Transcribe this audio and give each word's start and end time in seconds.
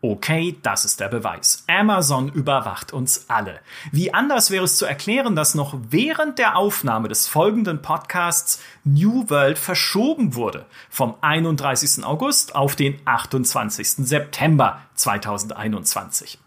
Okay, 0.00 0.56
das 0.62 0.84
ist 0.84 1.00
der 1.00 1.08
Beweis. 1.08 1.64
Amazon 1.66 2.28
überwacht 2.28 2.92
uns 2.92 3.24
alle. 3.28 3.58
Wie 3.90 4.14
anders 4.14 4.52
wäre 4.52 4.64
es 4.64 4.76
zu 4.76 4.86
erklären, 4.86 5.34
dass 5.34 5.56
noch 5.56 5.76
während 5.90 6.38
der 6.38 6.56
Aufnahme 6.56 7.08
des 7.08 7.26
folgenden 7.26 7.82
Podcasts 7.82 8.60
New 8.84 9.28
World 9.28 9.58
verschoben 9.58 10.36
wurde 10.36 10.66
vom 10.88 11.16
31. 11.20 12.04
August 12.04 12.54
auf 12.54 12.76
den 12.76 13.00
28. 13.06 14.06
September 14.06 14.80
2021. 14.94 16.38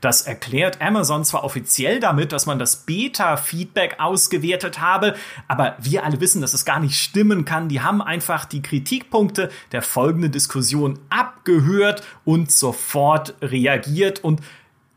Das 0.00 0.22
erklärt 0.22 0.80
Amazon 0.80 1.24
zwar 1.24 1.44
offiziell 1.44 2.00
damit, 2.00 2.32
dass 2.32 2.46
man 2.46 2.58
das 2.58 2.76
Beta-Feedback 2.84 3.96
ausgewertet 3.98 4.80
habe, 4.80 5.14
aber 5.48 5.76
wir 5.80 6.04
alle 6.04 6.20
wissen, 6.20 6.40
dass 6.40 6.54
es 6.54 6.64
gar 6.64 6.80
nicht 6.80 7.00
stimmen 7.00 7.44
kann. 7.44 7.68
Die 7.68 7.80
haben 7.80 8.02
einfach 8.02 8.44
die 8.44 8.62
Kritikpunkte 8.62 9.50
der 9.72 9.82
folgenden 9.82 10.32
Diskussion 10.32 10.98
abgehört 11.08 12.02
und 12.24 12.50
sofort 12.50 13.34
reagiert 13.42 14.24
und 14.24 14.40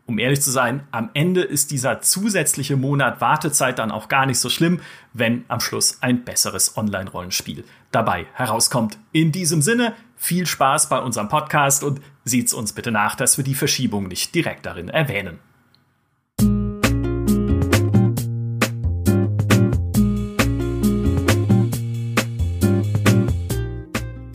um 0.06 0.20
ehrlich 0.20 0.42
zu 0.42 0.52
sein, 0.52 0.86
am 0.92 1.10
Ende 1.14 1.42
ist 1.42 1.72
dieser 1.72 2.02
zusätzliche 2.02 2.76
Monat 2.76 3.22
Wartezeit 3.22 3.80
dann 3.80 3.90
auch 3.90 4.10
gar 4.10 4.26
nicht 4.26 4.40
so 4.40 4.50
schlimm, 4.50 4.82
wenn 5.14 5.46
am 5.48 5.62
Schluss 5.62 6.00
ein 6.02 6.26
besseres 6.26 6.76
Online-Rollenspiel 6.76 7.64
dabei 7.92 8.26
herauskommt. 8.34 8.98
In 9.14 9.32
diesem 9.32 9.62
Sinne, 9.62 9.94
viel 10.18 10.46
Spaß 10.46 10.90
bei 10.90 11.00
unserem 11.00 11.30
Podcast 11.30 11.84
und 11.84 12.02
sieht's 12.24 12.54
uns 12.54 12.74
bitte 12.74 12.92
nach, 12.92 13.16
dass 13.16 13.38
wir 13.38 13.44
die 13.44 13.56
Verschiebung 13.56 14.08
nicht 14.08 14.34
direkt 14.36 14.66
darin 14.66 14.90
erwähnen. 14.90 15.40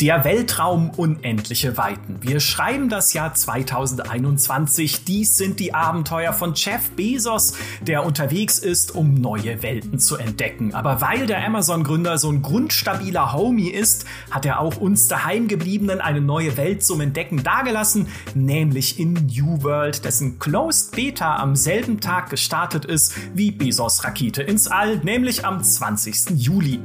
Der 0.00 0.22
Weltraum 0.22 0.90
unendliche 0.90 1.76
Weiten. 1.76 2.18
Wir 2.20 2.38
schreiben 2.38 2.88
das 2.88 3.14
Jahr 3.14 3.34
2021. 3.34 5.04
Dies 5.04 5.36
sind 5.36 5.58
die 5.58 5.74
Abenteuer 5.74 6.32
von 6.32 6.54
Jeff 6.54 6.90
Bezos, 6.90 7.54
der 7.80 8.06
unterwegs 8.06 8.60
ist, 8.60 8.94
um 8.94 9.14
neue 9.14 9.60
Welten 9.64 9.98
zu 9.98 10.16
entdecken. 10.16 10.72
Aber 10.72 11.00
weil 11.00 11.26
der 11.26 11.44
Amazon-Gründer 11.44 12.16
so 12.16 12.30
ein 12.30 12.42
grundstabiler 12.42 13.32
Homie 13.32 13.70
ist, 13.70 14.04
hat 14.30 14.46
er 14.46 14.60
auch 14.60 14.76
uns 14.76 15.08
daheimgebliebenen 15.08 16.00
eine 16.00 16.20
neue 16.20 16.56
Welt 16.56 16.84
zum 16.84 17.00
Entdecken 17.00 17.42
dagelassen, 17.42 18.06
nämlich 18.36 19.00
in 19.00 19.14
New 19.14 19.64
World, 19.64 20.04
dessen 20.04 20.38
Closed 20.38 20.94
Beta 20.94 21.38
am 21.38 21.56
selben 21.56 21.98
Tag 21.98 22.30
gestartet 22.30 22.84
ist 22.84 23.14
wie 23.34 23.50
Bezos 23.50 24.04
Rakete 24.04 24.44
ins 24.44 24.68
All, 24.68 24.98
nämlich 24.98 25.44
am 25.44 25.60
20. 25.60 26.36
Juli. 26.36 26.78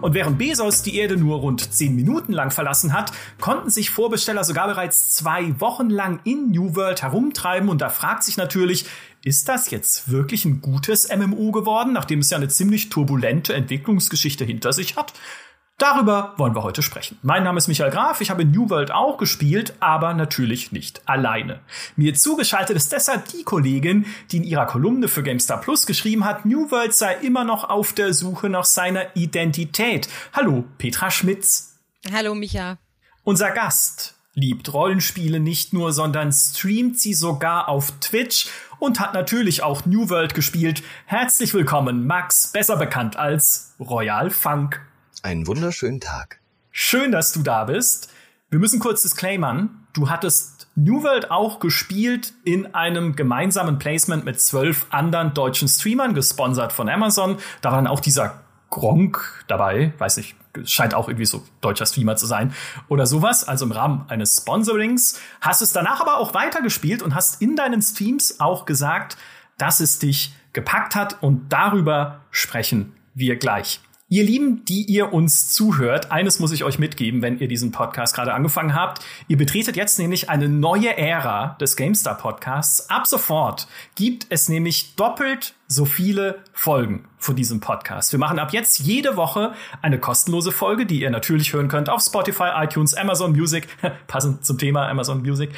Und 0.00 0.14
während 0.14 0.38
Bezos 0.38 0.82
die 0.82 0.96
Erde 0.96 1.16
nur 1.16 1.38
rund 1.38 1.72
10 1.72 1.94
Minuten 1.94 2.32
lang 2.32 2.50
verlassen 2.50 2.92
hat, 2.92 3.12
konnten 3.40 3.70
sich 3.70 3.90
Vorbesteller 3.90 4.44
sogar 4.44 4.68
bereits 4.68 5.14
zwei 5.14 5.58
Wochen 5.60 5.90
lang 5.90 6.20
in 6.24 6.50
New 6.50 6.76
World 6.76 7.02
herumtreiben 7.02 7.68
und 7.68 7.80
da 7.80 7.88
fragt 7.88 8.24
sich 8.24 8.36
natürlich, 8.36 8.86
ist 9.24 9.48
das 9.48 9.70
jetzt 9.70 10.10
wirklich 10.10 10.44
ein 10.44 10.60
gutes 10.60 11.08
MMO 11.08 11.50
geworden, 11.50 11.92
nachdem 11.92 12.20
es 12.20 12.30
ja 12.30 12.36
eine 12.36 12.48
ziemlich 12.48 12.90
turbulente 12.90 13.54
Entwicklungsgeschichte 13.54 14.44
hinter 14.44 14.72
sich 14.72 14.96
hat? 14.96 15.14
Darüber 15.78 16.32
wollen 16.38 16.54
wir 16.54 16.62
heute 16.62 16.80
sprechen. 16.80 17.18
Mein 17.20 17.44
Name 17.44 17.58
ist 17.58 17.68
Michael 17.68 17.90
Graf, 17.90 18.22
ich 18.22 18.30
habe 18.30 18.46
New 18.46 18.70
World 18.70 18.90
auch 18.90 19.18
gespielt, 19.18 19.74
aber 19.78 20.14
natürlich 20.14 20.72
nicht 20.72 21.06
alleine. 21.06 21.60
Mir 21.96 22.14
zugeschaltet 22.14 22.76
ist 22.76 22.92
deshalb 22.92 23.28
die 23.28 23.44
Kollegin, 23.44 24.06
die 24.30 24.38
in 24.38 24.44
ihrer 24.44 24.64
Kolumne 24.64 25.06
für 25.06 25.22
GameStar 25.22 25.60
Plus 25.60 25.84
geschrieben 25.84 26.24
hat, 26.24 26.46
New 26.46 26.70
World 26.70 26.94
sei 26.94 27.16
immer 27.16 27.44
noch 27.44 27.68
auf 27.68 27.92
der 27.92 28.14
Suche 28.14 28.48
nach 28.48 28.64
seiner 28.64 29.14
Identität. 29.16 30.08
Hallo, 30.32 30.64
Petra 30.78 31.10
Schmitz. 31.10 31.76
Hallo, 32.10 32.34
Micha. 32.34 32.78
Unser 33.22 33.50
Gast 33.50 34.14
liebt 34.32 34.72
Rollenspiele 34.72 35.40
nicht 35.40 35.74
nur, 35.74 35.92
sondern 35.92 36.32
streamt 36.32 36.98
sie 36.98 37.12
sogar 37.12 37.68
auf 37.68 37.92
Twitch 38.00 38.48
und 38.78 38.98
hat 38.98 39.12
natürlich 39.12 39.62
auch 39.62 39.84
New 39.84 40.08
World 40.08 40.32
gespielt. 40.32 40.82
Herzlich 41.04 41.52
willkommen, 41.52 42.06
Max, 42.06 42.50
besser 42.50 42.78
bekannt 42.78 43.16
als 43.16 43.74
Royal 43.78 44.30
Funk. 44.30 44.80
Einen 45.26 45.48
wunderschönen 45.48 45.98
Tag. 45.98 46.38
Schön, 46.70 47.10
dass 47.10 47.32
du 47.32 47.42
da 47.42 47.64
bist. 47.64 48.12
Wir 48.48 48.60
müssen 48.60 48.78
kurz 48.78 49.02
disclaimern. 49.02 49.88
Du 49.92 50.08
hattest 50.08 50.68
New 50.76 51.02
World 51.02 51.32
auch 51.32 51.58
gespielt 51.58 52.32
in 52.44 52.76
einem 52.76 53.16
gemeinsamen 53.16 53.80
Placement 53.80 54.24
mit 54.24 54.40
zwölf 54.40 54.86
anderen 54.90 55.34
deutschen 55.34 55.66
Streamern, 55.66 56.14
gesponsert 56.14 56.72
von 56.72 56.88
Amazon. 56.88 57.38
Da 57.60 57.72
war 57.72 57.78
dann 57.78 57.88
auch 57.88 57.98
dieser 57.98 58.40
Gronk 58.70 59.44
dabei, 59.48 59.94
weiß 59.98 60.18
nicht, 60.18 60.36
scheint 60.62 60.94
auch 60.94 61.08
irgendwie 61.08 61.26
so 61.26 61.42
deutscher 61.60 61.86
Streamer 61.86 62.14
zu 62.14 62.26
sein 62.26 62.54
oder 62.86 63.04
sowas, 63.04 63.42
also 63.42 63.64
im 63.64 63.72
Rahmen 63.72 64.04
eines 64.06 64.36
Sponsorings. 64.36 65.18
Hast 65.40 65.60
es 65.60 65.72
danach 65.72 66.00
aber 66.00 66.18
auch 66.18 66.34
weitergespielt 66.34 67.02
und 67.02 67.16
hast 67.16 67.42
in 67.42 67.56
deinen 67.56 67.82
Streams 67.82 68.38
auch 68.38 68.64
gesagt, 68.64 69.16
dass 69.58 69.80
es 69.80 69.98
dich 69.98 70.36
gepackt 70.52 70.94
hat 70.94 71.20
und 71.20 71.48
darüber 71.48 72.20
sprechen 72.30 72.92
wir 73.12 73.34
gleich. 73.34 73.80
Ihr 74.08 74.22
Lieben, 74.22 74.64
die 74.64 74.82
ihr 74.82 75.12
uns 75.12 75.52
zuhört, 75.52 76.12
eines 76.12 76.38
muss 76.38 76.52
ich 76.52 76.62
euch 76.62 76.78
mitgeben, 76.78 77.22
wenn 77.22 77.40
ihr 77.40 77.48
diesen 77.48 77.72
Podcast 77.72 78.14
gerade 78.14 78.34
angefangen 78.34 78.72
habt. 78.72 79.04
Ihr 79.26 79.36
betretet 79.36 79.74
jetzt 79.74 79.98
nämlich 79.98 80.30
eine 80.30 80.48
neue 80.48 80.96
Ära 80.96 81.56
des 81.60 81.74
GameStar 81.74 82.16
Podcasts. 82.16 82.88
Ab 82.88 83.08
sofort 83.08 83.66
gibt 83.96 84.28
es 84.28 84.48
nämlich 84.48 84.94
doppelt 84.94 85.54
so 85.66 85.86
viele 85.86 86.44
Folgen 86.52 87.08
von 87.18 87.34
diesem 87.34 87.58
Podcast. 87.58 88.12
Wir 88.12 88.20
machen 88.20 88.38
ab 88.38 88.52
jetzt 88.52 88.78
jede 88.78 89.16
Woche 89.16 89.54
eine 89.82 89.98
kostenlose 89.98 90.52
Folge, 90.52 90.86
die 90.86 91.00
ihr 91.00 91.10
natürlich 91.10 91.52
hören 91.52 91.66
könnt 91.66 91.88
auf 91.88 92.00
Spotify, 92.00 92.50
iTunes, 92.62 92.94
Amazon 92.94 93.32
Music, 93.32 93.66
passend 94.06 94.44
zum 94.46 94.56
Thema 94.56 94.88
Amazon 94.88 95.22
Music 95.22 95.50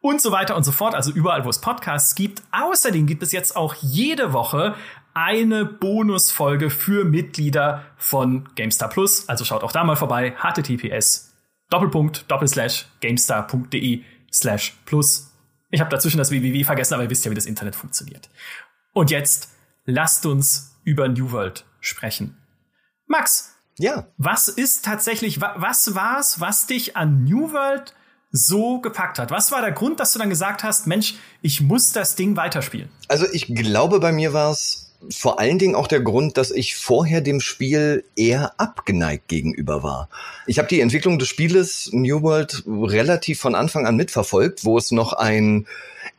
und 0.00 0.20
so 0.20 0.32
weiter 0.32 0.56
und 0.56 0.62
so 0.62 0.72
fort, 0.72 0.94
also 0.94 1.10
überall, 1.10 1.44
wo 1.44 1.50
es 1.50 1.60
Podcasts 1.60 2.14
gibt. 2.14 2.42
Außerdem 2.52 3.06
gibt 3.06 3.22
es 3.22 3.32
jetzt 3.32 3.54
auch 3.54 3.74
jede 3.74 4.32
Woche 4.32 4.74
eine 5.14 5.64
Bonusfolge 5.64 6.70
für 6.70 7.04
Mitglieder 7.04 7.84
von 7.96 8.48
GameStar 8.54 8.88
Plus. 8.88 9.28
Also 9.28 9.44
schaut 9.44 9.62
auch 9.62 9.72
da 9.72 9.84
mal 9.84 9.96
vorbei. 9.96 10.34
https 10.36 11.34
Doppelpunkt 11.70 12.30
Doppelslash 12.30 12.86
GameStar.de 13.00 14.02
slash 14.32 14.76
plus. 14.84 15.32
Ich 15.70 15.80
habe 15.80 15.90
dazwischen 15.90 16.18
das 16.18 16.30
www 16.30 16.64
vergessen, 16.64 16.94
aber 16.94 17.04
ihr 17.04 17.10
wisst 17.10 17.24
ja, 17.24 17.30
wie 17.30 17.36
das 17.36 17.46
Internet 17.46 17.76
funktioniert. 17.76 18.28
Und 18.92 19.10
jetzt 19.10 19.50
lasst 19.84 20.26
uns 20.26 20.76
über 20.84 21.08
New 21.08 21.30
World 21.30 21.64
sprechen. 21.80 22.36
Max. 23.06 23.54
Ja. 23.78 24.08
Was 24.18 24.48
ist 24.48 24.84
tatsächlich, 24.84 25.40
was 25.40 25.94
war's, 25.94 26.40
was 26.40 26.66
dich 26.66 26.96
an 26.96 27.24
New 27.24 27.52
World 27.52 27.94
so 28.30 28.80
gepackt 28.80 29.18
hat? 29.18 29.30
Was 29.30 29.52
war 29.52 29.62
der 29.62 29.72
Grund, 29.72 30.00
dass 30.00 30.12
du 30.12 30.18
dann 30.18 30.28
gesagt 30.28 30.62
hast, 30.64 30.86
Mensch, 30.86 31.14
ich 31.40 31.60
muss 31.60 31.92
das 31.92 32.14
Ding 32.14 32.36
weiterspielen? 32.36 32.90
Also 33.08 33.26
ich 33.32 33.46
glaube, 33.54 34.00
bei 34.00 34.12
mir 34.12 34.32
war 34.32 34.50
es 34.50 34.89
vor 35.08 35.38
allen 35.38 35.58
Dingen 35.58 35.74
auch 35.74 35.86
der 35.86 36.00
Grund, 36.00 36.36
dass 36.36 36.50
ich 36.50 36.76
vorher 36.76 37.20
dem 37.20 37.40
Spiel 37.40 38.04
eher 38.16 38.52
abgeneigt 38.60 39.28
gegenüber 39.28 39.82
war. 39.82 40.08
Ich 40.46 40.58
habe 40.58 40.68
die 40.68 40.80
Entwicklung 40.80 41.18
des 41.18 41.28
Spieles 41.28 41.90
New 41.92 42.22
World 42.22 42.62
relativ 42.66 43.40
von 43.40 43.54
Anfang 43.54 43.86
an 43.86 43.96
mitverfolgt, 43.96 44.64
wo 44.64 44.76
es 44.76 44.90
noch 44.90 45.12
ein 45.14 45.66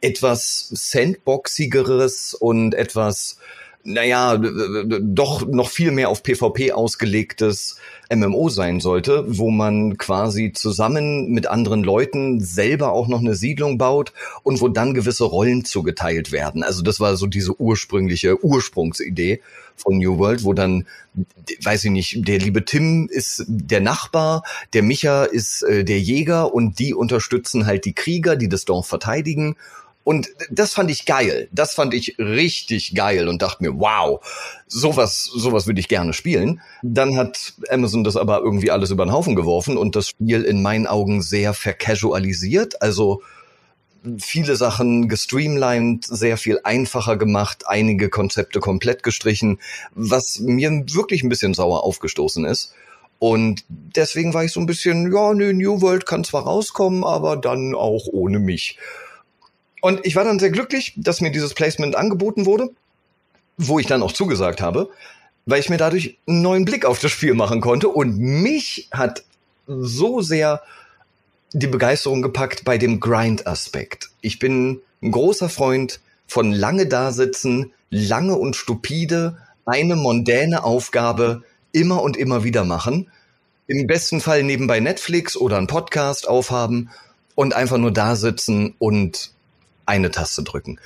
etwas 0.02 0.68
sandboxigeres 0.72 2.34
und 2.34 2.74
etwas 2.74 3.38
naja, 3.84 4.38
doch 4.38 5.48
noch 5.48 5.70
viel 5.70 5.92
mehr 5.92 6.10
auf 6.10 6.22
PvP 6.22 6.72
ausgelegtes 6.72 7.78
MMO 8.14 8.50
sein 8.50 8.80
sollte, 8.80 9.26
wo 9.28 9.50
man 9.50 9.98
quasi 9.98 10.52
zusammen 10.54 11.30
mit 11.32 11.48
anderen 11.48 11.84
Leuten 11.84 12.40
selber 12.40 12.92
auch 12.92 13.08
noch 13.08 13.20
eine 13.20 13.36
Siedlung 13.36 13.78
baut 13.78 14.14
und 14.44 14.62
wo 14.62 14.68
dann 14.68 14.94
gewisse 14.94 15.24
Rollen 15.24 15.66
zugeteilt 15.66 16.32
werden. 16.32 16.64
Also 16.64 16.82
das 16.82 17.00
war 17.00 17.16
so 17.16 17.28
diese 17.28 17.60
ursprüngliche 17.60 18.44
Ursprungsidee 18.44 19.42
von 19.76 19.98
New 19.98 20.18
World, 20.18 20.44
wo 20.44 20.54
dann, 20.54 20.86
weiß 21.64 21.86
ich 21.86 21.92
nicht, 21.92 22.28
der 22.28 22.40
liebe 22.40 22.66
Tim 22.66 23.08
ist 23.10 23.46
der 23.48 23.82
Nachbar, 23.82 24.44
der 24.74 24.84
Micha 24.84 25.24
ist 25.24 25.64
äh, 25.64 25.84
der 25.84 26.00
Jäger 26.00 26.54
und 26.54 26.80
die 26.80 26.94
unterstützen 26.94 27.66
halt 27.66 27.86
die 27.86 27.94
Krieger, 27.94 28.36
die 28.36 28.50
das 28.50 28.66
Dorf 28.66 28.88
verteidigen 28.88 29.56
und 30.04 30.30
das 30.50 30.74
fand 30.74 30.90
ich 30.90 31.06
geil. 31.06 31.48
Das 31.52 31.74
fand 31.74 31.94
ich 31.94 32.16
richtig 32.18 32.96
geil 32.96 33.28
und 33.28 33.42
dachte 33.42 33.64
mir, 33.64 33.80
wow, 33.80 34.20
sowas, 34.68 35.26
sowas 35.26 35.68
würde 35.68 35.80
ich 35.80 35.88
gerne 35.88 36.14
spielen. 36.14 36.62
Dann 36.82 37.18
hat 37.18 37.54
Amazon 37.70 38.04
das 38.04 38.18
aber 38.18 38.40
irgendwie 38.40 38.72
alles 38.72 38.90
über 38.90 39.06
den 39.06 39.12
Haufen 39.12 39.36
geworfen 39.36 39.78
und 39.78 39.96
das 39.96 40.10
Spiel 40.10 40.44
in 40.44 40.62
meinen 40.62 40.88
Augen 40.88 41.22
sehr 41.22 41.54
vercasualisiert. 41.54 42.82
Also 42.82 43.22
viele 44.18 44.56
Sachen 44.56 45.08
gestreamlined, 45.08 46.06
sehr 46.06 46.38
viel 46.38 46.60
einfacher 46.64 47.18
gemacht, 47.18 47.66
einige 47.68 48.10
Konzepte 48.10 48.60
komplett 48.60 49.04
gestrichen, 49.04 49.60
was 49.94 50.40
mir 50.40 50.72
wirklich 50.94 51.22
ein 51.22 51.30
bisschen 51.30 51.54
sauer 51.54 51.84
aufgestoßen 51.84 52.46
ist. 52.46 52.74
Und 53.20 53.64
deswegen 53.70 54.34
war 54.34 54.44
ich 54.44 54.52
so 54.52 54.60
ein 54.60 54.66
bisschen, 54.66 55.14
ja, 55.14 55.36
ne, 55.36 55.54
New 55.54 55.82
World 55.82 56.08
kann 56.08 56.24
zwar 56.24 56.44
rauskommen, 56.44 57.04
aber 57.04 57.38
dann 57.38 57.76
auch 57.76 58.08
ohne 58.08 58.40
mich. 58.40 58.80
Und 59.82 60.06
ich 60.06 60.16
war 60.16 60.24
dann 60.24 60.40
sehr 60.40 60.52
glücklich, 60.52 60.94
dass 60.96 61.22
mir 61.22 61.32
dieses 61.32 61.54
Placement 61.54 61.96
angeboten 61.96 62.46
wurde, 62.46 62.70
wo 63.58 63.80
ich 63.80 63.88
dann 63.88 64.04
auch 64.04 64.12
zugesagt 64.12 64.62
habe, 64.62 64.90
weil 65.46 65.60
ich 65.60 65.70
mir 65.70 65.78
dadurch 65.78 66.18
einen 66.28 66.42
neuen 66.42 66.66
Blick 66.66 66.86
auf 66.86 67.00
das 67.00 67.12
Spiel 67.12 67.34
machen 67.34 67.62
konnte. 67.62 67.90
Und 67.90 68.18
mich 68.18 68.88
hat 68.92 69.24
so 69.68 70.22
sehr 70.22 70.62
die 71.54 71.68
Begeisterung 71.68 72.22
gepackt 72.22 72.64
bei 72.64 72.78
dem 72.78 73.00
Grind-Aspekt. 73.00 74.10
Ich 74.22 74.40
bin 74.40 74.82
ein 75.02 75.12
großer 75.12 75.50
Freund 75.50 76.00
von 76.28 76.52
lange 76.52 76.88
dasitzen, 76.88 77.74
lange 77.90 78.36
und 78.38 78.56
stupide 78.56 79.38
eine 79.66 79.96
mondäne 79.96 80.64
Aufgabe 80.64 81.44
immer 81.72 82.02
und 82.02 82.18
immer 82.18 82.44
wieder 82.44 82.64
machen. 82.64 83.10
Im 83.68 83.88
besten 83.88 84.22
Fall 84.22 84.44
nebenbei 84.44 84.80
Netflix 84.80 85.36
oder 85.36 85.58
einen 85.58 85.68
Podcast 85.68 86.28
aufhaben 86.28 86.90
und 87.36 87.54
einfach 87.54 87.78
nur 87.78 87.92
da 87.92 88.16
sitzen 88.16 88.76
und 88.80 89.32
eine 89.86 90.12
Taste 90.12 90.44
drücken. 90.44 90.80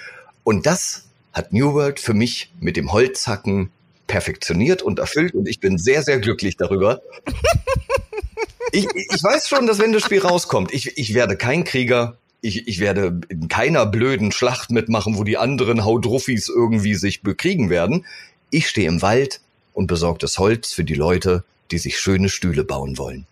Und 0.43 0.65
das 0.65 1.05
hat 1.33 1.53
New 1.53 1.73
World 1.73 1.99
für 1.99 2.13
mich 2.13 2.51
mit 2.59 2.77
dem 2.77 2.91
Holzhacken 2.91 3.71
perfektioniert 4.07 4.81
und 4.81 4.99
erfüllt 4.99 5.33
und 5.33 5.47
ich 5.47 5.59
bin 5.59 5.77
sehr, 5.77 6.03
sehr 6.03 6.19
glücklich 6.19 6.57
darüber. 6.57 7.01
ich, 8.71 8.85
ich 8.93 9.23
weiß 9.23 9.47
schon, 9.47 9.67
dass 9.67 9.79
wenn 9.79 9.93
das 9.93 10.03
Spiel 10.03 10.21
rauskommt, 10.21 10.73
ich, 10.73 10.97
ich 10.97 11.13
werde 11.13 11.35
kein 11.35 11.63
Krieger, 11.63 12.17
ich, 12.41 12.67
ich 12.67 12.79
werde 12.79 13.19
in 13.29 13.47
keiner 13.47 13.85
blöden 13.85 14.31
Schlacht 14.31 14.69
mitmachen, 14.69 15.17
wo 15.17 15.23
die 15.23 15.37
anderen 15.37 15.83
Haudruffis 15.83 16.47
irgendwie 16.47 16.95
sich 16.95 17.23
bekriegen 17.23 17.69
werden. 17.69 18.05
Ich 18.51 18.69
stehe 18.69 18.87
im 18.87 19.01
Wald 19.01 19.41
und 19.73 19.87
besorge 19.87 20.19
das 20.19 20.37
Holz 20.37 20.71
für 20.71 20.83
die 20.83 20.93
Leute, 20.93 21.43
die 21.71 21.79
sich 21.79 21.99
schöne 21.99 22.29
Stühle 22.29 22.63
bauen 22.63 22.97
wollen. 22.97 23.25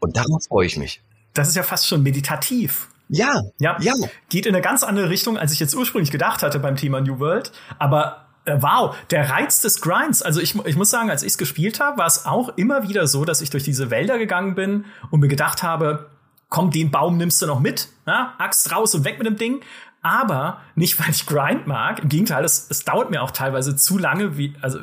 Und 0.00 0.16
darauf 0.16 0.44
freue 0.44 0.66
ich 0.66 0.76
mich. 0.76 1.00
Das 1.32 1.48
ist 1.48 1.54
ja 1.54 1.62
fast 1.62 1.86
schon 1.86 2.02
meditativ. 2.02 2.88
Ja, 3.08 3.40
ja, 3.58 3.76
ja. 3.80 3.92
Geht 4.28 4.46
in 4.46 4.54
eine 4.54 4.62
ganz 4.62 4.82
andere 4.82 5.10
Richtung, 5.10 5.38
als 5.38 5.52
ich 5.52 5.60
jetzt 5.60 5.74
ursprünglich 5.74 6.10
gedacht 6.10 6.42
hatte 6.42 6.58
beim 6.58 6.76
Thema 6.76 7.00
New 7.00 7.20
World. 7.20 7.52
Aber 7.78 8.26
äh, 8.46 8.56
wow, 8.60 8.96
der 9.10 9.30
Reiz 9.30 9.60
des 9.60 9.80
Grinds. 9.80 10.22
Also 10.22 10.40
ich, 10.40 10.54
ich 10.64 10.76
muss 10.76 10.90
sagen, 10.90 11.10
als 11.10 11.22
ich 11.22 11.32
es 11.32 11.38
gespielt 11.38 11.80
habe, 11.80 11.98
war 11.98 12.06
es 12.06 12.26
auch 12.26 12.56
immer 12.56 12.88
wieder 12.88 13.06
so, 13.06 13.24
dass 13.24 13.40
ich 13.40 13.50
durch 13.50 13.64
diese 13.64 13.90
Wälder 13.90 14.18
gegangen 14.18 14.54
bin 14.54 14.86
und 15.10 15.20
mir 15.20 15.28
gedacht 15.28 15.62
habe, 15.62 16.10
komm, 16.48 16.70
den 16.70 16.90
Baum 16.90 17.16
nimmst 17.16 17.42
du 17.42 17.46
noch 17.46 17.60
mit, 17.60 17.88
ja? 18.06 18.34
Axt 18.38 18.72
raus 18.72 18.94
und 18.94 19.04
weg 19.04 19.18
mit 19.18 19.26
dem 19.26 19.36
Ding. 19.36 19.60
Aber 20.02 20.60
nicht, 20.76 21.00
weil 21.00 21.10
ich 21.10 21.26
Grind 21.26 21.66
mag. 21.66 22.00
Im 22.00 22.08
Gegenteil, 22.08 22.44
es, 22.44 22.68
es 22.70 22.84
dauert 22.84 23.10
mir 23.10 23.22
auch 23.22 23.32
teilweise 23.32 23.74
zu 23.74 23.98
lange, 23.98 24.36
wie, 24.38 24.54
also 24.62 24.78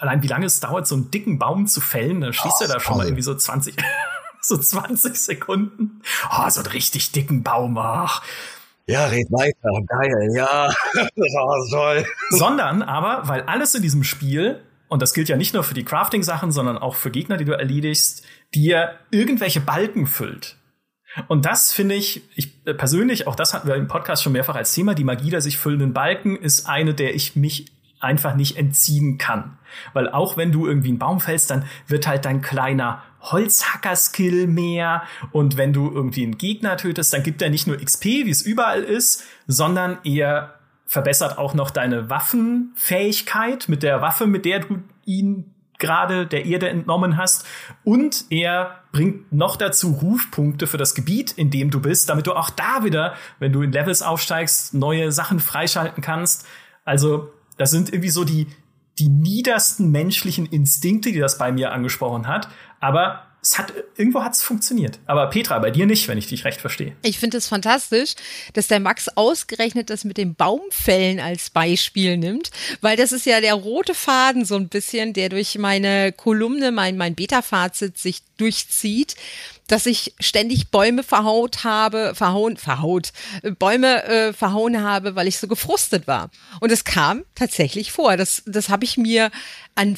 allein 0.00 0.22
wie 0.22 0.26
lange 0.26 0.46
es 0.46 0.58
dauert, 0.58 0.86
so 0.88 0.96
einen 0.96 1.10
dicken 1.10 1.38
Baum 1.38 1.68
zu 1.68 1.80
fällen, 1.80 2.20
dann 2.20 2.32
schießt 2.32 2.56
oh, 2.60 2.64
er 2.64 2.68
da 2.68 2.80
schon 2.80 2.96
mal 2.96 3.06
irgendwie 3.06 3.22
so 3.22 3.34
20, 3.34 3.76
so 4.46 4.56
20 4.56 5.16
Sekunden. 5.16 6.02
Oh, 6.30 6.48
so 6.48 6.60
einen 6.60 6.70
richtig 6.70 7.12
dicken 7.12 7.42
Baum, 7.42 7.76
ach. 7.78 8.22
Ja, 8.88 9.06
red 9.06 9.26
weiter, 9.32 9.82
geil, 9.88 10.28
ja, 10.36 10.68
das 10.94 11.08
war 11.16 11.70
toll. 11.70 12.06
Sondern 12.30 12.82
aber, 12.82 13.26
weil 13.28 13.42
alles 13.42 13.74
in 13.74 13.82
diesem 13.82 14.04
Spiel, 14.04 14.62
und 14.88 15.02
das 15.02 15.12
gilt 15.12 15.28
ja 15.28 15.36
nicht 15.36 15.54
nur 15.54 15.64
für 15.64 15.74
die 15.74 15.84
Crafting-Sachen, 15.84 16.52
sondern 16.52 16.78
auch 16.78 16.94
für 16.94 17.10
Gegner, 17.10 17.36
die 17.36 17.44
du 17.44 17.52
erledigst, 17.52 18.24
dir 18.54 18.94
irgendwelche 19.10 19.60
Balken 19.60 20.06
füllt. 20.06 20.56
Und 21.28 21.46
das 21.46 21.72
finde 21.72 21.94
ich, 21.96 22.22
ich 22.36 22.52
äh, 22.66 22.74
persönlich, 22.74 23.26
auch 23.26 23.34
das 23.34 23.54
hatten 23.54 23.66
wir 23.66 23.74
im 23.74 23.88
Podcast 23.88 24.22
schon 24.22 24.32
mehrfach 24.32 24.54
als 24.54 24.72
Thema, 24.72 24.94
die 24.94 25.04
Magie 25.04 25.30
der 25.30 25.40
sich 25.40 25.58
füllenden 25.58 25.92
Balken 25.92 26.36
ist 26.36 26.68
eine, 26.68 26.94
der 26.94 27.14
ich 27.14 27.34
mich 27.34 27.72
einfach 28.00 28.34
nicht 28.34 28.56
entziehen 28.56 29.18
kann. 29.18 29.58
Weil 29.94 30.08
auch 30.10 30.36
wenn 30.36 30.52
du 30.52 30.66
irgendwie 30.66 30.90
einen 30.90 30.98
Baum 30.98 31.20
fällst, 31.20 31.50
dann 31.50 31.64
wird 31.88 32.06
halt 32.06 32.24
dein 32.24 32.42
kleiner 32.42 33.02
Holzhacker-Skill 33.32 34.46
mehr. 34.46 35.02
Und 35.32 35.56
wenn 35.56 35.72
du 35.72 35.90
irgendwie 35.90 36.24
einen 36.24 36.38
Gegner 36.38 36.76
tötest, 36.76 37.12
dann 37.12 37.22
gibt 37.22 37.42
er 37.42 37.50
nicht 37.50 37.66
nur 37.66 37.76
XP, 37.76 38.04
wie 38.04 38.30
es 38.30 38.42
überall 38.42 38.82
ist, 38.82 39.24
sondern 39.46 39.98
er 40.04 40.54
verbessert 40.86 41.36
auch 41.38 41.54
noch 41.54 41.70
deine 41.70 42.08
Waffenfähigkeit 42.08 43.68
mit 43.68 43.82
der 43.82 44.00
Waffe, 44.00 44.26
mit 44.26 44.44
der 44.44 44.60
du 44.60 44.82
ihn 45.04 45.52
gerade 45.78 46.26
der 46.26 46.46
Erde 46.46 46.68
entnommen 46.68 47.16
hast. 47.16 47.44
Und 47.84 48.24
er 48.30 48.80
bringt 48.92 49.32
noch 49.32 49.56
dazu 49.56 49.90
Rufpunkte 49.90 50.66
für 50.66 50.78
das 50.78 50.94
Gebiet, 50.94 51.32
in 51.32 51.50
dem 51.50 51.70
du 51.70 51.80
bist, 51.80 52.08
damit 52.08 52.26
du 52.26 52.32
auch 52.32 52.50
da 52.50 52.84
wieder, 52.84 53.14
wenn 53.38 53.52
du 53.52 53.62
in 53.62 53.72
Levels 53.72 54.02
aufsteigst, 54.02 54.74
neue 54.74 55.12
Sachen 55.12 55.40
freischalten 55.40 56.02
kannst. 56.02 56.46
Also, 56.84 57.32
das 57.58 57.70
sind 57.70 57.90
irgendwie 57.90 58.10
so 58.10 58.24
die, 58.24 58.46
die 58.98 59.08
niedersten 59.08 59.90
menschlichen 59.90 60.46
Instinkte, 60.46 61.12
die 61.12 61.18
das 61.18 61.36
bei 61.36 61.52
mir 61.52 61.72
angesprochen 61.72 62.26
hat. 62.26 62.48
Aber 62.80 63.26
es 63.46 63.58
hat 63.58 63.72
irgendwo 63.96 64.24
hat 64.24 64.34
es 64.34 64.42
funktioniert. 64.42 64.98
Aber 65.06 65.28
Petra, 65.28 65.58
bei 65.60 65.70
dir 65.70 65.86
nicht, 65.86 66.08
wenn 66.08 66.18
ich 66.18 66.26
dich 66.26 66.44
recht 66.44 66.60
verstehe. 66.60 66.96
Ich 67.02 67.18
finde 67.18 67.36
es 67.36 67.46
fantastisch, 67.46 68.14
dass 68.54 68.66
der 68.66 68.80
Max 68.80 69.08
ausgerechnet 69.08 69.88
das 69.88 70.04
mit 70.04 70.16
dem 70.16 70.34
Baumfällen 70.34 71.20
als 71.20 71.50
Beispiel 71.50 72.16
nimmt, 72.16 72.50
weil 72.80 72.96
das 72.96 73.12
ist 73.12 73.24
ja 73.24 73.40
der 73.40 73.54
rote 73.54 73.94
Faden 73.94 74.44
so 74.44 74.56
ein 74.56 74.68
bisschen, 74.68 75.12
der 75.12 75.28
durch 75.28 75.58
meine 75.58 76.12
Kolumne, 76.12 76.72
mein, 76.72 76.96
mein 76.96 77.14
Beta-Fazit 77.14 77.98
sich 77.98 78.22
durchzieht 78.36 79.14
dass 79.68 79.86
ich 79.86 80.14
ständig 80.20 80.70
Bäume 80.70 81.02
verhaut 81.02 81.64
habe, 81.64 82.14
verhauen, 82.14 82.56
verhaut, 82.56 83.12
Bäume 83.58 84.04
äh, 84.04 84.32
verhauen 84.32 84.80
habe, 84.82 85.16
weil 85.16 85.26
ich 85.26 85.38
so 85.38 85.48
gefrustet 85.48 86.06
war. 86.06 86.30
Und 86.60 86.70
es 86.70 86.84
kam 86.84 87.24
tatsächlich 87.34 87.90
vor. 87.90 88.16
Das, 88.16 88.44
das 88.46 88.68
habe 88.68 88.84
ich 88.84 88.96
mir 88.96 89.30
an 89.74 89.96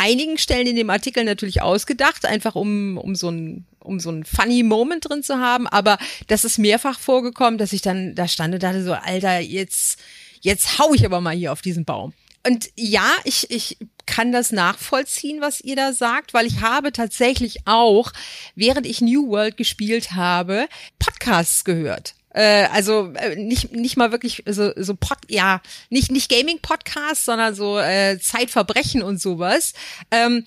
einigen 0.00 0.38
Stellen 0.38 0.66
in 0.66 0.76
dem 0.76 0.90
Artikel 0.90 1.24
natürlich 1.24 1.60
ausgedacht, 1.60 2.24
einfach 2.24 2.54
um, 2.54 2.96
um 2.96 3.14
so 3.14 3.30
ein 3.30 3.66
um 3.82 3.98
so 3.98 4.10
ein 4.10 4.24
funny 4.24 4.62
Moment 4.62 5.08
drin 5.08 5.22
zu 5.22 5.38
haben, 5.38 5.66
aber 5.66 5.98
das 6.26 6.44
ist 6.44 6.58
mehrfach 6.58 6.98
vorgekommen, 7.00 7.58
dass 7.58 7.72
ich 7.72 7.80
dann 7.80 8.14
da 8.14 8.28
stand 8.28 8.52
und 8.54 8.62
dachte 8.62 8.84
so, 8.84 8.92
Alter, 8.92 9.38
jetzt, 9.38 9.98
jetzt 10.40 10.78
hau 10.78 10.92
ich 10.92 11.04
aber 11.04 11.20
mal 11.20 11.34
hier 11.34 11.50
auf 11.50 11.62
diesen 11.62 11.86
Baum. 11.86 12.12
Und 12.46 12.70
ja, 12.76 13.10
ich, 13.24 13.50
ich 13.50 13.78
kann 14.06 14.32
das 14.32 14.52
nachvollziehen, 14.52 15.40
was 15.40 15.60
ihr 15.60 15.76
da 15.76 15.92
sagt, 15.92 16.34
weil 16.34 16.46
ich 16.46 16.60
habe 16.60 16.92
tatsächlich 16.92 17.66
auch, 17.66 18.12
während 18.54 18.86
ich 18.86 19.00
New 19.00 19.28
World 19.28 19.56
gespielt 19.56 20.12
habe, 20.12 20.68
Podcasts 20.98 21.64
gehört. 21.64 22.14
Äh, 22.32 22.66
also 22.72 23.12
äh, 23.14 23.36
nicht 23.36 23.72
nicht 23.72 23.96
mal 23.96 24.12
wirklich 24.12 24.44
so 24.46 24.72
so 24.76 24.94
Pod, 24.94 25.18
ja 25.28 25.60
nicht 25.88 26.10
nicht 26.10 26.30
Gaming 26.30 26.60
Podcast, 26.60 27.24
sondern 27.24 27.54
so 27.54 27.78
äh, 27.78 28.18
Zeitverbrechen 28.20 29.02
und 29.02 29.20
sowas. 29.20 29.72
Ähm, 30.10 30.44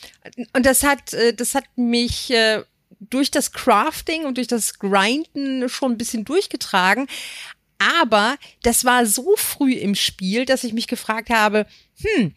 und 0.54 0.66
das 0.66 0.84
hat 0.84 1.14
äh, 1.14 1.34
das 1.34 1.56
hat 1.56 1.66
mich 1.76 2.32
äh, 2.32 2.64
durch 3.00 3.32
das 3.32 3.52
Crafting 3.52 4.26
und 4.26 4.38
durch 4.38 4.48
das 4.48 4.80
Grinden 4.80 5.68
schon 5.68 5.94
ein 5.94 5.98
bisschen 5.98 6.26
durchgetragen. 6.26 7.08
Aber 7.80 8.38
das 8.62 8.86
war 8.86 9.06
so 9.06 9.36
früh 9.36 9.74
im 9.74 9.96
Spiel, 9.96 10.46
dass 10.46 10.64
ich 10.64 10.74
mich 10.74 10.88
gefragt 10.88 11.30
habe, 11.30 11.66
hm, 12.02 12.34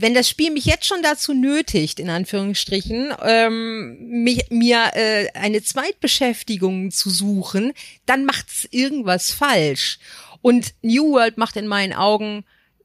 wenn 0.00 0.14
das 0.14 0.28
Spiel 0.28 0.52
mich 0.52 0.64
jetzt 0.64 0.86
schon 0.86 1.02
dazu 1.02 1.34
nötigt, 1.34 1.98
in 1.98 2.08
Anführungsstrichen, 2.08 3.12
ähm, 3.20 3.98
mich, 4.22 4.44
mir 4.48 4.92
äh, 4.94 5.26
eine 5.34 5.60
Zweitbeschäftigung 5.60 6.92
zu 6.92 7.10
suchen, 7.10 7.72
dann 8.06 8.24
macht 8.24 8.46
es 8.48 8.68
irgendwas 8.70 9.32
falsch. 9.32 9.98
Und 10.40 10.72
New 10.82 11.10
World 11.10 11.36
macht 11.36 11.56
in 11.56 11.66
meinen 11.66 11.92
Augen 11.92 12.44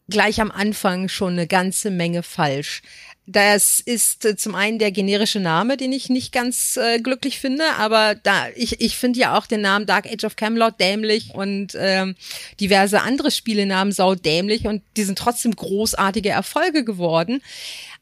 gleich 0.09 0.41
am 0.41 0.49
Anfang 0.49 1.07
schon 1.07 1.33
eine 1.33 1.45
ganze 1.45 1.91
Menge 1.91 2.23
falsch. 2.23 2.81
Das 3.25 3.79
ist 3.79 4.25
äh, 4.25 4.35
zum 4.35 4.53
einen 4.53 4.79
der 4.79 4.91
generische 4.91 5.39
Name, 5.39 5.77
den 5.77 5.93
ich 5.93 6.09
nicht 6.09 6.33
ganz 6.33 6.75
äh, 6.75 6.99
glücklich 6.99 7.39
finde, 7.39 7.63
aber 7.77 8.15
da 8.15 8.47
ich, 8.55 8.81
ich 8.81 8.97
finde 8.97 9.19
ja 9.19 9.37
auch 9.37 9.45
den 9.45 9.61
Namen 9.61 9.85
Dark 9.85 10.07
Age 10.07 10.25
of 10.25 10.35
Camelot 10.35 10.77
dämlich 10.79 11.33
und 11.33 11.69
ähm, 11.77 12.15
diverse 12.59 13.01
andere 13.01 13.31
Spielenamen 13.31 13.93
sau 13.93 14.15
dämlich 14.15 14.67
und 14.67 14.81
die 14.97 15.03
sind 15.03 15.17
trotzdem 15.17 15.55
großartige 15.55 16.29
Erfolge 16.29 16.83
geworden. 16.83 17.41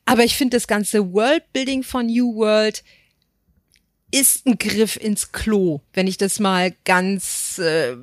Aber 0.05 0.23
ich 0.23 0.35
finde 0.35 0.57
das 0.57 0.67
ganze 0.67 1.13
Worldbuilding 1.13 1.83
von 1.83 2.07
New 2.07 2.35
World 2.35 2.83
ist 4.09 4.45
ein 4.45 4.57
Griff 4.57 4.97
ins 4.97 5.31
Klo, 5.31 5.81
wenn 5.93 6.07
ich 6.07 6.17
das 6.17 6.39
mal 6.39 6.73
ganz 6.83 7.59
äh, 7.59 7.95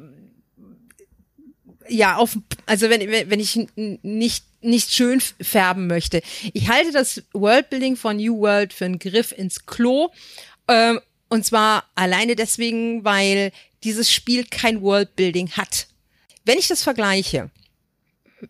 ja 1.89 2.17
auf 2.17 2.37
also 2.67 2.91
wenn 2.91 3.01
wenn 3.11 3.41
ich 3.41 3.59
nicht 3.77 4.45
nicht 4.61 4.93
schön 4.93 5.21
färben 5.21 5.87
möchte. 5.87 6.23
Ich 6.53 6.69
halte 6.69 6.93
das 6.93 7.23
Worldbuilding 7.33 7.97
von 7.97 8.17
New 8.17 8.39
World 8.39 8.73
für 8.73 8.87
einen 8.87 8.99
Griff 8.99 9.33
ins 9.33 9.67
Klo. 9.67 10.09
Ähm, 10.67 11.01
und 11.29 11.45
zwar 11.45 11.85
alleine 11.95 12.37
deswegen, 12.37 13.05
weil 13.05 13.53
dieses 13.85 14.13
Spiel 14.13 14.45
kein 14.45 14.83
Worldbuilding 14.83 15.53
hat. 15.53 15.87
Wenn 16.45 16.59
ich 16.59 16.69
das 16.69 16.83
vergleiche 16.83 17.51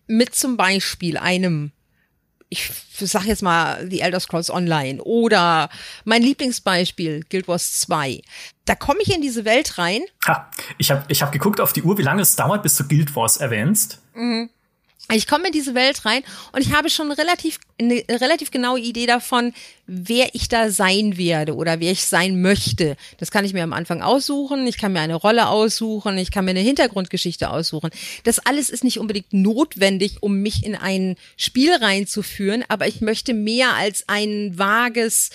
mit 0.07 0.35
zum 0.35 0.57
Beispiel 0.57 1.17
einem, 1.17 1.73
ich 2.49 2.71
sag 2.99 3.27
jetzt 3.27 3.43
mal 3.43 3.87
The 3.91 4.01
Elder 4.01 4.21
Scrolls 4.21 4.51
Online 4.51 5.03
oder 5.03 5.69
mein 6.05 6.23
Lieblingsbeispiel 6.23 7.25
Guild 7.29 7.49
Wars 7.49 7.81
2, 7.81 8.23
da 8.69 8.75
komme 8.75 9.01
ich 9.03 9.15
in 9.15 9.23
diese 9.23 9.45
Welt 9.45 9.79
rein. 9.79 10.03
Ha, 10.27 10.51
ich 10.77 10.91
habe 10.91 11.05
ich 11.09 11.23
hab 11.23 11.33
geguckt 11.33 11.61
auf 11.61 11.73
die 11.73 11.83
Uhr, 11.83 11.97
wie 11.99 12.03
lange 12.03 12.23
es 12.23 12.37
dauert, 12.37 12.63
bis 12.63 12.77
du 12.77 12.87
Guild 12.87 13.17
Wars 13.17 13.39
erwähnst. 13.39 14.01
Mhm. 14.15 14.51
Ich 15.11 15.27
komme 15.27 15.47
in 15.47 15.53
diese 15.53 15.75
Welt 15.75 16.05
rein 16.05 16.23
und 16.53 16.61
ich 16.61 16.75
habe 16.75 16.91
schon 16.91 17.11
relativ 17.11 17.59
eine 17.81 18.03
relativ 18.11 18.51
genaue 18.51 18.79
Idee 18.79 19.07
davon, 19.07 19.55
wer 19.87 20.35
ich 20.35 20.49
da 20.49 20.71
sein 20.71 21.17
werde 21.17 21.55
oder 21.55 21.81
wer 21.81 21.93
ich 21.93 22.05
sein 22.05 22.43
möchte. 22.43 22.95
Das 23.17 23.31
kann 23.31 23.47
ich 23.47 23.55
mir 23.55 23.63
am 23.63 23.73
Anfang 23.73 24.03
aussuchen, 24.03 24.67
ich 24.67 24.77
kann 24.77 24.93
mir 24.93 25.01
eine 25.01 25.15
Rolle 25.15 25.49
aussuchen, 25.49 26.19
ich 26.19 26.31
kann 26.31 26.45
mir 26.45 26.51
eine 26.51 26.61
Hintergrundgeschichte 26.61 27.49
aussuchen. 27.49 27.89
Das 28.25 28.39
alles 28.39 28.69
ist 28.69 28.85
nicht 28.85 28.99
unbedingt 28.99 29.33
notwendig, 29.33 30.19
um 30.21 30.43
mich 30.43 30.63
in 30.63 30.75
ein 30.75 31.17
Spiel 31.39 31.75
reinzuführen, 31.75 32.65
aber 32.69 32.87
ich 32.87 33.01
möchte 33.01 33.33
mehr 33.33 33.75
als 33.75 34.05
ein 34.09 34.59
vages 34.59 35.31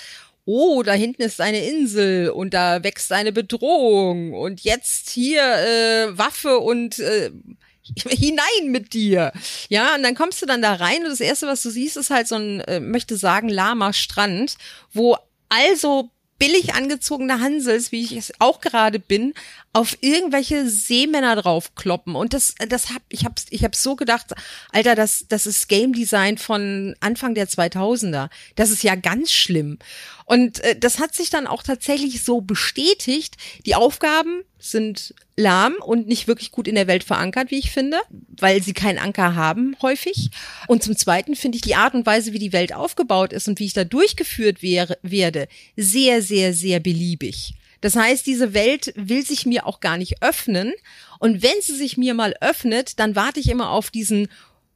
oh, 0.45 0.83
da 0.83 0.93
hinten 0.93 1.21
ist 1.21 1.39
eine 1.39 1.65
Insel 1.65 2.29
und 2.29 2.53
da 2.53 2.83
wächst 2.83 3.11
eine 3.11 3.31
Bedrohung 3.31 4.33
und 4.33 4.61
jetzt 4.61 5.09
hier 5.09 5.41
äh, 5.41 6.17
Waffe 6.17 6.59
und 6.59 6.99
äh, 6.99 7.31
hinein 8.09 8.67
mit 8.67 8.93
dir. 8.93 9.31
Ja, 9.69 9.95
und 9.95 10.03
dann 10.03 10.15
kommst 10.15 10.41
du 10.41 10.45
dann 10.45 10.61
da 10.61 10.73
rein 10.73 11.03
und 11.03 11.09
das 11.09 11.21
erste, 11.21 11.47
was 11.47 11.63
du 11.63 11.69
siehst, 11.69 11.97
ist 11.97 12.09
halt 12.09 12.27
so 12.27 12.35
ein, 12.35 12.61
äh, 12.61 12.79
möchte 12.79 13.17
sagen, 13.17 13.49
lahmer 13.49 13.93
Strand, 13.93 14.55
wo 14.91 15.17
also 15.49 16.09
billig 16.43 16.75
angezogene 16.75 17.39
Hansels, 17.39 17.93
wie 17.93 18.03
ich 18.03 18.11
es 18.17 18.33
auch 18.39 18.59
gerade 18.59 18.99
bin, 18.99 19.33
auf 19.71 19.97
irgendwelche 20.01 20.69
Seemänner 20.69 21.37
draufkloppen. 21.37 22.15
Und 22.15 22.33
das, 22.33 22.55
das 22.67 22.89
hab, 22.89 23.01
ich 23.07 23.23
hab's, 23.23 23.45
ich 23.49 23.63
hab's 23.63 23.81
so 23.81 23.95
gedacht, 23.95 24.33
Alter, 24.73 24.93
das, 24.95 25.25
das 25.29 25.45
ist 25.45 25.69
Game 25.69 25.93
Design 25.93 26.37
von 26.37 26.95
Anfang 26.99 27.33
der 27.33 27.47
2000er. 27.47 28.29
Das 28.55 28.71
ist 28.71 28.83
ja 28.83 28.95
ganz 28.95 29.31
schlimm. 29.31 29.79
Und 30.25 30.59
äh, 30.65 30.77
das 30.77 30.99
hat 30.99 31.15
sich 31.15 31.29
dann 31.29 31.47
auch 31.47 31.63
tatsächlich 31.63 32.25
so 32.25 32.41
bestätigt. 32.41 33.37
Die 33.65 33.75
Aufgaben 33.75 34.43
sind 34.63 35.13
lahm 35.35 35.73
und 35.81 36.07
nicht 36.07 36.27
wirklich 36.27 36.51
gut 36.51 36.67
in 36.67 36.75
der 36.75 36.87
Welt 36.87 37.03
verankert, 37.03 37.51
wie 37.51 37.59
ich 37.59 37.71
finde, 37.71 37.97
weil 38.39 38.63
sie 38.63 38.73
keinen 38.73 38.97
Anker 38.97 39.35
haben 39.35 39.75
häufig. 39.81 40.29
Und 40.67 40.83
zum 40.83 40.95
Zweiten 40.95 41.35
finde 41.35 41.57
ich 41.57 41.61
die 41.61 41.75
Art 41.75 41.93
und 41.93 42.05
Weise, 42.05 42.33
wie 42.33 42.39
die 42.39 42.53
Welt 42.53 42.73
aufgebaut 42.73 43.33
ist 43.33 43.47
und 43.47 43.59
wie 43.59 43.65
ich 43.65 43.73
da 43.73 43.83
durchgeführt 43.83 44.61
wäre, 44.61 44.97
werde, 45.01 45.47
sehr, 45.75 46.21
sehr, 46.21 46.53
sehr 46.53 46.79
beliebig. 46.79 47.55
Das 47.81 47.95
heißt, 47.97 48.25
diese 48.25 48.53
Welt 48.53 48.93
will 48.95 49.25
sich 49.25 49.45
mir 49.45 49.65
auch 49.65 49.81
gar 49.81 49.97
nicht 49.97 50.23
öffnen. 50.23 50.71
Und 51.19 51.43
wenn 51.43 51.61
sie 51.61 51.75
sich 51.75 51.97
mir 51.97 52.13
mal 52.13 52.33
öffnet, 52.39 52.99
dann 52.99 53.15
warte 53.15 53.41
ich 53.41 53.49
immer 53.49 53.71
auf 53.71 53.91
diesen 53.91 54.29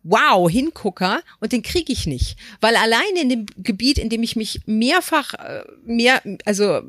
Wow, 0.04 0.50
Hingucker 0.50 1.22
und 1.42 1.52
den 1.52 1.64
kriege 1.64 1.92
ich 1.92 2.08
nicht, 2.08 2.38
weil 2.62 2.78
allein 2.78 3.18
in 3.20 3.28
dem 3.28 3.46
Gebiet, 3.58 3.98
in 3.98 4.08
dem 4.08 4.24
ich 4.24 4.38
mich 4.38 4.62
mehrfach 4.66 5.34
äh, 5.34 5.64
mehr, 5.84 6.22
also 6.46 6.82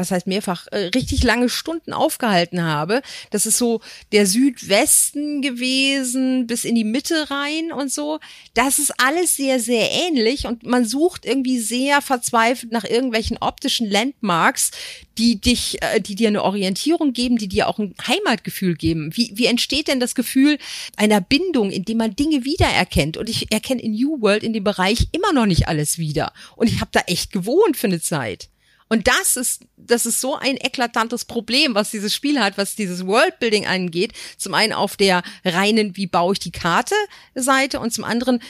was 0.00 0.10
heißt 0.10 0.26
mehrfach, 0.26 0.66
äh, 0.68 0.90
richtig 0.94 1.22
lange 1.22 1.48
Stunden 1.48 1.92
aufgehalten 1.92 2.62
habe. 2.62 3.02
Das 3.30 3.46
ist 3.46 3.58
so 3.58 3.80
der 4.12 4.26
Südwesten 4.26 5.42
gewesen, 5.42 6.46
bis 6.46 6.64
in 6.64 6.74
die 6.74 6.84
Mitte 6.84 7.30
rein 7.30 7.72
und 7.72 7.92
so. 7.92 8.18
Das 8.54 8.78
ist 8.78 8.92
alles 8.98 9.36
sehr, 9.36 9.60
sehr 9.60 9.90
ähnlich 9.90 10.46
und 10.46 10.64
man 10.64 10.84
sucht 10.84 11.24
irgendwie 11.24 11.58
sehr 11.58 12.00
verzweifelt 12.02 12.72
nach 12.72 12.84
irgendwelchen 12.84 13.38
optischen 13.38 13.88
Landmarks, 13.88 14.70
die 15.18 15.40
dich, 15.40 15.82
äh, 15.82 16.00
die 16.00 16.14
dir 16.14 16.28
eine 16.28 16.42
Orientierung 16.42 17.12
geben, 17.12 17.36
die 17.36 17.48
dir 17.48 17.68
auch 17.68 17.78
ein 17.78 17.94
Heimatgefühl 18.06 18.74
geben. 18.74 19.10
Wie, 19.14 19.32
wie 19.34 19.46
entsteht 19.46 19.88
denn 19.88 20.00
das 20.00 20.14
Gefühl 20.14 20.58
einer 20.96 21.20
Bindung, 21.20 21.70
indem 21.70 21.98
man 21.98 22.16
Dinge 22.16 22.44
wiedererkennt? 22.44 23.16
Und 23.16 23.28
ich 23.28 23.52
erkenne 23.52 23.82
in 23.82 23.92
New 23.92 24.20
World 24.22 24.42
in 24.42 24.54
dem 24.54 24.64
Bereich 24.64 25.08
immer 25.12 25.32
noch 25.32 25.46
nicht 25.46 25.68
alles 25.68 25.98
wieder. 25.98 26.32
Und 26.56 26.68
ich 26.68 26.80
habe 26.80 26.90
da 26.92 27.00
echt 27.06 27.32
gewohnt 27.32 27.76
für 27.76 27.88
eine 27.88 28.00
Zeit. 28.00 28.48
Und 28.92 29.06
das 29.06 29.36
ist, 29.36 29.64
das 29.76 30.04
ist 30.04 30.20
so 30.20 30.34
ein 30.34 30.56
eklatantes 30.56 31.24
Problem, 31.24 31.76
was 31.76 31.92
dieses 31.92 32.12
Spiel 32.12 32.40
hat, 32.40 32.58
was 32.58 32.74
dieses 32.74 33.06
Worldbuilding 33.06 33.64
angeht. 33.64 34.12
Zum 34.36 34.52
einen 34.52 34.72
auf 34.72 34.96
der 34.96 35.22
reinen, 35.44 35.96
wie 35.96 36.08
baue 36.08 36.32
ich 36.32 36.40
die 36.40 36.50
Karte 36.50 36.96
Seite 37.36 37.78
und 37.78 37.92
zum 37.92 38.02
anderen, 38.02 38.42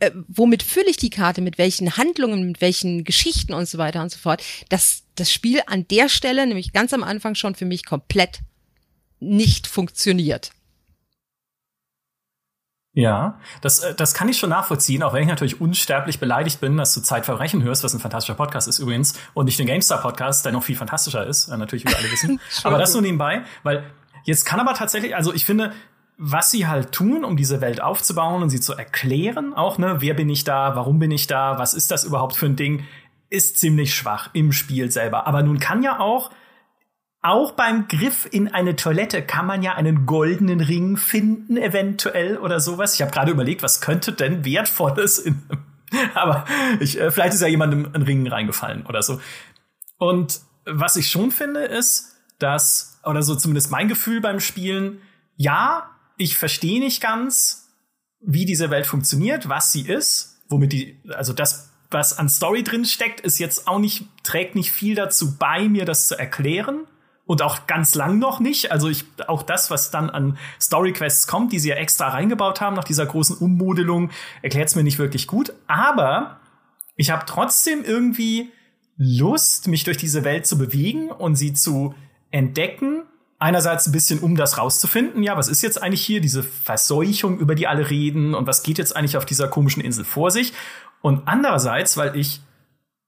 äh, 0.00 0.10
womit 0.26 0.64
fülle 0.64 0.90
ich 0.90 0.96
die 0.96 1.10
Karte, 1.10 1.40
mit 1.42 1.58
welchen 1.58 1.96
Handlungen, 1.96 2.44
mit 2.44 2.60
welchen 2.60 3.04
Geschichten 3.04 3.54
und 3.54 3.68
so 3.68 3.78
weiter 3.78 4.02
und 4.02 4.10
so 4.10 4.18
fort. 4.18 4.42
Dass 4.68 5.04
das 5.14 5.32
Spiel 5.32 5.60
an 5.66 5.86
der 5.86 6.08
Stelle, 6.08 6.44
nämlich 6.44 6.72
ganz 6.72 6.92
am 6.92 7.04
Anfang 7.04 7.36
schon 7.36 7.54
für 7.54 7.64
mich 7.64 7.86
komplett 7.86 8.40
nicht 9.20 9.68
funktioniert. 9.68 10.50
Ja, 12.94 13.40
das, 13.60 13.80
äh, 13.80 13.94
das 13.94 14.14
kann 14.14 14.28
ich 14.28 14.38
schon 14.38 14.50
nachvollziehen, 14.50 15.02
auch 15.02 15.12
wenn 15.12 15.22
ich 15.22 15.28
natürlich 15.28 15.60
unsterblich 15.60 16.20
beleidigt 16.20 16.60
bin, 16.60 16.76
dass 16.76 16.94
du 16.94 17.00
Zeitverbrechen 17.00 17.62
hörst, 17.64 17.82
was 17.82 17.92
ein 17.92 18.00
fantastischer 18.00 18.36
Podcast 18.36 18.68
ist 18.68 18.78
übrigens, 18.78 19.14
und 19.34 19.46
nicht 19.46 19.58
den 19.58 19.66
GameStar-Podcast, 19.66 20.44
der 20.44 20.52
noch 20.52 20.62
viel 20.62 20.76
fantastischer 20.76 21.26
ist, 21.26 21.48
äh, 21.48 21.56
natürlich, 21.56 21.84
wie 21.84 21.90
wir 21.90 21.98
alle 21.98 22.10
wissen. 22.10 22.40
aber 22.62 22.78
das 22.78 22.92
nur 22.92 23.02
nebenbei, 23.02 23.42
weil 23.64 23.84
jetzt 24.22 24.44
kann 24.44 24.60
aber 24.60 24.74
tatsächlich, 24.74 25.16
also 25.16 25.34
ich 25.34 25.44
finde, 25.44 25.72
was 26.16 26.52
sie 26.52 26.68
halt 26.68 26.92
tun, 26.92 27.24
um 27.24 27.36
diese 27.36 27.60
Welt 27.60 27.82
aufzubauen 27.82 28.44
und 28.44 28.50
sie 28.50 28.60
zu 28.60 28.74
erklären, 28.74 29.54
auch, 29.54 29.78
ne, 29.78 29.96
wer 29.98 30.14
bin 30.14 30.28
ich 30.28 30.44
da, 30.44 30.76
warum 30.76 31.00
bin 31.00 31.10
ich 31.10 31.26
da, 31.26 31.58
was 31.58 31.74
ist 31.74 31.90
das 31.90 32.04
überhaupt 32.04 32.36
für 32.36 32.46
ein 32.46 32.54
Ding, 32.54 32.84
ist 33.28 33.58
ziemlich 33.58 33.92
schwach 33.92 34.30
im 34.32 34.52
Spiel 34.52 34.92
selber. 34.92 35.26
Aber 35.26 35.42
nun 35.42 35.58
kann 35.58 35.82
ja 35.82 35.98
auch 35.98 36.30
auch 37.24 37.52
beim 37.52 37.88
Griff 37.88 38.28
in 38.30 38.52
eine 38.52 38.76
Toilette 38.76 39.22
kann 39.22 39.46
man 39.46 39.62
ja 39.62 39.74
einen 39.74 40.04
goldenen 40.04 40.60
Ring 40.60 40.98
finden, 40.98 41.56
eventuell 41.56 42.36
oder 42.36 42.60
sowas. 42.60 42.94
Ich 42.94 43.00
habe 43.00 43.12
gerade 43.12 43.32
überlegt, 43.32 43.62
was 43.62 43.80
könnte 43.80 44.12
denn 44.12 44.44
wertvolles 44.44 45.18
in. 45.18 45.42
Aber 46.14 46.44
ich, 46.80 47.00
äh, 47.00 47.10
vielleicht 47.10 47.32
ist 47.32 47.40
ja 47.40 47.48
jemandem 47.48 47.88
ein 47.94 48.02
Ring 48.02 48.28
reingefallen 48.28 48.84
oder 48.84 49.02
so. 49.02 49.22
Und 49.96 50.40
was 50.66 50.96
ich 50.96 51.10
schon 51.10 51.30
finde, 51.30 51.64
ist, 51.64 52.14
dass, 52.38 53.00
oder 53.04 53.22
so 53.22 53.34
zumindest 53.36 53.70
mein 53.70 53.88
Gefühl 53.88 54.20
beim 54.20 54.38
Spielen, 54.38 55.00
ja, 55.36 55.88
ich 56.18 56.36
verstehe 56.36 56.78
nicht 56.78 57.00
ganz, 57.00 57.70
wie 58.20 58.44
diese 58.44 58.68
Welt 58.68 58.84
funktioniert, 58.84 59.48
was 59.48 59.72
sie 59.72 59.88
ist, 59.88 60.42
womit 60.50 60.72
die, 60.74 61.00
also 61.08 61.32
das, 61.32 61.70
was 61.90 62.18
an 62.18 62.28
Story 62.28 62.64
drin 62.64 62.84
steckt, 62.84 63.20
ist 63.20 63.38
jetzt 63.38 63.66
auch 63.66 63.78
nicht, 63.78 64.08
trägt 64.24 64.56
nicht 64.56 64.72
viel 64.72 64.94
dazu 64.94 65.38
bei, 65.38 65.70
mir 65.70 65.86
das 65.86 66.06
zu 66.06 66.18
erklären 66.18 66.86
und 67.26 67.42
auch 67.42 67.66
ganz 67.66 67.94
lang 67.94 68.18
noch 68.18 68.40
nicht. 68.40 68.70
Also 68.70 68.88
ich, 68.88 69.04
auch 69.26 69.42
das, 69.42 69.70
was 69.70 69.90
dann 69.90 70.10
an 70.10 70.38
Story-Quests 70.60 71.26
kommt, 71.26 71.52
die 71.52 71.58
sie 71.58 71.70
ja 71.70 71.76
extra 71.76 72.08
reingebaut 72.08 72.60
haben 72.60 72.76
nach 72.76 72.84
dieser 72.84 73.06
großen 73.06 73.38
Ummodelung, 73.38 74.10
erklärt 74.42 74.68
es 74.68 74.74
mir 74.74 74.84
nicht 74.84 74.98
wirklich 74.98 75.26
gut. 75.26 75.52
Aber 75.66 76.40
ich 76.96 77.10
habe 77.10 77.24
trotzdem 77.26 77.82
irgendwie 77.82 78.52
Lust, 78.96 79.68
mich 79.68 79.84
durch 79.84 79.96
diese 79.96 80.24
Welt 80.24 80.46
zu 80.46 80.58
bewegen 80.58 81.10
und 81.10 81.36
sie 81.36 81.52
zu 81.52 81.94
entdecken. 82.30 83.02
Einerseits 83.38 83.86
ein 83.86 83.92
bisschen, 83.92 84.20
um 84.20 84.36
das 84.36 84.58
rauszufinden. 84.58 85.22
Ja, 85.22 85.36
was 85.36 85.48
ist 85.48 85.62
jetzt 85.62 85.82
eigentlich 85.82 86.04
hier 86.04 86.20
diese 86.20 86.42
Verseuchung, 86.42 87.38
über 87.38 87.54
die 87.54 87.66
alle 87.66 87.90
reden 87.90 88.34
und 88.34 88.46
was 88.46 88.62
geht 88.62 88.78
jetzt 88.78 88.94
eigentlich 88.94 89.16
auf 89.16 89.26
dieser 89.26 89.48
komischen 89.48 89.82
Insel 89.82 90.04
vor 90.04 90.30
sich? 90.30 90.52
Und 91.00 91.22
andererseits, 91.26 91.96
weil 91.96 92.16
ich 92.16 92.40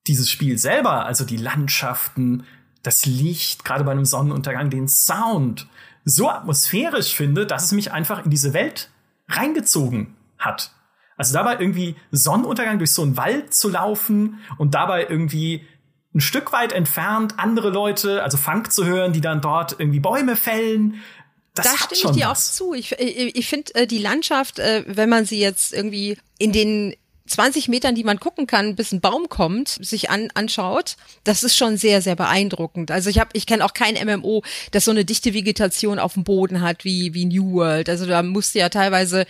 dieses 0.06 0.30
Spiel 0.30 0.58
selber, 0.58 1.06
also 1.06 1.24
die 1.24 1.36
Landschaften, 1.36 2.44
das 2.86 3.04
Licht, 3.04 3.64
gerade 3.64 3.84
bei 3.84 3.90
einem 3.90 4.04
Sonnenuntergang, 4.04 4.70
den 4.70 4.88
Sound 4.88 5.66
so 6.04 6.30
atmosphärisch 6.30 7.14
finde, 7.14 7.46
dass 7.46 7.64
es 7.64 7.72
mich 7.72 7.92
einfach 7.92 8.24
in 8.24 8.30
diese 8.30 8.52
Welt 8.52 8.90
reingezogen 9.28 10.14
hat. 10.38 10.70
Also 11.16 11.34
dabei 11.34 11.58
irgendwie 11.58 11.96
Sonnenuntergang 12.12 12.78
durch 12.78 12.92
so 12.92 13.02
einen 13.02 13.16
Wald 13.16 13.52
zu 13.54 13.68
laufen 13.68 14.38
und 14.58 14.74
dabei 14.74 15.06
irgendwie 15.08 15.66
ein 16.14 16.20
Stück 16.20 16.52
weit 16.52 16.72
entfernt 16.72 17.34
andere 17.38 17.70
Leute, 17.70 18.22
also 18.22 18.36
Funk 18.36 18.70
zu 18.70 18.86
hören, 18.86 19.12
die 19.12 19.20
dann 19.20 19.40
dort 19.40 19.76
irgendwie 19.78 20.00
Bäume 20.00 20.36
fällen. 20.36 21.02
Das 21.54 21.66
da 21.66 21.76
stimme 21.76 22.12
ich 22.12 22.20
dir 22.22 22.30
was. 22.30 22.50
auch 22.50 22.52
zu. 22.52 22.74
Ich, 22.74 22.92
ich, 22.92 23.36
ich 23.36 23.48
finde 23.48 23.74
äh, 23.74 23.86
die 23.86 23.98
Landschaft, 23.98 24.58
äh, 24.58 24.84
wenn 24.86 25.08
man 25.08 25.24
sie 25.24 25.40
jetzt 25.40 25.72
irgendwie 25.72 26.18
in 26.38 26.52
den 26.52 26.94
20 27.26 27.68
Metern, 27.68 27.94
die 27.94 28.04
man 28.04 28.20
gucken 28.20 28.46
kann, 28.46 28.76
bis 28.76 28.92
ein 28.92 29.00
Baum 29.00 29.28
kommt, 29.28 29.68
sich 29.68 30.10
an, 30.10 30.28
anschaut, 30.34 30.96
das 31.24 31.42
ist 31.42 31.56
schon 31.56 31.76
sehr, 31.76 32.02
sehr 32.02 32.16
beeindruckend. 32.16 32.90
Also 32.90 33.10
ich 33.10 33.18
habe, 33.18 33.30
ich 33.32 33.46
kenne 33.46 33.64
auch 33.64 33.74
kein 33.74 33.94
MMO, 33.94 34.42
das 34.70 34.84
so 34.84 34.90
eine 34.90 35.04
dichte 35.04 35.34
Vegetation 35.34 35.98
auf 35.98 36.14
dem 36.14 36.24
Boden 36.24 36.62
hat 36.62 36.84
wie 36.84 37.14
wie 37.14 37.24
New 37.24 37.52
World. 37.52 37.88
Also 37.88 38.06
da 38.06 38.22
musste 38.22 38.58
ja 38.58 38.68
teilweise 38.68 39.26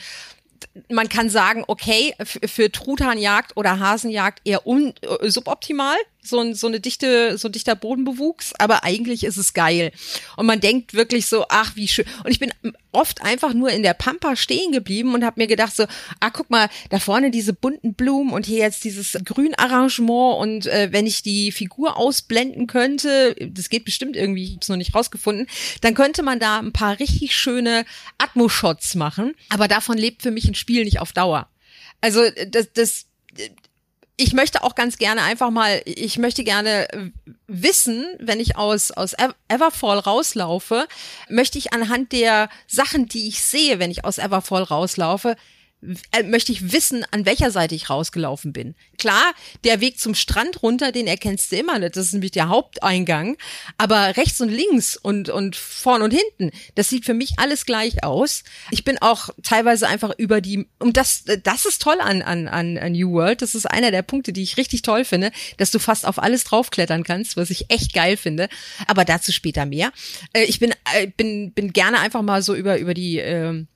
man 0.88 1.08
kann 1.08 1.30
sagen, 1.30 1.64
okay, 1.66 2.14
für 2.24 2.70
Truthahnjagd 2.70 3.56
oder 3.56 3.78
Hasenjagd 3.78 4.40
eher 4.44 4.66
un, 4.66 4.94
suboptimal, 5.22 5.96
so, 6.26 6.40
ein, 6.40 6.54
so 6.54 6.66
eine 6.66 6.80
dichte, 6.80 7.38
so 7.38 7.49
dichter 7.49 7.75
Bodenbewuchs, 7.75 8.52
aber 8.59 8.85
eigentlich 8.85 9.25
ist 9.25 9.37
es 9.37 9.54
geil. 9.54 9.92
Und 10.37 10.47
man 10.47 10.61
denkt 10.61 10.95
wirklich 10.95 11.26
so, 11.26 11.47
ach, 11.49 11.76
wie 11.76 11.88
schön. 11.88 12.04
Und 12.25 12.30
ich 12.30 12.38
bin 12.38 12.52
oft 12.92 13.23
einfach 13.23 13.52
nur 13.52 13.71
in 13.71 13.83
der 13.83 13.95
Pampa 13.95 14.37
stehen 14.37 14.73
geblieben 14.73 15.14
und 15.14 15.25
habe 15.25 15.40
mir 15.40 15.47
gedacht 15.47 15.76
so, 15.76 15.85
ah, 16.21 16.30
guck 16.30 16.50
mal, 16.50 16.68
da 16.90 16.99
vorne 16.99 17.30
diese 17.30 17.52
bunten 17.52 17.95
Blumen 17.95 18.33
und 18.33 18.47
hier 18.47 18.59
jetzt 18.59 18.85
dieses 18.85 19.18
Grünarrangement 19.25 20.40
und 20.40 20.66
äh, 20.66 20.88
wenn 20.92 21.06
ich 21.06 21.23
die 21.23 21.52
Figur 21.52 21.97
ausblenden 21.97 22.66
könnte, 22.66 23.37
das 23.50 23.68
geht 23.68 23.85
bestimmt 23.85 24.16
irgendwie, 24.16 24.45
ich 24.45 24.50
habe 24.52 24.61
es 24.62 24.68
noch 24.68 24.76
nicht 24.76 24.95
rausgefunden, 24.95 25.47
dann 25.83 25.95
könnte 25.95 26.23
man 26.23 26.40
da 26.40 26.59
ein 26.59 26.73
paar 26.73 26.99
richtig 26.99 27.37
schöne 27.37 27.85
Atmo-Shots 28.18 28.95
machen. 28.95 29.35
Aber 29.50 29.68
davon 29.68 29.99
lebt 29.99 30.23
für 30.23 30.30
mich 30.30 30.49
ein 30.49 30.54
Spiel 30.54 30.85
nicht 30.85 31.00
auf 31.00 31.12
Dauer. 31.12 31.49
Also 32.00 32.23
das, 32.49 32.73
das 32.73 33.06
ich 34.16 34.32
möchte 34.32 34.62
auch 34.62 34.75
ganz 34.75 34.96
gerne 34.96 35.23
einfach 35.23 35.50
mal, 35.50 35.82
ich 35.85 36.18
möchte 36.18 36.42
gerne 36.42 36.88
wissen, 37.46 38.06
wenn 38.18 38.40
ich 38.40 38.56
aus, 38.56 38.90
aus 38.90 39.14
Everfall 39.49 39.99
rauslaufe, 39.99 40.87
möchte 41.28 41.58
ich 41.58 41.73
anhand 41.73 42.12
der 42.12 42.49
Sachen, 42.66 43.06
die 43.06 43.28
ich 43.28 43.42
sehe, 43.42 43.78
wenn 43.78 43.90
ich 43.90 44.04
aus 44.04 44.18
Everfall 44.18 44.62
rauslaufe, 44.62 45.37
äh, 46.12 46.23
möchte 46.23 46.52
ich 46.52 46.73
wissen, 46.73 47.04
an 47.11 47.26
welcher 47.26 47.50
Seite 47.50 47.75
ich 47.75 47.90
rausgelaufen 47.90 48.52
bin. 48.52 48.75
Klar, 48.99 49.35
der 49.64 49.80
Weg 49.80 50.00
zum 50.00 50.14
Strand 50.14 50.62
runter, 50.62 50.90
den 50.90 51.06
erkennst 51.06 51.52
du 51.52 51.56
immer 51.56 51.78
nicht. 51.78 51.97
Das 51.97 52.06
ist 52.06 52.12
nämlich 52.12 52.30
der 52.30 52.49
Haupteingang. 52.49 53.37
Aber 53.76 54.16
rechts 54.16 54.40
und 54.40 54.49
links 54.49 54.97
und, 54.97 55.28
und 55.28 55.54
vorn 55.54 56.02
und 56.02 56.12
hinten, 56.12 56.56
das 56.75 56.88
sieht 56.88 57.04
für 57.04 57.14
mich 57.14 57.38
alles 57.38 57.66
gleich 57.66 58.02
aus. 58.02 58.42
Ich 58.71 58.85
bin 58.85 58.99
auch 59.00 59.28
teilweise 59.42 59.87
einfach 59.87 60.12
über 60.16 60.40
die, 60.40 60.66
und 60.78 60.97
das, 60.97 61.25
das 61.42 61.66
ist 61.66 61.83
toll 61.83 62.00
an, 62.00 62.23
an, 62.23 62.49
an 62.49 62.92
New 62.92 63.12
World. 63.12 63.42
Das 63.42 63.54
ist 63.54 63.66
einer 63.66 63.90
der 63.90 64.02
Punkte, 64.02 64.33
die 64.33 64.42
ich 64.42 64.56
richtig 64.56 64.83
toll 64.83 65.04
finde, 65.04 65.30
dass 65.59 65.71
du 65.71 65.78
fast 65.78 66.06
auf 66.06 66.18
alles 66.18 66.45
draufklettern 66.45 67.04
kannst, 67.04 67.37
was 67.37 67.50
ich 67.50 67.71
echt 67.71 67.92
geil 67.92 68.16
finde. 68.16 68.49
Aber 68.87 69.04
dazu 69.04 69.30
später 69.30 69.66
mehr. 69.66 69.92
Äh, 70.33 70.45
ich 70.45 70.59
bin, 70.59 70.73
äh, 70.95 71.06
bin, 71.06 71.52
bin 71.52 71.73
gerne 71.73 72.00
einfach 72.00 72.23
mal 72.23 72.42
so 72.42 72.54
über, 72.54 72.78
über 72.78 72.95
die, 72.95 73.18
äh, 73.18 73.66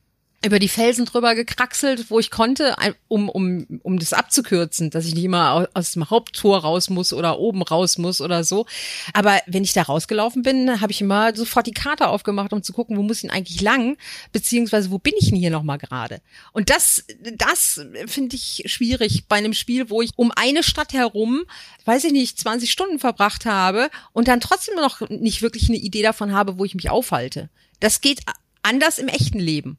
über 0.43 0.59
die 0.59 0.69
Felsen 0.69 1.05
drüber 1.05 1.35
gekraxelt, 1.35 2.11
wo 2.11 2.19
ich 2.19 2.31
konnte, 2.31 2.75
um, 3.09 3.29
um, 3.29 3.67
um 3.83 3.99
das 3.99 4.15
abzukürzen, 4.15 4.89
dass 4.89 5.05
ich 5.05 5.15
nicht 5.15 5.25
immer 5.25 5.69
aus 5.75 5.93
dem 5.93 6.09
Haupttor 6.09 6.61
raus 6.61 6.89
muss 6.89 7.13
oder 7.13 7.39
oben 7.39 7.63
raus 7.63 7.99
muss 7.99 8.23
oder 8.23 8.43
so. 8.43 8.65
Aber 9.13 9.39
wenn 9.47 9.65
ich 9.65 9.75
da 9.75 9.83
rausgelaufen 9.83 10.43
bin, 10.43 10.81
habe 10.81 10.93
ich 10.93 11.03
immer 11.03 11.37
sofort 11.37 11.67
die 11.67 11.73
Karte 11.73 12.09
aufgemacht, 12.09 12.55
um 12.55 12.63
zu 12.63 12.73
gucken, 12.73 12.97
wo 12.97 13.03
muss 13.03 13.19
ich 13.19 13.23
denn 13.23 13.31
eigentlich 13.31 13.61
lang, 13.61 13.99
beziehungsweise 14.33 14.91
wo 14.91 14.99
bin 14.99 15.13
ich 15.19 15.29
denn 15.29 15.39
hier 15.39 15.51
nochmal 15.51 15.77
gerade. 15.77 16.23
Und 16.53 16.71
das, 16.71 17.05
das 17.37 17.85
finde 18.07 18.37
ich 18.37 18.63
schwierig 18.65 19.25
bei 19.29 19.37
einem 19.37 19.53
Spiel, 19.53 19.91
wo 19.91 20.01
ich 20.01 20.13
um 20.17 20.33
eine 20.35 20.63
Stadt 20.63 20.95
herum, 20.95 21.43
weiß 21.85 22.05
ich 22.05 22.13
nicht, 22.13 22.39
20 22.39 22.73
Stunden 22.73 22.99
verbracht 22.99 23.45
habe 23.45 23.91
und 24.15 24.27
dann 24.27 24.41
trotzdem 24.41 24.77
noch 24.77 25.07
nicht 25.11 25.43
wirklich 25.43 25.69
eine 25.69 25.79
Idee 25.79 26.03
davon 26.03 26.33
habe, 26.33 26.59
wo 26.59 26.65
ich 26.65 26.75
mich 26.75 26.89
aufhalte. 26.89 27.51
Das 27.79 28.01
geht 28.01 28.21
anders 28.63 28.99
im 28.99 29.09
echten 29.09 29.39
Leben. 29.39 29.77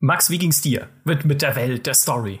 Max, 0.00 0.30
wie 0.30 0.38
ging's 0.38 0.60
dir 0.60 0.88
mit, 1.04 1.24
mit 1.24 1.42
der 1.42 1.56
Welt, 1.56 1.86
der 1.86 1.94
Story? 1.94 2.38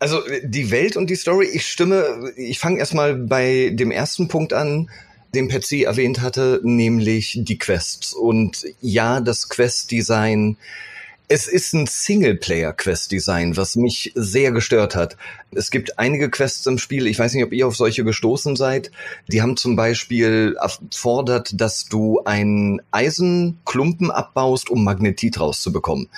Also 0.00 0.22
die 0.42 0.70
Welt 0.70 0.96
und 0.96 1.10
die 1.10 1.14
Story, 1.14 1.46
ich 1.46 1.66
stimme, 1.66 2.32
ich 2.36 2.58
fange 2.58 2.78
erstmal 2.78 3.14
bei 3.14 3.70
dem 3.72 3.90
ersten 3.90 4.28
Punkt 4.28 4.52
an, 4.52 4.90
den 5.34 5.48
Patsy 5.48 5.82
erwähnt 5.82 6.20
hatte, 6.22 6.60
nämlich 6.64 7.38
die 7.42 7.58
Quests. 7.58 8.12
Und 8.12 8.64
ja, 8.80 9.20
das 9.20 9.48
Quest-Design 9.48 10.56
es 11.30 11.46
ist 11.46 11.74
ein 11.74 11.86
Singleplayer-Quest-Design, 11.86 13.56
was 13.56 13.76
mich 13.76 14.10
sehr 14.16 14.50
gestört 14.50 14.96
hat. 14.96 15.16
Es 15.52 15.70
gibt 15.70 15.96
einige 15.96 16.28
Quests 16.28 16.66
im 16.66 16.76
Spiel, 16.76 17.06
ich 17.06 17.20
weiß 17.20 17.34
nicht, 17.34 17.44
ob 17.44 17.52
ihr 17.52 17.68
auf 17.68 17.76
solche 17.76 18.02
gestoßen 18.02 18.56
seid. 18.56 18.90
Die 19.28 19.40
haben 19.40 19.56
zum 19.56 19.76
Beispiel 19.76 20.56
erfordert, 20.60 21.52
dass 21.54 21.84
du 21.84 22.20
einen 22.24 22.82
Eisenklumpen 22.90 24.10
abbaust, 24.10 24.70
um 24.70 24.82
Magnetit 24.82 25.38
rauszubekommen. 25.38 26.08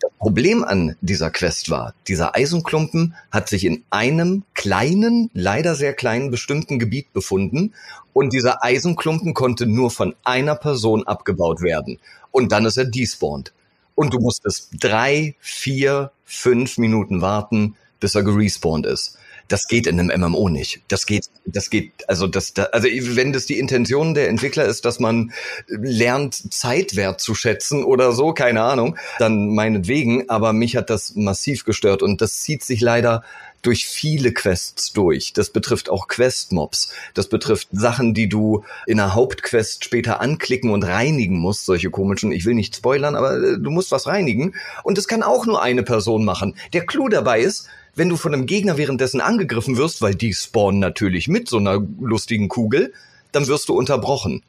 Das 0.00 0.10
Problem 0.18 0.64
an 0.64 0.96
dieser 1.02 1.30
Quest 1.30 1.68
war, 1.68 1.92
dieser 2.08 2.34
Eisenklumpen 2.34 3.14
hat 3.30 3.50
sich 3.50 3.66
in 3.66 3.84
einem 3.90 4.42
kleinen, 4.54 5.28
leider 5.34 5.74
sehr 5.74 5.92
kleinen 5.92 6.30
bestimmten 6.30 6.78
Gebiet 6.78 7.12
befunden 7.12 7.74
und 8.14 8.32
dieser 8.32 8.64
Eisenklumpen 8.64 9.34
konnte 9.34 9.66
nur 9.66 9.90
von 9.90 10.14
einer 10.24 10.54
Person 10.54 11.06
abgebaut 11.06 11.60
werden. 11.60 11.98
Und 12.30 12.52
dann 12.52 12.64
ist 12.64 12.78
er 12.78 12.86
despawned 12.86 13.52
und 13.94 14.12
du 14.12 14.18
musstest 14.18 14.70
drei, 14.80 15.34
vier, 15.40 16.12
fünf 16.24 16.78
Minuten 16.78 17.20
warten, 17.20 17.76
bis 18.00 18.14
er 18.14 18.22
gerespawnt 18.22 18.86
ist. 18.86 19.18
Das 19.48 19.66
geht 19.66 19.86
in 19.86 20.00
einem 20.00 20.20
MMO 20.20 20.48
nicht. 20.48 20.80
Das 20.88 21.04
geht, 21.04 21.28
das 21.44 21.68
geht, 21.68 22.08
also 22.08 22.26
das, 22.26 22.54
also 22.56 22.88
wenn 22.88 23.32
das 23.32 23.44
die 23.44 23.58
Intention 23.58 24.14
der 24.14 24.28
Entwickler 24.28 24.64
ist, 24.64 24.84
dass 24.84 24.98
man 24.98 25.32
lernt, 25.66 26.54
Zeitwert 26.54 27.20
zu 27.20 27.34
schätzen 27.34 27.84
oder 27.84 28.12
so, 28.12 28.32
keine 28.32 28.62
Ahnung, 28.62 28.96
dann 29.18 29.54
meinetwegen, 29.54 30.30
aber 30.30 30.52
mich 30.52 30.76
hat 30.76 30.90
das 30.90 31.14
massiv 31.16 31.64
gestört 31.64 32.02
und 32.02 32.20
das 32.20 32.40
zieht 32.40 32.62
sich 32.62 32.80
leider 32.80 33.24
durch 33.62 33.86
viele 33.86 34.32
Quests 34.32 34.92
durch. 34.92 35.32
Das 35.32 35.50
betrifft 35.50 35.88
auch 35.88 36.08
Quest-Mobs. 36.08 36.92
Das 37.14 37.28
betrifft 37.28 37.68
Sachen, 37.70 38.12
die 38.12 38.28
du 38.28 38.64
in 38.86 39.00
einer 39.00 39.14
Hauptquest 39.14 39.84
später 39.84 40.20
anklicken 40.20 40.70
und 40.70 40.82
reinigen 40.82 41.38
musst. 41.38 41.64
Solche 41.64 41.90
komischen, 41.90 42.32
ich 42.32 42.44
will 42.44 42.54
nicht 42.54 42.76
spoilern, 42.76 43.14
aber 43.14 43.36
äh, 43.36 43.58
du 43.58 43.70
musst 43.70 43.92
was 43.92 44.06
reinigen. 44.06 44.54
Und 44.82 44.98
das 44.98 45.08
kann 45.08 45.22
auch 45.22 45.46
nur 45.46 45.62
eine 45.62 45.84
Person 45.84 46.24
machen. 46.24 46.56
Der 46.72 46.84
Clou 46.84 47.08
dabei 47.08 47.40
ist, 47.40 47.68
wenn 47.94 48.08
du 48.08 48.16
von 48.16 48.34
einem 48.34 48.46
Gegner 48.46 48.76
währenddessen 48.76 49.20
angegriffen 49.20 49.76
wirst, 49.76 50.02
weil 50.02 50.14
die 50.14 50.34
spawnen 50.34 50.80
natürlich 50.80 51.28
mit 51.28 51.48
so 51.48 51.58
einer 51.58 51.80
lustigen 52.00 52.48
Kugel, 52.48 52.92
dann 53.30 53.46
wirst 53.46 53.68
du 53.68 53.74
unterbrochen. 53.74 54.42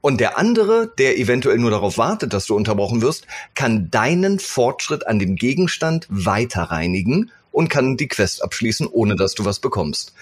Und 0.00 0.20
der 0.20 0.38
andere, 0.38 0.92
der 0.98 1.18
eventuell 1.18 1.58
nur 1.58 1.70
darauf 1.70 1.98
wartet, 1.98 2.32
dass 2.32 2.46
du 2.46 2.54
unterbrochen 2.54 3.02
wirst, 3.02 3.26
kann 3.54 3.90
deinen 3.90 4.38
Fortschritt 4.38 5.06
an 5.06 5.18
dem 5.18 5.36
Gegenstand 5.36 6.06
weiter 6.08 6.64
reinigen 6.64 7.32
und 7.52 7.68
kann 7.68 7.96
die 7.96 8.08
Quest 8.08 8.42
abschließen, 8.42 8.86
ohne 8.86 9.16
dass 9.16 9.34
du 9.34 9.44
was 9.44 9.58
bekommst. 9.60 10.14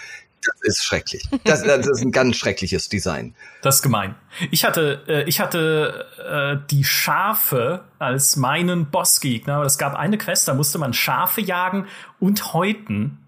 Das 0.46 0.54
ist 0.62 0.84
schrecklich. 0.84 1.28
Das, 1.44 1.64
das 1.64 1.86
ist 1.86 2.02
ein 2.02 2.12
ganz 2.12 2.36
schreckliches 2.36 2.88
Design. 2.88 3.34
Das 3.62 3.76
ist 3.76 3.82
gemein. 3.82 4.14
Ich 4.50 4.64
hatte, 4.64 5.02
äh, 5.08 5.24
ich 5.24 5.40
hatte 5.40 6.06
äh, 6.18 6.66
die 6.70 6.84
Schafe 6.84 7.84
als 7.98 8.36
meinen 8.36 8.90
Bossgegner. 8.90 9.62
Es 9.62 9.78
gab 9.78 9.94
eine 9.94 10.18
Quest, 10.18 10.46
da 10.46 10.54
musste 10.54 10.78
man 10.78 10.92
Schafe 10.92 11.40
jagen 11.40 11.86
und 12.20 12.52
häuten. 12.52 13.18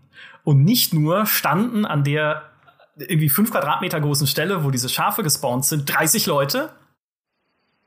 Und 0.44 0.64
nicht 0.64 0.94
nur 0.94 1.26
standen 1.26 1.84
an 1.84 2.04
der 2.04 2.44
irgendwie 2.96 3.28
fünf 3.28 3.50
Quadratmeter 3.50 4.00
großen 4.00 4.26
Stelle, 4.26 4.64
wo 4.64 4.70
diese 4.70 4.88
Schafe 4.88 5.22
gespawnt 5.22 5.64
sind, 5.64 5.92
30 5.92 6.26
Leute 6.26 6.70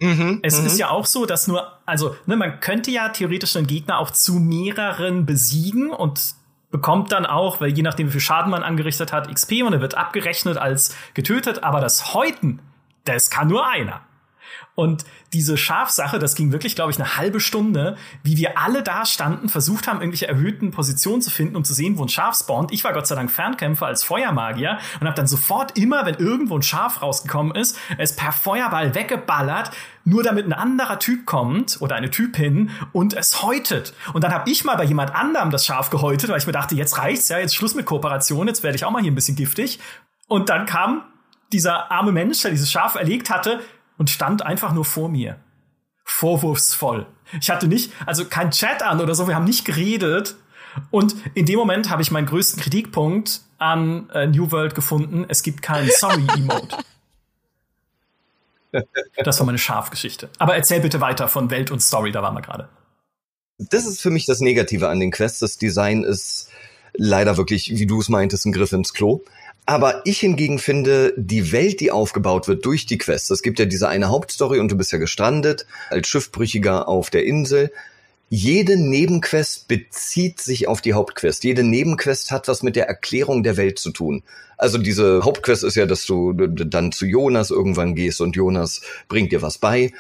Mhm, 0.02 0.40
es 0.42 0.58
ist 0.58 0.74
mhm. 0.74 0.80
ja 0.80 0.90
auch 0.90 1.06
so, 1.06 1.28
dass 1.28 1.48
nur, 1.48 1.78
also 1.86 2.16
ne, 2.26 2.36
man 2.36 2.60
könnte 2.60 2.90
ja 2.90 3.10
theoretisch 3.10 3.56
einen 3.56 3.68
Gegner 3.68 4.00
auch 4.00 4.10
zu 4.10 4.34
mehreren 4.34 5.28
besiegen 5.28 5.92
und 5.92 6.20
bekommt 6.72 7.12
dann 7.12 7.28
auch, 7.28 7.62
weil 7.62 7.70
je 7.70 7.84
nachdem 7.84 8.08
wie 8.08 8.14
viel 8.14 8.22
Schaden 8.22 8.50
man 8.50 8.64
angerichtet 8.64 9.14
hat, 9.14 9.32
XP 9.32 9.62
und 9.64 9.74
er 9.74 9.82
wird 9.82 9.96
abgerechnet 9.96 10.58
als 10.58 10.96
getötet, 11.14 11.64
aber 11.64 11.82
das 11.82 12.16
Häuten, 12.16 12.60
das 13.06 13.30
kann 13.30 13.48
nur 13.48 13.68
einer. 13.68 14.02
Und 14.74 15.04
diese 15.34 15.58
Schafsache, 15.58 16.18
das 16.18 16.36
ging 16.36 16.52
wirklich, 16.52 16.76
glaube 16.76 16.92
ich, 16.92 17.00
eine 17.00 17.18
halbe 17.18 17.40
Stunde, 17.40 17.98
wie 18.24 18.38
wir 18.38 18.58
alle 18.58 18.84
da 18.84 19.06
standen, 19.06 19.50
versucht 19.50 19.88
haben, 19.88 20.00
irgendwelche 20.00 20.28
erhöhten 20.28 20.72
Positionen 20.72 21.22
zu 21.22 21.30
finden, 21.30 21.56
um 21.56 21.64
zu 21.64 21.74
sehen, 21.74 21.98
wo 21.98 22.04
ein 22.04 22.10
Schaf 22.10 22.38
spawnt. 22.38 22.72
Ich 22.72 22.84
war 22.84 22.94
Gott 22.94 23.06
sei 23.06 23.16
Dank 23.16 23.30
Fernkämpfer 23.30 23.86
als 23.86 24.04
Feuermagier 24.04 24.80
und 25.00 25.08
habe 25.08 25.16
dann 25.16 25.28
sofort 25.28 25.78
immer, 25.78 26.06
wenn 26.06 26.16
irgendwo 26.16 26.56
ein 26.56 26.64
Schaf 26.64 27.02
rausgekommen 27.02 27.56
ist, 27.56 27.78
es 27.98 28.16
per 28.16 28.32
Feuerball 28.32 28.96
weggeballert, 28.96 29.72
nur 30.04 30.24
damit 30.24 30.46
ein 30.46 30.54
anderer 30.54 31.00
Typ 31.00 31.26
kommt 31.26 31.78
oder 31.82 31.96
eine 31.96 32.10
Typin 32.10 32.72
und 32.92 33.14
es 33.14 33.42
häutet. 33.42 33.94
Und 34.14 34.24
dann 34.24 34.34
habe 34.34 34.50
ich 34.50 34.64
mal 34.64 34.76
bei 34.76 34.86
jemand 34.86 35.14
anderem 35.14 35.52
das 35.52 35.66
Schaf 35.66 35.90
gehäutet, 35.90 36.30
weil 36.30 36.38
ich 36.38 36.48
mir 36.48 36.54
dachte, 36.54 36.76
jetzt 36.76 36.98
reicht's 36.98 37.30
ja, 37.30 37.38
jetzt 37.38 37.56
Schluss 37.56 37.76
mit 37.76 37.86
Kooperation, 37.86 38.48
jetzt 38.48 38.64
werde 38.64 38.76
ich 38.76 38.86
auch 38.86 38.92
mal 38.92 39.02
hier 39.02 39.12
ein 39.12 39.16
bisschen 39.16 39.36
giftig. 39.36 39.80
Und 40.28 40.50
dann 40.50 40.66
kam 40.66 41.04
dieser 41.52 41.92
arme 41.92 42.12
Mensch, 42.12 42.42
der 42.42 42.52
dieses 42.52 42.72
Schaf 42.72 42.96
erlegt 42.96 43.30
hatte, 43.30 43.60
und 43.98 44.10
stand 44.10 44.44
einfach 44.44 44.74
nur 44.74 44.86
vor 44.86 45.10
mir. 45.10 45.38
Vorwurfsvoll. 46.04 47.06
Ich 47.40 47.50
hatte 47.52 47.68
nicht, 47.68 47.92
also 48.06 48.26
kein 48.26 48.50
Chat 48.52 48.82
an 48.82 49.00
oder 49.00 49.14
so, 49.14 49.28
wir 49.28 49.36
haben 49.36 49.46
nicht 49.46 49.64
geredet. 49.64 50.36
Und 50.90 51.16
in 51.36 51.46
dem 51.46 51.60
Moment 51.60 51.90
habe 51.90 52.02
ich 52.02 52.12
meinen 52.12 52.26
größten 52.26 52.62
Kritikpunkt 52.62 53.42
an 53.60 54.10
äh, 54.10 54.26
New 54.26 54.52
World 54.52 54.74
gefunden. 54.74 55.26
Es 55.28 55.44
gibt 55.44 55.62
keinen 55.62 55.90
Sorry-Emote. 56.00 56.78
Das 59.24 59.40
war 59.40 59.46
meine 59.46 59.58
Schafgeschichte. 59.58 60.30
Aber 60.38 60.56
erzähl 60.56 60.80
bitte 60.80 61.02
weiter 61.02 61.28
von 61.28 61.50
Welt 61.50 61.72
und 61.72 61.82
Story, 61.82 62.12
da 62.12 62.22
waren 62.22 62.36
wir 62.36 62.42
gerade. 62.42 62.70
Das 63.58 63.86
ist 63.86 64.02
für 64.02 64.10
mich 64.10 64.26
das 64.26 64.40
Negative 64.40 64.90
an 64.90 65.00
den 65.00 65.12
Quests. 65.12 65.40
Das 65.40 65.58
Design 65.58 66.04
ist 66.04 66.50
leider 66.94 67.38
wirklich, 67.38 67.70
wie 67.72 67.86
du 67.86 68.00
es 68.00 68.10
meintest, 68.10 68.46
ein 68.46 68.52
Griff 68.52 68.72
ins 68.72 68.94
Klo. 68.94 69.22
Aber 69.66 70.02
ich 70.06 70.20
hingegen 70.20 70.58
finde, 70.58 71.14
die 71.16 71.52
Welt, 71.52 71.80
die 71.80 71.92
aufgebaut 71.92 72.48
wird 72.48 72.66
durch 72.66 72.88
die 72.88 72.98
Quests, 72.98 73.30
es 73.30 73.44
gibt 73.44 73.60
ja 73.60 73.66
diese 73.66 73.88
eine 73.88 74.10
Hauptstory 74.10 74.60
und 74.60 74.72
du 74.72 74.76
bist 74.76 74.92
ja 74.92 74.98
gestrandet 74.98 75.68
als 75.90 76.08
Schiffbrüchiger 76.08 76.88
auf 76.88 77.10
der 77.10 77.26
Insel. 77.26 77.72
Jede 78.34 78.78
Nebenquest 78.78 79.68
bezieht 79.68 80.40
sich 80.40 80.70
auf 80.70 80.80
die 80.80 80.94
Hauptquest. 80.94 81.44
Jede 81.44 81.66
Nebenquest 81.66 82.32
hat 82.32 82.48
was 82.48 82.64
mit 82.64 82.78
der 82.78 82.88
Erklärung 82.88 83.44
der 83.44 83.58
Welt 83.58 83.78
zu 83.78 83.92
tun. 83.92 84.24
Also 84.58 84.78
diese 84.78 85.26
Hauptquest 85.26 85.66
ist 85.66 85.76
ja, 85.76 85.86
dass 85.86 86.06
du 86.06 86.32
dann 86.32 86.94
zu 86.94 87.06
Jonas 87.06 87.52
irgendwann 87.52 87.94
gehst 87.94 88.22
und 88.22 88.38
Jonas 88.38 88.84
bringt 89.10 89.34
dir 89.34 89.42
was 89.42 89.58
bei. 89.58 89.92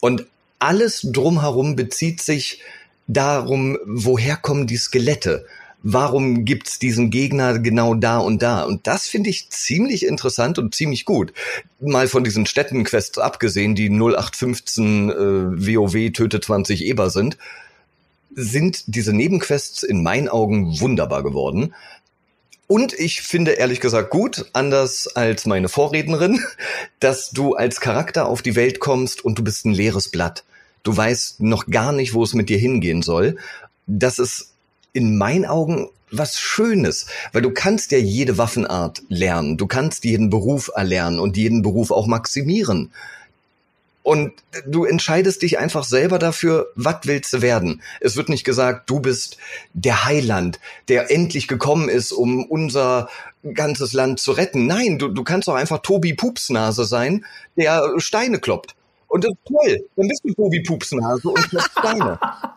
Und 0.00 0.24
alles 0.58 1.02
drumherum 1.12 1.76
bezieht 1.76 2.22
sich 2.22 2.62
darum, 3.08 3.76
woher 3.84 4.38
kommen 4.38 4.66
die 4.66 4.78
Skelette? 4.78 5.44
warum 5.88 6.44
gibt's 6.44 6.80
diesen 6.80 7.10
Gegner 7.10 7.60
genau 7.60 7.94
da 7.94 8.18
und 8.18 8.42
da? 8.42 8.62
Und 8.62 8.88
das 8.88 9.06
finde 9.06 9.30
ich 9.30 9.50
ziemlich 9.50 10.04
interessant 10.04 10.58
und 10.58 10.74
ziemlich 10.74 11.04
gut. 11.04 11.32
Mal 11.80 12.08
von 12.08 12.24
diesen 12.24 12.44
Städtenquests 12.44 13.18
abgesehen, 13.18 13.76
die 13.76 13.88
0815 13.88 15.10
äh, 15.10 15.14
WoW 15.14 16.12
töte 16.12 16.40
20 16.40 16.84
Eber 16.84 17.10
sind, 17.10 17.38
sind 18.36 18.84
diese 18.86 19.12
Nebenquests 19.12 19.82
in 19.82 20.02
meinen 20.02 20.28
Augen 20.28 20.78
wunderbar 20.78 21.22
geworden. 21.24 21.74
Und 22.68 22.92
ich 22.92 23.22
finde 23.22 23.52
ehrlich 23.52 23.80
gesagt 23.80 24.10
gut, 24.10 24.46
anders 24.52 25.08
als 25.08 25.46
meine 25.46 25.68
Vorrednerin, 25.68 26.40
dass 27.00 27.30
du 27.30 27.54
als 27.54 27.80
Charakter 27.80 28.26
auf 28.26 28.42
die 28.42 28.54
Welt 28.54 28.78
kommst 28.78 29.24
und 29.24 29.38
du 29.38 29.42
bist 29.42 29.64
ein 29.64 29.72
leeres 29.72 30.10
Blatt. 30.10 30.44
Du 30.82 30.96
weißt 30.96 31.40
noch 31.40 31.66
gar 31.66 31.92
nicht, 31.92 32.14
wo 32.14 32.22
es 32.22 32.34
mit 32.34 32.48
dir 32.48 32.58
hingehen 32.58 33.02
soll. 33.02 33.36
das 33.88 34.18
ist 34.18 34.52
in 34.92 35.16
meinen 35.16 35.44
Augen 35.44 35.88
was 36.10 36.38
Schönes, 36.38 37.06
weil 37.32 37.42
du 37.42 37.50
kannst 37.50 37.90
ja 37.92 37.98
jede 37.98 38.38
Waffenart 38.38 39.02
lernen, 39.08 39.56
du 39.56 39.66
kannst 39.66 40.04
jeden 40.04 40.30
Beruf 40.30 40.70
erlernen 40.74 41.18
und 41.18 41.36
jeden 41.36 41.62
Beruf 41.62 41.90
auch 41.90 42.06
maximieren. 42.06 42.92
Und 44.06 44.34
du 44.64 44.84
entscheidest 44.84 45.42
dich 45.42 45.58
einfach 45.58 45.82
selber 45.82 46.20
dafür, 46.20 46.70
was 46.76 46.98
willst 47.02 47.32
du 47.32 47.42
werden. 47.42 47.82
Es 48.00 48.14
wird 48.16 48.28
nicht 48.28 48.44
gesagt, 48.44 48.88
du 48.88 49.00
bist 49.00 49.36
der 49.72 50.04
Heiland, 50.04 50.60
der 50.86 51.10
endlich 51.10 51.48
gekommen 51.48 51.88
ist, 51.88 52.12
um 52.12 52.44
unser 52.44 53.08
ganzes 53.52 53.94
Land 53.94 54.20
zu 54.20 54.30
retten. 54.30 54.68
Nein, 54.68 55.00
du, 55.00 55.08
du 55.08 55.24
kannst 55.24 55.48
doch 55.48 55.56
einfach 55.56 55.78
Tobi 55.78 56.14
Pupsnase 56.14 56.84
sein, 56.84 57.24
der 57.56 57.94
Steine 57.96 58.38
kloppt. 58.38 58.76
Und 59.08 59.24
das 59.24 59.32
ist 59.32 59.44
toll. 59.44 59.84
Dann 59.96 60.06
bist 60.06 60.22
du 60.22 60.32
Tobi 60.34 60.62
Pupsnase 60.62 61.28
und 61.28 61.50
kloppt 61.50 61.72
Steine. 61.76 62.20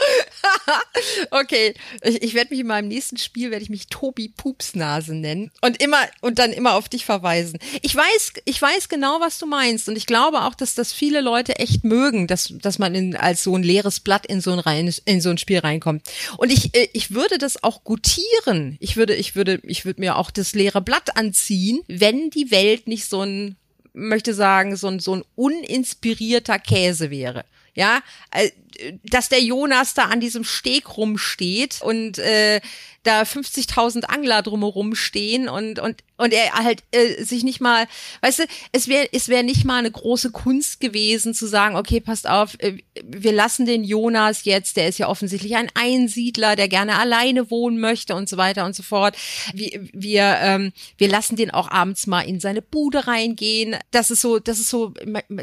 okay, 1.30 1.74
ich, 2.02 2.22
ich 2.22 2.34
werde 2.34 2.50
mich 2.50 2.60
in 2.60 2.66
meinem 2.66 2.88
nächsten 2.88 3.16
Spiel 3.16 3.50
werde 3.50 3.62
ich 3.62 3.70
mich 3.70 3.88
Tobi 3.88 4.28
Pupsnase 4.28 5.14
nennen 5.14 5.50
und 5.60 5.82
immer 5.82 5.98
und 6.20 6.38
dann 6.38 6.52
immer 6.52 6.74
auf 6.74 6.88
dich 6.88 7.04
verweisen. 7.04 7.58
Ich 7.82 7.94
weiß, 7.94 8.34
ich 8.44 8.60
weiß 8.60 8.88
genau, 8.88 9.20
was 9.20 9.38
du 9.38 9.46
meinst 9.46 9.88
und 9.88 9.96
ich 9.96 10.06
glaube 10.06 10.42
auch, 10.42 10.54
dass 10.54 10.74
das 10.74 10.92
viele 10.92 11.20
Leute 11.20 11.58
echt 11.58 11.84
mögen, 11.84 12.26
dass 12.26 12.52
dass 12.60 12.78
man 12.78 12.94
in, 12.94 13.16
als 13.16 13.42
so 13.42 13.56
ein 13.56 13.62
leeres 13.62 14.00
Blatt 14.00 14.26
in 14.26 14.40
so 14.40 14.52
ein 14.52 14.58
rein, 14.58 14.92
in 15.04 15.20
so 15.20 15.30
ein 15.30 15.38
Spiel 15.38 15.58
reinkommt. 15.58 16.02
Und 16.36 16.52
ich 16.52 16.74
äh, 16.74 16.88
ich 16.92 17.12
würde 17.12 17.38
das 17.38 17.62
auch 17.62 17.84
gutieren. 17.84 18.76
Ich 18.80 18.96
würde 18.96 19.14
ich 19.14 19.34
würde 19.34 19.60
ich 19.64 19.84
würde 19.84 20.00
mir 20.00 20.16
auch 20.16 20.30
das 20.30 20.54
leere 20.54 20.80
Blatt 20.80 21.16
anziehen, 21.16 21.80
wenn 21.88 22.30
die 22.30 22.50
Welt 22.50 22.88
nicht 22.88 23.08
so 23.08 23.22
ein 23.22 23.56
möchte 23.92 24.34
sagen, 24.34 24.76
so 24.76 24.88
ein, 24.88 25.00
so 25.00 25.16
ein 25.16 25.24
uninspirierter 25.34 26.58
Käse 26.58 27.10
wäre. 27.10 27.44
Ja, 27.74 28.00
äh, 28.30 28.50
dass 29.04 29.28
der 29.28 29.40
Jonas 29.42 29.94
da 29.94 30.04
an 30.04 30.20
diesem 30.20 30.44
Steg 30.44 30.96
rumsteht 30.96 31.80
und 31.82 32.18
äh, 32.18 32.60
da 33.02 33.22
50.000 33.22 34.04
Angler 34.04 34.42
drumherum 34.42 34.94
stehen 34.94 35.48
und 35.48 35.78
und 35.78 36.02
und 36.18 36.34
er 36.34 36.52
halt 36.52 36.82
äh, 36.90 37.24
sich 37.24 37.44
nicht 37.44 37.60
mal, 37.60 37.86
weißt 38.20 38.40
du, 38.40 38.42
es 38.72 38.88
wäre 38.88 39.08
es 39.12 39.28
wäre 39.28 39.42
nicht 39.42 39.64
mal 39.64 39.78
eine 39.78 39.90
große 39.90 40.30
Kunst 40.32 40.80
gewesen 40.80 41.32
zu 41.32 41.46
sagen, 41.46 41.76
okay, 41.76 42.00
passt 42.00 42.28
auf, 42.28 42.56
äh, 42.58 42.76
wir 43.02 43.32
lassen 43.32 43.64
den 43.64 43.84
Jonas 43.84 44.44
jetzt, 44.44 44.76
der 44.76 44.88
ist 44.88 44.98
ja 44.98 45.08
offensichtlich 45.08 45.56
ein 45.56 45.70
Einsiedler, 45.74 46.56
der 46.56 46.68
gerne 46.68 46.98
alleine 46.98 47.50
wohnen 47.50 47.80
möchte 47.80 48.14
und 48.14 48.28
so 48.28 48.36
weiter 48.36 48.66
und 48.66 48.76
so 48.76 48.82
fort. 48.82 49.16
Wir 49.54 49.80
wir 49.92 50.36
ähm, 50.40 50.72
wir 50.98 51.08
lassen 51.08 51.36
den 51.36 51.50
auch 51.50 51.70
abends 51.70 52.06
mal 52.06 52.20
in 52.20 52.38
seine 52.38 52.60
Bude 52.60 53.06
reingehen. 53.06 53.76
Das 53.92 54.10
ist 54.10 54.20
so, 54.20 54.38
das 54.38 54.60
ist 54.60 54.68
so 54.68 54.92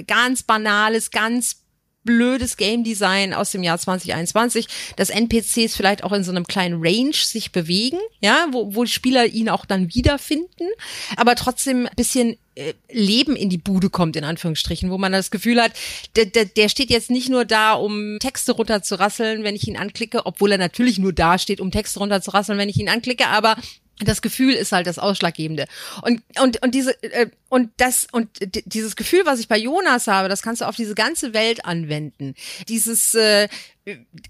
ganz 0.06 0.44
banales, 0.44 1.10
ganz 1.10 1.64
blödes 2.08 2.58
Game 2.58 2.84
Design 2.84 3.36
aus 3.36 3.52
dem 3.52 3.62
Jahr 3.62 3.78
2021, 3.78 4.68
dass 4.96 5.12
NPCs 5.12 5.76
vielleicht 5.76 6.04
auch 6.04 6.14
in 6.14 6.24
so 6.24 6.32
einem 6.32 6.48
kleinen 6.48 6.80
Range 6.82 7.14
sich 7.14 7.52
bewegen, 7.52 8.00
ja, 8.22 8.48
wo, 8.52 8.74
wo 8.74 8.88
Spieler 8.88 9.28
ihn 9.28 9.50
auch 9.50 9.66
dann 9.66 9.94
wiederfinden, 9.94 10.70
aber 11.18 11.36
trotzdem 11.36 11.88
bisschen 11.96 12.38
äh, 12.56 12.74
Leben 12.90 13.36
in 13.36 13.50
die 13.50 13.60
Bude 13.60 13.92
kommt, 13.92 14.16
in 14.16 14.24
Anführungsstrichen, 14.24 14.90
wo 14.90 14.98
man 14.98 15.12
das 15.12 15.30
Gefühl 15.30 15.62
hat, 15.62 15.74
der, 16.16 16.26
der, 16.26 16.46
der 16.46 16.70
steht 16.70 16.90
jetzt 16.90 17.12
nicht 17.12 17.30
nur 17.30 17.46
da, 17.46 17.74
um 17.74 18.18
Texte 18.20 18.54
runterzurasseln, 18.54 19.44
wenn 19.44 19.56
ich 19.56 19.68
ihn 19.68 19.78
anklicke, 19.78 20.26
obwohl 20.26 20.54
er 20.54 20.58
natürlich 20.58 20.98
nur 20.98 21.14
da 21.14 21.38
steht, 21.38 21.62
um 21.62 21.70
Texte 21.70 22.00
runterzurasseln, 22.00 22.58
wenn 22.58 22.70
ich 22.70 22.78
ihn 22.78 22.90
anklicke, 22.90 23.28
aber 23.28 23.58
das 24.00 24.22
Gefühl 24.22 24.54
ist 24.54 24.72
halt 24.72 24.88
das 24.88 25.00
Ausschlaggebende. 25.00 25.66
Und, 26.02 26.22
und, 26.42 26.62
und 26.64 26.76
diese, 26.76 27.02
äh, 27.04 27.30
und 27.50 27.72
das, 27.78 28.08
und 28.12 28.30
dieses 28.66 28.96
Gefühl, 28.96 29.22
was 29.26 29.40
ich 29.40 29.48
bei 29.48 29.58
Jonas 29.58 30.08
habe, 30.08 30.30
das 30.30 30.42
kannst 30.42 30.62
du 30.62 30.66
auf 30.66 30.76
diese 30.76 30.96
ganze 30.96 31.34
Welt 31.34 31.66
anwenden. 31.66 32.36
Dieses, 32.68 33.16
äh, 33.16 33.48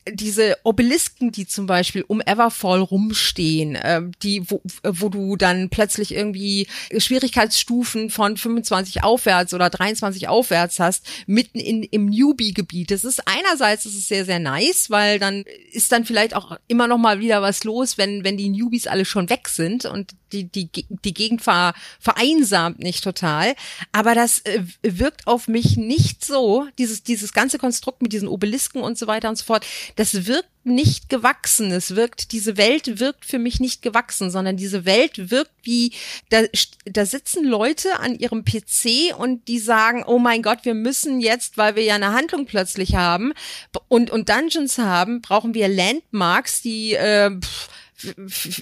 diese 0.09 0.57
Obelisken, 0.63 1.31
die 1.31 1.47
zum 1.47 1.65
Beispiel 1.65 2.03
um 2.07 2.21
Everfall 2.21 2.79
rumstehen, 2.79 3.75
äh, 3.75 4.03
die, 4.21 4.49
wo, 4.49 4.61
wo 4.83 5.09
du 5.09 5.35
dann 5.35 5.69
plötzlich 5.69 6.13
irgendwie 6.13 6.67
Schwierigkeitsstufen 6.95 8.09
von 8.09 8.37
25 8.37 9.03
aufwärts 9.03 9.53
oder 9.53 9.69
23 9.69 10.27
aufwärts 10.27 10.79
hast, 10.79 11.07
mitten 11.25 11.59
in, 11.59 11.83
im 11.83 12.05
Newbie-Gebiet. 12.05 12.91
Das 12.91 13.03
ist 13.03 13.27
einerseits, 13.27 13.83
das 13.83 13.93
ist 13.93 14.07
sehr, 14.07 14.25
sehr 14.25 14.39
nice, 14.39 14.89
weil 14.89 15.17
dann 15.17 15.43
ist 15.71 15.91
dann 15.91 16.05
vielleicht 16.05 16.35
auch 16.35 16.57
immer 16.67 16.87
noch 16.87 16.99
mal 16.99 17.19
wieder 17.19 17.41
was 17.41 17.63
los, 17.63 17.97
wenn, 17.97 18.23
wenn 18.23 18.37
die 18.37 18.49
Newbies 18.49 18.87
alle 18.87 19.05
schon 19.05 19.29
weg 19.29 19.49
sind 19.49 19.85
und 19.85 20.11
die, 20.31 20.45
die, 20.45 20.69
die 20.89 21.13
Gegend 21.13 21.41
ver, 21.41 21.73
vereinsamt 21.99 22.79
nicht 22.79 23.03
total. 23.03 23.55
Aber 23.91 24.15
das 24.15 24.39
äh, 24.39 24.63
wirkt 24.81 25.27
auf 25.27 25.47
mich 25.47 25.77
nicht 25.77 26.23
so, 26.23 26.67
dieses, 26.77 27.03
dieses 27.03 27.33
ganze 27.33 27.57
Konstrukt 27.57 28.01
mit 28.01 28.13
diesen 28.13 28.27
Obelisken 28.27 28.81
und 28.81 28.97
so 28.97 29.07
weiter 29.07 29.29
und 29.29 29.37
so 29.37 29.45
fort, 29.45 29.65
das 29.95 30.25
wirkt 30.25 30.49
nicht 30.67 31.09
gewachsen. 31.09 31.71
Es 31.71 31.95
wirkt, 31.95 32.31
diese 32.31 32.57
Welt 32.57 32.99
wirkt 32.99 33.25
für 33.25 33.39
mich 33.39 33.59
nicht 33.59 33.81
gewachsen, 33.81 34.29
sondern 34.29 34.57
diese 34.57 34.85
Welt 34.85 35.31
wirkt 35.31 35.51
wie, 35.63 35.93
da, 36.29 36.41
da 36.85 37.05
sitzen 37.05 37.45
Leute 37.45 37.99
an 37.99 38.15
ihrem 38.15 38.43
PC 38.43 39.17
und 39.17 39.47
die 39.47 39.59
sagen, 39.59 40.03
oh 40.05 40.19
mein 40.19 40.43
Gott, 40.43 40.59
wir 40.63 40.73
müssen 40.73 41.21
jetzt, 41.21 41.57
weil 41.57 41.75
wir 41.75 41.83
ja 41.83 41.95
eine 41.95 42.13
Handlung 42.13 42.45
plötzlich 42.45 42.95
haben 42.95 43.33
und, 43.87 44.11
und 44.11 44.29
Dungeons 44.29 44.77
haben, 44.77 45.21
brauchen 45.21 45.53
wir 45.53 45.67
Landmarks, 45.67 46.61
die, 46.61 46.93
äh, 46.93 47.31
pff, 47.31 47.69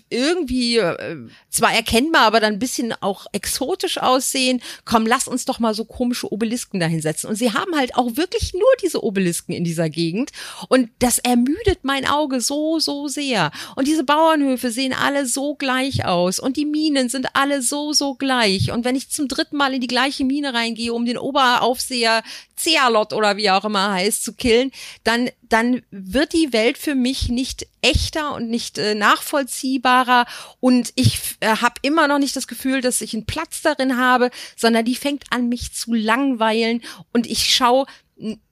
irgendwie 0.10 0.78
äh, 0.78 1.28
zwar 1.50 1.74
erkennbar, 1.74 2.24
aber 2.24 2.40
dann 2.40 2.54
ein 2.54 2.60
bisschen 2.60 2.94
auch 3.02 3.26
exotisch 3.34 3.98
aussehen. 3.98 4.62
Komm, 4.86 5.06
lass 5.06 5.28
uns 5.28 5.46
doch 5.46 5.60
mal 5.60 5.74
so 5.74 5.86
komische 5.86 6.32
Obelisken 6.32 6.80
dahinsetzen. 6.80 7.30
Und 7.30 7.36
sie 7.36 7.52
haben 7.52 7.76
halt 7.76 7.96
auch 7.96 8.16
wirklich 8.16 8.54
nur 8.54 8.70
diese 8.82 9.04
Obelisken 9.04 9.54
in 9.54 9.64
dieser 9.64 9.90
Gegend. 9.90 10.32
Und 10.70 10.90
das 11.00 11.20
ermüdet 11.20 11.80
mein 11.84 12.08
Auge 12.08 12.40
so, 12.40 12.80
so 12.80 13.08
sehr. 13.08 13.52
Und 13.76 13.88
diese 13.88 14.04
Bauernhöfe 14.04 14.72
sehen 14.72 14.94
alle 14.94 15.26
so 15.26 15.56
gleich 15.56 16.06
aus. 16.06 16.40
Und 16.40 16.56
die 16.58 16.66
Minen 16.66 17.10
sind 17.10 17.28
alle 17.34 17.62
so, 17.62 17.94
so 17.94 18.16
gleich. 18.16 18.72
Und 18.72 18.86
wenn 18.86 18.96
ich 18.96 19.10
zum 19.10 19.28
dritten 19.28 19.58
Mal 19.58 19.74
in 19.74 19.82
die 19.82 19.88
gleiche 19.88 20.24
Mine 20.24 20.54
reingehe, 20.54 20.94
um 20.94 21.06
den 21.06 21.18
Oberaufseher 21.18 22.24
Cealot 22.58 23.14
oder 23.14 23.38
wie 23.38 23.50
auch 23.50 23.66
immer 23.66 23.94
heißt, 23.94 24.24
zu 24.24 24.34
killen, 24.34 24.72
dann, 25.04 25.30
dann 25.44 25.84
wird 25.92 26.34
die 26.34 26.54
Welt 26.54 26.78
für 26.78 26.96
mich 26.96 27.30
nicht 27.30 27.68
echter 27.82 28.34
und 28.34 28.50
nicht 28.50 28.78
äh, 28.78 28.96
nachvollziehbarer 28.96 30.26
und 30.60 30.92
ich 30.96 31.20
äh, 31.40 31.58
habe 31.58 31.76
immer 31.82 32.08
noch 32.08 32.20
nicht 32.20 32.36
das 32.36 32.48
Gefühl, 32.48 32.82
dass 32.82 33.02
ich 33.02 33.14
einen 33.14 33.26
Platz 33.26 33.62
darin 33.62 33.98
habe, 33.98 34.32
sondern 34.56 34.86
die 34.86 34.96
fängt 34.96 35.26
an, 35.32 35.50
mich 35.50 35.74
zu 35.74 35.94
langweilen 35.94 36.82
und 37.12 37.28
ich 37.28 37.54
schaue 37.54 37.86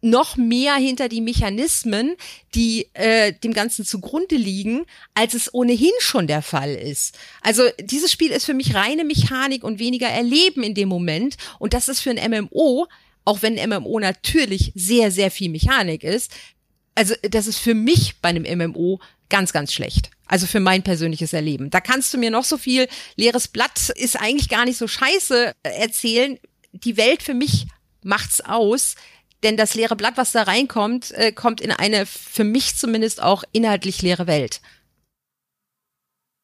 noch 0.01 0.35
mehr 0.35 0.75
hinter 0.75 1.07
die 1.07 1.21
Mechanismen, 1.21 2.15
die 2.53 2.89
äh, 2.93 3.31
dem 3.31 3.53
Ganzen 3.53 3.85
zugrunde 3.85 4.35
liegen, 4.35 4.85
als 5.13 5.33
es 5.33 5.53
ohnehin 5.53 5.93
schon 5.99 6.27
der 6.27 6.41
Fall 6.41 6.75
ist. 6.75 7.17
Also 7.41 7.63
dieses 7.79 8.11
Spiel 8.11 8.31
ist 8.31 8.45
für 8.45 8.53
mich 8.53 8.75
reine 8.75 9.05
Mechanik 9.05 9.63
und 9.63 9.79
weniger 9.79 10.07
Erleben 10.07 10.63
in 10.63 10.73
dem 10.73 10.89
Moment. 10.89 11.37
Und 11.59 11.73
das 11.73 11.87
ist 11.87 12.01
für 12.01 12.09
ein 12.09 12.31
MMO 12.31 12.87
auch 13.25 13.41
wenn 13.41 13.55
MMO 13.55 13.99
natürlich 13.99 14.71
sehr, 14.75 15.11
sehr 15.11 15.31
viel 15.31 15.49
Mechanik 15.49 16.03
ist. 16.03 16.31
Also 16.95 17.15
das 17.21 17.47
ist 17.47 17.59
für 17.59 17.73
mich 17.73 18.15
bei 18.21 18.29
einem 18.29 18.43
MMO 18.43 18.99
ganz, 19.29 19.51
ganz 19.53 19.73
schlecht. 19.73 20.11
Also 20.27 20.47
für 20.47 20.59
mein 20.59 20.83
persönliches 20.83 21.33
Erleben. 21.33 21.69
Da 21.69 21.81
kannst 21.81 22.13
du 22.13 22.17
mir 22.17 22.31
noch 22.31 22.43
so 22.43 22.57
viel 22.57 22.87
leeres 23.15 23.47
Blatt 23.47 23.89
ist 23.89 24.19
eigentlich 24.19 24.49
gar 24.49 24.65
nicht 24.65 24.77
so 24.77 24.87
scheiße 24.87 25.53
äh, 25.63 25.69
erzählen. 25.69 26.39
Die 26.71 26.97
Welt 26.97 27.23
für 27.23 27.33
mich 27.33 27.67
macht's 28.03 28.41
aus. 28.41 28.95
Denn 29.43 29.57
das 29.57 29.75
leere 29.75 29.95
Blatt, 29.95 30.15
was 30.15 30.31
da 30.31 30.43
reinkommt, 30.43 31.11
äh, 31.11 31.33
kommt 31.33 31.59
in 31.59 31.71
eine 31.71 32.05
für 32.05 32.45
mich 32.45 32.77
zumindest 32.77 33.21
auch 33.21 33.43
inhaltlich 33.51 34.01
leere 34.01 34.25
Welt. 34.25 34.61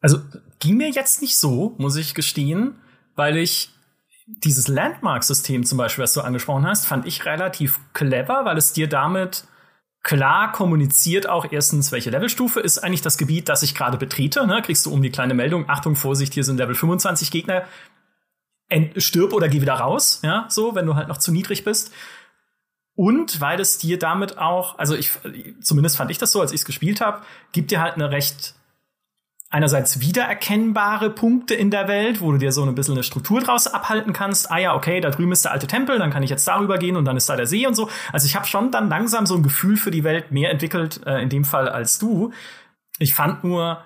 Also 0.01 0.19
ging 0.59 0.75
mir 0.77 0.89
jetzt 0.89 1.21
nicht 1.21 1.37
so, 1.37 1.75
muss 1.77 1.95
ich 1.95 2.13
gestehen, 2.13 2.75
weil 3.15 3.37
ich 3.37 3.69
dieses 4.37 4.67
Landmark-System 4.67 5.65
zum 5.65 5.77
Beispiel, 5.77 6.03
was 6.03 6.13
du 6.13 6.21
angesprochen 6.21 6.65
hast, 6.65 6.85
fand 6.85 7.05
ich 7.05 7.25
relativ 7.25 7.79
clever, 7.93 8.45
weil 8.45 8.57
es 8.57 8.73
dir 8.73 8.87
damit 8.87 9.45
klar 10.03 10.51
kommuniziert 10.51 11.27
auch 11.27 11.51
erstens, 11.51 11.91
welche 11.91 12.09
Levelstufe 12.09 12.59
ist 12.59 12.79
eigentlich 12.79 13.01
das 13.01 13.17
Gebiet, 13.17 13.49
das 13.49 13.63
ich 13.63 13.75
gerade 13.75 13.97
betrete. 13.97 14.47
Ne? 14.47 14.61
Kriegst 14.61 14.85
du 14.85 14.93
um 14.93 15.01
die 15.01 15.11
kleine 15.11 15.33
Meldung, 15.33 15.69
Achtung, 15.69 15.95
Vorsicht, 15.95 16.33
hier 16.33 16.43
sind 16.43 16.57
Level 16.57 16.75
25 16.75 17.31
Gegner. 17.31 17.63
Ent 18.69 19.01
stirb 19.01 19.33
oder 19.33 19.49
geh 19.49 19.61
wieder 19.61 19.73
raus, 19.73 20.19
ja, 20.23 20.45
so, 20.47 20.75
wenn 20.75 20.85
du 20.85 20.95
halt 20.95 21.07
noch 21.07 21.17
zu 21.17 21.31
niedrig 21.31 21.63
bist. 21.63 21.91
Und 22.95 23.41
weil 23.41 23.59
es 23.59 23.79
dir 23.79 23.97
damit 23.97 24.37
auch, 24.37 24.77
also 24.77 24.93
ich, 24.93 25.11
zumindest 25.61 25.97
fand 25.97 26.11
ich 26.11 26.19
das 26.19 26.31
so, 26.31 26.41
als 26.41 26.51
ich 26.51 26.61
es 26.61 26.65
gespielt 26.65 27.01
habe, 27.01 27.21
gibt 27.51 27.71
dir 27.71 27.81
halt 27.81 27.95
eine 27.95 28.11
recht 28.11 28.53
einerseits 29.49 29.99
wiedererkennbare 29.99 31.09
Punkte 31.09 31.55
in 31.55 31.71
der 31.71 31.88
Welt, 31.88 32.21
wo 32.21 32.31
du 32.31 32.38
dir 32.38 32.51
so 32.51 32.63
ein 32.63 32.75
bisschen 32.75 32.93
eine 32.93 33.03
Struktur 33.03 33.41
draus 33.41 33.67
abhalten 33.67 34.13
kannst. 34.13 34.51
Ah 34.51 34.59
ja, 34.59 34.75
okay, 34.75 35.01
da 35.01 35.09
drüben 35.09 35.31
ist 35.31 35.43
der 35.43 35.51
alte 35.51 35.65
Tempel, 35.65 35.97
dann 35.97 36.12
kann 36.12 36.21
ich 36.21 36.29
jetzt 36.29 36.47
darüber 36.47 36.77
gehen 36.77 36.95
und 36.95 37.05
dann 37.05 37.17
ist 37.17 37.27
da 37.29 37.35
der 37.35 37.47
See 37.47 37.65
und 37.65 37.73
so. 37.73 37.89
Also 38.13 38.27
ich 38.27 38.35
habe 38.35 38.45
schon 38.45 38.71
dann 38.71 38.89
langsam 38.89 39.25
so 39.25 39.35
ein 39.35 39.43
Gefühl 39.43 39.75
für 39.75 39.91
die 39.91 40.03
Welt 40.03 40.31
mehr 40.31 40.51
entwickelt, 40.51 41.01
äh, 41.05 41.21
in 41.21 41.29
dem 41.29 41.45
Fall 41.45 41.67
als 41.67 41.97
du. 41.97 42.31
Ich 42.99 43.15
fand 43.15 43.43
nur, 43.43 43.83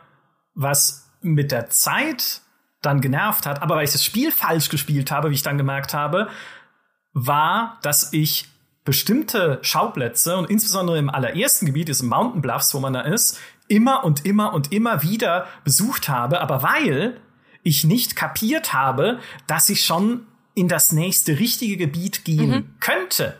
was 0.54 1.10
mit 1.21 1.52
der 1.52 1.69
Zeit 1.69 2.41
dann 2.82 2.99
genervt 2.99 3.45
hat, 3.45 3.62
aber 3.62 3.78
weil 3.78 3.86
ich 3.86 3.93
das 3.93 4.04
Spiel 4.04 4.32
falsch 4.32 4.67
gespielt 4.67 5.12
habe, 5.12 5.30
wie 5.30 5.36
ich 5.36 5.43
dann 5.43 5.58
gemerkt 5.58 5.93
habe, 5.93 6.28
war, 7.13 7.80
dass 7.82 8.12
ich 8.12 8.49
bestimmte 8.84 9.60
Schauplätze 9.62 10.36
und 10.36 10.49
insbesondere 10.49 10.97
im 10.97 11.10
allerersten 11.10 11.65
Gebiet, 11.65 11.88
diesem 11.88 12.10
Mountain 12.10 12.41
Bluffs, 12.41 12.73
wo 12.73 12.80
man 12.80 12.91
da 12.91 13.02
ist, 13.02 13.39
immer 13.67 14.04
und 14.04 14.26
immer 14.26 14.54
und 14.54 14.71
immer 14.71 15.04
wieder 15.04 15.47
besucht 15.63 16.10
habe, 16.10 16.41
aber 16.41 16.63
weil 16.63 17.19
ich 17.63 17.84
nicht 17.84 18.15
kapiert 18.15 18.73
habe, 18.73 19.19
dass 19.47 19.69
ich 19.69 19.86
schon 19.86 20.28
in 20.54 20.67
das 20.67 20.91
nächste 20.91 21.39
richtige 21.39 21.78
Gebiet 21.78 22.26
gehen 22.26 22.49
mhm. 22.49 22.76
könnte. 22.80 23.36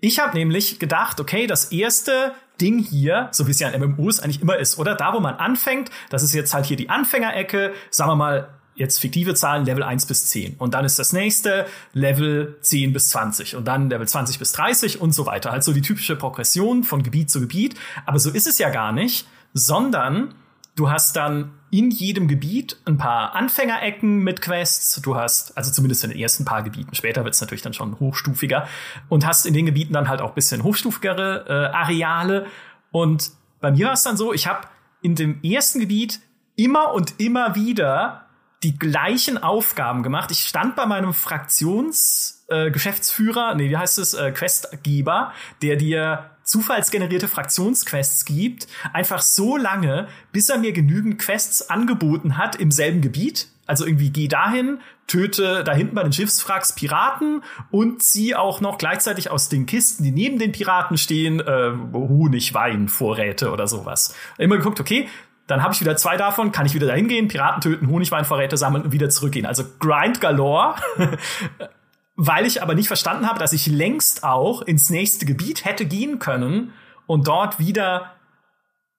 Ich 0.00 0.18
habe 0.18 0.36
nämlich 0.36 0.78
gedacht, 0.78 1.20
okay, 1.20 1.46
das 1.46 1.66
erste 1.66 2.32
Ding 2.60 2.78
hier, 2.78 3.28
so 3.32 3.46
wie 3.46 3.50
es 3.50 3.60
ja 3.60 3.68
in 3.68 3.80
MMOs 3.80 4.20
eigentlich 4.20 4.42
immer 4.42 4.56
ist, 4.56 4.78
oder? 4.78 4.94
Da, 4.94 5.12
wo 5.12 5.20
man 5.20 5.34
anfängt, 5.34 5.90
das 6.08 6.22
ist 6.22 6.34
jetzt 6.34 6.54
halt 6.54 6.66
hier 6.66 6.76
die 6.76 6.88
Anfängerecke, 6.88 7.74
sagen 7.90 8.10
wir 8.10 8.16
mal, 8.16 8.48
jetzt 8.74 8.98
fiktive 8.98 9.34
Zahlen, 9.34 9.66
Level 9.66 9.82
1 9.82 10.06
bis 10.06 10.26
10. 10.28 10.56
Und 10.56 10.72
dann 10.74 10.84
ist 10.84 10.98
das 10.98 11.12
nächste 11.12 11.66
Level 11.92 12.56
10 12.62 12.92
bis 12.92 13.10
20 13.10 13.56
und 13.56 13.66
dann 13.66 13.90
Level 13.90 14.08
20 14.08 14.38
bis 14.38 14.52
30 14.52 15.00
und 15.00 15.12
so 15.12 15.26
weiter. 15.26 15.52
Halt 15.52 15.64
so 15.64 15.72
die 15.72 15.82
typische 15.82 16.16
Progression 16.16 16.82
von 16.82 17.02
Gebiet 17.02 17.30
zu 17.30 17.40
Gebiet. 17.40 17.78
Aber 18.06 18.18
so 18.18 18.30
ist 18.30 18.46
es 18.46 18.58
ja 18.58 18.70
gar 18.70 18.92
nicht, 18.92 19.26
sondern 19.52 20.34
du 20.76 20.90
hast 20.90 21.16
dann 21.16 21.52
in 21.70 21.90
jedem 21.90 22.26
Gebiet 22.26 22.78
ein 22.84 22.98
paar 22.98 23.34
Anfängerecken 23.34 24.18
mit 24.18 24.42
Quests. 24.42 25.00
Du 25.02 25.16
hast, 25.16 25.56
also 25.56 25.70
zumindest 25.70 26.02
in 26.04 26.10
den 26.10 26.18
ersten 26.18 26.44
paar 26.44 26.62
Gebieten, 26.62 26.94
später 26.94 27.24
wird 27.24 27.34
es 27.34 27.40
natürlich 27.40 27.62
dann 27.62 27.72
schon 27.74 28.00
hochstufiger 28.00 28.66
und 29.08 29.24
hast 29.26 29.46
in 29.46 29.54
den 29.54 29.66
Gebieten 29.66 29.92
dann 29.92 30.08
halt 30.08 30.20
auch 30.20 30.32
bisschen 30.32 30.64
hochstufigere 30.64 31.44
äh, 31.48 31.52
Areale. 31.76 32.46
Und 32.90 33.30
bei 33.60 33.70
mir 33.70 33.86
war 33.86 33.92
es 33.92 34.02
dann 34.02 34.16
so, 34.16 34.32
ich 34.32 34.48
habe 34.48 34.66
in 35.02 35.14
dem 35.14 35.40
ersten 35.42 35.80
Gebiet 35.80 36.20
immer 36.56 36.92
und 36.92 37.14
immer 37.18 37.54
wieder 37.54 38.26
die 38.62 38.78
gleichen 38.78 39.42
Aufgaben 39.42 40.02
gemacht. 40.02 40.30
Ich 40.30 40.40
stand 40.40 40.76
bei 40.76 40.84
meinem 40.86 41.14
Fraktionsgeschäftsführer, 41.14 43.52
äh, 43.52 43.54
nee, 43.54 43.70
wie 43.70 43.76
heißt 43.76 43.98
es, 43.98 44.14
äh, 44.14 44.32
Questgeber, 44.32 45.32
der 45.62 45.76
dir 45.76 46.30
zufallsgenerierte 46.50 47.28
Fraktionsquests 47.28 48.24
gibt, 48.24 48.66
einfach 48.92 49.22
so 49.22 49.56
lange, 49.56 50.08
bis 50.32 50.48
er 50.48 50.58
mir 50.58 50.72
genügend 50.72 51.20
Quests 51.20 51.70
angeboten 51.70 52.36
hat 52.36 52.56
im 52.56 52.72
selben 52.72 53.00
Gebiet. 53.00 53.48
Also 53.66 53.86
irgendwie 53.86 54.10
geh 54.10 54.26
dahin, 54.26 54.80
töte 55.06 55.62
da 55.62 55.72
hinten 55.72 55.94
bei 55.94 56.02
den 56.02 56.12
Schiffswracks 56.12 56.74
Piraten 56.74 57.44
und 57.70 58.02
zieh 58.02 58.34
auch 58.34 58.60
noch 58.60 58.78
gleichzeitig 58.78 59.30
aus 59.30 59.48
den 59.48 59.66
Kisten, 59.66 60.02
die 60.02 60.10
neben 60.10 60.40
den 60.40 60.50
Piraten 60.50 60.98
stehen, 60.98 61.38
äh, 61.38 61.70
Honig, 61.92 62.52
Wein, 62.52 62.88
Vorräte 62.88 63.52
oder 63.52 63.68
sowas. 63.68 64.16
Immer 64.36 64.56
geguckt, 64.56 64.80
okay, 64.80 65.08
dann 65.46 65.62
habe 65.62 65.72
ich 65.72 65.80
wieder 65.80 65.96
zwei 65.96 66.16
davon, 66.16 66.50
kann 66.50 66.66
ich 66.66 66.74
wieder 66.74 66.88
dahin 66.88 67.06
gehen, 67.06 67.28
Piraten 67.28 67.60
töten, 67.60 67.88
Honigweinvorräte 67.88 68.56
sammeln 68.56 68.84
und 68.84 68.92
wieder 68.92 69.08
zurückgehen. 69.08 69.46
Also 69.46 69.62
Grind 69.78 70.20
Galore. 70.20 70.74
weil 72.22 72.44
ich 72.44 72.62
aber 72.62 72.74
nicht 72.74 72.88
verstanden 72.88 73.26
habe, 73.26 73.38
dass 73.38 73.54
ich 73.54 73.66
längst 73.66 74.24
auch 74.24 74.60
ins 74.60 74.90
nächste 74.90 75.24
Gebiet 75.24 75.64
hätte 75.64 75.86
gehen 75.86 76.18
können 76.18 76.74
und 77.06 77.26
dort 77.26 77.58
wieder 77.58 78.12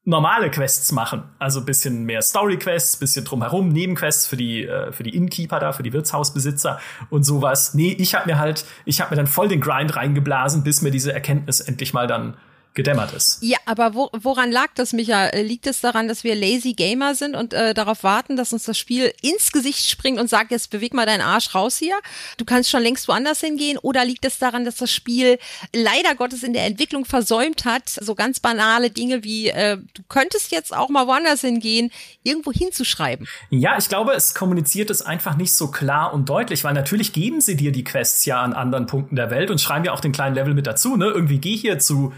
normale 0.05 0.49
Quests 0.49 0.91
machen. 0.91 1.25
Also 1.37 1.63
bisschen 1.63 2.05
mehr 2.05 2.23
Story-Quests, 2.23 2.97
bisschen 2.97 3.23
drumherum, 3.23 3.69
Nebenquests 3.69 4.25
für 4.25 4.37
die, 4.37 4.65
äh, 4.65 4.91
für 4.91 5.03
die 5.03 5.15
Innkeeper 5.15 5.59
da, 5.59 5.71
für 5.71 5.83
die 5.83 5.93
Wirtshausbesitzer 5.93 6.79
und 7.11 7.23
sowas. 7.23 7.75
Nee, 7.75 7.95
ich 7.99 8.15
habe 8.15 8.25
mir 8.25 8.39
halt, 8.39 8.65
ich 8.85 9.01
habe 9.01 9.11
mir 9.11 9.17
dann 9.17 9.27
voll 9.27 9.47
den 9.47 9.61
Grind 9.61 9.95
reingeblasen, 9.95 10.63
bis 10.63 10.81
mir 10.81 10.89
diese 10.89 11.13
Erkenntnis 11.13 11.59
endlich 11.59 11.93
mal 11.93 12.07
dann 12.07 12.37
gedämmert 12.73 13.13
ist. 13.13 13.39
Ja, 13.41 13.57
aber 13.65 13.93
wo, 13.93 14.09
woran 14.13 14.51
lag 14.51 14.67
das, 14.75 14.93
Micha? 14.93 15.29
Liegt 15.35 15.67
es 15.67 15.81
daran, 15.81 16.07
dass 16.07 16.23
wir 16.23 16.35
lazy 16.35 16.73
Gamer 16.73 17.15
sind 17.15 17.35
und 17.35 17.53
äh, 17.53 17.73
darauf 17.73 18.03
warten, 18.03 18.37
dass 18.37 18.53
uns 18.53 18.63
das 18.63 18.77
Spiel 18.77 19.13
ins 19.21 19.51
Gesicht 19.51 19.89
springt 19.89 20.19
und 20.19 20.29
sagt, 20.29 20.51
jetzt 20.51 20.69
beweg 20.69 20.93
mal 20.93 21.05
deinen 21.05 21.21
Arsch 21.21 21.53
raus 21.53 21.77
hier? 21.77 21.95
Du 22.37 22.45
kannst 22.45 22.69
schon 22.69 22.81
längst 22.81 23.07
woanders 23.07 23.41
hingehen. 23.41 23.77
Oder 23.77 24.05
liegt 24.05 24.25
es 24.25 24.39
daran, 24.39 24.63
dass 24.63 24.77
das 24.77 24.91
Spiel 24.91 25.37
leider 25.73 26.15
Gottes 26.15 26.43
in 26.43 26.53
der 26.53 26.65
Entwicklung 26.65 27.05
versäumt 27.05 27.65
hat, 27.65 27.89
so 27.89 28.15
ganz 28.15 28.39
banale 28.39 28.89
Dinge 28.89 29.23
wie, 29.23 29.49
äh, 29.49 29.77
du 29.93 30.03
könntest 30.07 30.51
jetzt 30.51 30.75
auch 30.75 30.89
mal 30.89 31.07
woanders 31.07 31.41
hingehen, 31.41 31.91
irgendwo 32.23 32.51
hinzuschreiben? 32.51 33.27
Ja, 33.49 33.77
ich 33.77 33.89
glaube, 33.89 34.13
es 34.13 34.33
kommuniziert 34.33 34.89
es 34.89 35.01
einfach 35.01 35.35
nicht 35.35 35.53
so 35.53 35.69
klar 35.69 36.13
und 36.13 36.29
deutlich, 36.29 36.63
weil 36.63 36.73
natürlich 36.73 37.11
geben 37.11 37.41
sie 37.41 37.55
dir 37.55 37.71
die 37.71 37.83
Quests 37.83 38.25
ja 38.25 38.41
an 38.41 38.53
anderen 38.53 38.85
Punkten 38.85 39.15
der 39.15 39.29
Welt 39.29 39.51
und 39.51 39.59
schreiben 39.59 39.85
ja 39.85 39.91
auch 39.91 39.99
den 39.99 40.11
kleinen 40.11 40.35
Level 40.35 40.53
mit 40.53 40.67
dazu, 40.67 40.95
ne? 40.95 41.05
Irgendwie 41.07 41.39
geh 41.39 41.55
hier 41.55 41.79
zu 41.79 42.13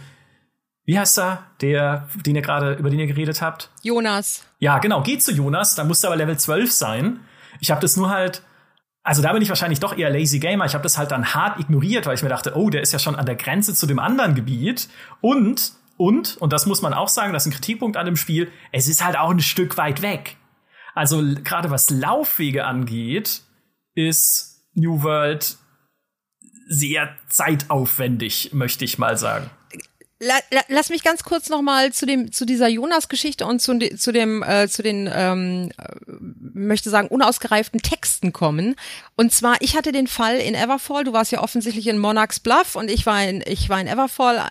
wie 0.85 0.99
heißt 0.99 1.19
er, 1.19 1.45
der, 1.61 2.09
den 2.25 2.35
ihr 2.35 2.41
gerade, 2.41 2.73
über 2.73 2.89
den 2.89 2.99
ihr 2.99 3.07
geredet 3.07 3.41
habt? 3.41 3.69
Jonas. 3.83 4.45
Ja, 4.59 4.79
genau, 4.79 5.01
geht 5.01 5.23
zu 5.23 5.31
Jonas, 5.31 5.75
da 5.75 5.83
musste 5.83 6.07
aber 6.07 6.17
Level 6.17 6.37
12 6.37 6.71
sein. 6.71 7.19
Ich 7.61 7.71
habe 7.71 7.79
das 7.79 7.95
nur 7.95 8.09
halt, 8.09 8.41
also 9.01 9.21
da 9.21 9.31
bin 9.31 9.41
ich 9.41 9.49
wahrscheinlich 9.49 9.79
doch 9.79 9.97
eher 9.97 10.09
lazy 10.09 10.39
Gamer. 10.39 10.65
Ich 10.65 10.73
habe 10.73 10.83
das 10.83 10.97
halt 10.97 11.11
dann 11.11 11.33
hart 11.33 11.59
ignoriert, 11.59 12.05
weil 12.05 12.15
ich 12.15 12.23
mir 12.23 12.29
dachte, 12.29 12.57
oh, 12.57 12.69
der 12.69 12.81
ist 12.81 12.91
ja 12.91 12.99
schon 12.99 13.15
an 13.15 13.25
der 13.25 13.35
Grenze 13.35 13.73
zu 13.73 13.85
dem 13.85 13.99
anderen 13.99 14.35
Gebiet. 14.35 14.89
Und, 15.21 15.71
und, 15.95 16.35
und 16.37 16.51
das 16.51 16.65
muss 16.65 16.81
man 16.81 16.93
auch 16.93 17.07
sagen, 17.07 17.31
das 17.31 17.45
ist 17.45 17.53
ein 17.53 17.55
Kritikpunkt 17.55 17.95
an 17.95 18.05
dem 18.05 18.17
Spiel, 18.17 18.51
es 18.73 18.87
ist 18.87 19.05
halt 19.05 19.17
auch 19.17 19.29
ein 19.29 19.39
Stück 19.39 19.77
weit 19.77 20.01
weg. 20.01 20.35
Also 20.95 21.23
gerade 21.43 21.71
was 21.71 21.89
Laufwege 21.89 22.65
angeht, 22.65 23.41
ist 23.95 24.65
New 24.73 25.01
World 25.01 25.57
sehr 26.67 27.15
zeitaufwendig, 27.29 28.51
möchte 28.53 28.83
ich 28.83 28.97
mal 28.97 29.17
sagen 29.17 29.49
la, 30.23 30.35
la, 30.51 30.61
lass 30.69 30.89
mich 30.89 31.03
ganz 31.03 31.23
kurz 31.23 31.49
noch 31.49 31.61
mal 31.61 31.91
zu 31.91 32.05
dem 32.05 32.31
zu 32.31 32.45
dieser 32.45 32.67
Jonas-Geschichte 32.67 33.45
und 33.45 33.61
zu, 33.61 33.77
zu 33.97 34.11
dem 34.11 34.43
äh, 34.43 34.67
zu 34.67 34.81
den 34.81 35.09
ähm, 35.13 35.71
äh, 35.77 36.11
möchte 36.53 36.89
sagen 36.89 37.07
unausgereiften 37.09 37.81
Texten 37.81 38.33
kommen. 38.33 38.75
Und 39.15 39.33
zwar 39.33 39.57
ich 39.59 39.75
hatte 39.75 39.91
den 39.91 40.07
Fall 40.07 40.37
in 40.37 40.55
Everfall. 40.55 41.03
Du 41.03 41.13
warst 41.13 41.31
ja 41.31 41.41
offensichtlich 41.41 41.87
in 41.87 41.97
Monarchs 41.97 42.39
Bluff 42.39 42.75
und 42.75 42.89
ich 42.89 43.05
war 43.05 43.23
in 43.23 43.43
ich 43.45 43.69
war 43.69 43.79
in 43.79 43.87
Everfall 43.87 44.49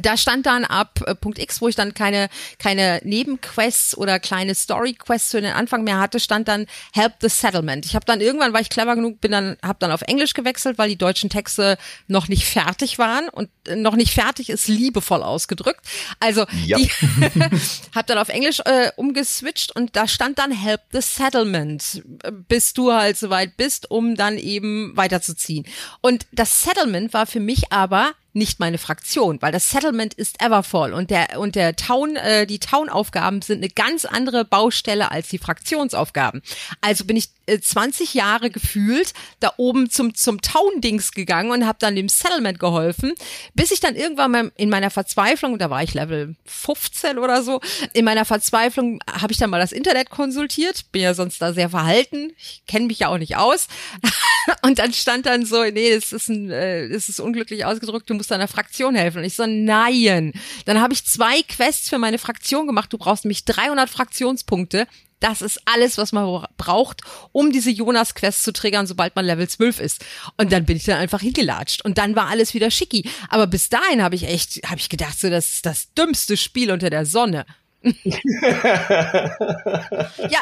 da 0.00 0.16
stand 0.16 0.46
dann 0.46 0.64
ab 0.64 1.00
äh, 1.06 1.14
Punkt 1.14 1.38
X, 1.38 1.60
wo 1.60 1.68
ich 1.68 1.76
dann 1.76 1.94
keine 1.94 2.28
keine 2.58 3.00
Nebenquests 3.04 3.96
oder 3.96 4.18
kleine 4.18 4.54
Story-Quests 4.54 5.30
für 5.32 5.40
den 5.40 5.52
Anfang 5.52 5.84
mehr 5.84 5.98
hatte, 5.98 6.20
stand 6.20 6.48
dann 6.48 6.66
Help 6.92 7.14
the 7.20 7.28
Settlement. 7.28 7.84
Ich 7.86 7.94
habe 7.94 8.04
dann 8.06 8.20
irgendwann, 8.20 8.52
war 8.52 8.60
ich 8.60 8.70
clever 8.70 8.94
genug, 8.96 9.20
bin 9.20 9.32
dann 9.32 9.56
habe 9.62 9.78
dann 9.78 9.92
auf 9.92 10.02
Englisch 10.02 10.34
gewechselt, 10.34 10.78
weil 10.78 10.88
die 10.88 10.96
deutschen 10.96 11.30
Texte 11.30 11.76
noch 12.08 12.28
nicht 12.28 12.46
fertig 12.46 12.98
waren 12.98 13.28
und 13.28 13.50
äh, 13.66 13.76
noch 13.76 13.96
nicht 13.96 14.12
fertig 14.12 14.48
ist 14.48 14.68
liebevoll 14.68 15.22
ausgedrückt. 15.22 15.84
Also 16.20 16.46
ja. 16.64 16.78
habe 17.94 18.06
dann 18.06 18.18
auf 18.18 18.28
Englisch 18.28 18.60
äh, 18.60 18.90
umgeswitcht 18.96 19.74
und 19.74 19.96
da 19.96 20.08
stand 20.08 20.38
dann 20.38 20.52
Help 20.52 20.80
the 20.92 21.00
Settlement, 21.00 22.02
bis 22.48 22.72
du 22.72 22.92
halt 22.92 23.18
soweit 23.18 23.56
bist, 23.56 23.90
um 23.90 24.14
dann 24.14 24.38
eben 24.38 24.96
weiterzuziehen. 24.96 25.66
Und 26.00 26.26
das 26.32 26.62
Settlement 26.62 27.12
war 27.12 27.26
für 27.26 27.40
mich 27.40 27.72
aber 27.72 28.12
nicht 28.32 28.60
meine 28.60 28.78
Fraktion, 28.78 29.40
weil 29.40 29.52
das 29.52 29.70
Settlement 29.70 30.14
ist 30.14 30.42
Everfall 30.42 30.92
und 30.94 31.10
der 31.10 31.38
und 31.38 31.54
der 31.54 31.76
Town, 31.76 32.16
äh, 32.16 32.46
die 32.46 32.58
Town-Aufgaben 32.58 33.42
sind 33.42 33.58
eine 33.58 33.68
ganz 33.68 34.04
andere 34.04 34.44
Baustelle 34.44 35.10
als 35.10 35.28
die 35.28 35.38
Fraktionsaufgaben. 35.38 36.42
Also 36.80 37.04
bin 37.04 37.16
ich 37.16 37.30
20 37.46 38.14
Jahre 38.14 38.50
gefühlt 38.50 39.12
da 39.40 39.52
oben 39.56 39.90
zum 39.90 40.14
zum 40.14 40.40
Town-Dings 40.40 41.12
gegangen 41.12 41.50
und 41.50 41.66
habe 41.66 41.78
dann 41.80 41.96
dem 41.96 42.08
Settlement 42.08 42.58
geholfen, 42.58 43.12
bis 43.54 43.70
ich 43.70 43.80
dann 43.80 43.96
irgendwann 43.96 44.30
mal 44.30 44.52
in 44.56 44.70
meiner 44.70 44.90
Verzweiflung, 44.90 45.58
da 45.58 45.70
war 45.70 45.82
ich 45.82 45.94
Level 45.94 46.36
15 46.44 47.18
oder 47.18 47.42
so, 47.42 47.60
in 47.92 48.04
meiner 48.04 48.24
Verzweiflung 48.24 49.00
habe 49.10 49.32
ich 49.32 49.38
dann 49.38 49.50
mal 49.50 49.60
das 49.60 49.72
Internet 49.72 50.10
konsultiert, 50.10 50.90
bin 50.92 51.02
ja 51.02 51.14
sonst 51.14 51.40
da 51.42 51.52
sehr 51.52 51.70
verhalten, 51.70 52.32
ich 52.38 52.62
kenne 52.66 52.86
mich 52.86 53.00
ja 53.00 53.08
auch 53.08 53.18
nicht 53.18 53.36
aus 53.36 53.68
und 54.62 54.78
dann 54.78 54.92
stand 54.92 55.26
dann 55.26 55.44
so, 55.44 55.64
nee, 55.64 55.90
es 55.90 56.12
ist 56.12 56.28
ein, 56.28 56.50
äh, 56.50 56.84
es 56.84 57.08
ist 57.08 57.20
unglücklich 57.20 57.64
ausgedrückt, 57.64 58.08
du 58.08 58.14
musst 58.14 58.30
deiner 58.30 58.48
Fraktion 58.48 58.94
helfen. 58.94 59.18
Und 59.18 59.24
ich 59.24 59.34
so, 59.34 59.46
nein. 59.46 60.32
Dann 60.64 60.80
habe 60.80 60.92
ich 60.92 61.04
zwei 61.04 61.42
Quests 61.42 61.88
für 61.88 61.98
meine 61.98 62.18
Fraktion 62.18 62.66
gemacht. 62.66 62.92
Du 62.92 62.98
brauchst 62.98 63.24
nämlich 63.24 63.44
300 63.44 63.88
Fraktionspunkte. 63.88 64.86
Das 65.22 65.40
ist 65.40 65.60
alles, 65.66 65.98
was 65.98 66.10
man 66.10 66.44
braucht, 66.56 67.02
um 67.30 67.52
diese 67.52 67.70
Jonas-Quest 67.70 68.42
zu 68.42 68.52
triggern, 68.52 68.88
sobald 68.88 69.14
man 69.14 69.24
Level 69.24 69.48
12 69.48 69.78
ist. 69.78 70.04
Und 70.36 70.50
dann 70.50 70.64
bin 70.64 70.76
ich 70.76 70.84
dann 70.84 70.98
einfach 70.98 71.20
hingelatscht. 71.20 71.84
Und 71.84 71.96
dann 71.96 72.16
war 72.16 72.26
alles 72.26 72.54
wieder 72.54 72.72
schicki. 72.72 73.08
Aber 73.28 73.46
bis 73.46 73.68
dahin 73.68 74.02
habe 74.02 74.16
ich 74.16 74.24
echt, 74.24 74.68
habe 74.68 74.78
ich 74.78 74.88
gedacht, 74.88 75.20
so, 75.20 75.30
das 75.30 75.50
ist 75.50 75.66
das 75.66 75.94
dümmste 75.94 76.36
Spiel 76.36 76.72
unter 76.72 76.90
der 76.90 77.06
Sonne. 77.06 77.46
ja, 77.84 77.90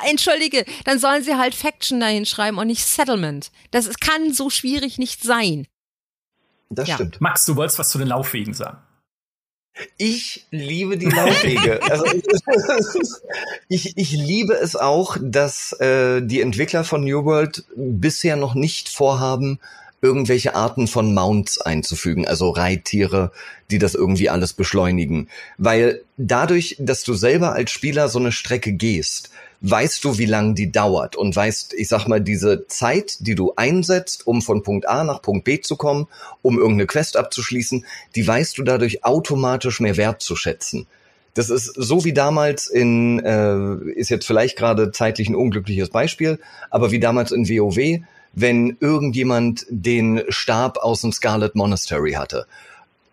entschuldige, 0.09 0.65
dann 0.85 0.99
sollen 0.99 1.25
sie 1.25 1.37
halt 1.37 1.55
Faction 1.55 2.01
dahin 2.01 2.25
schreiben 2.25 2.57
und 2.57 2.67
nicht 2.67 2.85
Settlement. 2.85 3.51
Das 3.71 3.87
kann 4.01 4.33
so 4.33 4.49
schwierig 4.49 4.97
nicht 4.97 5.23
sein. 5.23 5.67
Das 6.71 6.89
ja. 6.89 6.95
stimmt. 6.95 7.21
Max, 7.21 7.45
du 7.45 7.57
wolltest 7.57 7.79
was 7.79 7.91
zu 7.91 7.99
den 7.99 8.09
Laufwegen 8.09 8.55
sagen. 8.55 8.79
Ich 9.97 10.47
liebe 10.51 10.97
die 10.97 11.07
Laufwege. 11.07 11.81
also, 11.83 12.05
ich, 13.69 13.97
ich 13.97 14.13
liebe 14.13 14.55
es 14.55 14.77
auch, 14.77 15.17
dass 15.21 15.73
äh, 15.81 16.21
die 16.23 16.41
Entwickler 16.41 16.85
von 16.85 17.05
New 17.05 17.25
World 17.25 17.65
bisher 17.77 18.37
noch 18.37 18.55
nicht 18.55 18.89
vorhaben, 18.89 19.59
irgendwelche 20.03 20.55
Arten 20.55 20.87
von 20.87 21.13
Mounts 21.13 21.61
einzufügen, 21.61 22.27
also 22.27 22.51
Reittiere, 22.51 23.33
die 23.71 23.79
das 23.79 23.95
irgendwie 23.95 24.31
alles 24.31 24.53
beschleunigen. 24.55 25.29
Weil 25.59 26.03
dadurch, 26.17 26.77
dass 26.79 27.03
du 27.03 27.15
selber 27.15 27.53
als 27.53 27.71
Spieler 27.71 28.09
so 28.09 28.19
eine 28.19 28.33
Strecke 28.33 28.73
gehst, 28.73 29.31
weißt 29.63 30.05
du, 30.05 30.19
wie 30.19 30.27
lang 30.27 30.55
die 30.55 30.73
dauert 30.73 31.17
und 31.17 31.37
weißt, 31.37 31.75
ich 31.75 31.89
sag 31.89 32.09
mal, 32.09 32.21
diese 32.21 32.67
Zeit, 32.67 33.19
die 33.21 33.35
du 33.35 33.53
einsetzt, 33.57 34.27
um 34.27 34.41
von 34.41 34.63
Punkt 34.63 34.89
A 34.89 35.05
nach 35.05 35.21
Punkt 35.21 35.45
B 35.45 35.61
zu 35.61 35.77
kommen, 35.77 36.09
um 36.43 36.59
irgendeine 36.59 36.87
Quest 36.87 37.17
abzuschließen, 37.17 37.85
die 38.15 38.27
weißt 38.27 38.57
du 38.57 38.63
dadurch 38.63 39.05
automatisch 39.05 39.81
mehr 39.81 39.97
wertzuschätzen. 39.97 40.87
Das 41.35 41.51
ist 41.51 41.73
so 41.77 42.05
wie 42.05 42.13
damals 42.13 42.67
in, 42.67 43.21
äh, 43.21 43.91
ist 43.93 44.09
jetzt 44.09 44.27
vielleicht 44.27 44.57
gerade 44.57 44.93
zeitlich 44.93 45.29
ein 45.29 45.37
unglückliches 45.37 45.91
Beispiel, 45.91 46.41
aber 46.71 46.91
wie 46.91 47.01
damals 47.01 47.31
in 47.31 47.49
WoW, 47.49 48.01
wenn 48.33 48.77
irgendjemand 48.81 49.67
den 49.69 50.23
Stab 50.29 50.79
aus 50.79 51.03
dem 51.03 51.13
Scarlet 51.13 51.55
Monastery 51.55 52.13
hatte 52.13 52.47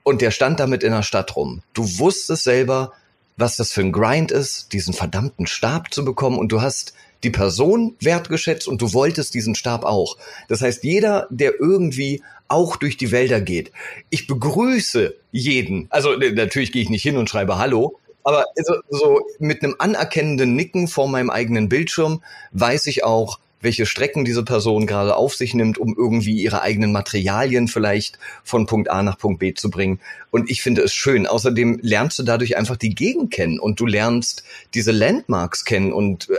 und 0.03 0.21
der 0.21 0.31
stand 0.31 0.59
damit 0.59 0.83
in 0.83 0.93
der 0.93 1.03
Stadt 1.03 1.35
rum. 1.35 1.61
Du 1.73 1.83
wusstest 1.99 2.45
selber, 2.45 2.93
was 3.37 3.55
das 3.55 3.71
für 3.71 3.81
ein 3.81 3.91
Grind 3.91 4.31
ist, 4.31 4.73
diesen 4.73 4.93
verdammten 4.93 5.47
Stab 5.47 5.93
zu 5.93 6.03
bekommen 6.03 6.39
und 6.39 6.51
du 6.51 6.61
hast 6.61 6.93
die 7.23 7.29
Person 7.29 7.95
wertgeschätzt 7.99 8.67
und 8.67 8.81
du 8.81 8.93
wolltest 8.93 9.33
diesen 9.33 9.55
Stab 9.55 9.85
auch. 9.85 10.17
Das 10.49 10.61
heißt, 10.61 10.83
jeder, 10.83 11.27
der 11.29 11.59
irgendwie 11.59 12.21
auch 12.47 12.75
durch 12.75 12.97
die 12.97 13.11
Wälder 13.11 13.41
geht, 13.41 13.71
ich 14.09 14.27
begrüße 14.27 15.15
jeden. 15.31 15.87
Also 15.89 16.15
natürlich 16.15 16.71
gehe 16.71 16.81
ich 16.81 16.89
nicht 16.89 17.03
hin 17.03 17.17
und 17.17 17.29
schreibe 17.29 17.57
Hallo, 17.57 17.99
aber 18.23 18.45
so, 18.55 18.75
so 18.89 19.21
mit 19.39 19.63
einem 19.63 19.75
anerkennenden 19.79 20.55
Nicken 20.55 20.87
vor 20.87 21.07
meinem 21.07 21.29
eigenen 21.29 21.69
Bildschirm 21.69 22.21
weiß 22.51 22.87
ich 22.87 23.03
auch, 23.03 23.39
welche 23.61 23.85
Strecken 23.85 24.25
diese 24.25 24.43
Person 24.43 24.85
gerade 24.85 25.15
auf 25.15 25.35
sich 25.35 25.53
nimmt, 25.53 25.77
um 25.77 25.95
irgendwie 25.97 26.41
ihre 26.41 26.61
eigenen 26.61 26.91
Materialien 26.91 27.67
vielleicht 27.67 28.19
von 28.43 28.65
Punkt 28.65 28.89
A 28.89 29.03
nach 29.03 29.17
Punkt 29.17 29.39
B 29.39 29.53
zu 29.53 29.69
bringen. 29.69 29.99
Und 30.31 30.49
ich 30.49 30.61
finde 30.61 30.81
es 30.81 30.93
schön. 30.93 31.27
Außerdem 31.27 31.79
lernst 31.81 32.19
du 32.19 32.23
dadurch 32.23 32.57
einfach 32.57 32.77
die 32.77 32.93
Gegend 32.95 33.31
kennen 33.31 33.59
und 33.59 33.79
du 33.79 33.85
lernst 33.85 34.43
diese 34.73 34.91
Landmarks 34.91 35.65
kennen 35.65 35.91
und 35.91 36.29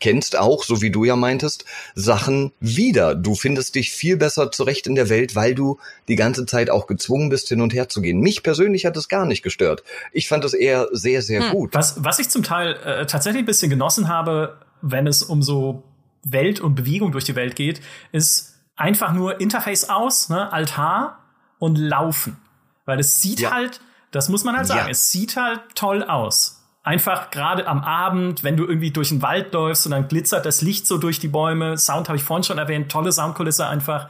erkennst 0.00 0.38
auch, 0.38 0.62
so 0.62 0.80
wie 0.80 0.90
du 0.90 1.04
ja 1.04 1.16
meintest, 1.16 1.64
Sachen 1.94 2.52
wieder. 2.60 3.14
Du 3.14 3.34
findest 3.34 3.74
dich 3.74 3.90
viel 3.90 4.16
besser 4.16 4.52
zurecht 4.52 4.86
in 4.86 4.94
der 4.94 5.08
Welt, 5.08 5.34
weil 5.34 5.54
du 5.54 5.78
die 6.06 6.16
ganze 6.16 6.46
Zeit 6.46 6.70
auch 6.70 6.86
gezwungen 6.86 7.30
bist, 7.30 7.48
hin 7.48 7.60
und 7.60 7.74
her 7.74 7.88
zu 7.88 8.00
gehen. 8.00 8.20
Mich 8.20 8.42
persönlich 8.42 8.86
hat 8.86 8.96
es 8.96 9.08
gar 9.08 9.26
nicht 9.26 9.42
gestört. 9.42 9.82
Ich 10.12 10.28
fand 10.28 10.44
es 10.44 10.54
eher 10.54 10.88
sehr, 10.92 11.22
sehr 11.22 11.44
hm. 11.44 11.50
gut. 11.50 11.74
Was, 11.74 12.04
was 12.04 12.18
ich 12.18 12.28
zum 12.28 12.42
Teil 12.42 12.76
äh, 12.84 13.06
tatsächlich 13.06 13.42
ein 13.42 13.46
bisschen 13.46 13.70
genossen 13.70 14.08
habe, 14.08 14.58
wenn 14.82 15.08
es 15.08 15.22
um 15.22 15.42
so 15.42 15.82
Welt 16.24 16.60
und 16.60 16.74
Bewegung 16.74 17.12
durch 17.12 17.24
die 17.24 17.36
Welt 17.36 17.56
geht, 17.56 17.80
ist 18.12 18.58
einfach 18.76 19.12
nur 19.12 19.40
Interface 19.40 19.88
aus, 19.88 20.28
ne, 20.28 20.52
Altar 20.52 21.18
und 21.58 21.76
Laufen. 21.76 22.36
Weil 22.84 23.00
es 23.00 23.20
sieht 23.20 23.40
ja. 23.40 23.50
halt, 23.50 23.80
das 24.10 24.28
muss 24.28 24.44
man 24.44 24.56
halt 24.56 24.66
sagen, 24.66 24.86
ja. 24.86 24.90
es 24.90 25.10
sieht 25.10 25.36
halt 25.36 25.60
toll 25.74 26.02
aus. 26.02 26.64
Einfach 26.82 27.30
gerade 27.30 27.66
am 27.66 27.80
Abend, 27.80 28.44
wenn 28.44 28.56
du 28.56 28.64
irgendwie 28.64 28.90
durch 28.90 29.10
den 29.10 29.20
Wald 29.20 29.52
läufst 29.52 29.84
und 29.84 29.92
dann 29.92 30.08
glitzert 30.08 30.46
das 30.46 30.62
Licht 30.62 30.86
so 30.86 30.96
durch 30.96 31.18
die 31.18 31.28
Bäume. 31.28 31.76
Sound 31.76 32.08
habe 32.08 32.16
ich 32.16 32.24
vorhin 32.24 32.44
schon 32.44 32.56
erwähnt, 32.56 32.90
tolle 32.90 33.12
Soundkulisse 33.12 33.66
einfach. 33.66 34.08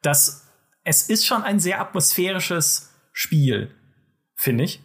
Das, 0.00 0.46
es 0.84 1.02
ist 1.02 1.26
schon 1.26 1.42
ein 1.42 1.60
sehr 1.60 1.80
atmosphärisches 1.80 2.90
Spiel, 3.12 3.74
finde 4.34 4.64
ich. 4.64 4.82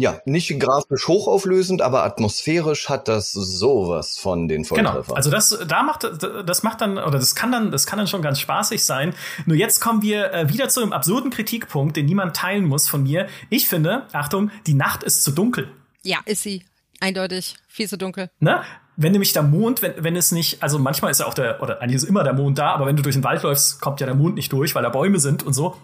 Ja, 0.00 0.20
nicht 0.24 0.58
grafisch 0.58 1.08
hochauflösend, 1.08 1.82
aber 1.82 2.04
atmosphärisch 2.04 2.88
hat 2.88 3.06
das 3.06 3.32
sowas 3.32 4.18
von 4.18 4.48
den 4.48 4.64
Volltreffer. 4.64 5.02
Genau. 5.02 5.14
Also 5.14 5.30
das, 5.30 5.58
da 5.68 5.82
macht, 5.82 6.04
das 6.04 6.62
macht 6.62 6.80
dann, 6.80 6.96
oder 6.96 7.18
das 7.18 7.34
kann 7.34 7.52
dann, 7.52 7.70
das 7.70 7.84
kann 7.84 7.98
dann 7.98 8.06
schon 8.06 8.22
ganz 8.22 8.40
spaßig 8.40 8.82
sein. 8.82 9.14
Nur 9.44 9.58
jetzt 9.58 9.80
kommen 9.80 10.00
wir 10.00 10.32
äh, 10.32 10.48
wieder 10.48 10.70
zu 10.70 10.80
einem 10.80 10.94
absurden 10.94 11.30
Kritikpunkt, 11.30 11.96
den 11.96 12.06
niemand 12.06 12.34
teilen 12.34 12.64
muss 12.64 12.88
von 12.88 13.02
mir. 13.02 13.26
Ich 13.50 13.68
finde, 13.68 14.06
Achtung, 14.12 14.50
die 14.66 14.74
Nacht 14.74 15.02
ist 15.02 15.22
zu 15.22 15.32
dunkel. 15.32 15.70
Ja, 16.02 16.18
ist 16.24 16.42
sie. 16.42 16.64
Eindeutig. 17.00 17.56
Viel 17.68 17.88
zu 17.88 17.98
dunkel. 17.98 18.30
Ne? 18.40 18.62
Wenn 18.96 19.12
nämlich 19.12 19.34
der 19.34 19.42
Mond, 19.42 19.82
wenn, 19.82 20.02
wenn 20.02 20.16
es 20.16 20.32
nicht, 20.32 20.62
also 20.62 20.78
manchmal 20.78 21.10
ist 21.10 21.20
ja 21.20 21.26
auch 21.26 21.34
der, 21.34 21.62
oder 21.62 21.82
eigentlich 21.82 21.96
ist 21.96 22.04
immer 22.04 22.24
der 22.24 22.32
Mond 22.32 22.58
da, 22.58 22.72
aber 22.72 22.86
wenn 22.86 22.96
du 22.96 23.02
durch 23.02 23.16
den 23.16 23.24
Wald 23.24 23.42
läufst, 23.42 23.82
kommt 23.82 24.00
ja 24.00 24.06
der 24.06 24.14
Mond 24.14 24.34
nicht 24.34 24.50
durch, 24.50 24.74
weil 24.74 24.82
da 24.82 24.88
Bäume 24.88 25.18
sind 25.18 25.42
und 25.42 25.52
so. 25.52 25.76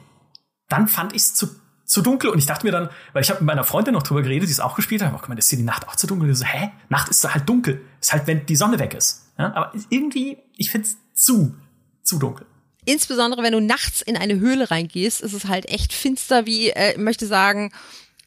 Dann 0.71 0.89
fand 0.89 1.15
ich 1.15 1.23
es 1.23 1.35
zu 1.35 1.49
zu 1.87 2.03
dunkel 2.03 2.31
und 2.31 2.39
ich 2.39 2.47
dachte 2.47 2.67
mir 2.67 2.73
dann, 2.73 2.91
weil 3.13 3.23
ich 3.23 3.31
habe 3.31 3.41
mit 3.41 3.47
meiner 3.47 3.65
Freundin 3.65 3.95
noch 3.95 4.03
drüber 4.03 4.23
geredet, 4.23 4.49
die 4.49 4.53
es 4.53 4.61
auch 4.61 4.75
gespielt 4.75 5.03
hat, 5.03 5.13
guck 5.13 5.29
mal, 5.29 5.39
ist 5.39 5.49
hier 5.49 5.59
die 5.59 5.65
Nacht 5.65 5.89
auch 5.89 5.97
zu 5.97 6.07
dunkel? 6.07 6.27
Und 6.27 6.33
ich 6.33 6.39
so, 6.39 6.45
hä? 6.45 6.73
Nacht 6.89 7.09
ist 7.09 7.33
halt 7.33 7.49
dunkel. 7.49 7.81
Ist 8.01 8.13
halt, 8.13 8.27
wenn 8.27 8.45
die 8.45 8.57
Sonne 8.57 8.79
weg 8.79 8.93
ist. 8.95 9.27
Ja? 9.39 9.55
Aber 9.55 9.73
irgendwie, 9.89 10.39
ich 10.57 10.71
find's 10.71 10.97
zu, 11.15 11.55
zu 12.03 12.19
dunkel. 12.19 12.47
Insbesondere 12.85 13.43
wenn 13.43 13.53
du 13.53 13.61
nachts 13.61 14.01
in 14.03 14.17
eine 14.17 14.39
Höhle 14.39 14.71
reingehst, 14.71 15.21
ist 15.21 15.33
es 15.33 15.47
halt 15.47 15.69
echt 15.69 15.93
finster, 15.93 16.47
wie, 16.47 16.71
äh, 16.71 16.93
ich 16.93 16.99
möchte 16.99 17.27
sagen, 17.27 17.73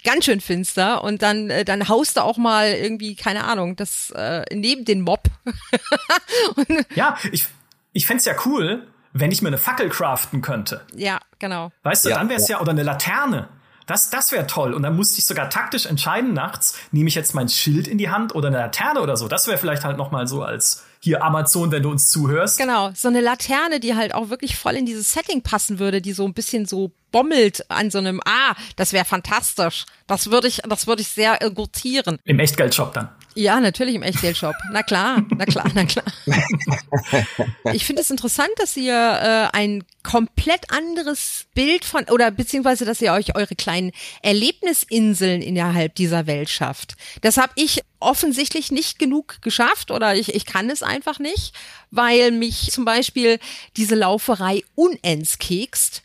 ganz 0.04 0.26
schön 0.26 0.42
finster 0.42 1.04
und 1.04 1.22
dann 1.22 1.50
äh, 1.50 1.66
dann 1.66 1.90
haust 1.90 2.18
du 2.18 2.22
auch 2.22 2.38
mal 2.38 2.70
irgendwie 2.70 3.16
keine 3.16 3.44
Ahnung 3.44 3.76
das 3.76 4.12
äh, 4.12 4.46
neben 4.54 4.86
den 4.86 5.02
Mob 5.02 5.24
ja 6.96 7.18
ich 7.34 7.48
ich 7.92 8.06
fände 8.06 8.24
ja 8.24 8.34
cool 8.46 8.88
wenn 9.14 9.32
ich 9.32 9.42
mir 9.42 9.50
eine 9.50 9.58
Fackel 9.58 9.90
craften 9.90 10.42
könnte. 10.42 10.82
Ja, 10.96 11.20
genau. 11.40 11.72
Weißt 11.84 12.06
du, 12.06 12.10
ja, 12.10 12.18
dann 12.18 12.30
wäre 12.30 12.40
es 12.40 12.48
ja. 12.48 12.58
ja, 12.58 12.62
oder 12.62 12.72
eine 12.72 12.84
Laterne. 12.84 13.50
Das, 13.90 14.12
das 14.12 14.32
wäre 14.32 14.46
toll. 14.46 14.76
Und 14.76 14.84
dann 14.84 14.96
musste 14.96 15.18
ich 15.18 15.26
sogar 15.26 15.50
taktisch 15.50 15.88
entscheiden 15.88 16.34
nachts, 16.34 16.78
nehme 16.92 17.08
ich 17.08 17.16
jetzt 17.16 17.34
mein 17.34 17.50
Schild 17.50 17.88
in 17.88 17.98
die 17.98 18.10
Hand 18.10 18.36
oder 18.36 18.50
eine 18.50 18.58
Laterne 18.58 19.02
oder 19.02 19.18
so. 19.18 19.28
Das 19.28 19.48
wäre 19.48 19.58
vielleicht 19.58 19.84
halt 19.84 19.98
noch 19.98 20.12
mal 20.12 20.28
so 20.28 20.44
als 20.44 20.86
hier 21.00 21.24
Amazon, 21.24 21.72
wenn 21.72 21.82
du 21.82 21.90
uns 21.90 22.12
zuhörst. 22.12 22.60
Genau, 22.60 22.92
so 22.94 23.08
eine 23.08 23.22
Laterne, 23.22 23.80
die 23.80 23.96
halt 23.96 24.14
auch 24.14 24.30
wirklich 24.30 24.58
voll 24.58 24.76
in 24.76 24.86
dieses 24.86 25.12
Setting 25.12 25.42
passen 25.42 25.80
würde, 25.80 26.02
die 26.02 26.14
so 26.14 26.26
ein 26.26 26.36
bisschen 26.36 26.68
so 26.68 26.92
bommelt 27.12 27.66
an 27.72 27.90
so 27.90 27.98
einem, 27.98 28.22
ah, 28.26 28.54
das 28.76 28.94
wäre 28.94 29.06
fantastisch. 29.06 29.86
Das 30.06 30.30
würde 30.30 30.48
ich, 30.48 30.62
das 30.70 30.86
würde 30.86 31.02
ich 31.02 31.08
sehr 31.08 31.42
äh, 31.42 31.50
gutieren. 31.50 32.20
Im 32.26 32.38
Echtgeldshop 32.38 32.94
dann. 32.94 33.10
Ja, 33.40 33.62
natürlich 33.62 33.96
im 33.96 34.04
Echtgeldshop. 34.04 34.54
Na 34.74 34.84
klar, 34.84 35.26
na 35.38 35.46
klar, 35.46 35.72
na 35.74 35.86
klar. 35.86 36.06
Ich 37.74 37.86
finde 37.86 38.02
es 38.02 38.10
interessant, 38.10 38.50
dass 38.58 38.76
ihr 38.76 38.94
äh, 38.94 39.56
ein 39.56 39.86
komplett 40.04 40.72
anderes 40.72 41.46
Bild 41.54 41.86
von 41.86 42.04
oder 42.10 42.32
beziehungsweise, 42.32 42.84
dass 42.84 43.02
ihr 43.02 43.14
euch 43.14 43.36
eure 43.36 43.56
kleinen 43.56 43.92
Erlebnisinseln 44.24 45.42
innerhalb 45.42 45.96
dieser 45.96 46.28
Welt 46.28 46.50
schafft. 46.50 46.96
Das 47.22 47.38
habe 47.38 47.54
ich 47.56 47.82
offensichtlich 48.02 48.72
nicht 48.72 49.00
genug 49.00 49.42
geschafft 49.42 49.92
oder 49.92 50.16
ich, 50.16 50.36
ich 50.36 50.46
kann 50.46 50.70
es 50.70 50.84
einfach 50.84 51.20
nicht, 51.20 51.54
weil 51.92 52.32
mich 52.32 52.72
zum 52.72 52.84
Beispiel 52.84 53.40
diese 53.78 53.96
Lauferei 53.96 54.64
unends 54.76 55.38
kekst 55.38 56.04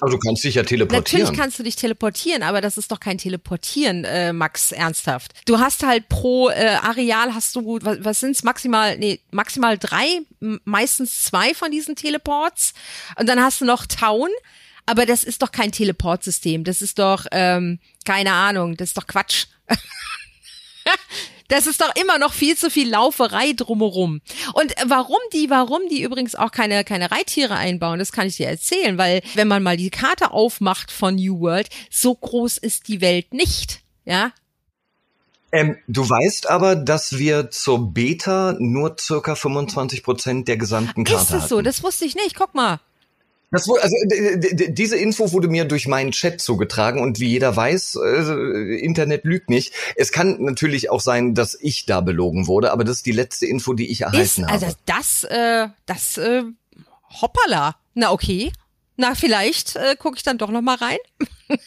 aber 0.00 0.10
du 0.10 0.18
kannst 0.18 0.44
dich 0.44 0.54
ja 0.54 0.62
teleportieren. 0.62 1.22
Natürlich 1.22 1.38
kannst 1.38 1.58
du 1.58 1.62
dich 1.62 1.76
teleportieren, 1.76 2.42
aber 2.42 2.60
das 2.60 2.76
ist 2.78 2.90
doch 2.90 3.00
kein 3.00 3.18
Teleportieren, 3.18 4.04
äh, 4.04 4.32
Max, 4.32 4.72
ernsthaft. 4.72 5.32
Du 5.46 5.58
hast 5.58 5.84
halt 5.84 6.08
pro 6.08 6.48
äh, 6.50 6.76
Areal 6.82 7.34
hast 7.34 7.56
du, 7.56 7.78
was, 7.82 7.98
was 8.04 8.20
sind's, 8.20 8.42
maximal, 8.42 8.98
nee, 8.98 9.20
maximal 9.30 9.78
drei, 9.78 10.20
meistens 10.64 11.24
zwei 11.24 11.54
von 11.54 11.70
diesen 11.70 11.96
Teleports. 11.96 12.74
Und 13.18 13.28
dann 13.28 13.40
hast 13.40 13.60
du 13.60 13.64
noch 13.64 13.86
Town, 13.86 14.28
aber 14.86 15.06
das 15.06 15.24
ist 15.24 15.42
doch 15.42 15.52
kein 15.52 15.72
Teleportsystem. 15.72 16.64
Das 16.64 16.82
ist 16.82 16.98
doch, 16.98 17.26
ähm, 17.32 17.78
keine 18.04 18.32
Ahnung, 18.32 18.76
das 18.76 18.90
ist 18.90 18.96
doch 18.96 19.06
Quatsch. 19.06 19.46
Das 21.48 21.68
ist 21.68 21.80
doch 21.80 21.94
immer 21.94 22.18
noch 22.18 22.32
viel 22.32 22.56
zu 22.56 22.70
viel 22.70 22.90
Lauferei 22.90 23.52
drumherum. 23.52 24.20
Und 24.54 24.74
warum 24.86 25.18
die, 25.32 25.48
warum 25.48 25.82
die 25.88 26.02
übrigens 26.02 26.34
auch 26.34 26.50
keine, 26.50 26.82
keine 26.82 27.12
Reittiere 27.12 27.54
einbauen, 27.54 28.00
das 28.00 28.10
kann 28.10 28.26
ich 28.26 28.36
dir 28.36 28.48
erzählen, 28.48 28.98
weil 28.98 29.22
wenn 29.34 29.46
man 29.46 29.62
mal 29.62 29.76
die 29.76 29.90
Karte 29.90 30.32
aufmacht 30.32 30.90
von 30.90 31.14
New 31.14 31.38
World, 31.38 31.68
so 31.88 32.14
groß 32.14 32.58
ist 32.58 32.88
die 32.88 33.00
Welt 33.00 33.32
nicht. 33.32 33.82
Ja, 34.04 34.32
ähm, 35.52 35.76
du 35.86 36.08
weißt 36.08 36.50
aber, 36.50 36.76
dass 36.76 37.18
wir 37.18 37.50
zur 37.50 37.92
Beta 37.92 38.56
nur 38.58 38.96
circa 38.98 39.34
25 39.34 40.02
Prozent 40.02 40.48
der 40.48 40.56
gesamten 40.56 41.04
Karte 41.04 41.36
Ist 41.36 41.44
es 41.44 41.48
so? 41.48 41.62
Das 41.62 41.82
wusste 41.82 42.04
ich 42.04 42.14
nicht. 42.14 42.34
Guck 42.34 42.54
mal. 42.54 42.80
Das, 43.56 43.68
also 43.68 43.96
diese 44.68 44.96
Info 44.96 45.32
wurde 45.32 45.48
mir 45.48 45.64
durch 45.64 45.86
meinen 45.86 46.12
Chat 46.12 46.40
zugetragen 46.40 47.00
und 47.00 47.20
wie 47.20 47.28
jeder 47.28 47.54
weiß, 47.54 47.98
äh, 48.04 48.78
Internet 48.78 49.24
lügt 49.24 49.50
nicht. 49.50 49.72
Es 49.96 50.12
kann 50.12 50.42
natürlich 50.42 50.90
auch 50.90 51.00
sein, 51.00 51.34
dass 51.34 51.56
ich 51.60 51.86
da 51.86 52.00
belogen 52.00 52.46
wurde, 52.46 52.72
aber 52.72 52.84
das 52.84 52.98
ist 52.98 53.06
die 53.06 53.12
letzte 53.12 53.46
Info, 53.46 53.74
die 53.74 53.90
ich 53.90 54.02
erhalten 54.02 54.22
ist, 54.22 54.38
also 54.38 54.48
habe. 54.48 54.64
Also 54.64 54.76
das, 54.86 55.24
äh, 55.24 55.68
das, 55.86 56.18
äh, 56.18 56.42
hoppala. 57.20 57.76
Na 57.94 58.12
okay. 58.12 58.52
Na 58.96 59.14
vielleicht 59.14 59.76
äh, 59.76 59.96
gucke 59.96 60.16
ich 60.16 60.22
dann 60.22 60.38
doch 60.38 60.50
noch 60.50 60.62
mal 60.62 60.76
rein. 60.76 60.98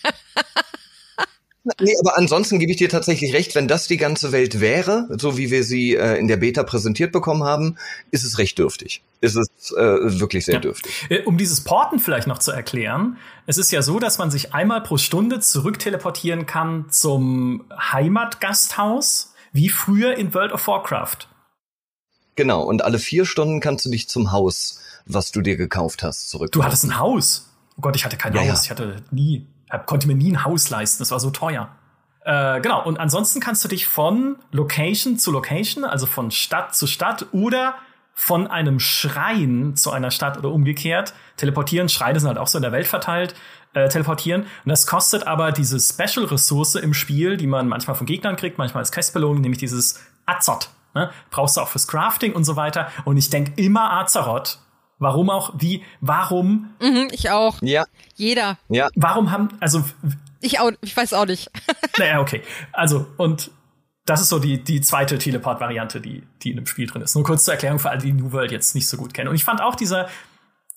Nee, 1.80 1.96
aber 2.00 2.18
ansonsten 2.18 2.60
gebe 2.60 2.72
ich 2.72 2.78
dir 2.78 2.90
tatsächlich 2.90 3.34
recht, 3.34 3.56
wenn 3.56 3.68
das 3.68 3.88
die 3.88 3.98
ganze 3.98 4.32
Welt 4.32 4.60
wäre, 4.60 5.08
so 5.20 5.38
wie 5.38 5.52
wir 5.52 5.64
sie 5.64 5.96
äh, 5.96 6.18
in 6.18 6.28
der 6.28 6.38
Beta 6.38 6.64
präsentiert 6.64 7.12
bekommen 7.12 7.44
haben, 7.44 7.76
ist 8.12 8.24
es 8.24 8.38
recht 8.38 8.58
dürftig. 8.58 9.02
Ist 9.22 9.36
es 9.36 9.72
äh, 9.74 10.20
wirklich 10.20 10.46
sehr 10.46 10.56
ja. 10.56 10.62
dürftig. 10.62 10.92
Äh, 11.10 11.24
um 11.24 11.38
dieses 11.38 11.64
Porten 11.64 12.00
vielleicht 12.00 12.28
noch 12.28 12.40
zu 12.40 12.52
erklären, 12.52 13.18
es 13.46 13.58
ist 13.58 13.72
ja 13.72 13.82
so, 13.82 14.00
dass 14.00 14.18
man 14.18 14.32
sich 14.32 14.54
einmal 14.54 14.82
pro 14.82 14.98
Stunde 14.98 15.40
zurückteleportieren 15.40 16.46
kann 16.46 16.86
zum 16.90 17.66
Heimatgasthaus, 17.78 19.34
wie 19.52 19.70
früher 19.70 20.16
in 20.16 20.34
World 20.34 20.52
of 20.54 20.68
Warcraft. 20.68 21.28
Genau, 22.36 22.64
und 22.64 22.84
alle 22.84 23.00
vier 23.00 23.26
Stunden 23.26 23.60
kannst 23.60 23.86
du 23.86 23.90
dich 23.90 24.08
zum 24.08 24.32
Haus, 24.32 24.80
was 25.06 25.32
du 25.32 25.42
dir 25.42 25.58
gekauft 25.58 26.04
hast, 26.04 26.30
zurück. 26.30 26.52
Du 26.52 26.64
hattest 26.64 26.86
ein 26.86 26.98
Haus? 26.98 27.50
Oh 27.76 27.82
Gott, 27.82 27.96
ich 27.96 28.06
hatte 28.06 28.18
kein 28.18 28.34
ja, 28.34 28.42
Haus. 28.42 28.48
Ja. 28.48 28.62
Ich 28.64 28.70
hatte 28.72 29.04
nie 29.12 29.46
konnte 29.78 30.08
mir 30.08 30.16
nie 30.16 30.32
ein 30.32 30.44
Haus 30.44 30.70
leisten, 30.70 31.00
das 31.00 31.12
war 31.12 31.20
so 31.20 31.30
teuer. 31.30 31.70
Äh, 32.26 32.62
genau, 32.62 32.84
und 32.84 33.00
ansonsten 33.00 33.40
kannst 33.40 33.64
du 33.64 33.68
dich 33.68 33.88
von 33.88 34.38
Location 34.52 35.18
zu 35.18 35.32
Location, 35.32 35.84
also 35.84 36.06
von 36.06 36.32
Stadt 36.32 36.76
zu 36.76 36.88
Stadt 36.88 37.28
oder 37.32 37.76
von 38.14 38.48
einem 38.48 38.80
Schrein 38.80 39.76
zu 39.76 39.92
einer 39.92 40.12
Stadt 40.12 40.38
oder 40.38 40.50
umgekehrt 40.50 41.14
teleportieren. 41.38 41.88
Schreine 41.88 42.20
sind 42.20 42.28
halt 42.28 42.38
auch 42.38 42.48
so 42.48 42.58
in 42.58 42.64
der 42.64 42.74
Welt 42.74 42.88
verteilt. 42.88 43.34
Äh, 43.74 43.88
teleportieren. 43.88 44.42
Und 44.42 44.70
das 44.70 44.88
kostet 44.88 45.28
aber 45.28 45.52
diese 45.52 45.80
Special-Ressource 45.80 46.74
im 46.74 46.96
Spiel, 46.96 47.38
die 47.38 47.46
man 47.46 47.68
manchmal 47.68 47.96
von 47.96 48.08
Gegnern 48.08 48.36
kriegt, 48.36 48.58
manchmal 48.58 48.82
als 48.82 48.92
Questbelohnung, 48.92 49.42
nämlich 49.42 49.60
dieses 49.60 50.04
Azot. 50.26 50.70
Ne? 50.96 51.12
Brauchst 51.30 51.56
du 51.56 51.62
auch 51.62 51.68
fürs 51.68 51.88
Crafting 51.88 52.34
und 52.34 52.46
so 52.46 52.56
weiter. 52.56 52.88
Und 53.06 53.18
ich 53.18 53.30
denk 53.30 53.60
immer 53.60 53.92
Azeroth. 53.92 54.58
Warum 55.00 55.30
auch? 55.30 55.54
Wie? 55.58 55.84
Warum? 56.02 56.74
Mhm, 56.82 57.08
ich 57.12 57.30
auch. 57.30 57.62
Ja. 57.62 57.86
Jeder. 58.16 58.58
Ja. 58.68 58.90
Warum 58.96 59.32
haben? 59.32 59.50
Also 59.60 59.84
ich 60.42 60.60
auch. 60.60 60.72
Ich 60.82 60.96
weiß 60.96 61.14
auch 61.14 61.26
nicht. 61.26 61.50
naja, 61.98 62.20
okay. 62.20 62.42
Also 62.74 63.08
und 63.18 63.52
das 64.06 64.22
ist 64.22 64.30
so 64.30 64.40
die, 64.40 64.64
die 64.64 64.82
zweite 64.82 65.18
Teleport-Variante, 65.18 66.02
die, 66.02 66.24
die 66.42 66.50
in 66.52 66.56
dem 66.58 66.66
Spiel 66.66 66.88
drin 66.88 67.02
ist. 67.02 67.16
Nur 67.16 67.24
kurz 67.24 67.46
zur 67.46 67.54
Erklärung 67.54 67.80
für 67.80 67.90
alle, 67.92 68.02
die 68.02 68.12
New 68.12 68.32
World 68.32 68.52
jetzt 68.52 68.74
nicht 68.76 68.88
so 68.88 68.98
gut 68.98 69.14
kennen. 69.14 69.30
Und 69.30 69.36
ich 69.36 69.44
fand 69.44 69.62
auch 69.62 69.76
dieser, 69.76 70.10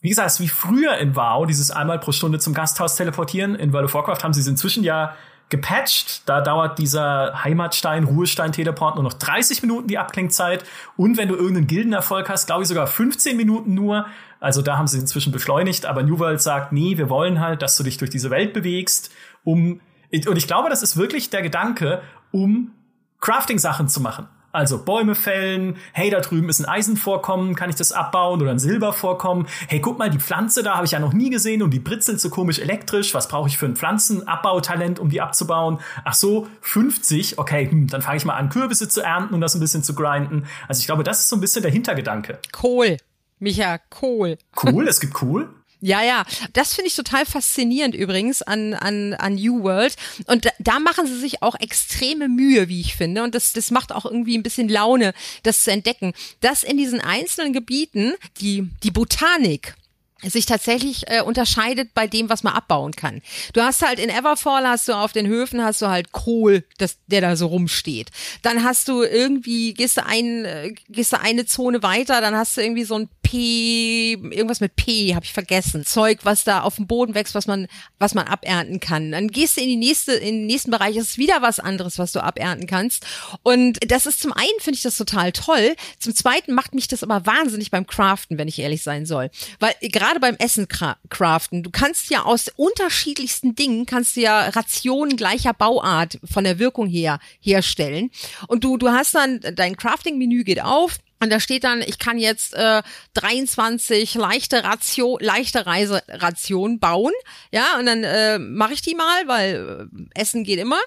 wie 0.00 0.10
gesagt, 0.10 0.38
wie 0.40 0.48
früher 0.48 0.98
in 0.98 1.16
WoW, 1.16 1.46
dieses 1.46 1.70
einmal 1.70 1.98
pro 1.98 2.12
Stunde 2.12 2.38
zum 2.38 2.52
Gasthaus 2.52 2.94
teleportieren. 2.94 3.54
In 3.54 3.72
World 3.72 3.86
of 3.86 3.94
Warcraft 3.94 4.22
haben 4.22 4.34
sie 4.34 4.40
es 4.40 4.46
inzwischen 4.46 4.84
ja 4.84 5.16
gepatcht. 5.52 6.22
Da 6.28 6.40
dauert 6.40 6.78
dieser 6.78 7.44
Heimatstein, 7.44 8.02
Ruhestein-Teleport 8.02 8.96
nur 8.96 9.04
noch 9.04 9.12
30 9.12 9.62
Minuten 9.62 9.86
die 9.86 9.98
Abklingzeit. 9.98 10.64
Und 10.96 11.16
wenn 11.16 11.28
du 11.28 11.36
irgendeinen 11.36 11.68
Gildenerfolg 11.68 12.28
hast, 12.28 12.46
glaube 12.46 12.62
ich 12.62 12.68
sogar 12.68 12.88
15 12.88 13.36
Minuten 13.36 13.74
nur. 13.74 14.06
Also 14.40 14.62
da 14.62 14.78
haben 14.78 14.88
sie 14.88 14.98
inzwischen 14.98 15.32
beschleunigt. 15.32 15.86
Aber 15.86 16.02
New 16.02 16.18
World 16.18 16.42
sagt, 16.42 16.72
nee, 16.72 16.98
wir 16.98 17.08
wollen 17.08 17.38
halt, 17.38 17.62
dass 17.62 17.76
du 17.76 17.84
dich 17.84 17.98
durch 17.98 18.10
diese 18.10 18.30
Welt 18.30 18.52
bewegst, 18.52 19.12
um, 19.44 19.80
und 20.12 20.36
ich 20.36 20.46
glaube, 20.46 20.68
das 20.68 20.82
ist 20.82 20.96
wirklich 20.96 21.30
der 21.30 21.42
Gedanke, 21.42 22.02
um 22.32 22.72
Crafting-Sachen 23.20 23.88
zu 23.88 24.00
machen. 24.00 24.28
Also 24.52 24.84
Bäume 24.84 25.14
fällen, 25.14 25.78
hey, 25.94 26.10
da 26.10 26.20
drüben 26.20 26.50
ist 26.50 26.60
ein 26.60 26.66
Eisenvorkommen, 26.66 27.54
kann 27.54 27.70
ich 27.70 27.76
das 27.76 27.90
abbauen 27.90 28.42
oder 28.42 28.50
ein 28.50 28.58
Silbervorkommen? 28.58 29.46
Hey, 29.66 29.80
guck 29.80 29.98
mal, 29.98 30.10
die 30.10 30.18
Pflanze 30.18 30.62
da 30.62 30.74
habe 30.76 30.84
ich 30.84 30.92
ja 30.92 30.98
noch 30.98 31.14
nie 31.14 31.30
gesehen 31.30 31.62
und 31.62 31.70
die 31.70 31.80
britzelt 31.80 32.20
so 32.20 32.28
komisch 32.28 32.58
elektrisch. 32.58 33.14
Was 33.14 33.28
brauche 33.28 33.48
ich 33.48 33.56
für 33.56 33.64
ein 33.64 33.76
Pflanzenabbautalent, 33.76 34.98
um 34.98 35.08
die 35.08 35.22
abzubauen? 35.22 35.78
Ach 36.04 36.12
so, 36.12 36.48
50. 36.60 37.38
Okay, 37.38 37.70
hm, 37.70 37.86
dann 37.86 38.02
fange 38.02 38.18
ich 38.18 38.26
mal 38.26 38.34
an, 38.34 38.50
Kürbisse 38.50 38.90
zu 38.90 39.00
ernten 39.00 39.34
und 39.34 39.40
das 39.40 39.54
ein 39.54 39.60
bisschen 39.60 39.82
zu 39.82 39.94
grinden. 39.94 40.44
Also 40.68 40.80
ich 40.80 40.86
glaube, 40.86 41.02
das 41.02 41.20
ist 41.20 41.30
so 41.30 41.36
ein 41.36 41.40
bisschen 41.40 41.62
der 41.62 41.70
Hintergedanke. 41.70 42.38
Kohl. 42.52 42.98
Micha, 43.38 43.78
Kohl. 43.88 44.36
Cool, 44.62 44.86
es 44.86 45.00
gibt 45.00 45.20
cool. 45.22 45.48
Ja, 45.84 46.00
ja, 46.00 46.24
das 46.52 46.74
finde 46.74 46.88
ich 46.88 46.94
total 46.94 47.26
faszinierend 47.26 47.96
übrigens 47.96 48.40
an, 48.40 48.72
an, 48.72 49.14
an 49.14 49.34
New 49.34 49.64
World. 49.64 49.96
Und 50.26 50.44
da, 50.44 50.50
da 50.60 50.78
machen 50.78 51.08
sie 51.08 51.18
sich 51.18 51.42
auch 51.42 51.58
extreme 51.58 52.28
Mühe, 52.28 52.68
wie 52.68 52.80
ich 52.80 52.94
finde. 52.94 53.24
Und 53.24 53.34
das, 53.34 53.52
das 53.52 53.72
macht 53.72 53.90
auch 53.90 54.04
irgendwie 54.04 54.38
ein 54.38 54.44
bisschen 54.44 54.68
Laune, 54.68 55.12
das 55.42 55.64
zu 55.64 55.72
entdecken. 55.72 56.12
Dass 56.40 56.62
in 56.62 56.76
diesen 56.76 57.00
einzelnen 57.00 57.52
Gebieten 57.52 58.14
die, 58.40 58.70
die 58.84 58.92
Botanik 58.92 59.74
sich 60.22 60.46
tatsächlich 60.46 61.08
äh, 61.08 61.22
unterscheidet 61.22 61.94
bei 61.94 62.06
dem, 62.06 62.28
was 62.28 62.42
man 62.42 62.54
abbauen 62.54 62.92
kann. 62.92 63.22
Du 63.52 63.60
hast 63.62 63.82
halt 63.82 63.98
in 63.98 64.10
Everfall 64.10 64.66
hast 64.66 64.88
du 64.88 64.92
auf 64.92 65.12
den 65.12 65.26
Höfen 65.26 65.62
hast 65.62 65.82
du 65.82 65.88
halt 65.88 66.12
Kohl, 66.12 66.64
das, 66.78 66.98
der 67.06 67.20
da 67.20 67.36
so 67.36 67.46
rumsteht. 67.46 68.10
Dann 68.42 68.62
hast 68.62 68.88
du 68.88 69.02
irgendwie, 69.02 69.74
gehst 69.74 69.96
du 69.96 70.06
ein, 70.06 70.44
äh, 70.44 70.74
gehst 70.88 71.12
du 71.12 71.20
eine 71.20 71.46
Zone 71.46 71.82
weiter, 71.82 72.20
dann 72.20 72.34
hast 72.34 72.56
du 72.56 72.60
irgendwie 72.60 72.84
so 72.84 72.96
ein 72.96 73.08
P, 73.22 74.12
irgendwas 74.12 74.60
mit 74.60 74.76
P, 74.76 75.14
habe 75.14 75.24
ich 75.24 75.32
vergessen. 75.32 75.86
Zeug, 75.86 76.20
was 76.24 76.44
da 76.44 76.62
auf 76.62 76.76
dem 76.76 76.86
Boden 76.86 77.14
wächst, 77.14 77.34
was 77.34 77.46
man, 77.46 77.66
was 77.98 78.12
man 78.12 78.26
abernten 78.26 78.78
kann. 78.78 79.12
Dann 79.12 79.28
gehst 79.28 79.56
du 79.56 79.62
in 79.62 79.68
die 79.68 79.76
nächste, 79.76 80.12
in 80.12 80.40
den 80.40 80.46
nächsten 80.46 80.70
Bereich, 80.70 80.96
ist 80.96 81.16
wieder 81.16 81.40
was 81.40 81.58
anderes, 81.58 81.98
was 81.98 82.12
du 82.12 82.22
abernten 82.22 82.66
kannst. 82.66 83.06
Und 83.42 83.78
das 83.90 84.04
ist 84.04 84.20
zum 84.20 84.32
einen 84.32 84.60
finde 84.60 84.76
ich 84.76 84.82
das 84.82 84.98
total 84.98 85.32
toll. 85.32 85.74
Zum 85.98 86.14
zweiten 86.14 86.52
macht 86.52 86.74
mich 86.74 86.88
das 86.88 87.02
aber 87.02 87.24
wahnsinnig 87.24 87.70
beim 87.70 87.86
Craften, 87.86 88.36
wenn 88.36 88.48
ich 88.48 88.58
ehrlich 88.58 88.82
sein 88.82 89.06
soll. 89.06 89.30
Weil 89.60 89.74
gerade 89.80 90.11
gerade 90.12 90.20
beim 90.20 90.36
Essen 90.36 90.68
craften, 90.68 91.62
du 91.62 91.70
kannst 91.70 92.10
ja 92.10 92.24
aus 92.24 92.50
unterschiedlichsten 92.56 93.54
Dingen, 93.54 93.86
kannst 93.86 94.16
du 94.16 94.20
ja 94.20 94.48
Rationen 94.50 95.16
gleicher 95.16 95.54
Bauart 95.54 96.18
von 96.30 96.44
der 96.44 96.58
Wirkung 96.58 96.86
her 96.86 97.18
herstellen. 97.40 98.10
Und 98.46 98.62
du, 98.62 98.76
du 98.76 98.90
hast 98.90 99.14
dann, 99.14 99.40
dein 99.54 99.76
Crafting-Menü 99.76 100.44
geht 100.44 100.62
auf, 100.62 100.98
und 101.20 101.30
da 101.30 101.38
steht 101.38 101.62
dann, 101.62 101.82
ich 101.82 102.00
kann 102.00 102.18
jetzt 102.18 102.52
äh, 102.54 102.82
23 103.14 104.16
leichte 104.16 104.64
Ration, 104.64 105.18
leichte 105.20 105.66
Reiseration 105.66 106.80
bauen. 106.80 107.12
Ja, 107.52 107.78
und 107.78 107.86
dann 107.86 108.02
äh, 108.02 108.40
mache 108.40 108.72
ich 108.72 108.82
die 108.82 108.96
mal, 108.96 109.28
weil 109.28 109.88
äh, 110.16 110.20
Essen 110.20 110.42
geht 110.42 110.58
immer. 110.58 110.80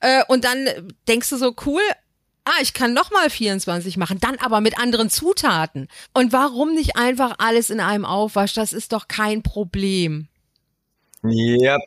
Äh, 0.00 0.22
und 0.28 0.44
dann 0.44 0.68
denkst 1.08 1.30
du 1.30 1.38
so, 1.38 1.56
cool, 1.66 1.82
ah, 2.44 2.62
ich 2.62 2.72
kann 2.74 2.92
nochmal 2.92 3.30
24 3.30 3.96
machen, 3.96 4.18
dann 4.20 4.36
aber 4.38 4.60
mit 4.60 4.78
anderen 4.78 5.10
Zutaten. 5.10 5.88
Und 6.14 6.32
warum 6.32 6.74
nicht 6.74 6.96
einfach 6.96 7.36
alles 7.38 7.70
in 7.70 7.80
einem 7.80 8.04
Aufwasch? 8.04 8.54
Das 8.54 8.72
ist 8.72 8.92
doch 8.92 9.08
kein 9.08 9.42
Problem. 9.42 10.28
Ja, 11.22 11.78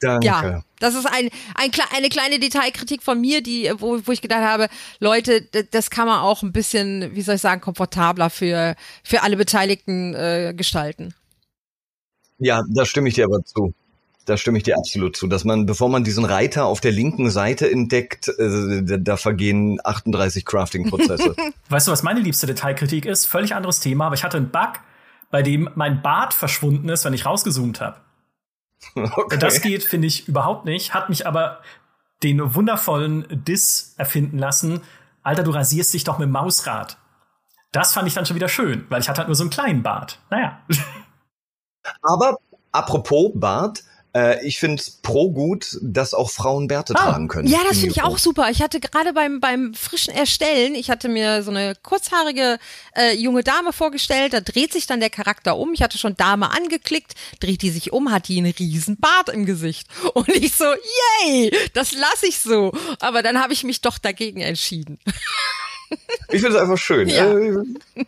danke. 0.00 0.26
Ja, 0.26 0.62
das 0.80 0.94
ist 0.94 1.06
ein, 1.06 1.30
ein, 1.54 1.70
eine 1.94 2.08
kleine 2.08 2.38
Detailkritik 2.38 3.02
von 3.02 3.20
mir, 3.20 3.42
die, 3.42 3.70
wo, 3.78 4.00
wo 4.04 4.12
ich 4.12 4.22
gedacht 4.22 4.42
habe, 4.42 4.68
Leute, 4.98 5.42
das 5.70 5.90
kann 5.90 6.06
man 6.06 6.20
auch 6.20 6.42
ein 6.42 6.52
bisschen, 6.52 7.14
wie 7.14 7.22
soll 7.22 7.36
ich 7.36 7.40
sagen, 7.40 7.60
komfortabler 7.60 8.30
für, 8.30 8.76
für 9.02 9.22
alle 9.22 9.36
Beteiligten 9.36 10.14
äh, 10.14 10.54
gestalten. 10.56 11.14
Ja, 12.38 12.62
da 12.68 12.86
stimme 12.86 13.08
ich 13.08 13.14
dir 13.14 13.26
aber 13.26 13.44
zu. 13.44 13.74
Da 14.30 14.36
stimme 14.36 14.58
ich 14.58 14.62
dir 14.62 14.76
absolut 14.78 15.16
zu, 15.16 15.26
dass 15.26 15.42
man, 15.42 15.66
bevor 15.66 15.88
man 15.88 16.04
diesen 16.04 16.24
Reiter 16.24 16.66
auf 16.66 16.80
der 16.80 16.92
linken 16.92 17.30
Seite 17.30 17.68
entdeckt, 17.68 18.28
äh, 18.28 19.00
da, 19.00 19.16
vergehen 19.16 19.80
38 19.82 20.44
Crafting-Prozesse. 20.44 21.34
weißt 21.68 21.88
du, 21.88 21.90
was 21.90 22.04
meine 22.04 22.20
liebste 22.20 22.46
Detailkritik 22.46 23.06
ist? 23.06 23.26
Völlig 23.26 23.56
anderes 23.56 23.80
Thema, 23.80 24.06
aber 24.06 24.14
ich 24.14 24.22
hatte 24.22 24.36
einen 24.36 24.52
Bug, 24.52 24.74
bei 25.32 25.42
dem 25.42 25.68
mein 25.74 26.00
Bart 26.00 26.32
verschwunden 26.32 26.88
ist, 26.90 27.04
wenn 27.04 27.12
ich 27.12 27.26
rausgezoomt 27.26 27.80
habe. 27.80 27.96
Okay. 28.94 29.36
Das 29.36 29.62
geht, 29.62 29.82
finde 29.82 30.06
ich, 30.06 30.28
überhaupt 30.28 30.64
nicht, 30.64 30.94
hat 30.94 31.08
mich 31.08 31.26
aber 31.26 31.58
den 32.22 32.54
wundervollen 32.54 33.26
Diss 33.30 33.96
erfinden 33.98 34.38
lassen. 34.38 34.80
Alter, 35.24 35.42
du 35.42 35.50
rasierst 35.50 35.92
dich 35.92 36.04
doch 36.04 36.18
mit 36.18 36.26
dem 36.26 36.32
Mausrad. 36.32 36.98
Das 37.72 37.94
fand 37.94 38.06
ich 38.06 38.14
dann 38.14 38.26
schon 38.26 38.36
wieder 38.36 38.48
schön, 38.48 38.86
weil 38.90 39.00
ich 39.00 39.08
hatte 39.08 39.18
halt 39.18 39.28
nur 39.28 39.34
so 39.34 39.42
einen 39.42 39.50
kleinen 39.50 39.82
Bart. 39.82 40.20
Naja. 40.30 40.60
Aber 42.02 42.38
apropos 42.70 43.32
Bart, 43.34 43.82
äh, 44.14 44.44
ich 44.44 44.58
finde 44.58 44.76
es 44.76 44.90
pro 44.90 45.30
gut, 45.30 45.78
dass 45.82 46.14
auch 46.14 46.30
Frauen 46.30 46.66
Bärte 46.68 46.94
ah, 46.96 47.04
tragen 47.04 47.28
können. 47.28 47.48
Ja, 47.48 47.60
das 47.68 47.78
finde 47.78 47.94
ich 47.94 48.02
auch 48.02 48.18
super. 48.18 48.48
Ich 48.50 48.60
hatte 48.60 48.80
gerade 48.80 49.12
beim, 49.12 49.40
beim 49.40 49.74
frischen 49.74 50.12
Erstellen, 50.12 50.74
ich 50.74 50.90
hatte 50.90 51.08
mir 51.08 51.42
so 51.42 51.50
eine 51.50 51.74
kurzhaarige 51.82 52.58
äh, 52.96 53.14
junge 53.14 53.44
Dame 53.44 53.72
vorgestellt, 53.72 54.32
da 54.32 54.40
dreht 54.40 54.72
sich 54.72 54.86
dann 54.86 55.00
der 55.00 55.10
Charakter 55.10 55.56
um. 55.56 55.72
Ich 55.74 55.82
hatte 55.82 55.98
schon 55.98 56.16
Dame 56.16 56.50
angeklickt, 56.50 57.14
dreht 57.38 57.62
die 57.62 57.70
sich 57.70 57.92
um, 57.92 58.10
hat 58.10 58.28
die 58.28 58.38
einen 58.38 58.52
riesen 58.52 58.96
Bart 58.96 59.28
im 59.28 59.46
Gesicht. 59.46 59.86
Und 60.14 60.28
ich 60.28 60.56
so, 60.56 60.64
yay, 61.24 61.52
das 61.74 61.92
lasse 61.92 62.26
ich 62.26 62.40
so. 62.40 62.72
Aber 62.98 63.22
dann 63.22 63.40
habe 63.40 63.52
ich 63.52 63.64
mich 63.64 63.80
doch 63.80 63.98
dagegen 63.98 64.40
entschieden. 64.40 64.98
Ich 66.32 66.42
finde 66.42 66.56
es 66.56 66.62
einfach 66.62 66.78
schön. 66.78 67.08
Ja. 67.08 67.32
Äh, 67.32 67.64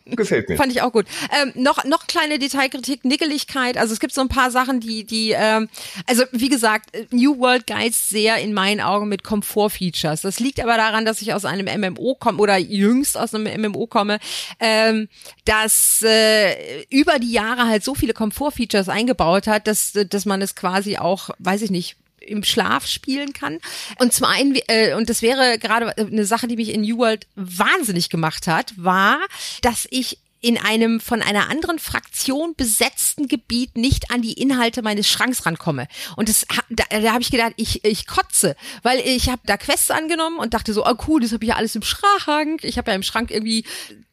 gefällt 0.07 0.49
mir. 0.49 0.57
Fand 0.57 0.71
ich 0.71 0.81
auch 0.81 0.93
gut. 0.93 1.07
Ähm, 1.43 1.53
noch, 1.57 1.85
noch 1.85 2.07
kleine 2.07 2.39
Detailkritik, 2.39 3.05
Nickeligkeit. 3.05 3.77
Also 3.77 3.93
es 3.93 3.99
gibt 3.99 4.15
so 4.15 4.21
ein 4.21 4.29
paar 4.29 4.53
Sachen, 4.53 4.79
die, 4.79 5.05
die, 5.05 5.33
ähm, 5.37 5.69
also 6.07 6.23
wie 6.31 6.49
gesagt, 6.49 6.91
New 7.11 7.39
World 7.39 7.67
Guides 7.67 8.09
sehr 8.09 8.37
in 8.37 8.53
meinen 8.53 8.81
Augen 8.81 9.09
mit 9.09 9.25
Komfort-Features. 9.25 10.21
Das 10.21 10.39
liegt 10.39 10.61
aber 10.61 10.77
daran, 10.77 11.05
dass 11.05 11.21
ich 11.21 11.35
aus 11.35 11.45
einem 11.45 11.67
MMO 11.81 12.15
komme 12.15 12.39
oder 12.39 12.59
jüngst 12.59 13.19
aus 13.19 13.35
einem 13.35 13.61
MMO 13.61 13.89
komme, 13.89 14.21
ähm, 14.61 15.09
dass 15.45 16.03
äh, 16.05 16.83
über 16.91 17.19
die 17.19 17.33
Jahre 17.33 17.67
halt 17.67 17.83
so 17.83 17.97
viele 17.97 18.15
Komfort-Features 18.15 18.89
eingebaut 18.89 19.49
hat, 19.49 19.67
dass, 19.67 19.93
dass 19.93 20.27
man 20.27 20.43
es 20.43 20.55
quasi 20.55 20.97
auch, 20.97 21.31
weiß 21.41 21.63
ich 21.63 21.73
nicht, 21.73 21.97
im 22.27 22.45
Schlaf 22.45 22.87
spielen 22.87 23.33
kann. 23.33 23.59
Und 23.99 24.13
zum 24.13 24.27
einen, 24.27 24.59
äh, 24.69 24.95
und 24.95 25.09
das 25.09 25.23
wäre 25.23 25.59
gerade 25.59 25.97
eine 25.97 26.25
Sache, 26.25 26.49
die 26.49 26.57
mich 26.57 26.71
in 26.71 26.83
New 26.83 26.99
World 26.99 27.27
wahnsinnig 27.35 28.09
gemacht 28.09 28.47
hat, 28.47 28.73
war, 28.77 29.21
dass 29.63 29.87
ich 29.91 30.19
in 30.43 30.59
einem 30.59 31.01
von 31.01 31.23
einer 31.23 31.49
anderen 31.49 31.79
Fraktion 31.79 32.55
besetzten 32.57 33.29
Gebiet 33.29 33.77
nicht 33.77 34.11
an 34.11 34.23
die 34.23 34.33
Inhalte 34.33 34.83
meines 34.83 35.09
Schranks 35.09 35.47
rankomme. 35.47 35.87
Und 36.17 36.29
das, 36.29 36.45
da, 36.69 36.85
da 36.91 37.13
habe 37.13 37.23
ich 37.23 37.31
gedacht, 37.31 37.53
ich, 37.57 37.85
ich 37.85 38.07
kotze, 38.09 38.57
weil 38.83 38.99
ich 39.01 39.29
habe 39.29 39.43
da 39.47 39.57
Quests 39.57 39.93
angenommen 39.93 40.39
und 40.39 40.53
dachte 40.53 40.73
so, 40.73 40.85
oh 40.85 40.95
cool, 41.07 41.21
das 41.21 41.33
habe 41.33 41.45
ich 41.45 41.51
ja 41.51 41.57
alles 41.57 41.77
im 41.77 41.83
Schrank. 41.83 42.65
Ich 42.65 42.77
habe 42.77 42.91
ja 42.91 42.97
im 42.97 43.05
Schrank 43.05 43.31
irgendwie 43.31 43.65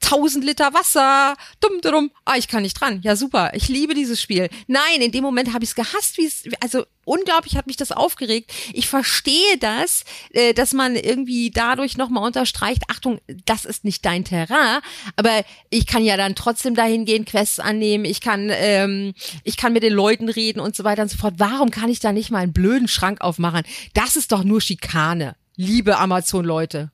1000 0.03 0.45
Liter 0.45 0.73
Wasser. 0.73 1.35
Dumm, 1.59 1.81
dumm. 1.81 2.11
Ah, 2.25 2.37
ich 2.37 2.47
kann 2.47 2.61
nicht 2.61 2.79
dran. 2.79 3.01
Ja, 3.01 3.15
super. 3.15 3.51
Ich 3.55 3.67
liebe 3.67 3.95
dieses 3.95 4.21
Spiel. 4.21 4.49
Nein, 4.67 5.01
in 5.01 5.11
dem 5.11 5.23
Moment 5.23 5.53
habe 5.53 5.63
ich 5.63 5.71
es 5.71 5.75
gehasst, 5.75 6.17
wie 6.17 6.25
es, 6.25 6.43
also 6.61 6.85
unglaublich 7.05 7.57
hat 7.57 7.67
mich 7.67 7.75
das 7.75 7.91
aufgeregt. 7.91 8.51
Ich 8.73 8.87
verstehe 8.87 9.57
das, 9.59 10.03
äh, 10.31 10.53
dass 10.53 10.73
man 10.73 10.95
irgendwie 10.95 11.49
dadurch 11.49 11.97
nochmal 11.97 12.23
unterstreicht, 12.23 12.83
Achtung, 12.87 13.19
das 13.45 13.65
ist 13.65 13.83
nicht 13.83 14.05
dein 14.05 14.23
Terrain, 14.23 14.81
aber 15.15 15.43
ich 15.69 15.87
kann 15.87 16.03
ja 16.03 16.17
dann 16.19 16.35
trotzdem 16.35 16.75
dahin 16.75 17.05
gehen, 17.05 17.25
Quests 17.25 17.59
annehmen, 17.59 18.05
ich 18.05 18.21
kann, 18.21 18.49
ähm, 18.51 19.13
ich 19.43 19.57
kann 19.57 19.73
mit 19.73 19.81
den 19.81 19.93
Leuten 19.93 20.29
reden 20.29 20.59
und 20.59 20.75
so 20.75 20.83
weiter 20.83 21.01
und 21.01 21.09
so 21.09 21.17
fort. 21.17 21.35
Warum 21.37 21.71
kann 21.71 21.89
ich 21.89 21.99
da 21.99 22.11
nicht 22.11 22.29
mal 22.29 22.39
einen 22.39 22.53
blöden 22.53 22.87
Schrank 22.87 23.21
aufmachen? 23.21 23.63
Das 23.93 24.15
ist 24.15 24.31
doch 24.31 24.43
nur 24.43 24.61
Schikane. 24.61 25.35
Liebe 25.55 25.97
Amazon-Leute. 25.97 26.91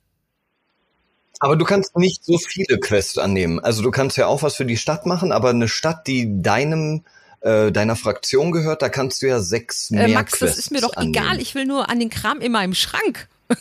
Aber 1.40 1.58
du 1.58 1.66
kannst 1.66 1.98
nicht 1.98 2.24
so 2.24 2.38
viele 2.38 2.80
Quests 2.80 3.18
annehmen. 3.18 3.60
Also 3.60 3.84
du 3.84 3.92
kannst 3.92 4.16
ja 4.18 4.28
auch 4.28 4.42
was 4.42 4.56
für 4.56 4.66
die 4.66 4.78
Stadt 4.78 5.06
machen, 5.06 5.34
aber 5.34 5.50
eine 5.50 5.68
Stadt, 5.68 6.08
die 6.08 6.42
deinem 6.42 7.04
äh, 7.42 7.72
deiner 7.72 7.96
Fraktion 7.96 8.52
gehört, 8.52 8.82
da 8.82 8.90
kannst 8.90 9.22
du 9.22 9.28
ja 9.28 9.40
sechs 9.40 9.92
mehr 9.92 10.06
Äh, 10.08 10.14
Max, 10.14 10.32
Quests 10.40 10.56
das 10.56 10.66
ist 10.66 10.72
mir 10.72 10.82
doch 10.82 10.96
annehmen. 10.96 11.14
egal. 11.14 11.42
Ich 11.42 11.54
will 11.54 11.66
nur 11.66 11.90
an 11.90 12.00
den 12.00 12.10
Kram 12.10 12.40
in 12.40 12.52
meinem 12.52 12.74
Schrank. 12.74 13.28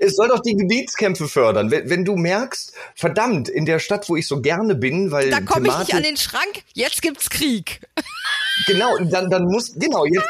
Es 0.00 0.16
soll 0.16 0.28
doch 0.28 0.40
die 0.40 0.54
Gebietskämpfe 0.56 1.28
fördern. 1.28 1.70
Wenn, 1.70 1.88
wenn 1.90 2.04
du 2.04 2.16
merkst, 2.16 2.72
verdammt, 2.94 3.48
in 3.48 3.66
der 3.66 3.78
Stadt, 3.78 4.08
wo 4.08 4.16
ich 4.16 4.26
so 4.26 4.40
gerne 4.40 4.74
bin, 4.74 5.10
weil 5.10 5.30
Da 5.30 5.40
komme 5.40 5.68
ich 5.68 5.78
nicht 5.78 5.94
an 5.94 6.02
den 6.02 6.16
Schrank. 6.16 6.62
Jetzt 6.74 7.02
gibt's 7.02 7.30
Krieg. 7.30 7.80
genau, 8.66 8.96
dann 8.98 9.30
dann 9.30 9.44
muss 9.44 9.74
genau 9.74 10.04
jetzt 10.04 10.26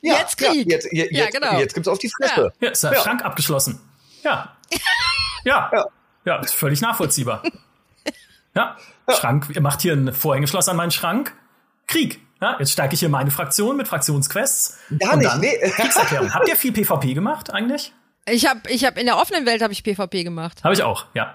ja, 0.00 0.18
Jetzt 0.18 0.36
Krieg. 0.36 0.66
Ja, 0.66 0.76
jetzt, 0.76 0.88
jetzt, 0.92 1.12
Ja, 1.12 1.24
jetzt, 1.24 1.34
genau. 1.34 1.58
jetzt 1.58 1.74
gibt's 1.74 1.88
auf 1.88 1.98
die 1.98 2.10
Fresse. 2.10 2.52
Ja, 2.60 2.70
ist 2.70 2.82
der 2.84 2.92
Ja. 2.92 3.00
Schrank 3.00 3.24
abgeschlossen. 3.24 3.80
Ja. 4.22 4.56
Ja. 5.46 5.70
Ja. 5.74 5.86
Ja, 6.24 6.36
ist 6.40 6.54
völlig 6.54 6.80
nachvollziehbar. 6.80 7.42
Ja. 8.56 8.76
Schrank, 9.10 9.48
ihr 9.52 9.60
macht 9.60 9.82
hier 9.82 9.94
ein 9.94 10.14
Vorhängeschloss 10.14 10.68
an 10.68 10.76
meinen 10.76 10.92
Schrank. 10.92 11.34
Krieg. 11.88 12.20
Ja, 12.40 12.56
jetzt 12.58 12.70
stärke 12.70 12.94
ich 12.94 13.00
hier 13.00 13.08
meine 13.08 13.32
Fraktion 13.32 13.76
mit 13.76 13.88
Fraktionsquests. 13.88 14.78
Gar 15.00 15.14
Und 15.14 15.18
nicht, 15.18 15.30
dann 15.30 15.40
nee. 15.40 15.58
Kriegserklärung. 15.70 16.32
Habt 16.32 16.48
ihr 16.48 16.54
viel 16.54 16.72
PvP 16.72 17.14
gemacht 17.14 17.50
eigentlich? 17.50 17.92
Ich 18.28 18.46
habe 18.46 18.60
ich 18.70 18.84
hab 18.84 18.98
in 18.98 19.06
der 19.06 19.18
offenen 19.18 19.46
Welt 19.46 19.62
habe 19.62 19.72
ich 19.72 19.82
PvP 19.82 20.24
gemacht. 20.24 20.62
Habe 20.64 20.74
ich 20.74 20.82
auch, 20.82 21.06
ja. 21.14 21.34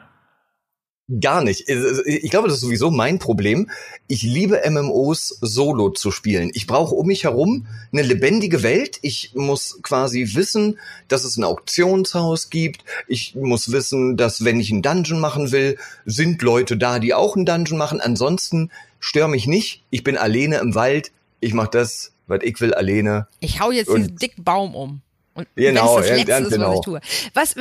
Gar 1.22 1.44
nicht. 1.44 1.68
Ich 1.68 2.30
glaube, 2.30 2.48
das 2.48 2.58
ist 2.58 2.62
sowieso 2.62 2.92
mein 2.92 3.18
Problem. 3.18 3.72
Ich 4.08 4.22
liebe 4.22 4.62
MMOs 4.70 5.40
solo 5.42 5.90
zu 5.90 6.12
spielen. 6.12 6.52
Ich 6.54 6.68
brauche 6.68 6.94
um 6.94 7.08
mich 7.08 7.24
herum 7.24 7.66
eine 7.92 8.04
lebendige 8.04 8.62
Welt. 8.62 9.00
Ich 9.02 9.32
muss 9.34 9.80
quasi 9.82 10.36
wissen, 10.36 10.78
dass 11.08 11.24
es 11.24 11.36
ein 11.36 11.44
Auktionshaus 11.46 12.52
gibt. 12.52 12.84
Ich 13.08 13.34
muss 13.34 13.72
wissen, 13.72 14.18
dass 14.18 14.46
wenn 14.46 14.60
ich 14.60 14.72
einen 14.72 14.84
Dungeon 14.84 15.20
machen 15.20 15.52
will, 15.52 15.80
sind 16.06 16.44
Leute 16.44 16.78
da, 16.78 17.00
die 17.00 17.16
auch 17.16 17.36
einen 17.36 17.48
Dungeon 17.48 17.80
machen. 17.80 18.02
Ansonsten 18.02 18.70
stör 19.00 19.28
mich 19.28 19.48
nicht. 19.48 19.84
Ich 19.90 20.04
bin 20.04 20.16
alleine 20.16 20.58
im 20.60 20.76
Wald. 20.76 21.12
Ich 21.40 21.56
mache 21.56 21.72
das, 21.72 22.12
was 22.28 22.42
ich 22.44 22.62
will, 22.62 22.76
alleine. 22.76 23.28
Ich 23.40 23.60
hau 23.60 23.72
jetzt 23.72 23.88
Und- 23.90 24.02
diesen 24.04 24.18
dicken 24.18 24.44
Baum 24.44 24.76
um. 24.76 25.02
Und 25.40 25.48
Genau, 25.56 25.98
das 25.98 26.10
ja, 26.10 26.16
Letzte 26.16 26.28
ganz 26.28 26.48
ist, 26.48 26.52
was 26.52 26.58
genau. 26.58 26.74
ich 26.76 26.82
tue. 26.82 27.02
Was, 27.34 27.56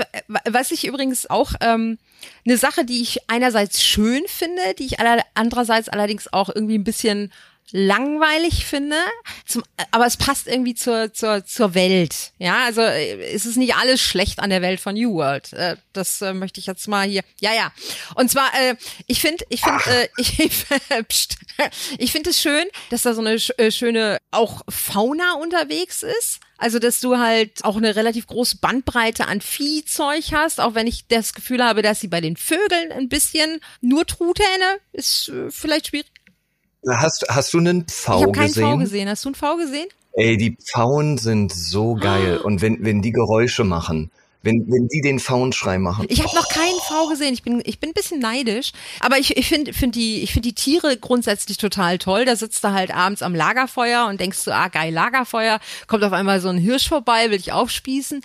was 0.45 0.71
ich 0.71 0.87
übrigens 0.87 1.29
auch 1.29 1.53
ähm, 1.61 1.99
eine 2.45 2.57
Sache, 2.57 2.85
die 2.85 3.01
ich 3.03 3.29
einerseits 3.29 3.83
schön 3.83 4.23
finde, 4.27 4.63
die 4.79 4.87
ich 4.87 5.01
aller, 5.01 5.23
andererseits 5.35 5.89
allerdings 5.89 6.33
auch 6.33 6.49
irgendwie 6.55 6.79
ein 6.79 6.85
bisschen 6.85 7.33
langweilig 7.71 8.65
finde, 8.65 8.97
zum, 9.47 9.63
aber 9.91 10.07
es 10.07 10.17
passt 10.17 10.47
irgendwie 10.47 10.75
zur, 10.75 11.13
zur, 11.13 11.45
zur 11.45 11.75
Welt. 11.75 12.33
Ja, 12.39 12.65
also 12.65 12.81
äh, 12.81 13.33
es 13.35 13.47
ist 13.47 13.57
nicht 13.57 13.75
alles 13.75 14.01
schlecht 14.01 14.39
an 14.39 14.51
der 14.51 14.63
Welt 14.63 14.81
von 14.81 14.95
New 14.95 15.15
World. 15.15 15.53
Äh, 15.53 15.77
das 15.93 16.23
äh, 16.23 16.33
möchte 16.33 16.61
ich 16.61 16.67
jetzt 16.67 16.89
mal 16.89 17.07
hier. 17.07 17.23
Ja, 17.41 17.53
ja. 17.53 17.73
Und 18.15 18.31
zwar, 18.31 18.49
äh, 18.55 18.77
ich 19.07 19.21
finde, 19.21 19.45
ich 19.51 19.61
finde, 19.61 19.83
äh, 19.87 20.09
ich, 20.17 20.57
ich 21.99 22.13
finde 22.13 22.31
es 22.31 22.41
schön, 22.41 22.65
dass 22.91 23.03
da 23.03 23.15
so 23.15 23.21
eine 23.21 23.35
äh, 23.35 23.71
schöne 23.71 24.19
auch 24.31 24.63
Fauna 24.69 25.35
unterwegs 25.35 26.03
ist. 26.03 26.41
Also, 26.61 26.81
dass 26.81 26.99
du 26.99 27.19
halt 27.19 27.65
auch 27.65 27.77
eine 27.77 27.95
relativ 27.95 28.27
große 28.27 28.57
Bandbreite 28.59 29.29
an 29.29 29.41
Viehzeug 29.41 30.25
hast, 30.33 30.61
auch 30.61 30.75
wenn 30.75 30.89
ich 30.89 31.07
das 31.07 31.33
Gefühl 31.33 31.63
habe, 31.63 31.83
dass 31.83 32.01
sie 32.01 32.09
bei 32.09 32.21
den 32.21 32.37
Vögeln 32.37 32.91
ein 32.91 33.09
bisschen 33.09 33.61
nur 33.81 34.05
Truthähne 34.07 34.81
ist 34.93 35.29
äh, 35.29 35.51
vielleicht 35.51 35.89
schwierig. 35.89 36.11
Hast, 36.87 37.25
hast 37.29 37.53
du 37.55 37.59
einen 37.59 37.87
Pfau 37.87 38.19
ich 38.19 38.23
habe 38.23 38.33
keinen 38.33 38.47
gesehen? 38.49 38.73
V 38.73 38.79
gesehen. 38.79 39.09
Hast 39.09 39.25
du 39.25 39.29
einen 39.29 39.35
V 39.35 39.57
gesehen? 39.57 39.89
Ey, 40.13 40.37
die 40.37 40.57
Pfauen 40.57 41.19
sind 41.19 41.53
so 41.53 41.95
geil. 41.95 42.39
Und 42.39 42.61
wenn, 42.61 42.85
wenn 42.85 43.03
die 43.03 43.13
Geräusche 43.13 43.65
machen, 43.65 44.11
wenn, 44.43 44.65
wenn 44.71 44.87
die 44.89 45.01
den 45.01 45.19
Pfauenschrei 45.19 45.79
machen. 45.79 46.07
Ich 46.09 46.23
habe 46.23 46.35
noch 46.35 46.49
keinen 46.49 46.79
V 46.81 47.09
gesehen. 47.09 47.35
Ich 47.35 47.43
bin, 47.43 47.61
ich 47.65 47.81
bin 47.81 47.91
ein 47.91 47.95
bisschen 47.95 48.21
neidisch. 48.21 48.73
Aber 49.01 49.19
ich, 49.19 49.37
ich 49.37 49.49
finde 49.49 49.73
find 49.73 49.95
die, 49.97 50.23
ich 50.23 50.33
find 50.33 50.45
die 50.45 50.55
Tiere 50.55 50.97
grundsätzlich 50.97 51.59
total 51.59 51.99
toll. 51.99 52.25
Da 52.25 52.37
sitzt 52.37 52.63
du 52.63 52.73
halt 52.73 52.95
abends 52.95 53.23
am 53.23 53.35
Lagerfeuer 53.35 54.07
und 54.07 54.21
denkst 54.21 54.39
so, 54.39 54.53
ah, 54.53 54.69
geil, 54.69 54.93
Lagerfeuer. 54.93 55.59
Kommt 55.89 56.05
auf 56.05 56.13
einmal 56.13 56.41
so 56.41 56.49
ein 56.49 56.59
Hirsch 56.59 56.89
vorbei, 56.89 57.31
will 57.31 57.39
dich 57.39 57.53
aufspießen. 57.53 58.23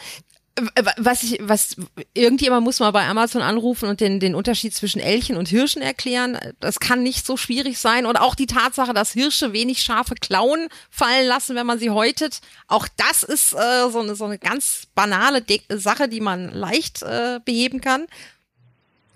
W- 0.55 0.91
Was 0.97 1.23
ich, 1.23 1.39
was, 1.41 1.75
irgendjemand 2.13 2.63
muss 2.63 2.79
mal 2.79 2.91
bei 2.91 3.07
Amazon 3.07 3.41
anrufen 3.41 3.89
und 3.89 3.99
den, 4.01 4.19
den 4.19 4.35
Unterschied 4.35 4.73
zwischen 4.75 4.99
Elchen 4.99 5.35
und 5.35 5.47
Hirschen 5.47 5.81
erklären. 5.81 6.37
Das 6.59 6.79
kann 6.79 7.01
nicht 7.01 7.25
so 7.25 7.37
schwierig 7.37 7.79
sein. 7.79 8.05
Und 8.05 8.17
auch 8.17 8.35
die 8.35 8.45
Tatsache, 8.45 8.93
dass 8.93 9.11
Hirsche 9.11 9.51
wenig 9.51 9.81
scharfe 9.81 10.13
Klauen 10.15 10.67
fallen 10.91 11.27
lassen, 11.27 11.55
wenn 11.55 11.65
man 11.65 11.79
sie 11.79 11.89
häutet. 11.89 12.41
Auch 12.67 12.87
das 12.97 13.23
ist 13.23 13.53
äh, 13.53 13.89
so, 13.91 14.01
eine, 14.01 14.15
so 14.15 14.25
eine 14.25 14.37
ganz 14.37 14.83
banale 14.93 15.41
De 15.41 15.59
Sache, 15.69 16.07
die 16.07 16.21
man 16.21 16.53
leicht 16.53 17.01
äh, 17.01 17.39
beheben 17.43 17.81
kann. 17.81 18.05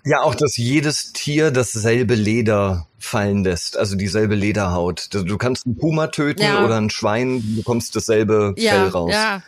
Ja, 0.04 0.22
auch, 0.22 0.34
dass 0.34 0.56
jedes 0.56 1.12
Tier 1.12 1.50
dasselbe 1.50 2.14
Leder 2.14 2.86
fallen 2.98 3.44
lässt, 3.44 3.76
also 3.76 3.94
dieselbe 3.94 4.34
Lederhaut. 4.34 5.08
Du 5.12 5.22
du 5.22 5.36
kannst 5.38 5.66
einen 5.66 5.76
Puma 5.76 6.06
töten 6.08 6.42
Ja. 6.42 6.64
oder 6.64 6.78
ein 6.80 6.90
Schwein, 6.90 7.42
du 7.42 7.56
bekommst 7.56 7.94
dasselbe 7.94 8.54
Ja, 8.56 8.72
Fell 8.72 8.88
raus. 8.88 9.12
ja. 9.12 9.42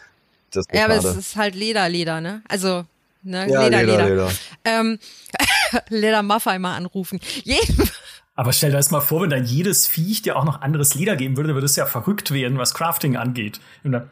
Das 0.51 0.67
Ja, 0.73 0.85
aber 0.87 0.97
es 0.97 1.05
ist 1.17 1.37
halt 1.37 1.55
Leder, 1.55 1.89
Leder, 1.89 2.21
ne? 2.21 2.43
Also, 2.49 2.85
ne? 3.23 3.49
Ja, 3.51 3.65
Leder, 3.65 3.83
Leder, 3.83 4.09
Leder. 4.09 4.09
Leder. 4.09 4.31
Ähm, 4.65 4.99
Leder 5.89 6.23
Maffei 6.23 6.59
mal 6.59 6.77
anrufen. 6.77 7.21
Jeden, 7.45 7.89
Aber 8.35 8.53
stell 8.53 8.71
dir 8.71 8.77
das 8.77 8.91
mal 8.91 9.01
vor, 9.01 9.23
wenn 9.23 9.31
dann 9.31 9.45
jedes 9.45 9.87
Viech 9.87 10.23
dir 10.23 10.37
auch 10.37 10.45
noch 10.45 10.61
anderes 10.63 10.95
Leder 10.95 11.17
geben 11.17 11.37
würde, 11.37 11.49
dann 11.49 11.57
würde 11.57 11.67
es 11.67 11.77
ja 11.77 11.87
verrückt 11.87 12.31
werden, 12.33 12.59
was 12.59 12.75
Crafting 12.75 13.17
angeht. 13.17 13.61
Und 13.85 13.93
dann 13.93 14.11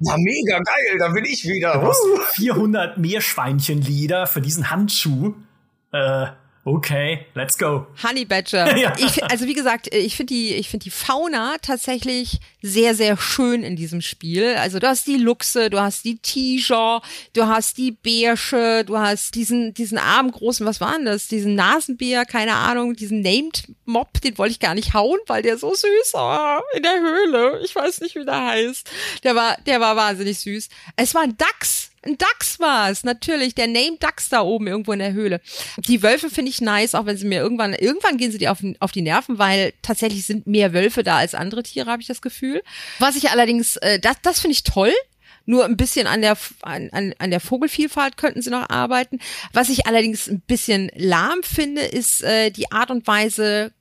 Ja, 0.00 0.16
mega 0.18 0.58
geil, 0.60 0.98
da 0.98 1.08
bin 1.08 1.24
ich 1.24 1.44
wieder. 1.44 1.72
du 1.74 1.80
brauchst 1.80 2.02
400 2.34 2.98
Meerschweinchenleder 2.98 4.26
für 4.26 4.40
diesen 4.40 4.70
Handschuh. 4.70 5.34
Äh, 5.92 6.26
okay, 6.68 7.26
let's 7.34 7.56
go. 7.56 7.86
Honey 8.02 8.24
Badger. 8.24 8.68
Ja. 8.78 8.94
Ich, 8.96 9.24
also 9.24 9.46
wie 9.46 9.54
gesagt, 9.54 9.92
ich 9.92 10.16
finde 10.16 10.34
die, 10.34 10.54
ich 10.54 10.68
finde 10.68 10.84
die 10.84 10.90
Fauna 10.90 11.56
tatsächlich 11.60 12.38
sehr, 12.62 12.94
sehr 12.94 13.16
schön 13.16 13.64
in 13.64 13.74
diesem 13.74 14.00
Spiel. 14.00 14.54
Also 14.56 14.78
du 14.78 14.86
hast 14.86 15.06
die 15.06 15.16
Luchse, 15.16 15.68
du 15.68 15.80
hast 15.80 16.04
die 16.04 16.18
Tiger, 16.18 17.02
du 17.32 17.46
hast 17.46 17.76
die 17.78 17.90
Bärsche, 17.92 18.84
du 18.84 18.98
hast 18.98 19.34
diesen, 19.34 19.74
diesen 19.74 19.98
armen 19.98 20.30
großen, 20.30 20.64
was 20.64 20.80
war 20.80 20.92
denn 20.92 21.06
das? 21.06 21.26
Diesen 21.26 21.54
Nasenbär, 21.54 22.24
keine 22.24 22.54
Ahnung, 22.54 22.94
diesen 22.94 23.20
Named 23.20 23.64
Mob, 23.84 24.20
den 24.20 24.38
wollte 24.38 24.52
ich 24.52 24.60
gar 24.60 24.74
nicht 24.74 24.94
hauen, 24.94 25.18
weil 25.26 25.42
der 25.42 25.58
so 25.58 25.74
süß 25.74 26.14
war 26.14 26.62
in 26.74 26.82
der 26.82 27.00
Höhle. 27.00 27.60
Ich 27.64 27.74
weiß 27.74 28.00
nicht, 28.02 28.14
wie 28.14 28.24
der 28.24 28.44
heißt. 28.46 28.88
Der 29.24 29.34
war, 29.34 29.56
der 29.66 29.80
war 29.80 29.96
wahnsinnig 29.96 30.38
süß. 30.38 30.68
Es 30.96 31.14
war 31.14 31.22
ein 31.22 31.36
Dachs. 31.36 31.87
Ein 32.02 32.16
Dachs 32.18 32.60
war 32.60 32.90
es, 32.90 33.04
natürlich. 33.04 33.54
Der 33.54 33.66
Name 33.66 33.96
Dachs 33.98 34.28
da 34.28 34.42
oben 34.42 34.66
irgendwo 34.66 34.92
in 34.92 34.98
der 34.98 35.12
Höhle. 35.12 35.40
Die 35.78 36.02
Wölfe 36.02 36.30
finde 36.30 36.50
ich 36.50 36.60
nice, 36.60 36.94
auch 36.94 37.06
wenn 37.06 37.16
sie 37.16 37.26
mir 37.26 37.40
irgendwann, 37.40 37.74
irgendwann 37.74 38.16
gehen 38.16 38.32
sie 38.32 38.38
dir 38.38 38.52
auf, 38.52 38.58
auf 38.80 38.92
die 38.92 39.02
Nerven, 39.02 39.38
weil 39.38 39.72
tatsächlich 39.82 40.24
sind 40.26 40.46
mehr 40.46 40.72
Wölfe 40.72 41.02
da 41.02 41.18
als 41.18 41.34
andere 41.34 41.62
Tiere, 41.62 41.90
habe 41.90 42.02
ich 42.02 42.08
das 42.08 42.22
Gefühl. 42.22 42.62
Was 42.98 43.16
ich 43.16 43.30
allerdings, 43.30 43.76
äh, 43.76 43.98
das, 43.98 44.16
das 44.22 44.40
finde 44.40 44.52
ich 44.52 44.64
toll. 44.64 44.92
Nur 45.44 45.64
ein 45.64 45.78
bisschen 45.78 46.06
an 46.06 46.20
der, 46.20 46.36
an, 46.60 46.90
an, 46.92 47.14
an 47.18 47.30
der 47.30 47.40
Vogelvielfalt 47.40 48.18
könnten 48.18 48.42
sie 48.42 48.50
noch 48.50 48.68
arbeiten. 48.68 49.18
Was 49.54 49.70
ich 49.70 49.86
allerdings 49.86 50.28
ein 50.28 50.40
bisschen 50.40 50.90
lahm 50.94 51.42
finde, 51.42 51.80
ist 51.80 52.22
äh, 52.22 52.50
die 52.50 52.70
Art 52.70 52.90
und 52.90 53.06
Weise 53.06 53.72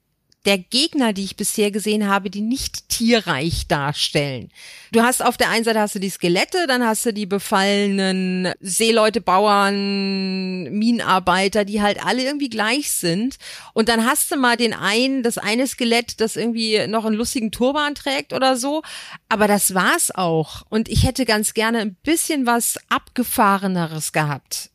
der 0.46 0.58
Gegner, 0.58 1.12
die 1.12 1.26
ich 1.26 1.36
bisher 1.36 1.72
gesehen 1.72 2.08
habe, 2.08 2.30
die 2.30 2.42
nicht 2.42 2.88
tierreich 2.88 3.68
darstellen. 3.68 4.50
Du 4.94 5.02
hast 5.02 5.24
auf 5.24 5.36
der 5.36 5.50
einen 5.50 5.66
Seite 5.66 5.80
hast 5.82 5.96
du 5.96 6.00
die 6.00 6.10
Skelette, 6.10 6.68
dann 6.68 6.86
hast 6.86 7.06
du 7.06 7.12
die 7.12 7.26
befallenen 7.26 8.54
Seeleute, 8.62 9.20
Bauern, 9.20 10.64
Minenarbeiter, 10.72 11.66
die 11.66 11.82
halt 11.82 12.04
alle 12.06 12.24
irgendwie 12.24 12.50
gleich 12.50 12.92
sind. 12.92 13.38
Und 13.74 13.90
dann 13.90 14.06
hast 14.06 14.32
du 14.32 14.38
mal 14.38 14.56
den 14.56 14.74
einen, 14.74 15.22
das 15.22 15.38
eine 15.38 15.68
Skelett, 15.68 16.22
das 16.22 16.38
irgendwie 16.38 16.88
noch 16.88 17.06
einen 17.06 17.16
lustigen 17.18 17.52
Turban 17.52 17.94
trägt 17.94 18.32
oder 18.32 18.56
so. 18.56 18.84
Aber 19.28 19.48
das 19.48 19.74
war's 19.74 20.12
auch. 20.16 20.64
Und 20.70 20.88
ich 20.88 21.04
hätte 21.04 21.26
ganz 21.26 21.54
gerne 21.54 21.80
ein 21.80 21.96
bisschen 22.04 22.46
was 22.46 22.80
abgefahreneres 22.90 24.14
gehabt 24.14 24.70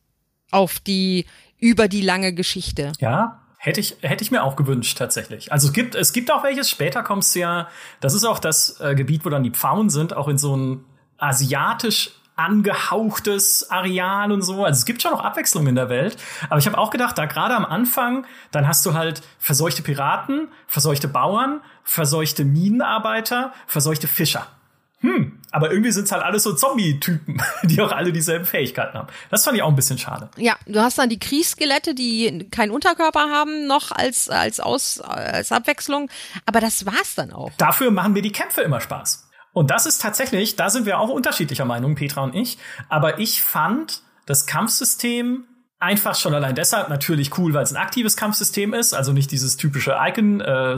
auf 0.51 0.79
die 0.79 1.25
über 1.59 1.87
die 1.87 2.01
lange 2.01 2.33
Geschichte. 2.33 2.91
Ja, 2.99 3.42
hätte 3.63 3.79
ich, 3.79 3.95
hätte 4.01 4.25
ich 4.25 4.29
mir 4.29 4.43
auch 4.43 4.57
gewünscht, 4.57 4.97
tatsächlich. 4.97 5.53
Also 5.53 5.69
es 5.69 5.73
gibt, 5.73 5.95
es 5.95 6.11
gibt 6.11 6.29
auch 6.31 6.43
welches, 6.43 6.69
später 6.69 7.01
kommst 7.01 7.33
du 7.33 7.39
ja, 7.39 7.69
das 8.01 8.13
ist 8.13 8.25
auch 8.25 8.39
das 8.39 8.81
äh, 8.81 8.93
Gebiet, 8.93 9.23
wo 9.23 9.29
dann 9.29 9.43
die 9.43 9.51
Pfauen 9.51 9.89
sind, 9.89 10.13
auch 10.13 10.27
in 10.27 10.37
so 10.37 10.53
ein 10.55 10.83
asiatisch 11.17 12.11
angehauchtes 12.35 13.69
Areal 13.69 14.33
und 14.33 14.41
so. 14.41 14.65
Also 14.65 14.79
es 14.79 14.85
gibt 14.85 15.01
schon 15.01 15.11
noch 15.11 15.23
Abwechslung 15.23 15.65
in 15.67 15.75
der 15.75 15.87
Welt. 15.87 16.17
Aber 16.49 16.57
ich 16.57 16.65
habe 16.65 16.77
auch 16.77 16.89
gedacht, 16.89 17.17
da 17.17 17.25
gerade 17.25 17.55
am 17.55 17.63
Anfang, 17.63 18.25
dann 18.51 18.67
hast 18.67 18.85
du 18.85 18.95
halt 18.95 19.21
verseuchte 19.39 19.81
Piraten, 19.81 20.49
verseuchte 20.67 21.07
Bauern, 21.07 21.61
verseuchte 21.83 22.43
Minenarbeiter, 22.43 23.53
verseuchte 23.65 24.07
Fischer. 24.07 24.45
Hm, 24.99 25.39
aber 25.53 25.71
irgendwie 25.71 25.91
sind 25.91 26.05
es 26.05 26.11
halt 26.11 26.23
alles 26.23 26.41
so 26.41 26.53
Zombie-Typen, 26.53 27.41
die 27.63 27.79
auch 27.79 27.91
alle 27.91 28.11
dieselben 28.11 28.45
Fähigkeiten 28.45 28.97
haben. 28.97 29.07
Das 29.29 29.45
fand 29.45 29.55
ich 29.55 29.61
auch 29.61 29.69
ein 29.69 29.75
bisschen 29.75 29.99
schade. 29.99 30.29
Ja, 30.35 30.57
du 30.65 30.81
hast 30.81 30.97
dann 30.97 31.09
die 31.09 31.19
Kriegsskelette, 31.19 31.93
die 31.93 32.49
keinen 32.49 32.71
Unterkörper 32.71 33.29
haben, 33.29 33.67
noch 33.67 33.91
als, 33.91 34.29
als, 34.29 34.59
Aus, 34.59 34.99
als 34.99 35.51
Abwechslung. 35.51 36.09
Aber 36.47 36.59
das 36.59 36.87
war's 36.87 37.13
dann 37.15 37.31
auch. 37.31 37.51
Dafür 37.57 37.91
machen 37.91 38.13
mir 38.13 38.23
die 38.23 38.31
Kämpfe 38.31 38.61
immer 38.61 38.81
Spaß. 38.81 39.29
Und 39.53 39.69
das 39.69 39.85
ist 39.85 40.01
tatsächlich, 40.01 40.55
da 40.55 40.71
sind 40.71 40.87
wir 40.87 40.99
auch 40.99 41.09
unterschiedlicher 41.09 41.65
Meinung, 41.65 41.93
Petra 41.93 42.23
und 42.23 42.33
ich. 42.33 42.57
Aber 42.89 43.19
ich 43.19 43.43
fand 43.43 44.01
das 44.25 44.47
Kampfsystem 44.47 45.43
einfach 45.83 46.15
schon 46.15 46.33
allein 46.33 46.55
deshalb 46.55 46.89
natürlich 46.89 47.37
cool, 47.37 47.53
weil 47.53 47.63
es 47.63 47.71
ein 47.71 47.77
aktives 47.77 48.15
Kampfsystem 48.15 48.73
ist, 48.73 48.93
also 48.93 49.11
nicht 49.11 49.31
dieses 49.31 49.57
typische 49.57 49.97
Icon, 49.99 50.39
äh, 50.41 50.77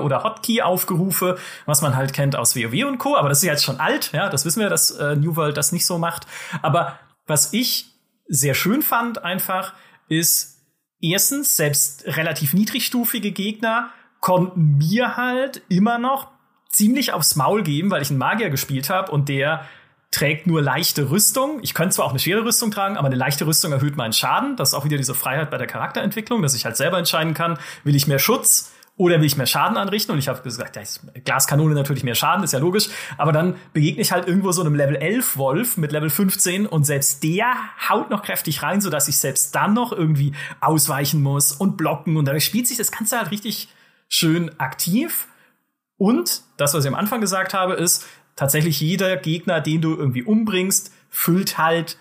oder 0.00 0.22
Hotkey-Aufgerufe, 0.22 1.36
was 1.66 1.82
man 1.82 1.96
halt 1.96 2.12
kennt 2.12 2.36
aus 2.36 2.54
WoW 2.56 2.84
und 2.86 2.98
Co. 2.98 3.16
Aber 3.16 3.28
das 3.28 3.38
ist 3.38 3.44
jetzt 3.44 3.64
schon 3.64 3.80
alt, 3.80 4.12
ja, 4.12 4.28
das 4.28 4.44
wissen 4.44 4.60
wir, 4.60 4.70
dass 4.70 4.92
äh, 4.92 5.16
New 5.16 5.36
World 5.36 5.56
das 5.56 5.72
nicht 5.72 5.84
so 5.84 5.98
macht. 5.98 6.26
Aber 6.62 6.98
was 7.26 7.52
ich 7.52 7.86
sehr 8.28 8.54
schön 8.54 8.82
fand 8.82 9.24
einfach, 9.24 9.74
ist 10.08 10.60
erstens, 11.00 11.56
selbst 11.56 12.04
relativ 12.06 12.54
niedrigstufige 12.54 13.32
Gegner 13.32 13.90
konnten 14.20 14.78
mir 14.78 15.16
halt 15.16 15.62
immer 15.68 15.98
noch 15.98 16.28
ziemlich 16.68 17.12
aufs 17.12 17.36
Maul 17.36 17.62
geben, 17.62 17.90
weil 17.90 18.02
ich 18.02 18.10
einen 18.10 18.18
Magier 18.18 18.48
gespielt 18.48 18.88
habe 18.88 19.10
und 19.10 19.28
der 19.28 19.66
trägt 20.12 20.46
nur 20.46 20.62
leichte 20.62 21.10
Rüstung. 21.10 21.58
Ich 21.62 21.74
könnte 21.74 21.96
zwar 21.96 22.04
auch 22.04 22.10
eine 22.10 22.20
schwere 22.20 22.44
Rüstung 22.44 22.70
tragen, 22.70 22.96
aber 22.96 23.08
eine 23.08 23.16
leichte 23.16 23.46
Rüstung 23.46 23.72
erhöht 23.72 23.96
meinen 23.96 24.12
Schaden. 24.12 24.56
Das 24.56 24.68
ist 24.68 24.74
auch 24.74 24.84
wieder 24.84 24.98
diese 24.98 25.14
Freiheit 25.14 25.50
bei 25.50 25.58
der 25.58 25.66
Charakterentwicklung, 25.66 26.42
dass 26.42 26.54
ich 26.54 26.64
halt 26.64 26.76
selber 26.76 26.98
entscheiden 26.98 27.34
kann, 27.34 27.58
will 27.82 27.96
ich 27.96 28.06
mehr 28.06 28.20
Schutz 28.20 28.72
oder 28.96 29.18
will 29.18 29.26
ich 29.26 29.38
mehr 29.38 29.46
Schaden 29.46 29.78
anrichten? 29.78 30.12
Und 30.12 30.18
ich 30.18 30.28
habe 30.28 30.42
gesagt, 30.42 30.76
ja, 30.76 30.82
Glaskanone 31.24 31.74
natürlich 31.74 32.04
mehr 32.04 32.14
Schaden, 32.14 32.44
ist 32.44 32.52
ja 32.52 32.58
logisch. 32.58 32.90
Aber 33.16 33.32
dann 33.32 33.56
begegne 33.72 34.02
ich 34.02 34.12
halt 34.12 34.28
irgendwo 34.28 34.52
so 34.52 34.60
einem 34.60 34.74
Level 34.74 34.96
11 34.96 35.38
Wolf 35.38 35.76
mit 35.78 35.92
Level 35.92 36.10
15 36.10 36.66
und 36.66 36.84
selbst 36.84 37.22
der 37.22 37.54
haut 37.88 38.10
noch 38.10 38.22
kräftig 38.22 38.62
rein, 38.62 38.82
sodass 38.82 39.08
ich 39.08 39.16
selbst 39.16 39.54
dann 39.54 39.72
noch 39.72 39.92
irgendwie 39.92 40.34
ausweichen 40.60 41.22
muss 41.22 41.52
und 41.52 41.78
blocken. 41.78 42.18
Und 42.18 42.26
dadurch 42.26 42.44
spielt 42.44 42.68
sich 42.68 42.76
das 42.76 42.92
Ganze 42.92 43.18
halt 43.18 43.30
richtig 43.30 43.68
schön 44.08 44.50
aktiv. 44.60 45.26
Und 45.96 46.42
das, 46.58 46.74
was 46.74 46.84
ich 46.84 46.88
am 46.88 46.98
Anfang 46.98 47.22
gesagt 47.22 47.54
habe, 47.54 47.74
ist, 47.74 48.04
tatsächlich 48.36 48.80
jeder 48.80 49.16
Gegner, 49.16 49.60
den 49.60 49.80
du 49.80 49.94
irgendwie 49.94 50.22
umbringst, 50.22 50.92
füllt 51.10 51.58
halt 51.58 51.98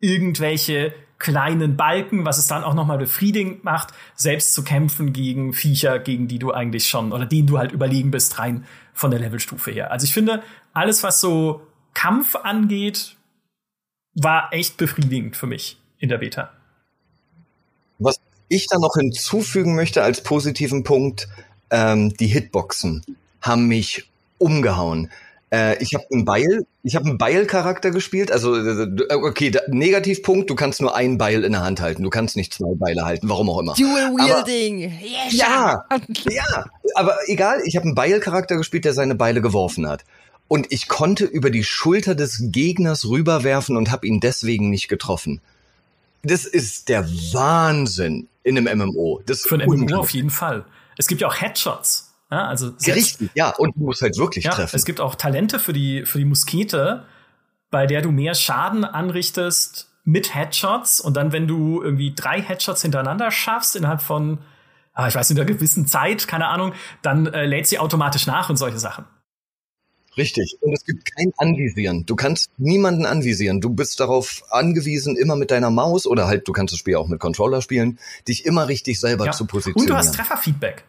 irgendwelche 0.00 0.94
kleinen 1.18 1.76
Balken, 1.76 2.24
was 2.24 2.38
es 2.38 2.46
dann 2.46 2.64
auch 2.64 2.74
nochmal 2.74 2.98
befriedigend 2.98 3.64
macht, 3.64 3.94
selbst 4.14 4.52
zu 4.52 4.62
kämpfen 4.62 5.12
gegen 5.12 5.52
Viecher, 5.52 5.98
gegen 5.98 6.28
die 6.28 6.38
du 6.38 6.52
eigentlich 6.52 6.86
schon 6.86 7.12
oder 7.12 7.24
denen 7.24 7.46
du 7.46 7.58
halt 7.58 7.72
überlegen 7.72 8.10
bist, 8.10 8.38
rein 8.38 8.66
von 8.92 9.10
der 9.10 9.20
Levelstufe 9.20 9.70
her. 9.70 9.90
Also 9.90 10.04
ich 10.04 10.12
finde, 10.12 10.42
alles, 10.72 11.02
was 11.02 11.20
so 11.20 11.62
Kampf 11.94 12.34
angeht, 12.36 13.16
war 14.14 14.52
echt 14.52 14.76
befriedigend 14.76 15.36
für 15.36 15.46
mich 15.46 15.78
in 15.98 16.08
der 16.08 16.18
Beta. 16.18 16.52
Was 17.98 18.20
ich 18.48 18.66
da 18.66 18.78
noch 18.78 18.94
hinzufügen 18.94 19.74
möchte 19.74 20.02
als 20.02 20.22
positiven 20.22 20.84
Punkt, 20.84 21.28
ähm, 21.70 22.14
die 22.16 22.26
Hitboxen 22.26 23.04
haben 23.40 23.66
mich 23.66 24.10
umgehauen. 24.38 25.10
Äh, 25.52 25.82
ich 25.82 25.94
habe 25.94 26.04
einen 26.12 26.24
Beil, 26.24 26.66
ich 26.82 26.96
habe 26.96 27.06
einen 27.06 27.18
Beil-Charakter 27.18 27.90
gespielt. 27.90 28.32
Also 28.32 28.56
äh, 28.56 29.14
okay, 29.14 29.50
da, 29.50 29.60
Negativpunkt: 29.68 30.50
Du 30.50 30.54
kannst 30.54 30.80
nur 30.80 30.94
ein 30.96 31.18
Beil 31.18 31.44
in 31.44 31.52
der 31.52 31.62
Hand 31.62 31.80
halten. 31.80 32.02
Du 32.02 32.10
kannst 32.10 32.36
nicht 32.36 32.52
zwei 32.52 32.74
Beile 32.74 33.04
halten, 33.04 33.28
warum 33.28 33.50
auch 33.50 33.60
immer. 33.60 33.74
Dual 33.74 34.12
Wielding. 34.14 34.84
Aber, 34.84 35.02
yes. 35.02 35.34
Ja, 35.34 35.84
ja. 36.30 36.64
Aber 36.94 37.16
egal. 37.26 37.60
Ich 37.64 37.76
habe 37.76 37.86
einen 37.86 37.94
Beil-Charakter 37.94 38.56
gespielt, 38.56 38.84
der 38.84 38.94
seine 38.94 39.14
Beile 39.14 39.40
geworfen 39.40 39.88
hat. 39.88 40.04
Und 40.48 40.70
ich 40.70 40.88
konnte 40.88 41.24
über 41.24 41.50
die 41.50 41.64
Schulter 41.64 42.14
des 42.14 42.38
Gegners 42.52 43.08
rüberwerfen 43.08 43.76
und 43.76 43.90
habe 43.90 44.06
ihn 44.06 44.20
deswegen 44.20 44.70
nicht 44.70 44.88
getroffen. 44.88 45.40
Das 46.22 46.44
ist 46.44 46.88
der 46.88 47.06
Wahnsinn 47.32 48.28
in 48.42 48.58
einem 48.58 48.78
MMO. 48.78 49.22
Das 49.26 49.42
Für 49.42 49.56
ein 49.56 49.68
MMO 49.68 49.96
auf 49.96 50.10
jeden 50.10 50.30
Fall. 50.30 50.64
Es 50.96 51.06
gibt 51.06 51.20
ja 51.20 51.28
auch 51.28 51.40
Headshots. 51.40 52.03
Ja, 52.34 52.48
also 52.48 52.72
Richtig, 52.84 53.30
ja, 53.34 53.50
und 53.50 53.76
du 53.76 53.84
musst 53.84 54.02
halt 54.02 54.18
wirklich 54.18 54.44
ja, 54.44 54.50
treffen. 54.50 54.74
Es 54.74 54.84
gibt 54.84 55.00
auch 55.00 55.14
Talente 55.14 55.60
für 55.60 55.72
die, 55.72 56.04
für 56.04 56.18
die 56.18 56.24
Muskete, 56.24 57.04
bei 57.70 57.86
der 57.86 58.02
du 58.02 58.10
mehr 58.10 58.34
Schaden 58.34 58.84
anrichtest 58.84 59.88
mit 60.02 60.34
Headshots 60.34 61.00
und 61.00 61.16
dann, 61.16 61.30
wenn 61.30 61.46
du 61.46 61.80
irgendwie 61.80 62.12
drei 62.12 62.42
Headshots 62.42 62.82
hintereinander 62.82 63.30
schaffst, 63.30 63.76
innerhalb 63.76 64.02
von, 64.02 64.38
ah, 64.94 65.06
ich 65.06 65.14
weiß 65.14 65.30
nicht, 65.30 65.38
einer 65.38 65.46
gewissen 65.46 65.86
Zeit, 65.86 66.26
keine 66.26 66.48
Ahnung, 66.48 66.72
dann 67.02 67.26
äh, 67.26 67.46
lädt 67.46 67.68
sie 67.68 67.78
automatisch 67.78 68.26
nach 68.26 68.50
und 68.50 68.56
solche 68.56 68.80
Sachen. 68.80 69.04
Richtig. 70.16 70.56
Und 70.60 70.72
es 70.72 70.84
gibt 70.84 71.08
kein 71.14 71.32
Anvisieren. 71.36 72.04
Du 72.04 72.16
kannst 72.16 72.50
niemanden 72.58 73.06
anvisieren. 73.06 73.60
Du 73.60 73.70
bist 73.70 74.00
darauf 74.00 74.42
angewiesen, 74.50 75.16
immer 75.16 75.36
mit 75.36 75.52
deiner 75.52 75.70
Maus 75.70 76.04
oder 76.06 76.26
halt, 76.26 76.48
du 76.48 76.52
kannst 76.52 76.72
das 76.72 76.80
Spiel 76.80 76.96
auch 76.96 77.06
mit 77.06 77.20
Controller 77.20 77.62
spielen, 77.62 78.00
dich 78.26 78.44
immer 78.44 78.66
richtig 78.66 78.98
selber 78.98 79.26
ja. 79.26 79.32
zu 79.32 79.46
positionieren. 79.46 79.96
Und 79.96 80.02
du 80.02 80.08
hast 80.08 80.16
Trefferfeedback. 80.16 80.84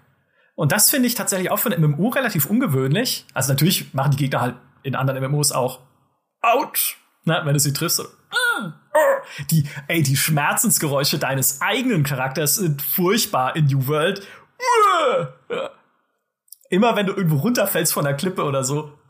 Und 0.55 0.71
das 0.71 0.89
finde 0.89 1.07
ich 1.07 1.15
tatsächlich 1.15 1.51
auch 1.51 1.59
für 1.59 1.69
ein 1.69 1.81
MMO 1.81 2.09
relativ 2.09 2.45
ungewöhnlich. 2.45 3.25
Also 3.33 3.51
natürlich 3.51 3.93
machen 3.93 4.11
die 4.11 4.17
Gegner 4.17 4.41
halt 4.41 4.55
in 4.83 4.95
anderen 4.95 5.23
MMOs 5.23 5.51
auch 5.51 5.81
Autsch, 6.41 6.97
ne, 7.25 7.41
wenn 7.43 7.53
du 7.53 7.59
sie 7.59 7.73
triffst. 7.73 7.99
Oder, 7.99 8.09
die, 9.51 9.67
ey, 9.87 10.01
die 10.01 10.15
Schmerzensgeräusche 10.15 11.19
deines 11.19 11.61
eigenen 11.61 12.03
Charakters 12.03 12.55
sind 12.55 12.81
furchtbar 12.81 13.55
in 13.55 13.65
New 13.65 13.87
World. 13.87 14.25
Immer 16.69 16.95
wenn 16.95 17.05
du 17.05 17.13
irgendwo 17.13 17.37
runterfällst 17.37 17.93
von 17.93 18.05
der 18.05 18.15
Klippe 18.15 18.43
oder 18.43 18.63
so. 18.63 18.97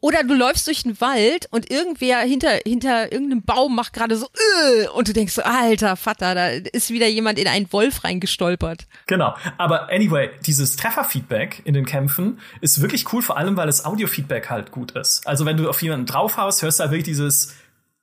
Oder 0.00 0.22
du 0.22 0.34
läufst 0.34 0.66
durch 0.66 0.84
den 0.84 1.00
Wald 1.00 1.46
und 1.50 1.70
irgendwer 1.70 2.20
hinter, 2.20 2.50
hinter 2.64 3.12
irgendeinem 3.12 3.42
Baum 3.42 3.74
macht 3.74 3.92
gerade 3.92 4.16
so 4.16 4.26
äh, 4.26 4.88
und 4.88 5.08
du 5.08 5.12
denkst 5.12 5.32
so, 5.32 5.42
alter 5.42 5.96
Vater, 5.96 6.34
da 6.34 6.48
ist 6.48 6.90
wieder 6.90 7.08
jemand 7.08 7.38
in 7.38 7.48
einen 7.48 7.72
Wolf 7.72 8.04
reingestolpert. 8.04 8.86
Genau. 9.06 9.34
Aber 9.56 9.90
anyway, 9.90 10.30
dieses 10.46 10.76
Trefferfeedback 10.76 11.62
in 11.64 11.74
den 11.74 11.84
Kämpfen 11.84 12.38
ist 12.60 12.80
wirklich 12.80 13.12
cool, 13.12 13.22
vor 13.22 13.36
allem 13.36 13.56
weil 13.56 13.66
das 13.66 13.84
Audiofeedback 13.84 14.50
halt 14.50 14.70
gut 14.70 14.92
ist. 14.92 15.26
Also 15.26 15.46
wenn 15.46 15.56
du 15.56 15.68
auf 15.68 15.82
jemanden 15.82 16.06
draufhaust, 16.06 16.62
hörst 16.62 16.78
du 16.78 16.82
halt 16.82 16.92
wirklich 16.92 17.06
dieses 17.06 17.54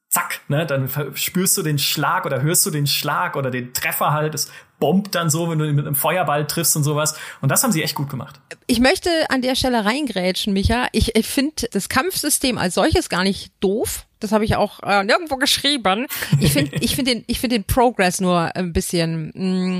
zack, 0.09 0.39
ne, 0.47 0.65
dann 0.65 0.89
spürst 1.15 1.57
du 1.57 1.61
den 1.61 1.77
Schlag 1.77 2.25
oder 2.25 2.41
hörst 2.41 2.65
du 2.65 2.71
den 2.71 2.87
Schlag 2.87 3.35
oder 3.35 3.51
den 3.51 3.73
Treffer 3.73 4.13
halt. 4.13 4.33
Es 4.33 4.49
bombt 4.79 5.15
dann 5.15 5.29
so, 5.29 5.49
wenn 5.49 5.59
du 5.59 5.65
ihn 5.65 5.75
mit 5.75 5.85
einem 5.85 5.95
Feuerball 5.95 6.47
triffst 6.47 6.75
und 6.75 6.83
sowas. 6.83 7.17
Und 7.41 7.49
das 7.49 7.63
haben 7.63 7.71
sie 7.71 7.83
echt 7.83 7.95
gut 7.95 8.09
gemacht. 8.09 8.39
Ich 8.67 8.79
möchte 8.79 9.09
an 9.29 9.41
der 9.41 9.55
Stelle 9.55 9.85
reingrätschen, 9.85 10.53
Micha. 10.53 10.87
Ich, 10.91 11.15
ich 11.15 11.27
finde 11.27 11.67
das 11.71 11.89
Kampfsystem 11.89 12.57
als 12.57 12.75
solches 12.75 13.09
gar 13.09 13.23
nicht 13.23 13.53
doof. 13.59 14.05
Das 14.19 14.31
habe 14.31 14.45
ich 14.45 14.55
auch 14.55 14.81
äh, 14.83 15.03
nirgendwo 15.03 15.37
geschrieben. 15.37 16.07
Ich 16.39 16.53
finde 16.53 16.75
ich 16.81 16.95
finde 16.95 17.15
den, 17.15 17.23
ich 17.27 17.39
finde 17.39 17.57
den 17.57 17.63
Progress 17.63 18.19
nur 18.21 18.55
ein 18.55 18.73
bisschen. 18.73 19.31
Mh, 19.33 19.77
mm, 19.77 19.79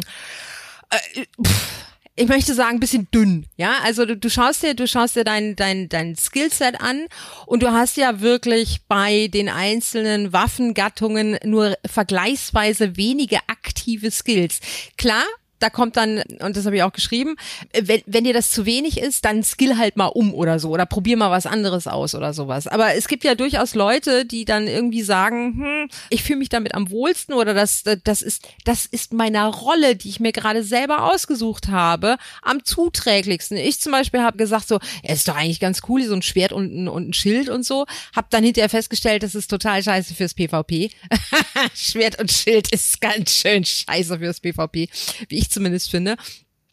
äh, 0.91 1.26
pff 1.43 1.86
ich 2.16 2.28
möchte 2.28 2.53
sagen, 2.53 2.78
ein 2.78 2.80
bisschen 2.80 3.07
dünn. 3.13 3.45
Ja, 3.57 3.80
also 3.84 4.05
du, 4.05 4.16
du 4.16 4.30
schaust 4.30 4.63
dir, 4.63 4.74
du 4.74 4.88
schaust 4.88 5.16
dir 5.16 5.26
dein, 5.26 5.55
dein, 5.55 5.89
dein 5.89 6.16
Skillset 6.16 6.80
an 6.80 7.07
und 7.45 7.61
du 7.61 7.72
hast 7.72 7.97
ja 7.97 8.22
wirklich 8.22 8.82
bei 8.88 9.28
den 9.28 9.49
einzelnen 9.49 10.32
Waffengattungen 10.32 11.38
nur 11.43 11.78
vergleichsweise 11.86 12.95
wenige 12.95 13.39
aktive 13.47 14.11
Skills. 14.11 14.59
Klar, 14.97 15.24
da 15.60 15.70
kommt 15.70 15.97
dann, 15.97 16.22
und 16.39 16.58
das 16.58 16.66
habe 16.66 16.76
ich 16.76 16.84
auch 16.84 16.91
geschrieben, 16.91 17.36
wenn, 17.74 18.01
wenn 18.06 18.24
dir 18.24 18.34
das 18.34 18.51
zu 18.51 18.66
wenig 18.66 18.99
ist, 18.99 19.26
dann 19.26 19.43
skill 19.43 19.78
halt 19.78 19.97
mal 19.97 20.08
um 20.08 20.34
oder 20.34 20.60
so 20.60 20.70
oder 20.70 20.86
probier 20.86 21.18
mal 21.18 21.32
was 21.32 21.45
anderes 21.45 21.88
aus 21.88 22.14
oder 22.16 22.34
sowas. 22.34 22.68
Aber 22.68 22.95
es 22.95 23.08
gibt 23.08 23.24
ja 23.24 23.36
durchaus 23.36 23.76
Leute, 23.76 24.26
die 24.26 24.45
dann 24.45 24.68
irgendwie 24.68 25.01
sagen, 25.01 25.53
hm, 25.58 25.89
ich 26.10 26.24
fühle 26.24 26.39
mich 26.39 26.49
damit 26.49 26.76
am 26.76 26.89
wohlsten 26.91 27.34
oder 27.34 27.53
das, 27.53 27.84
das 28.03 28.22
ist, 28.22 28.47
das 28.66 28.86
ist 28.86 29.14
meiner 29.14 29.47
Rolle, 29.47 29.95
die 29.95 30.10
ich 30.10 30.20
mir 30.20 30.32
gerade 30.32 30.64
selber 30.64 31.12
ausgesucht 31.12 31.70
habe, 31.70 32.18
am 32.41 32.64
zuträglichsten. 32.64 33.58
Ich 33.58 33.80
zum 33.80 33.91
Beispiel 33.91 34.22
habe 34.22 34.38
gesagt 34.38 34.68
so, 34.68 34.80
ja, 35.03 35.14
ist 35.14 35.28
doch 35.28 35.36
eigentlich 35.36 35.60
ganz 35.60 35.82
cool, 35.88 36.03
so 36.03 36.14
ein 36.14 36.22
Schwert 36.22 36.51
und 36.51 36.74
ein, 36.74 36.88
und 36.88 37.10
ein 37.10 37.14
Schild 37.14 37.49
und 37.49 37.66
so. 37.66 37.86
Hab 38.16 38.30
dann 38.30 38.43
hinterher 38.43 38.70
festgestellt, 38.70 39.24
das 39.24 39.36
ist 39.36 39.49
total 39.49 39.82
scheiße 39.82 40.14
fürs 40.14 40.34
PvP. 40.34 40.91
Schwert 41.76 42.20
und 42.20 42.32
Schild 42.32 42.72
ist 42.72 42.99
ganz 43.01 43.32
schön 43.32 43.64
scheiße 43.64 44.20
fürs 44.20 44.39
PvP, 44.39 44.89
wie 45.30 45.38
ich 45.38 45.45
zumindest 45.50 45.91
finde 45.91 46.16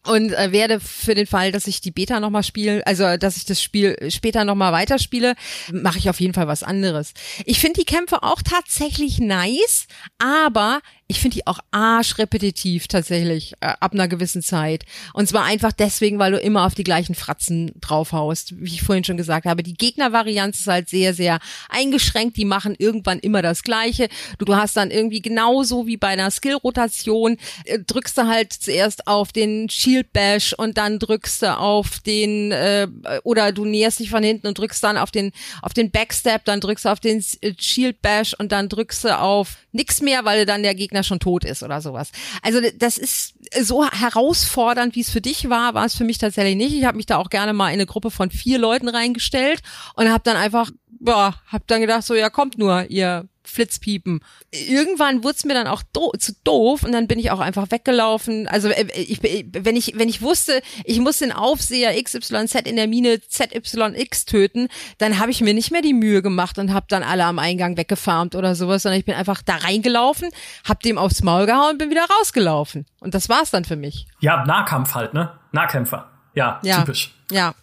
und 0.07 0.33
äh, 0.33 0.51
werde 0.53 0.81
für 0.81 1.15
den 1.15 1.27
Fall, 1.27 1.53
dass 1.53 1.67
ich 1.67 1.81
die 1.81 1.91
Beta 1.91 2.19
nochmal 2.19 2.43
spiele, 2.43 2.85
also 2.87 3.17
dass 3.17 3.37
ich 3.37 3.45
das 3.45 3.63
Spiel 3.63 3.97
später 4.11 4.45
nochmal 4.45 4.73
weiterspiele, 4.73 5.35
mache 5.73 5.99
ich 5.99 6.11
auf 6.11 6.21
jeden 6.21 6.35
Fall 6.35 6.49
was 6.49 6.63
anderes. 6.63 7.13
Ich 7.45 7.61
finde 7.61 7.81
die 7.81 7.87
Kämpfe 7.87 8.23
auch 8.23 8.43
tatsächlich 8.43 9.19
nice, 9.19 9.87
aber 10.19 10.81
ich 11.09 11.21
finde 11.21 11.35
die 11.35 11.47
auch 11.47 11.59
arschrepetitiv 11.73 12.89
tatsächlich 12.89 13.53
äh, 13.61 13.67
ab 13.81 13.93
einer 13.93 14.09
gewissen 14.09 14.41
Zeit. 14.41 14.85
Und 15.13 15.29
zwar 15.29 15.45
einfach 15.45 15.73
deswegen, 15.73 16.19
weil 16.19 16.33
du 16.33 16.39
immer 16.39 16.65
auf 16.65 16.75
die 16.75 16.85
gleichen 16.85 17.15
Fratzen 17.15 17.73
draufhaust, 17.81 18.55
wie 18.63 18.75
ich 18.75 18.83
vorhin 18.83 19.05
schon 19.05 19.19
gesagt 19.19 19.45
habe. 19.45 19.63
Die 19.63 19.75
Gegnervarianz 19.75 20.61
ist 20.61 20.69
halt 20.69 20.89
sehr, 20.89 21.13
sehr 21.13 21.39
eingeschränkt. 21.69 22.37
Die 22.37 22.47
machen 22.47 22.75
irgendwann 22.79 23.19
immer 23.19 23.43
das 23.43 23.63
Gleiche. 23.63 24.09
Du, 24.39 24.47
du 24.47 24.57
hast 24.57 24.77
dann 24.77 24.91
irgendwie 24.91 25.21
genauso 25.21 25.87
wie 25.87 25.97
bei 25.99 26.09
einer 26.09 26.31
Skill-Rotation, 26.31 27.37
äh, 27.65 27.79
drückst 27.79 28.17
du 28.17 28.27
halt 28.27 28.53
zuerst 28.53 29.07
auf 29.07 29.33
den 29.33 29.69
Shield 29.69 30.13
Bash 30.13 30.55
und 30.55 30.79
dann 30.79 30.99
drückst 30.99 31.43
du 31.43 31.59
auf 31.59 31.99
den, 32.01 32.53
äh, 32.53 32.89
oder 33.25 33.53
du 33.53 33.65
näherst 33.65 34.01
dich 34.01 34.11
von 34.11 34.23
hinten 34.23 34.47
und 34.47 34.57
drückst 34.57 34.83
dann 34.83 34.97
auf 34.97 35.11
den, 35.11 35.33
auf 35.61 35.75
den 35.75 35.91
Backstep, 35.91 36.45
dann 36.45 36.61
drückst 36.61 36.87
du 36.87 36.89
auf 36.89 37.01
den 37.01 37.23
äh, 37.41 37.53
Shield 37.59 38.01
Bash 38.01 38.35
und 38.39 38.53
dann 38.53 38.69
drückst 38.69 39.05
du 39.05 39.19
auf 39.19 39.59
nix 39.73 40.01
mehr, 40.01 40.25
weil 40.25 40.47
dann 40.47 40.63
der 40.63 40.75
Gegner 40.75 40.92
schon 41.03 41.21
tot 41.21 41.45
ist 41.45 41.63
oder 41.63 41.81
sowas. 41.81 42.13
Also 42.43 42.61
das 42.77 42.99
ist 42.99 43.35
so 43.61 43.85
herausfordernd, 43.85 44.95
wie 44.95 45.01
es 45.01 45.11
für 45.11 45.21
dich 45.21 45.49
war, 45.49 45.75
war 45.75 45.85
es 45.85 45.95
für 45.95 46.05
mich 46.05 46.19
tatsächlich 46.19 46.57
nicht. 46.57 46.75
Ich 46.75 46.85
habe 46.85 46.97
mich 46.97 47.07
da 47.07 47.17
auch 47.17 47.31
gerne 47.31 47.53
mal 47.53 47.69
in 47.69 47.75
eine 47.75 47.87
Gruppe 47.87 48.11
von 48.11 48.31
vier 48.31 48.59
Leuten 48.59 48.89
reingestellt 48.89 49.63
und 49.95 50.11
habe 50.11 50.23
dann 50.25 50.37
einfach 50.37 50.71
boah, 51.03 51.35
hab 51.51 51.67
dann 51.67 51.81
gedacht, 51.81 52.05
so, 52.05 52.15
ja, 52.15 52.31
kommt 52.31 52.59
nur, 52.59 52.91
ihr 52.91 53.29
Flitzpiepen. 53.45 54.21
Irgendwann 54.51 55.25
wurde 55.25 55.35
es 55.37 55.45
mir 55.45 55.55
dann 55.55 55.67
auch 55.67 55.83
do 55.93 56.13
zu 56.19 56.33
doof 56.45 56.85
und 56.85 56.93
dann 56.93 57.09
bin 57.09 57.19
ich 57.19 57.31
auch 57.33 57.41
einfach 57.41 57.71
weggelaufen. 57.71 58.47
Also 58.49 58.69
äh, 58.69 58.87
ich, 58.95 59.21
wenn 59.23 59.77
ich 59.77 59.95
wenn 59.97 60.09
ich 60.09 60.23
wusste, 60.23 60.63
ich 60.85 61.01
muss 61.01 61.19
den 61.19 61.33
Aufseher 61.33 62.01
XYZ 62.01 62.55
in 62.65 62.77
der 62.77 62.87
Mine 62.87 63.21
ZYX 63.21 64.25
töten, 64.27 64.69
dann 64.99 65.19
habe 65.19 65.33
ich 65.33 65.41
mir 65.41 65.55
nicht 65.55 65.73
mehr 65.73 65.83
die 65.83 65.93
Mühe 65.93 66.23
gemacht 66.23 66.59
und 66.59 66.73
habe 66.73 66.87
dann 66.89 67.03
alle 67.03 67.25
am 67.25 67.39
Eingang 67.39 67.77
weggefarmt 67.77 68.37
oder 68.37 68.55
sowas, 68.55 68.85
sondern 68.85 69.01
ich 69.01 69.07
bin 69.07 69.15
einfach 69.17 69.43
da 69.43 69.57
reingelaufen, 69.57 70.31
hab 70.67 70.81
dem 70.81 70.97
aufs 70.97 71.23
Maul 71.23 71.47
gehauen 71.47 71.73
und 71.73 71.79
bin 71.79 71.91
wieder 71.91 72.07
rausgelaufen. 72.19 72.87
Und 73.01 73.15
das 73.15 73.29
war's 73.29 73.51
dann 73.51 73.65
für 73.65 73.77
mich. 73.77 74.07
Ja, 74.21 74.45
Nahkampf 74.47 74.95
halt, 74.95 75.15
ne? 75.15 75.33
Nahkämpfer. 75.51 76.11
Ja, 76.35 76.61
ja. 76.63 76.81
typisch. 76.81 77.13
Ja. 77.31 77.55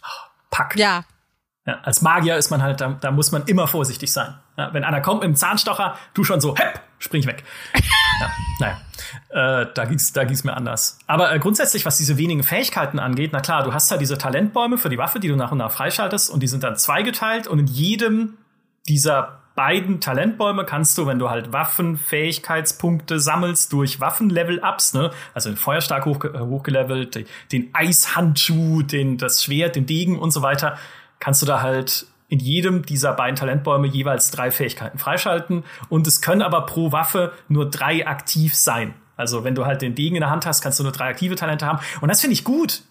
Pack. 0.51 0.75
Ja, 0.77 1.05
ja, 1.70 1.80
als 1.84 2.01
Magier 2.01 2.36
ist 2.36 2.49
man 2.49 2.63
halt, 2.63 2.82
da, 2.82 2.97
da 2.99 3.11
muss 3.11 3.32
man 3.32 3.43
immer 3.43 3.67
vorsichtig 3.67 4.11
sein. 4.11 4.34
Ja, 4.57 4.74
wenn 4.74 4.84
einer 4.84 5.01
kommt 5.01 5.20
mit 5.20 5.26
einem 5.26 5.36
Zahnstocher, 5.36 5.95
du 6.15 6.24
schon 6.24 6.41
so, 6.41 6.55
hepp, 6.57 6.80
spring 6.97 7.22
ich 7.22 7.28
weg. 7.28 7.43
ja, 7.76 8.32
naja, 8.59 9.61
äh, 9.61 9.67
da 9.72 9.86
ging's, 9.86 10.11
da 10.11 10.24
ging's 10.24 10.43
mir 10.43 10.57
anders. 10.57 10.97
Aber 11.05 11.32
äh, 11.32 11.38
grundsätzlich, 11.38 11.86
was 11.86 11.97
diese 11.97 12.17
wenigen 12.17 12.41
Fähigkeiten 12.41 12.97
angeht, 12.97 13.30
na 13.34 13.39
klar, 13.39 13.63
du 13.63 13.72
hast 13.72 13.91
halt 13.91 14.01
diese 14.01 14.17
Talentbäume 14.17 14.80
für 14.80 14.89
die 14.89 14.97
Waffe, 14.97 15.20
die 15.20 15.28
du 15.28 15.36
nach 15.36 15.51
und 15.51 15.59
nach 15.59 15.72
freischaltest, 15.72 16.32
und 16.32 16.41
die 16.41 16.47
sind 16.47 16.63
dann 16.63 16.76
zweigeteilt 16.76 17.45
und 17.45 17.59
in 17.59 17.67
jedem 17.67 18.38
dieser 18.88 19.39
beiden 19.59 19.99
Talentbäume 19.99 20.63
kannst 20.63 20.97
du, 20.97 21.05
wenn 21.05 21.20
du 21.20 21.30
halt 21.30 21.51
Waffenfähigkeitspunkte 21.51 23.20
sammelst 23.20 23.74
durch 23.74 23.99
Waffenlevel-Ups, 23.99 24.93
ne, 24.93 25.11
also 25.34 25.49
den 25.49 25.57
Feuerstark 25.57 26.05
hoch, 26.05 26.24
hochgelevelt, 26.24 27.26
den 27.51 27.70
Eishandschuh, 27.74 28.84
den, 28.84 29.17
das 29.17 29.43
Schwert, 29.43 29.76
den 29.76 29.86
Degen 29.86 30.17
und 30.17 30.32
so 30.32 30.41
weiter, 30.41 30.78
kannst 31.20 31.41
du 31.41 31.45
da 31.45 31.61
halt 31.61 32.07
in 32.30 32.39
jedem 32.39 32.86
dieser 32.86 33.13
beiden 33.13 33.36
Talentbäume 33.36 33.88
jeweils 33.88 34.32
drei 34.32 34.51
Fähigkeiten 34.51 34.99
freischalten. 34.99 35.63
Und 35.89 36.07
es 36.07 36.22
können 36.22 36.41
aber 36.41 36.65
pro 36.65 36.91
Waffe 36.91 37.34
nur 37.47 37.70
drei 37.70 38.07
aktiv 38.07 38.55
sein. 38.55 38.93
Also 39.17 39.43
wenn 39.43 39.55
du 39.55 39.65
halt 39.65 39.82
den 39.82 39.95
Degen 39.95 40.15
in 40.15 40.22
der 40.22 40.30
Hand 40.30 40.45
hast, 40.45 40.61
kannst 40.61 40.80
du 40.80 40.84
nur 40.84 40.91
drei 40.91 41.09
aktive 41.09 41.36
Talente 41.36 41.65
haben. 41.65 41.80
Und 42.01 42.09
das 42.09 42.22
finde 42.22 42.34
ich 42.34 42.43
gut. 42.43 42.84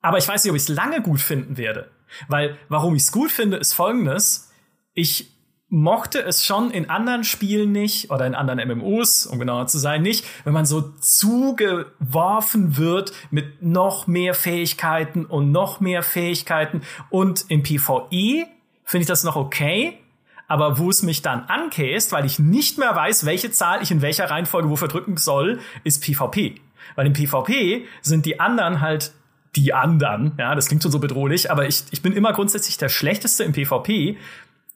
Aber 0.00 0.18
ich 0.18 0.26
weiß 0.26 0.42
nicht, 0.42 0.50
ob 0.50 0.56
ich 0.56 0.62
es 0.62 0.68
lange 0.68 1.02
gut 1.02 1.20
finden 1.20 1.56
werde. 1.56 1.90
Weil, 2.28 2.58
warum 2.68 2.94
ich 2.96 3.02
es 3.02 3.12
gut 3.12 3.30
finde, 3.30 3.58
ist 3.58 3.72
folgendes. 3.74 4.50
Ich 4.94 5.31
mochte 5.72 6.22
es 6.22 6.44
schon 6.44 6.70
in 6.70 6.90
anderen 6.90 7.24
Spielen 7.24 7.72
nicht 7.72 8.10
oder 8.10 8.26
in 8.26 8.34
anderen 8.34 8.68
MMOs, 8.68 9.24
um 9.24 9.38
genauer 9.38 9.68
zu 9.68 9.78
sein, 9.78 10.02
nicht, 10.02 10.26
wenn 10.44 10.52
man 10.52 10.66
so 10.66 10.92
zugeworfen 11.00 12.76
wird 12.76 13.14
mit 13.30 13.62
noch 13.62 14.06
mehr 14.06 14.34
Fähigkeiten 14.34 15.24
und 15.24 15.50
noch 15.50 15.80
mehr 15.80 16.02
Fähigkeiten. 16.02 16.82
Und 17.08 17.46
im 17.48 17.62
PvE 17.62 18.46
finde 18.84 19.02
ich 19.02 19.06
das 19.06 19.24
noch 19.24 19.36
okay, 19.36 19.98
aber 20.46 20.78
wo 20.78 20.90
es 20.90 21.02
mich 21.02 21.22
dann 21.22 21.44
ankäst, 21.44 22.12
weil 22.12 22.26
ich 22.26 22.38
nicht 22.38 22.76
mehr 22.76 22.94
weiß, 22.94 23.24
welche 23.24 23.50
Zahl 23.50 23.80
ich 23.80 23.90
in 23.90 24.02
welcher 24.02 24.28
Reihenfolge 24.28 24.68
wofür 24.68 24.88
drücken 24.88 25.16
soll, 25.16 25.58
ist 25.84 26.04
PvP. 26.04 26.56
Weil 26.96 27.06
im 27.06 27.14
PvP 27.14 27.86
sind 28.02 28.26
die 28.26 28.40
anderen 28.40 28.82
halt 28.82 29.14
die 29.56 29.74
anderen, 29.74 30.32
ja, 30.38 30.54
das 30.54 30.68
klingt 30.68 30.82
schon 30.82 30.92
so 30.92 30.98
bedrohlich, 30.98 31.50
aber 31.50 31.66
ich, 31.66 31.84
ich 31.90 32.00
bin 32.00 32.14
immer 32.14 32.32
grundsätzlich 32.32 32.78
der 32.78 32.88
Schlechteste 32.88 33.44
im 33.44 33.52
PvP 33.52 34.16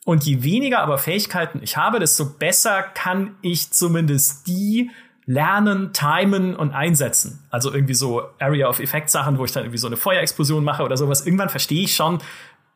und 0.06 0.24
je 0.24 0.44
weniger 0.44 0.78
aber 0.78 0.98
Fähigkeiten 0.98 1.60
ich 1.62 1.76
habe, 1.76 1.98
desto 1.98 2.26
besser 2.26 2.82
kann 2.82 3.34
ich 3.42 3.72
zumindest 3.72 4.46
die 4.46 4.92
lernen, 5.24 5.92
timen 5.92 6.54
und 6.54 6.70
einsetzen. 6.70 7.44
Also 7.50 7.74
irgendwie 7.74 7.94
so 7.94 8.22
Area 8.38 8.68
of 8.68 8.78
Effect 8.78 9.10
Sachen, 9.10 9.36
wo 9.36 9.44
ich 9.44 9.50
dann 9.50 9.64
irgendwie 9.64 9.78
so 9.78 9.88
eine 9.88 9.96
Feuerexplosion 9.96 10.62
mache 10.62 10.84
oder 10.84 10.96
sowas. 10.96 11.26
Irgendwann 11.26 11.48
verstehe 11.48 11.82
ich 11.82 11.96
schon, 11.96 12.20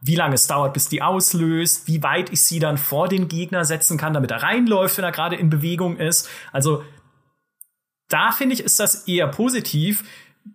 wie 0.00 0.16
lange 0.16 0.34
es 0.34 0.48
dauert, 0.48 0.74
bis 0.74 0.88
die 0.88 1.02
auslöst, 1.02 1.86
wie 1.86 2.02
weit 2.02 2.32
ich 2.32 2.42
sie 2.42 2.58
dann 2.58 2.76
vor 2.76 3.06
den 3.06 3.28
Gegner 3.28 3.64
setzen 3.64 3.96
kann, 3.96 4.12
damit 4.12 4.32
er 4.32 4.42
reinläuft, 4.42 4.96
wenn 4.96 5.04
er 5.04 5.12
gerade 5.12 5.36
in 5.36 5.50
Bewegung 5.50 5.98
ist. 5.98 6.28
Also 6.50 6.82
da 8.08 8.32
finde 8.32 8.54
ich, 8.54 8.64
ist 8.64 8.80
das 8.80 9.06
eher 9.06 9.28
positiv, 9.28 10.02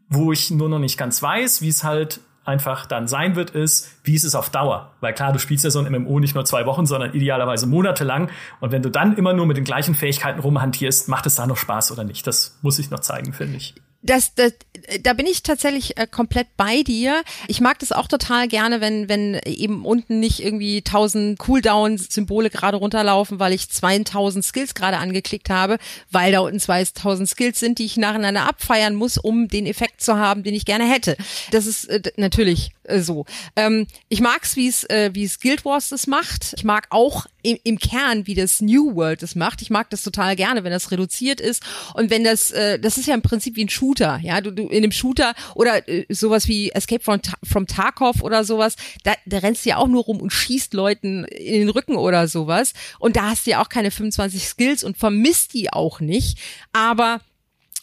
wo 0.09 0.33
ich 0.33 0.51
nur 0.51 0.67
noch 0.67 0.79
nicht 0.79 0.97
ganz 0.97 1.23
weiß, 1.23 1.61
wie 1.61 1.69
es 1.69 1.85
halt 1.85 2.19
einfach 2.43 2.85
dann 2.85 3.07
sein 3.07 3.37
wird, 3.37 3.51
ist, 3.51 3.94
wie 4.05 4.15
ist 4.15 4.23
es 4.23 4.35
auf 4.35 4.49
Dauer? 4.49 4.93
Weil 5.01 5.13
klar, 5.13 5.33
du 5.33 5.39
spielst 5.39 5.63
ja 5.63 5.69
so 5.69 5.79
ein 5.79 5.91
MMO 5.91 6.19
nicht 6.19 6.35
nur 6.35 6.45
zwei 6.45 6.65
Wochen, 6.65 6.85
sondern 6.85 7.13
idealerweise 7.13 7.67
monatelang. 7.67 8.29
Und 8.59 8.71
wenn 8.71 8.81
du 8.81 8.89
dann 8.89 9.15
immer 9.17 9.33
nur 9.33 9.45
mit 9.45 9.57
den 9.57 9.63
gleichen 9.63 9.95
Fähigkeiten 9.95 10.39
rumhantierst, 10.39 11.09
macht 11.09 11.25
es 11.25 11.35
da 11.35 11.47
noch 11.47 11.57
Spaß 11.57 11.91
oder 11.91 12.03
nicht? 12.03 12.25
Das 12.27 12.57
muss 12.61 12.79
ich 12.79 12.89
noch 12.89 12.99
zeigen, 12.99 13.33
finde 13.33 13.57
ich 13.57 13.75
das, 14.05 14.35
das, 14.35 14.53
da 15.01 15.13
bin 15.13 15.25
ich 15.25 15.41
tatsächlich 15.41 15.97
äh, 15.97 16.05
komplett 16.05 16.47
bei 16.57 16.83
dir. 16.83 17.23
Ich 17.47 17.59
mag 17.59 17.79
das 17.79 17.91
auch 17.91 18.07
total 18.07 18.47
gerne, 18.47 18.79
wenn, 18.79 19.09
wenn 19.09 19.39
eben 19.45 19.83
unten 19.83 20.19
nicht 20.19 20.43
irgendwie 20.43 20.83
tausend 20.83 21.39
Cooldown-Symbole 21.39 22.51
gerade 22.51 22.77
runterlaufen, 22.77 23.39
weil 23.39 23.53
ich 23.53 23.69
2000 23.69 24.45
Skills 24.45 24.75
gerade 24.75 24.97
angeklickt 24.97 25.49
habe, 25.49 25.77
weil 26.11 26.31
da 26.31 26.41
unten 26.41 26.59
2000 26.59 27.27
Skills 27.27 27.59
sind, 27.59 27.79
die 27.79 27.85
ich 27.85 27.97
nacheinander 27.97 28.47
abfeiern 28.47 28.93
muss, 28.93 29.17
um 29.17 29.47
den 29.47 29.65
Effekt 29.65 30.01
zu 30.01 30.17
haben, 30.17 30.43
den 30.43 30.53
ich 30.53 30.65
gerne 30.65 30.87
hätte. 30.87 31.17
Das 31.49 31.65
ist 31.65 31.85
äh, 31.85 32.01
natürlich 32.15 32.71
äh, 32.83 32.99
so. 32.99 33.25
Ähm, 33.55 33.87
ich 34.07 34.21
mag's, 34.21 34.55
wie 34.55 34.67
es 34.67 34.83
äh, 34.89 35.09
wie 35.13 35.23
es 35.23 35.39
Guild 35.39 35.65
Wars 35.65 35.89
das 35.89 36.07
macht. 36.07 36.53
Ich 36.57 36.63
mag 36.63 36.87
auch 36.89 37.25
im, 37.41 37.57
im 37.63 37.79
Kern, 37.79 38.27
wie 38.27 38.35
das 38.35 38.61
New 38.61 38.95
World 38.95 39.21
das 39.21 39.35
macht. 39.35 39.61
Ich 39.61 39.69
mag 39.69 39.89
das 39.89 40.03
total 40.03 40.35
gerne, 40.35 40.63
wenn 40.63 40.71
das 40.71 40.91
reduziert 40.91 41.41
ist 41.41 41.63
und 41.93 42.09
wenn 42.09 42.23
das, 42.23 42.51
äh, 42.51 42.79
das 42.79 42.97
ist 42.97 43.07
ja 43.07 43.13
im 43.13 43.21
Prinzip 43.21 43.55
wie 43.55 43.65
ein 43.65 43.69
Shooter, 43.69 44.19
ja, 44.21 44.41
du, 44.41 44.51
du 44.51 44.63
in 44.67 44.83
einem 44.83 44.91
Shooter 44.91 45.33
oder 45.53 45.87
äh, 45.87 46.05
sowas 46.09 46.47
wie 46.47 46.71
Escape 46.71 47.03
from, 47.03 47.19
from 47.43 47.67
Tarkov 47.67 48.21
oder 48.21 48.43
sowas, 48.43 48.75
da, 49.03 49.13
da 49.25 49.39
rennst 49.39 49.65
du 49.65 49.69
ja 49.69 49.77
auch 49.77 49.87
nur 49.87 50.03
rum 50.03 50.21
und 50.21 50.31
schießt 50.31 50.73
Leuten 50.73 51.25
in 51.25 51.61
den 51.61 51.69
Rücken 51.69 51.95
oder 51.95 52.27
sowas 52.27 52.73
und 52.99 53.15
da 53.15 53.29
hast 53.29 53.45
du 53.45 53.51
ja 53.51 53.61
auch 53.61 53.69
keine 53.69 53.91
25 53.91 54.47
Skills 54.47 54.83
und 54.83 54.97
vermisst 54.97 55.53
die 55.53 55.71
auch 55.71 55.99
nicht, 55.99 56.39
aber 56.73 57.21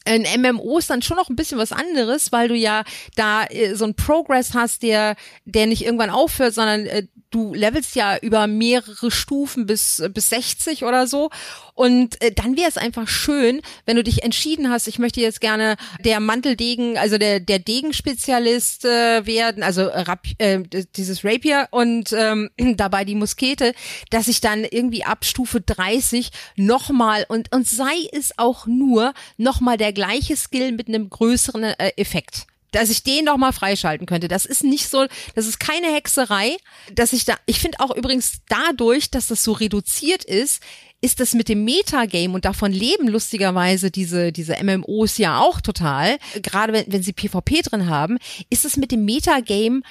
ein 0.04 0.26
MMO 0.40 0.78
ist 0.78 0.90
dann 0.90 1.02
schon 1.02 1.16
noch 1.16 1.28
ein 1.28 1.36
bisschen 1.36 1.58
was 1.58 1.72
anderes, 1.72 2.32
weil 2.32 2.48
du 2.48 2.54
ja 2.54 2.84
da 3.16 3.44
äh, 3.44 3.74
so 3.74 3.84
ein 3.84 3.94
Progress 3.94 4.54
hast, 4.54 4.82
der 4.82 5.16
der 5.44 5.66
nicht 5.66 5.84
irgendwann 5.84 6.10
aufhört, 6.10 6.54
sondern 6.54 6.86
äh, 6.86 7.06
du 7.32 7.54
levelst 7.54 7.96
ja 7.96 8.16
über 8.18 8.46
mehrere 8.46 9.10
Stufen 9.10 9.66
bis 9.66 10.02
bis 10.12 10.28
60 10.28 10.84
oder 10.84 11.06
so. 11.06 11.30
Und 11.74 12.20
äh, 12.22 12.32
dann 12.32 12.56
wäre 12.56 12.68
es 12.68 12.76
einfach 12.76 13.08
schön, 13.08 13.62
wenn 13.86 13.96
du 13.96 14.04
dich 14.04 14.22
entschieden 14.22 14.70
hast, 14.70 14.86
ich 14.86 14.98
möchte 14.98 15.20
jetzt 15.20 15.40
gerne 15.40 15.76
der 16.04 16.20
Manteldegen, 16.20 16.98
also 16.98 17.18
der 17.18 17.40
der 17.40 17.58
Degenspezialist 17.58 18.84
äh, 18.84 19.26
werden, 19.26 19.62
also 19.62 19.82
Rap, 19.82 20.20
äh, 20.38 20.60
dieses 20.96 21.24
Rapier 21.24 21.68
und 21.70 22.12
ähm, 22.12 22.50
dabei 22.76 23.04
die 23.04 23.14
Muskete, 23.14 23.74
dass 24.10 24.28
ich 24.28 24.40
dann 24.40 24.64
irgendwie 24.64 25.04
ab 25.04 25.24
Stufe 25.24 25.60
30 25.60 26.30
nochmal 26.56 27.24
und 27.28 27.52
und 27.54 27.66
sei 27.66 28.08
es 28.12 28.38
auch 28.38 28.66
nur 28.66 29.14
nochmal 29.36 29.78
der 29.78 29.92
gleiche 29.92 30.36
Skill 30.36 30.72
mit 30.72 30.88
einem 30.88 31.08
größeren 31.08 31.64
äh, 31.64 31.92
Effekt 31.96 32.46
dass 32.72 32.90
ich 32.90 33.04
den 33.04 33.26
noch 33.26 33.36
mal 33.36 33.52
freischalten 33.52 34.06
könnte. 34.06 34.28
Das 34.28 34.44
ist 34.44 34.64
nicht 34.64 34.88
so, 34.88 35.06
das 35.34 35.46
ist 35.46 35.60
keine 35.60 35.94
Hexerei, 35.94 36.56
dass 36.92 37.12
ich 37.12 37.24
da, 37.24 37.36
ich 37.46 37.60
finde 37.60 37.80
auch 37.80 37.94
übrigens 37.94 38.40
dadurch, 38.48 39.10
dass 39.10 39.28
das 39.28 39.44
so 39.44 39.52
reduziert 39.52 40.24
ist, 40.24 40.60
ist 41.00 41.20
das 41.20 41.34
mit 41.34 41.48
dem 41.48 41.64
Metagame 41.64 42.32
und 42.32 42.44
davon 42.44 42.72
leben 42.72 43.08
lustigerweise 43.08 43.90
diese, 43.90 44.32
diese 44.32 44.56
MMOs 44.62 45.18
ja 45.18 45.40
auch 45.40 45.60
total, 45.60 46.18
gerade 46.42 46.72
wenn, 46.72 46.84
wenn 46.92 47.02
sie 47.02 47.12
PvP 47.12 47.62
drin 47.62 47.88
haben, 47.88 48.18
ist 48.50 48.64
es 48.64 48.76
mit 48.76 48.92
dem 48.92 49.04
Metagame 49.04 49.82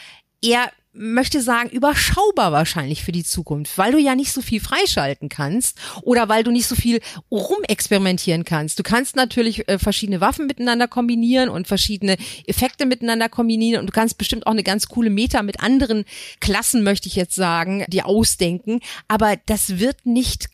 eher 0.41 0.71
möchte 0.93 1.41
sagen, 1.41 1.69
überschaubar 1.69 2.51
wahrscheinlich 2.51 3.03
für 3.03 3.11
die 3.11 3.23
Zukunft, 3.23 3.77
weil 3.77 3.93
du 3.93 3.97
ja 3.97 4.15
nicht 4.15 4.33
so 4.33 4.41
viel 4.41 4.59
freischalten 4.59 5.29
kannst 5.29 5.77
oder 6.01 6.27
weil 6.27 6.43
du 6.43 6.51
nicht 6.51 6.67
so 6.67 6.75
viel 6.75 6.99
rumexperimentieren 7.31 8.43
kannst. 8.43 8.77
Du 8.77 8.83
kannst 8.83 9.15
natürlich 9.15 9.67
äh, 9.69 9.79
verschiedene 9.79 10.21
Waffen 10.21 10.47
miteinander 10.47 10.87
kombinieren 10.87 11.49
und 11.49 11.67
verschiedene 11.67 12.17
Effekte 12.45 12.85
miteinander 12.85 13.29
kombinieren 13.29 13.81
und 13.81 13.87
du 13.87 13.93
kannst 13.93 14.17
bestimmt 14.17 14.45
auch 14.45 14.51
eine 14.51 14.63
ganz 14.63 14.87
coole 14.87 15.09
Meta 15.09 15.43
mit 15.43 15.61
anderen 15.61 16.03
Klassen, 16.39 16.83
möchte 16.83 17.07
ich 17.07 17.15
jetzt 17.15 17.35
sagen, 17.35 17.85
dir 17.87 18.05
ausdenken, 18.05 18.81
aber 19.07 19.35
das 19.45 19.79
wird 19.79 20.05
nicht 20.05 20.49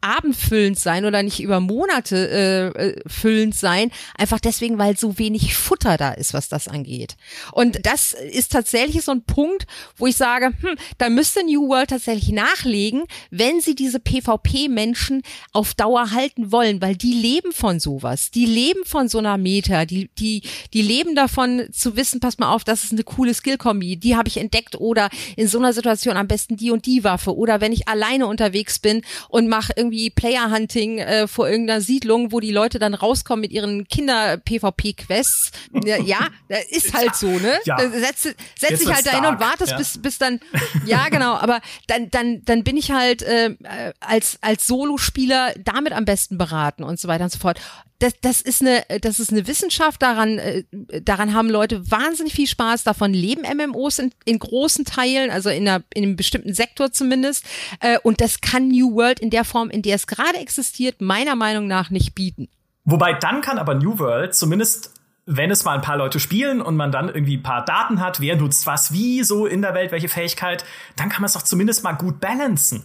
abendfüllend 0.00 0.78
sein 0.78 1.04
oder 1.04 1.22
nicht 1.22 1.40
über 1.40 1.60
Monate 1.60 2.28
äh, 2.76 2.88
äh, 2.88 3.02
füllend 3.06 3.54
sein, 3.54 3.90
einfach 4.16 4.40
deswegen, 4.40 4.78
weil 4.78 4.96
so 4.96 5.18
wenig 5.18 5.54
Futter 5.54 5.96
da 5.96 6.12
ist, 6.12 6.34
was 6.34 6.48
das 6.48 6.68
angeht. 6.68 7.16
Und 7.52 7.86
das 7.86 8.12
ist 8.12 8.52
tatsächlich 8.52 9.04
so 9.04 9.12
ein 9.12 9.24
Punkt, 9.24 9.66
wo 9.96 10.06
ich 10.06 10.16
sage, 10.16 10.46
hm, 10.60 10.76
da 10.98 11.08
müsste 11.08 11.44
New 11.44 11.68
World 11.68 11.90
tatsächlich 11.90 12.32
nachlegen, 12.32 13.04
wenn 13.30 13.60
sie 13.60 13.74
diese 13.74 14.00
PvP-Menschen 14.00 15.22
auf 15.52 15.74
Dauer 15.74 16.10
halten 16.10 16.52
wollen, 16.52 16.80
weil 16.80 16.96
die 16.96 17.14
leben 17.14 17.52
von 17.52 17.80
sowas, 17.80 18.30
die 18.30 18.46
leben 18.46 18.84
von 18.84 19.08
so 19.08 19.18
einer 19.18 19.38
Meta, 19.38 19.84
die 19.84 20.10
die 20.18 20.42
die 20.72 20.82
leben 20.82 21.14
davon 21.14 21.66
zu 21.72 21.96
wissen, 21.96 22.20
pass 22.20 22.38
mal 22.38 22.52
auf, 22.52 22.64
das 22.64 22.84
ist 22.84 22.92
eine 22.92 23.04
coole 23.04 23.34
Skill-Kombi, 23.34 23.96
die 23.96 24.16
habe 24.16 24.28
ich 24.28 24.36
entdeckt 24.36 24.76
oder 24.76 25.08
in 25.36 25.48
so 25.48 25.58
einer 25.58 25.72
Situation 25.72 26.16
am 26.16 26.28
besten 26.28 26.56
die 26.56 26.70
und 26.70 26.86
die 26.86 27.04
Waffe. 27.04 27.36
Oder 27.36 27.60
wenn 27.60 27.72
ich 27.72 27.88
alleine 27.88 28.26
unterwegs 28.26 28.78
bin 28.78 29.02
und 29.28 29.48
mache 29.48 29.72
irgendwie 29.90 30.10
Player-Hunting 30.10 30.98
äh, 30.98 31.26
vor 31.26 31.48
irgendeiner 31.48 31.80
Siedlung, 31.80 32.32
wo 32.32 32.40
die 32.40 32.52
Leute 32.52 32.78
dann 32.78 32.94
rauskommen 32.94 33.40
mit 33.40 33.52
ihren 33.52 33.86
Kinder-PvP-Quests. 33.88 35.50
Ja, 35.84 35.96
ja, 35.98 36.28
ist 36.70 36.94
halt 36.94 37.16
so, 37.16 37.26
ne? 37.26 37.58
Ja. 37.64 37.78
Setz, 37.90 38.28
setz 38.58 38.78
dich 38.78 38.92
halt 38.92 39.06
dahin 39.06 39.26
und 39.26 39.40
wartest, 39.40 39.72
ja. 39.72 39.78
bis, 39.78 40.00
bis 40.00 40.18
dann, 40.18 40.40
ja 40.86 41.08
genau, 41.08 41.34
aber 41.34 41.60
dann, 41.88 42.10
dann, 42.10 42.44
dann 42.44 42.62
bin 42.62 42.76
ich 42.76 42.92
halt 42.92 43.22
äh, 43.22 43.56
als, 44.00 44.38
als 44.40 44.66
Solospieler 44.66 45.52
damit 45.62 45.92
am 45.92 46.04
besten 46.04 46.38
beraten 46.38 46.84
und 46.84 47.00
so 47.00 47.08
weiter 47.08 47.24
und 47.24 47.32
so 47.32 47.38
fort 47.38 47.60
das, 48.00 48.14
das 48.22 48.40
ist 48.40 48.62
eine, 48.62 48.82
das 49.02 49.20
ist 49.20 49.30
eine 49.30 49.46
Wissenschaft. 49.46 50.02
Daran, 50.02 50.38
äh, 50.38 50.64
daran 51.02 51.34
haben 51.34 51.50
Leute 51.50 51.90
wahnsinnig 51.90 52.32
viel 52.32 52.46
Spaß. 52.46 52.82
Davon 52.82 53.12
leben 53.12 53.42
MMOs 53.42 53.98
in, 53.98 54.10
in 54.24 54.38
großen 54.38 54.86
Teilen, 54.86 55.30
also 55.30 55.50
in, 55.50 55.68
einer, 55.68 55.84
in 55.94 56.04
einem 56.04 56.16
bestimmten 56.16 56.54
Sektor 56.54 56.92
zumindest. 56.92 57.44
Äh, 57.80 57.98
und 58.02 58.22
das 58.22 58.40
kann 58.40 58.68
New 58.68 58.94
World 58.94 59.20
in 59.20 59.28
der 59.28 59.44
Form, 59.44 59.68
in 59.68 59.79
der 59.82 59.96
es 59.96 60.06
gerade 60.06 60.38
existiert, 60.38 61.00
meiner 61.00 61.36
Meinung 61.36 61.66
nach 61.66 61.90
nicht 61.90 62.14
bieten. 62.14 62.48
Wobei 62.84 63.12
dann 63.14 63.40
kann 63.40 63.58
aber 63.58 63.74
New 63.74 63.98
World 63.98 64.34
zumindest 64.34 64.94
wenn 65.32 65.50
es 65.52 65.64
mal 65.64 65.76
ein 65.76 65.82
paar 65.82 65.96
Leute 65.96 66.18
spielen 66.18 66.60
und 66.60 66.76
man 66.76 66.90
dann 66.90 67.08
irgendwie 67.08 67.36
ein 67.36 67.42
paar 67.42 67.64
Daten 67.64 68.00
hat, 68.00 68.20
wer 68.20 68.34
nutzt 68.34 68.66
was 68.66 68.92
wie 68.92 69.22
so 69.22 69.46
in 69.46 69.62
der 69.62 69.74
Welt, 69.74 69.92
welche 69.92 70.08
Fähigkeit, 70.08 70.64
dann 70.96 71.08
kann 71.08 71.20
man 71.20 71.26
es 71.26 71.34
doch 71.34 71.42
zumindest 71.42 71.84
mal 71.84 71.92
gut 71.92 72.18
balancen. 72.18 72.82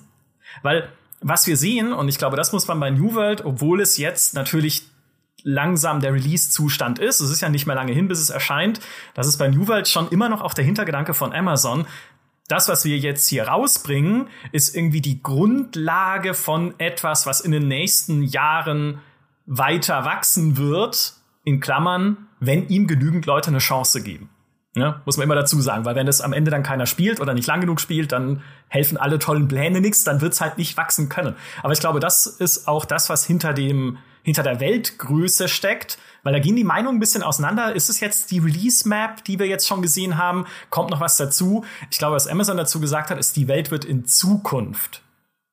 Weil 0.61 0.89
was 1.21 1.47
wir 1.47 1.57
sehen, 1.57 1.91
und 1.91 2.07
ich 2.07 2.19
glaube, 2.19 2.37
das 2.37 2.51
muss 2.51 2.67
man 2.67 2.79
bei 2.79 2.91
New 2.91 3.15
World, 3.15 3.43
obwohl 3.43 3.81
es 3.81 3.97
jetzt 3.97 4.35
natürlich 4.35 4.83
langsam 5.41 5.99
der 5.99 6.13
Release-Zustand 6.13 6.99
ist. 6.99 7.19
Es 7.19 7.31
ist 7.31 7.41
ja 7.41 7.49
nicht 7.49 7.65
mehr 7.65 7.75
lange 7.75 7.93
hin, 7.93 8.07
bis 8.07 8.19
es 8.19 8.29
erscheint. 8.29 8.79
Das 9.15 9.27
ist 9.27 9.37
bei 9.37 9.47
New 9.47 9.67
World 9.67 9.87
schon 9.87 10.09
immer 10.09 10.29
noch 10.29 10.41
auch 10.41 10.53
der 10.53 10.65
Hintergedanke 10.65 11.13
von 11.15 11.33
Amazon. 11.33 11.87
Das, 12.47 12.69
was 12.69 12.85
wir 12.85 12.97
jetzt 12.97 13.27
hier 13.27 13.47
rausbringen, 13.47 14.27
ist 14.51 14.75
irgendwie 14.75 15.01
die 15.01 15.23
Grundlage 15.23 16.33
von 16.33 16.75
etwas, 16.79 17.25
was 17.25 17.41
in 17.41 17.51
den 17.51 17.67
nächsten 17.67 18.21
Jahren 18.21 18.99
weiter 19.47 20.05
wachsen 20.05 20.57
wird, 20.57 21.13
in 21.43 21.59
Klammern, 21.59 22.27
wenn 22.39 22.67
ihm 22.67 22.87
genügend 22.87 23.25
Leute 23.25 23.49
eine 23.49 23.59
Chance 23.59 24.03
geben. 24.03 24.29
Ja, 24.75 25.01
muss 25.05 25.15
man 25.15 25.23
immer 25.23 25.35
dazu 25.35 25.61
sagen, 25.61 25.85
weil 25.85 25.95
wenn 25.95 26.07
es 26.07 26.19
am 26.19 26.33
Ende 26.33 26.51
dann 26.51 26.61
keiner 26.61 26.85
spielt 26.85 27.21
oder 27.21 27.33
nicht 27.33 27.47
lang 27.47 27.61
genug 27.61 27.79
spielt, 27.79 28.11
dann 28.11 28.41
helfen 28.67 28.97
alle 28.97 29.19
tollen 29.19 29.47
Pläne 29.47 29.79
nichts, 29.79 30.03
dann 30.03 30.19
wird's 30.19 30.41
halt 30.41 30.57
nicht 30.57 30.75
wachsen 30.75 31.07
können. 31.07 31.35
Aber 31.63 31.71
ich 31.71 31.79
glaube, 31.79 32.01
das 32.01 32.27
ist 32.27 32.67
auch 32.67 32.83
das, 32.83 33.09
was 33.09 33.25
hinter 33.25 33.53
dem 33.53 33.99
hinter 34.25 34.41
der 34.41 34.59
Weltgröße 34.59 35.47
steckt, 35.47 35.99
weil 36.23 36.33
da 36.33 36.39
gehen 36.39 36.55
die 36.55 36.63
Meinungen 36.63 36.97
ein 36.97 36.99
bisschen 36.99 37.21
auseinander. 37.21 37.75
Ist 37.75 37.89
es 37.89 37.99
jetzt 37.99 38.31
die 38.31 38.39
Release-Map, 38.39 39.23
die 39.23 39.37
wir 39.37 39.45
jetzt 39.45 39.67
schon 39.67 39.83
gesehen 39.83 40.17
haben? 40.17 40.47
Kommt 40.71 40.89
noch 40.89 40.99
was 40.99 41.15
dazu? 41.15 41.63
Ich 41.91 41.99
glaube, 41.99 42.15
was 42.15 42.27
Amazon 42.27 42.57
dazu 42.57 42.79
gesagt 42.79 43.11
hat, 43.11 43.19
ist, 43.19 43.35
die 43.35 43.47
Welt 43.47 43.69
wird 43.69 43.85
in 43.85 44.05
Zukunft 44.05 45.03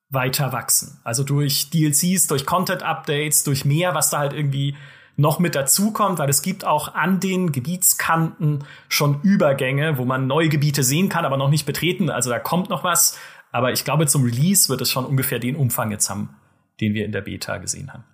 weiter 0.08 0.54
wachsen. 0.54 0.98
Also 1.04 1.22
durch 1.22 1.68
DLCs, 1.68 2.26
durch 2.28 2.46
Content-Updates, 2.46 3.44
durch 3.44 3.66
mehr, 3.66 3.94
was 3.94 4.08
da 4.08 4.20
halt 4.20 4.32
irgendwie 4.32 4.74
noch 5.18 5.38
mit 5.38 5.54
dazukommt, 5.54 6.18
weil 6.18 6.30
es 6.30 6.40
gibt 6.40 6.64
auch 6.64 6.94
an 6.94 7.20
den 7.20 7.52
Gebietskanten 7.52 8.64
schon 8.88 9.20
Übergänge, 9.20 9.98
wo 9.98 10.06
man 10.06 10.26
neue 10.26 10.48
Gebiete 10.48 10.82
sehen 10.82 11.10
kann, 11.10 11.26
aber 11.26 11.36
noch 11.36 11.50
nicht 11.50 11.66
betreten. 11.66 12.08
Also 12.08 12.30
da 12.30 12.38
kommt 12.38 12.70
noch 12.70 12.84
was. 12.84 13.18
Aber 13.50 13.72
ich 13.72 13.84
glaube, 13.84 14.06
zum 14.06 14.24
Release 14.24 14.70
wird 14.70 14.80
es 14.80 14.90
schon 14.90 15.04
ungefähr 15.04 15.38
den 15.38 15.56
Umfang 15.56 15.90
jetzt 15.90 16.08
haben, 16.08 16.30
den 16.80 16.94
wir 16.94 17.04
in 17.04 17.12
der 17.12 17.20
Beta 17.20 17.58
gesehen 17.58 17.92
haben. 17.92 18.04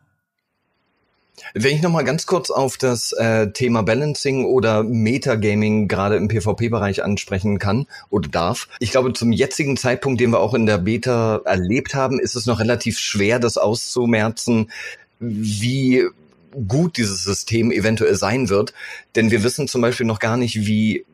Wenn 1.55 1.75
ich 1.75 1.83
noch 1.83 1.91
mal 1.91 2.05
ganz 2.05 2.27
kurz 2.27 2.51
auf 2.51 2.77
das 2.77 3.13
äh, 3.13 3.51
Thema 3.51 3.83
Balancing 3.83 4.45
oder 4.45 4.83
Metagaming 4.83 5.89
gerade 5.89 6.17
im 6.17 6.29
PvP-Bereich 6.29 7.03
ansprechen 7.03 7.59
kann 7.59 7.87
oder 8.11 8.29
darf. 8.29 8.69
Ich 8.81 8.91
glaube, 8.91 9.13
zum 9.13 9.33
jetzigen 9.33 9.77
Zeitpunkt, 9.77 10.21
den 10.21 10.31
wir 10.31 10.41
auch 10.41 10.55
in 10.55 10.67
der 10.67 10.79
Beta 10.79 11.41
erlebt 11.45 11.95
haben, 11.95 12.19
ist 12.19 12.35
es 12.35 12.47
noch 12.47 12.61
relativ 12.61 12.99
schwer, 12.99 13.39
das 13.39 13.59
auszumerzen, 13.59 14.71
wie 15.21 16.05
gut 16.67 16.97
dieses 16.97 17.25
System 17.25 17.71
eventuell 17.71 18.15
sein 18.15 18.49
wird. 18.49 18.73
Denn 19.17 19.31
wir 19.31 19.43
wissen 19.43 19.69
zum 19.69 19.81
Beispiel 19.81 20.07
noch 20.07 20.19
gar 20.19 20.37
nicht, 20.37 20.67
wie 20.67 21.05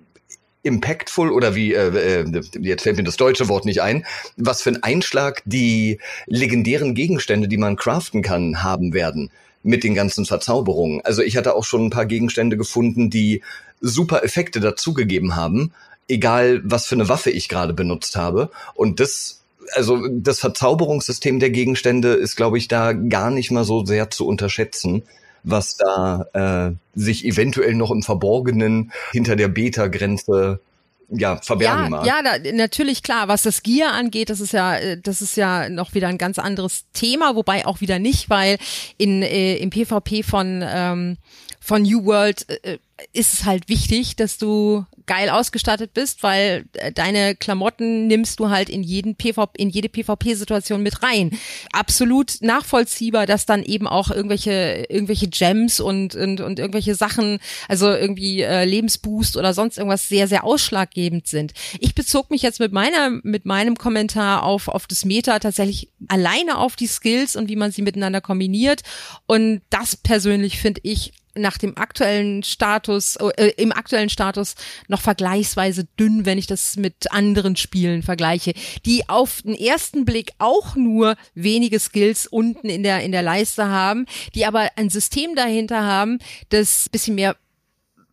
impactful 0.63 1.31
oder 1.31 1.55
wie, 1.55 1.75
äh, 1.75 2.23
äh, 2.23 2.43
jetzt 2.61 2.83
fällt 2.83 2.97
mir 2.97 3.05
das 3.05 3.17
deutsche 3.17 3.49
Wort 3.49 3.67
nicht 3.67 3.83
ein, 3.83 4.05
was 4.37 4.63
für 4.63 4.71
ein 4.71 4.83
Einschlag 4.83 5.43
die 5.45 5.99
legendären 6.27 6.95
Gegenstände, 6.95 7.49
die 7.49 7.59
man 7.59 7.77
craften 7.77 8.23
kann, 8.23 8.63
haben 8.63 8.95
werden 8.95 9.31
mit 9.65 9.83
den 9.83 9.95
ganzen 9.95 10.25
Verzauberungen. 10.25 11.01
Also 11.05 11.23
ich 11.23 11.37
hatte 11.37 11.55
auch 11.57 11.65
schon 11.65 11.87
ein 11.87 11.91
paar 11.91 12.07
Gegenstände 12.07 12.57
gefunden, 12.57 13.11
die 13.11 13.43
super 13.81 14.23
Effekte 14.23 14.61
dazugegeben 14.61 15.35
haben, 15.35 15.73
egal 16.07 16.61
was 16.65 16.87
für 16.87 16.95
eine 16.95 17.09
Waffe 17.09 17.31
ich 17.31 17.49
gerade 17.49 17.73
benutzt 17.73 18.15
habe. 18.15 18.51
Und 18.75 19.01
das 19.01 19.41
also 19.75 20.07
das 20.09 20.41
Verzauberungssystem 20.41 21.41
der 21.41 21.51
Gegenstände 21.51 22.13
ist, 22.13 22.37
glaube 22.37 22.59
ich, 22.59 22.69
da 22.69 22.93
gar 22.93 23.31
nicht 23.31 23.51
mal 23.51 23.65
so 23.65 23.85
sehr 23.85 24.11
zu 24.11 24.27
unterschätzen, 24.27 25.03
was 25.43 25.77
da 25.77 26.27
äh, 26.35 26.99
sich 26.99 27.25
eventuell 27.25 27.75
noch 27.75 27.91
im 27.91 28.03
Verborgenen 28.03 28.93
hinter 29.13 29.37
der 29.37 29.49
Beta-Grenze 29.49 30.61
ja, 31.09 31.37
verbergen 31.37 31.85
ja, 31.85 31.89
mag. 31.89 32.07
Ja, 32.07 32.23
da, 32.23 32.53
natürlich 32.53 33.03
klar. 33.03 33.29
Was 33.29 33.43
das 33.43 33.63
Gear 33.63 33.93
angeht, 33.93 34.31
das 34.31 34.41
ist 34.41 34.53
ja, 34.53 34.77
äh, 34.77 34.99
das 35.01 35.23
ist 35.23 35.37
ja 35.37 35.69
noch 35.69 35.95
wieder 35.95 36.09
ein 36.09 36.19
ganz 36.19 36.39
anderes 36.39 36.85
Thema, 36.93 37.37
wobei 37.37 37.67
auch 37.67 37.81
wieder 37.81 37.99
nicht, 37.99 38.31
weil 38.31 38.59
in 38.99 39.23
äh, 39.23 39.57
im 39.57 39.71
PvP 39.71 40.23
von 40.23 40.63
ähm, 40.67 41.17
von 41.61 41.83
New 41.83 42.05
World 42.05 42.47
äh, 42.63 42.79
ist 43.13 43.33
es 43.33 43.45
halt 43.45 43.69
wichtig, 43.69 44.17
dass 44.17 44.39
du 44.39 44.85
geil 45.07 45.29
ausgestattet 45.29 45.93
bist, 45.95 46.23
weil 46.23 46.65
äh, 46.75 46.93
deine 46.93 47.35
Klamotten 47.35 48.07
nimmst 48.07 48.41
du 48.41 48.51
halt 48.51 48.69
in 48.69 48.83
jeden 48.83 49.17
PvP, 49.17 49.61
in 49.61 49.71
jede 49.71 49.89
PvP-Situation 49.89 50.83
mit 50.83 51.03
rein. 51.03 51.39
Absolut 51.73 52.37
nachvollziehbar, 52.41 53.27
dass 53.27 53.47
dann 53.47 53.63
eben 53.63 53.87
auch 53.87 54.11
irgendwelche 54.11 54.87
irgendwelche 54.89 55.29
Gems 55.29 55.81
und 55.81 56.15
und, 56.15 56.41
und 56.41 56.59
irgendwelche 56.59 56.95
Sachen, 56.95 57.39
also 57.69 57.91
irgendwie 57.91 58.43
äh, 58.43 58.65
Lebensboost 58.65 59.37
oder 59.37 59.53
sonst 59.53 59.79
irgendwas 59.79 60.09
sehr 60.09 60.29
sehr 60.29 60.45
ausschlaggebend 60.45 61.27
sind. 61.27 61.53
Ich 61.79 61.95
bezog 61.95 62.31
mich 62.31 62.43
jetzt 62.43 62.61
mit 62.61 62.73
meiner 62.73 63.11
mit 63.23 63.45
meinem 63.45 63.77
Kommentar 63.77 64.43
auf 64.43 64.69
auf 64.69 64.87
das 64.87 65.05
Meta 65.05 65.39
tatsächlich 65.39 65.91
alleine 66.09 66.59
auf 66.59 66.77
die 66.77 66.87
Skills 66.87 67.37
und 67.37 67.49
wie 67.49 67.57
man 67.57 67.73
sie 67.73 67.83
miteinander 67.83 68.21
kombiniert 68.21 68.83
und 69.27 69.63
das 69.71 69.97
persönlich 69.97 70.59
finde 70.59 70.81
ich 70.85 71.13
nach 71.35 71.59
dem 71.59 71.77
aktuellen 71.77 72.43
Status, 72.43 73.17
äh, 73.17 73.53
im 73.57 73.73
aktuellen 73.73 74.09
Status 74.09 74.55
noch 74.89 75.01
vergleichsweise 75.01 75.85
dünn, 75.99 76.27
wenn 76.27 76.39
ich 76.39 76.47
das 76.47 76.77
mit 76.77 77.13
anderen 77.13 77.57
Spielen 77.57 78.03
vergleiche, 78.03 78.55
die 78.85 79.09
auf 79.09 79.43
den 79.43 79.55
ersten 79.55 80.05
Blick 80.05 80.33
auch 80.39 80.77
nur 80.77 81.17
wenige 81.35 81.79
Skills 81.79 82.27
unten 82.27 82.69
in 82.69 82.83
der, 82.83 83.03
in 83.03 83.13
der 83.13 83.23
Leiste 83.23 83.69
haben, 83.69 84.07
die 84.35 84.47
aber 84.47 84.69
ein 84.77 84.91
System 84.91 85.35
dahinter 85.35 85.85
haben, 85.85 86.19
das 86.51 86.89
bisschen 86.89 87.17
mehr 87.17 87.37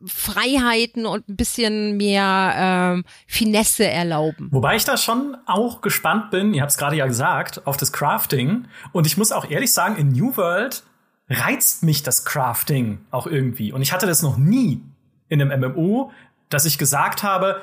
Freiheiten 0.06 1.06
und 1.06 1.30
ein 1.30 1.36
bisschen 1.36 1.98
mehr 1.98 2.54
ähm, 2.56 3.04
Finesse 3.28 3.88
erlauben. 3.88 4.50
Wobei 4.52 4.76
ich 4.76 4.84
da 4.84 4.98
schon 4.98 5.38
auch 5.46 5.82
gespannt 5.82 6.32
bin, 6.32 6.54
ihr 6.54 6.62
habt 6.62 6.72
es 6.72 6.78
gerade 6.78 6.96
ja 6.96 7.06
gesagt, 7.06 7.66
auf 7.68 7.78
das 7.78 7.92
Crafting. 7.92 8.66
Und 8.92 9.06
ich 9.06 9.18
muss 9.18 9.32
auch 9.32 9.50
ehrlich 9.50 9.72
sagen, 9.74 9.98
in 9.98 10.10
New 10.10 10.36
World 10.38 10.84
reizt 11.32 11.84
mich 11.84 12.04
das 12.04 12.26
Crafting 12.26 13.00
auch 13.12 13.28
irgendwie. 13.28 13.72
Und 13.72 13.82
ich 13.82 13.94
hatte 13.94 14.06
das 14.06 14.22
noch 14.22 14.38
nie 14.38 14.82
in 15.30 15.42
einem 15.42 15.62
MMO, 15.62 16.12
dass 16.50 16.66
ich 16.66 16.78
gesagt 16.78 17.24
habe, 17.24 17.62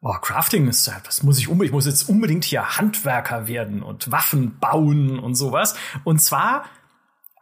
oh, 0.00 0.14
Crafting 0.20 0.68
ist, 0.68 0.90
das 1.04 1.22
muss 1.22 1.38
ich 1.38 1.48
unbedingt, 1.48 1.70
ich 1.70 1.74
muss 1.74 1.86
jetzt 1.86 2.08
unbedingt 2.08 2.44
hier 2.44 2.78
Handwerker 2.78 3.48
werden 3.48 3.82
und 3.82 4.10
Waffen 4.10 4.58
bauen 4.58 5.18
und 5.18 5.34
sowas. 5.34 5.74
Und 6.04 6.22
zwar 6.22 6.64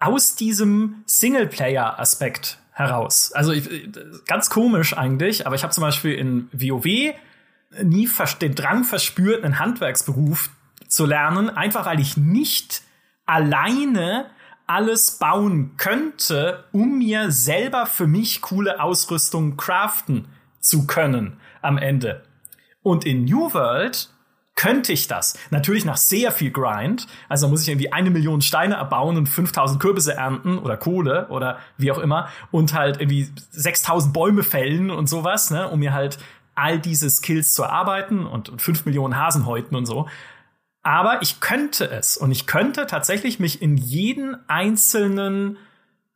aus 0.00 0.36
diesem 0.36 1.02
Singleplayer-Aspekt 1.06 2.58
heraus. 2.72 3.32
Also 3.32 3.52
ganz 4.26 4.50
komisch 4.50 4.96
eigentlich, 4.96 5.46
aber 5.46 5.56
ich 5.56 5.64
habe 5.64 5.72
zum 5.72 5.82
Beispiel 5.82 6.14
in 6.14 6.48
WoW 6.52 7.14
nie 7.82 8.08
den 8.40 8.54
Drang 8.54 8.84
verspürt, 8.84 9.44
einen 9.44 9.58
Handwerksberuf 9.58 10.50
zu 10.86 11.04
lernen, 11.04 11.50
einfach 11.50 11.86
weil 11.86 12.00
ich 12.00 12.16
nicht 12.16 12.82
alleine 13.26 14.30
alles 14.68 15.18
bauen 15.18 15.72
könnte, 15.76 16.64
um 16.72 16.98
mir 16.98 17.32
selber 17.32 17.86
für 17.86 18.06
mich 18.06 18.42
coole 18.42 18.80
Ausrüstung 18.80 19.56
craften 19.56 20.28
zu 20.60 20.86
können 20.86 21.40
am 21.62 21.78
Ende. 21.78 22.22
Und 22.82 23.04
in 23.04 23.24
New 23.24 23.52
World 23.54 24.10
könnte 24.54 24.92
ich 24.92 25.06
das. 25.06 25.38
Natürlich 25.50 25.84
nach 25.84 25.96
sehr 25.96 26.32
viel 26.32 26.50
Grind. 26.50 27.06
Also 27.28 27.48
muss 27.48 27.62
ich 27.62 27.68
irgendwie 27.68 27.92
eine 27.92 28.10
Million 28.10 28.40
Steine 28.42 28.74
erbauen 28.74 29.16
und 29.16 29.28
5000 29.28 29.80
Kürbisse 29.80 30.14
ernten 30.14 30.58
oder 30.58 30.76
Kohle 30.76 31.28
oder 31.28 31.58
wie 31.76 31.92
auch 31.92 31.98
immer 31.98 32.28
und 32.50 32.74
halt 32.74 33.00
irgendwie 33.00 33.28
6000 33.52 34.12
Bäume 34.12 34.42
fällen 34.42 34.90
und 34.90 35.08
sowas, 35.08 35.50
ne, 35.50 35.68
um 35.68 35.78
mir 35.78 35.92
halt 35.92 36.18
all 36.56 36.80
diese 36.80 37.08
Skills 37.08 37.54
zu 37.54 37.62
erarbeiten 37.62 38.26
und, 38.26 38.48
und 38.48 38.60
5 38.60 38.84
Millionen 38.84 39.16
Hasenhäuten 39.16 39.76
und 39.76 39.86
so. 39.86 40.08
Aber 40.88 41.20
ich 41.20 41.40
könnte 41.40 41.90
es 41.90 42.16
und 42.16 42.30
ich 42.30 42.46
könnte 42.46 42.86
tatsächlich 42.86 43.38
mich 43.38 43.60
in 43.60 43.76
jeden 43.76 44.38
einzelnen 44.48 45.58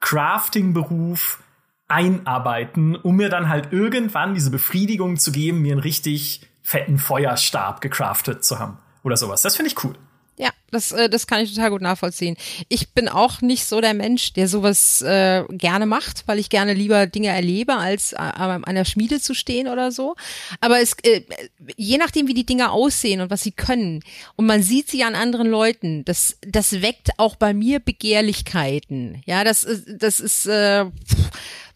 Crafting-Beruf 0.00 1.42
einarbeiten, 1.88 2.96
um 2.96 3.16
mir 3.16 3.28
dann 3.28 3.50
halt 3.50 3.70
irgendwann 3.74 4.32
diese 4.32 4.50
Befriedigung 4.50 5.18
zu 5.18 5.30
geben, 5.30 5.60
mir 5.60 5.72
einen 5.72 5.82
richtig 5.82 6.48
fetten 6.62 6.96
Feuerstab 6.96 7.82
gecraftet 7.82 8.46
zu 8.46 8.60
haben 8.60 8.78
oder 9.02 9.18
sowas. 9.18 9.42
Das 9.42 9.56
finde 9.56 9.70
ich 9.70 9.84
cool. 9.84 9.92
Das, 10.72 10.90
äh, 10.90 11.08
das 11.08 11.26
kann 11.26 11.40
ich 11.40 11.54
total 11.54 11.70
gut 11.70 11.82
nachvollziehen. 11.82 12.36
Ich 12.68 12.90
bin 12.90 13.08
auch 13.08 13.40
nicht 13.42 13.66
so 13.66 13.80
der 13.80 13.94
Mensch, 13.94 14.32
der 14.32 14.48
sowas 14.48 15.02
äh, 15.02 15.44
gerne 15.50 15.86
macht, 15.86 16.24
weil 16.26 16.38
ich 16.38 16.50
gerne 16.50 16.72
lieber 16.74 17.06
Dinge 17.06 17.28
erlebe, 17.28 17.74
als 17.76 18.12
äh, 18.12 18.16
an 18.16 18.64
einer 18.64 18.84
Schmiede 18.84 19.20
zu 19.20 19.34
stehen 19.34 19.68
oder 19.68 19.92
so. 19.92 20.16
Aber 20.60 20.80
es, 20.80 20.96
äh, 21.04 21.22
je 21.76 21.98
nachdem, 21.98 22.26
wie 22.26 22.34
die 22.34 22.46
Dinge 22.46 22.72
aussehen 22.72 23.20
und 23.20 23.30
was 23.30 23.42
sie 23.42 23.52
können, 23.52 24.00
und 24.36 24.46
man 24.46 24.62
sieht 24.62 24.88
sie 24.88 25.04
an 25.04 25.14
anderen 25.14 25.48
Leuten, 25.48 26.04
das, 26.04 26.38
das 26.40 26.82
weckt 26.82 27.10
auch 27.18 27.36
bei 27.36 27.54
mir 27.54 27.78
Begehrlichkeiten. 27.78 29.22
Ja, 29.26 29.44
das 29.44 29.66
das 29.86 30.20
ist, 30.20 30.46
äh, 30.46 30.86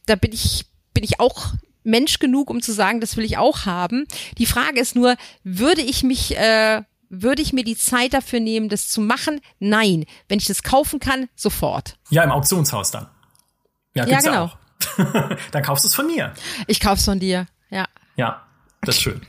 da 0.07 0.17
bin 0.17 0.33
ich, 0.33 0.65
bin 0.95 1.05
ich 1.05 1.21
auch 1.21 1.53
Mensch 1.85 2.19
genug, 2.19 2.51
um 2.51 2.63
zu 2.63 2.73
sagen, 2.73 3.01
das 3.01 3.17
will 3.17 3.25
ich 3.25 3.39
auch 3.39 3.67
haben. 3.67 4.07
Die 4.39 4.47
Frage 4.47 4.81
ist 4.81 4.97
nur, 4.97 5.17
würde 5.45 5.83
ich 5.83 6.03
mich 6.03 6.37
äh, 6.37 6.83
würde 7.23 7.43
ich 7.43 7.53
mir 7.53 7.65
die 7.65 7.77
Zeit 7.77 8.15
dafür 8.15 8.41
nehmen, 8.41 8.69
das 8.69 8.89
zu 8.89 9.01
machen? 9.01 9.41
Nein. 9.59 10.05
Wenn 10.29 10.39
ich 10.39 10.47
das 10.47 10.63
kaufen 10.63 11.01
kann, 11.01 11.29
sofort. 11.35 11.99
Ja, 12.11 12.23
im 12.23 12.31
Auktionshaus 12.31 12.91
dann. 12.91 13.07
Ja, 13.95 14.07
ja 14.07 14.21
genau. 14.21 14.45
Ja 14.47 14.59
dann 15.53 15.63
kaufst 15.63 15.85
du 15.85 15.89
es 15.89 15.95
von 15.95 16.07
mir. 16.07 16.33
Ich 16.67 16.81
kauf's 16.81 17.05
von 17.05 17.19
dir, 17.19 17.47
ja. 17.71 17.87
Ja, 18.17 18.43
das 18.83 18.97
ist 18.97 19.03
schön. 19.03 19.21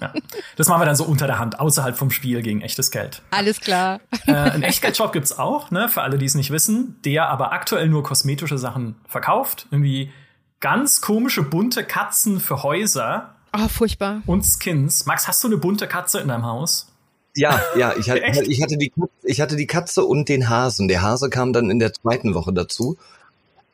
ja. 0.00 0.12
Das 0.56 0.68
machen 0.68 0.80
wir 0.80 0.86
dann 0.86 0.96
so 0.96 1.04
unter 1.04 1.26
der 1.26 1.38
Hand, 1.38 1.60
außerhalb 1.60 1.96
vom 1.96 2.10
Spiel 2.10 2.42
gegen 2.42 2.62
echtes 2.62 2.90
Geld. 2.90 3.22
Alles 3.30 3.60
klar. 3.60 4.00
äh, 4.26 4.32
einen 4.32 4.62
Echtgeldshop 4.62 5.12
gibt's 5.12 5.38
auch, 5.38 5.70
ne, 5.70 5.88
für 5.88 6.02
alle, 6.02 6.18
die 6.18 6.26
es 6.26 6.34
nicht 6.34 6.50
wissen, 6.50 7.00
der 7.04 7.28
aber 7.28 7.52
aktuell 7.52 7.88
nur 7.88 8.02
kosmetische 8.02 8.58
Sachen 8.58 8.96
verkauft. 9.06 9.66
Irgendwie 9.70 10.12
ganz 10.60 11.00
komische 11.00 11.42
bunte 11.42 11.84
Katzen 11.84 12.40
für 12.40 12.62
Häuser. 12.62 13.36
Oh, 13.52 13.68
furchtbar. 13.68 14.22
Und 14.26 14.44
Skins. 14.44 15.06
Max, 15.06 15.28
hast 15.28 15.44
du 15.44 15.48
eine 15.48 15.58
bunte 15.58 15.86
Katze 15.86 16.20
in 16.20 16.28
deinem 16.28 16.44
Haus? 16.44 16.93
Ja, 17.36 17.60
ja, 17.76 17.94
ich, 17.98 18.10
hatte, 18.10 18.22
ich, 18.46 18.62
hatte 18.62 18.76
die, 18.76 18.92
ich 19.22 19.40
hatte 19.40 19.56
die 19.56 19.66
Katze 19.66 20.04
und 20.04 20.28
den 20.28 20.48
Hasen. 20.48 20.88
Der 20.88 21.02
Hase 21.02 21.30
kam 21.30 21.52
dann 21.52 21.70
in 21.70 21.78
der 21.78 21.92
zweiten 21.92 22.34
Woche 22.34 22.52
dazu. 22.52 22.96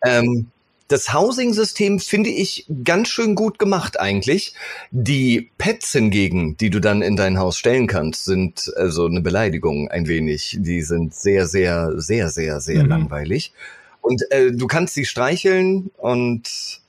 Ähm, 0.05 0.51
das 0.89 1.15
Housing-System 1.15 2.01
finde 2.01 2.31
ich 2.31 2.67
ganz 2.83 3.09
schön 3.09 3.37
gut 3.37 3.61
gemacht 3.61 4.01
eigentlich. 4.01 4.55
Die 4.91 5.51
Pets 5.57 5.93
hingegen, 5.93 6.57
die 6.57 6.69
du 6.69 6.81
dann 6.81 7.01
in 7.01 7.15
dein 7.15 7.39
Haus 7.39 7.57
stellen 7.57 7.87
kannst, 7.87 8.25
sind 8.25 8.73
also 8.75 9.07
eine 9.07 9.21
Beleidigung 9.21 9.89
ein 9.89 10.09
wenig. 10.09 10.57
Die 10.59 10.83
sind 10.83 11.15
sehr, 11.15 11.47
sehr, 11.47 11.93
sehr, 12.01 12.29
sehr, 12.29 12.61
sehr 12.61 12.83
mhm. 12.83 12.89
langweilig. 12.89 13.53
Und 14.01 14.25
äh, 14.33 14.51
du 14.51 14.67
kannst 14.67 14.95
sie 14.95 15.05
streicheln 15.05 15.91
und 15.97 16.81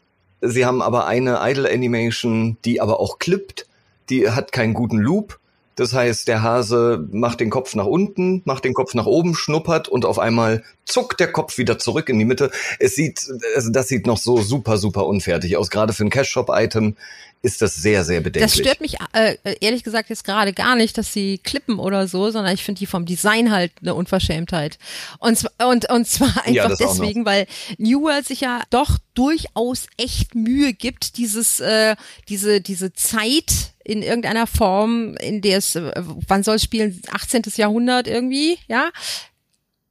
sie 0.41 0.65
haben 0.65 0.81
aber 0.81 1.05
eine 1.05 1.39
Idle 1.43 1.71
Animation, 1.71 2.57
die 2.65 2.81
aber 2.81 2.99
auch 2.99 3.19
klippt. 3.19 3.67
Die 4.09 4.31
hat 4.31 4.51
keinen 4.51 4.73
guten 4.73 4.97
Loop 4.97 5.39
das 5.81 5.93
heißt, 5.93 6.27
der 6.27 6.43
Hase 6.43 7.07
macht 7.11 7.39
den 7.39 7.49
Kopf 7.49 7.73
nach 7.73 7.87
unten, 7.87 8.43
macht 8.45 8.65
den 8.65 8.75
Kopf 8.75 8.93
nach 8.93 9.07
oben, 9.07 9.33
schnuppert 9.33 9.87
und 9.87 10.05
auf 10.05 10.19
einmal 10.19 10.63
zuckt 10.85 11.19
der 11.19 11.31
Kopf 11.31 11.57
wieder 11.57 11.79
zurück 11.79 12.07
in 12.07 12.19
die 12.19 12.25
Mitte. 12.25 12.51
Es 12.77 12.95
sieht, 12.95 13.27
also 13.55 13.71
das 13.71 13.87
sieht 13.87 14.05
noch 14.05 14.17
so 14.17 14.37
super, 14.37 14.77
super 14.77 15.07
unfertig 15.07 15.57
aus. 15.57 15.71
Gerade 15.71 15.93
für 15.93 16.03
ein 16.03 16.11
Cash-Shop-Item 16.11 16.95
ist 17.43 17.61
das 17.61 17.75
sehr, 17.75 18.05
sehr 18.05 18.21
bedenklich. 18.21 18.53
Das 18.53 18.59
stört 18.59 18.81
mich 18.81 18.97
äh, 19.13 19.35
ehrlich 19.61 19.83
gesagt 19.83 20.09
jetzt 20.09 20.23
gerade 20.23 20.53
gar 20.53 20.75
nicht, 20.75 20.97
dass 20.97 21.11
sie 21.11 21.39
klippen 21.39 21.79
oder 21.79 22.07
so, 22.07 22.29
sondern 22.29 22.53
ich 22.53 22.63
finde 22.63 22.79
die 22.79 22.85
vom 22.85 23.05
Design 23.05 23.51
halt 23.51 23.71
eine 23.81 23.95
Unverschämtheit. 23.95 24.77
Und, 25.17 25.37
zwar, 25.37 25.51
und, 25.67 25.89
und 25.89 26.07
zwar 26.07 26.29
einfach 26.45 26.51
ja, 26.51 26.75
deswegen, 26.75 27.25
weil 27.25 27.47
New 27.77 28.03
World 28.03 28.27
sich 28.27 28.41
ja 28.41 28.61
doch 28.69 28.97
durchaus 29.15 29.87
echt 29.97 30.35
Mühe 30.35 30.73
gibt, 30.73 31.17
dieses, 31.17 31.59
äh, 31.59 31.95
diese, 32.29 32.61
diese 32.61 32.93
Zeit 32.93 33.71
in 33.83 34.03
irgendeiner 34.03 34.45
Form, 34.45 35.15
in 35.15 35.41
der 35.41 35.57
es, 35.57 35.75
äh, 35.75 35.91
wann 35.95 36.43
soll 36.43 36.57
es 36.57 36.63
spielen? 36.63 37.01
18. 37.11 37.41
Jahrhundert 37.55 38.07
irgendwie, 38.07 38.59
ja? 38.67 38.91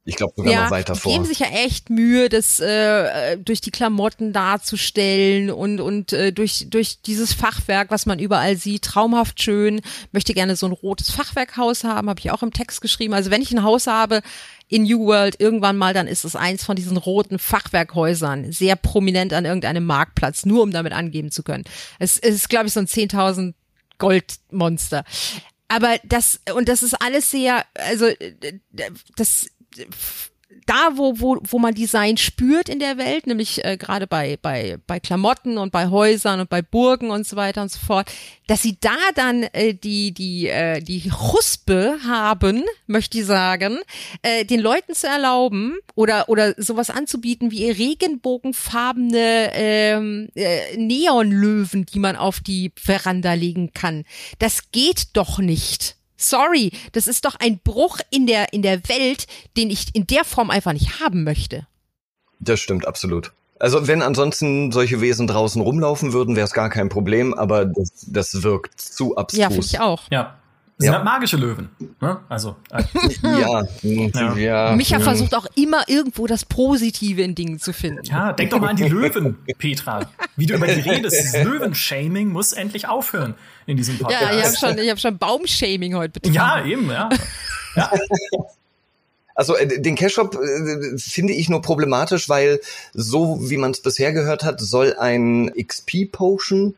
Ich 0.03 0.15
glaube 0.15 0.33
sogar 0.35 0.51
ja, 0.51 0.63
noch 0.63 0.71
weiter 0.71 0.95
vor. 0.95 1.11
Die 1.11 1.17
geben 1.17 1.27
sich 1.27 1.39
ja 1.39 1.47
echt 1.47 1.91
Mühe, 1.91 2.27
das 2.27 2.59
äh, 2.59 3.37
durch 3.37 3.61
die 3.61 3.69
Klamotten 3.69 4.33
darzustellen 4.33 5.51
und 5.51 5.79
und 5.79 6.11
äh, 6.11 6.33
durch 6.33 6.67
durch 6.69 7.01
dieses 7.03 7.33
Fachwerk, 7.33 7.91
was 7.91 8.07
man 8.07 8.17
überall 8.17 8.57
sieht, 8.57 8.83
traumhaft 8.83 9.41
schön. 9.43 9.81
Möchte 10.11 10.33
gerne 10.33 10.55
so 10.55 10.65
ein 10.65 10.71
rotes 10.71 11.11
Fachwerkhaus 11.11 11.83
haben, 11.83 12.09
habe 12.09 12.19
ich 12.19 12.31
auch 12.31 12.41
im 12.41 12.51
Text 12.51 12.81
geschrieben. 12.81 13.13
Also 13.13 13.29
wenn 13.29 13.43
ich 13.43 13.51
ein 13.51 13.63
Haus 13.63 13.85
habe 13.85 14.21
in 14.67 14.83
New 14.83 15.05
World 15.05 15.39
irgendwann 15.39 15.77
mal, 15.77 15.93
dann 15.93 16.07
ist 16.07 16.23
es 16.23 16.35
eins 16.35 16.63
von 16.63 16.75
diesen 16.75 16.97
roten 16.97 17.37
Fachwerkhäusern, 17.37 18.51
sehr 18.51 18.77
prominent 18.77 19.33
an 19.33 19.45
irgendeinem 19.45 19.85
Marktplatz, 19.85 20.45
nur 20.45 20.63
um 20.63 20.71
damit 20.71 20.93
angeben 20.93 21.29
zu 21.29 21.43
können. 21.43 21.65
Es, 21.99 22.17
es 22.17 22.35
ist, 22.35 22.49
glaube 22.49 22.67
ich, 22.67 22.73
so 22.73 22.79
ein 22.79 22.87
10.000 22.87 23.53
Goldmonster. 23.99 25.03
Aber 25.67 25.97
das, 26.03 26.39
und 26.55 26.69
das 26.69 26.83
ist 26.83 26.95
alles 27.01 27.29
sehr, 27.29 27.65
also 27.75 28.07
das 29.15 29.47
da, 30.65 30.91
wo, 30.95 31.19
wo, 31.19 31.37
wo 31.43 31.59
man 31.59 31.73
Design 31.73 32.17
spürt 32.17 32.69
in 32.69 32.79
der 32.79 32.97
Welt, 32.97 33.27
nämlich 33.27 33.63
äh, 33.63 33.77
gerade 33.77 34.07
bei, 34.07 34.37
bei, 34.41 34.77
bei 34.85 34.99
Klamotten 34.99 35.57
und 35.57 35.71
bei 35.71 35.89
Häusern 35.89 36.41
und 36.41 36.49
bei 36.49 36.61
Burgen 36.61 37.09
und 37.09 37.25
so 37.25 37.35
weiter 37.35 37.61
und 37.61 37.71
so 37.71 37.79
fort, 37.79 38.11
dass 38.47 38.61
sie 38.61 38.77
da 38.79 38.95
dann 39.15 39.43
äh, 39.43 39.73
die, 39.73 40.13
die, 40.13 40.47
äh, 40.47 40.81
die 40.81 41.11
Huspe 41.11 41.97
haben, 42.05 42.63
möchte 42.87 43.19
ich 43.19 43.25
sagen, 43.25 43.79
äh, 44.21 44.45
den 44.45 44.59
Leuten 44.59 44.93
zu 44.93 45.07
erlauben 45.07 45.77
oder, 45.95 46.27
oder 46.29 46.53
sowas 46.57 46.89
anzubieten 46.89 47.51
wie 47.51 47.69
regenbogenfarbene 47.69 49.51
ähm, 49.53 50.29
äh, 50.35 50.77
Neonlöwen, 50.77 51.85
die 51.85 51.99
man 51.99 52.15
auf 52.15 52.39
die 52.39 52.71
Veranda 52.75 53.33
legen 53.33 53.71
kann. 53.73 54.03
Das 54.39 54.71
geht 54.71 55.09
doch 55.13 55.39
nicht. 55.39 55.95
Sorry, 56.21 56.71
das 56.91 57.07
ist 57.07 57.25
doch 57.25 57.35
ein 57.39 57.59
Bruch 57.59 57.99
in 58.09 58.27
der, 58.27 58.53
in 58.53 58.61
der 58.61 58.87
Welt, 58.87 59.27
den 59.57 59.69
ich 59.69 59.87
in 59.93 60.07
der 60.07 60.23
Form 60.23 60.49
einfach 60.49 60.73
nicht 60.73 60.99
haben 60.99 61.23
möchte. 61.23 61.67
Das 62.39 62.59
stimmt 62.59 62.87
absolut. 62.87 63.31
Also 63.59 63.87
wenn 63.87 64.01
ansonsten 64.01 64.71
solche 64.71 65.01
Wesen 65.01 65.27
draußen 65.27 65.61
rumlaufen 65.61 66.13
würden, 66.13 66.35
wäre 66.35 66.45
es 66.45 66.53
gar 66.53 66.69
kein 66.69 66.89
Problem, 66.89 67.35
aber 67.35 67.65
das, 67.65 67.91
das 68.07 68.41
wirkt 68.41 68.81
zu 68.81 69.15
abstrus. 69.15 69.39
Ja, 69.39 69.49
finde 69.49 69.65
ich 69.65 69.79
auch. 69.79 70.03
Ja. 70.09 70.37
Das 70.81 70.87
ja. 70.87 70.93
sind 70.93 70.95
halt 70.95 71.05
magische 71.05 71.37
Löwen. 71.37 71.69
Ne? 71.99 72.19
Also. 72.27 72.55
Äh. 72.71 72.83
ja, 73.39 73.63
ja. 73.83 74.35
ja. 74.35 74.75
Micha 74.75 74.97
ja. 74.97 75.03
versucht 75.03 75.35
auch 75.35 75.45
immer 75.53 75.87
irgendwo 75.87 76.25
das 76.25 76.43
Positive 76.43 77.21
in 77.21 77.35
Dingen 77.35 77.59
zu 77.59 77.71
finden. 77.71 78.03
Ja, 78.05 78.33
denk 78.33 78.49
doch 78.49 78.59
mal 78.59 78.69
an 78.69 78.77
die 78.77 78.87
Löwen, 78.87 79.37
Petra. 79.59 80.09
Wie 80.35 80.47
du 80.47 80.55
über 80.55 80.65
die 80.65 80.81
redest. 80.81 81.35
Das 81.35 81.43
Löwenshaming 81.43 82.29
muss 82.29 82.53
endlich 82.53 82.87
aufhören 82.87 83.35
in 83.71 83.77
diesem 83.77 83.97
Podcast. 83.97 84.21
Ja, 84.21 84.37
ich 84.37 84.45
habe 84.45 84.55
schon, 84.55 84.77
ich 84.77 84.89
hab 84.89 84.99
schon 84.99 85.17
Baumshaming 85.17 85.95
heute 85.95 86.13
betrieben. 86.13 86.35
Ja, 86.35 86.65
eben, 86.65 86.89
ja. 86.89 87.09
ja. 87.75 87.91
Also 89.33 89.55
äh, 89.55 89.81
den 89.81 89.95
Cash-Shop 89.95 90.35
äh, 90.35 90.97
finde 90.97 91.33
ich 91.33 91.49
nur 91.49 91.61
problematisch, 91.61 92.29
weil 92.29 92.59
so 92.93 93.39
wie 93.49 93.57
man 93.57 93.71
es 93.71 93.81
bisher 93.81 94.11
gehört 94.11 94.43
hat, 94.43 94.59
soll 94.59 94.95
ein 94.99 95.51
XP-Potion 95.55 96.75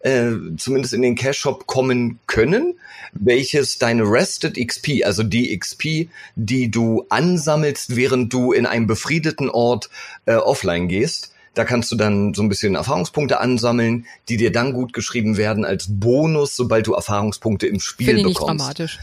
äh, 0.00 0.30
zumindest 0.56 0.94
in 0.94 1.02
den 1.02 1.16
Cash-Shop 1.16 1.66
kommen 1.66 2.20
können, 2.26 2.78
welches 3.12 3.78
deine 3.78 4.04
Rested 4.04 4.56
XP, 4.56 5.04
also 5.04 5.22
die 5.22 5.58
XP, 5.58 6.08
die 6.36 6.70
du 6.70 7.04
ansammelst, 7.08 7.96
während 7.96 8.32
du 8.32 8.52
in 8.52 8.66
einem 8.66 8.86
befriedeten 8.86 9.50
Ort 9.50 9.90
äh, 10.26 10.34
offline 10.34 10.88
gehst, 10.88 11.32
da 11.56 11.64
kannst 11.64 11.90
du 11.90 11.96
dann 11.96 12.34
so 12.34 12.42
ein 12.42 12.50
bisschen 12.50 12.74
Erfahrungspunkte 12.74 13.40
ansammeln, 13.40 14.06
die 14.28 14.36
dir 14.36 14.52
dann 14.52 14.74
gut 14.74 14.92
geschrieben 14.92 15.38
werden 15.38 15.64
als 15.64 15.86
Bonus, 15.88 16.54
sobald 16.54 16.86
du 16.86 16.92
Erfahrungspunkte 16.92 17.66
im 17.66 17.80
Spiel 17.80 18.08
Finde 18.08 18.28
ich 18.28 18.34
bekommst. 18.34 18.52
Nicht 18.52 18.60
dramatisch. 18.60 18.98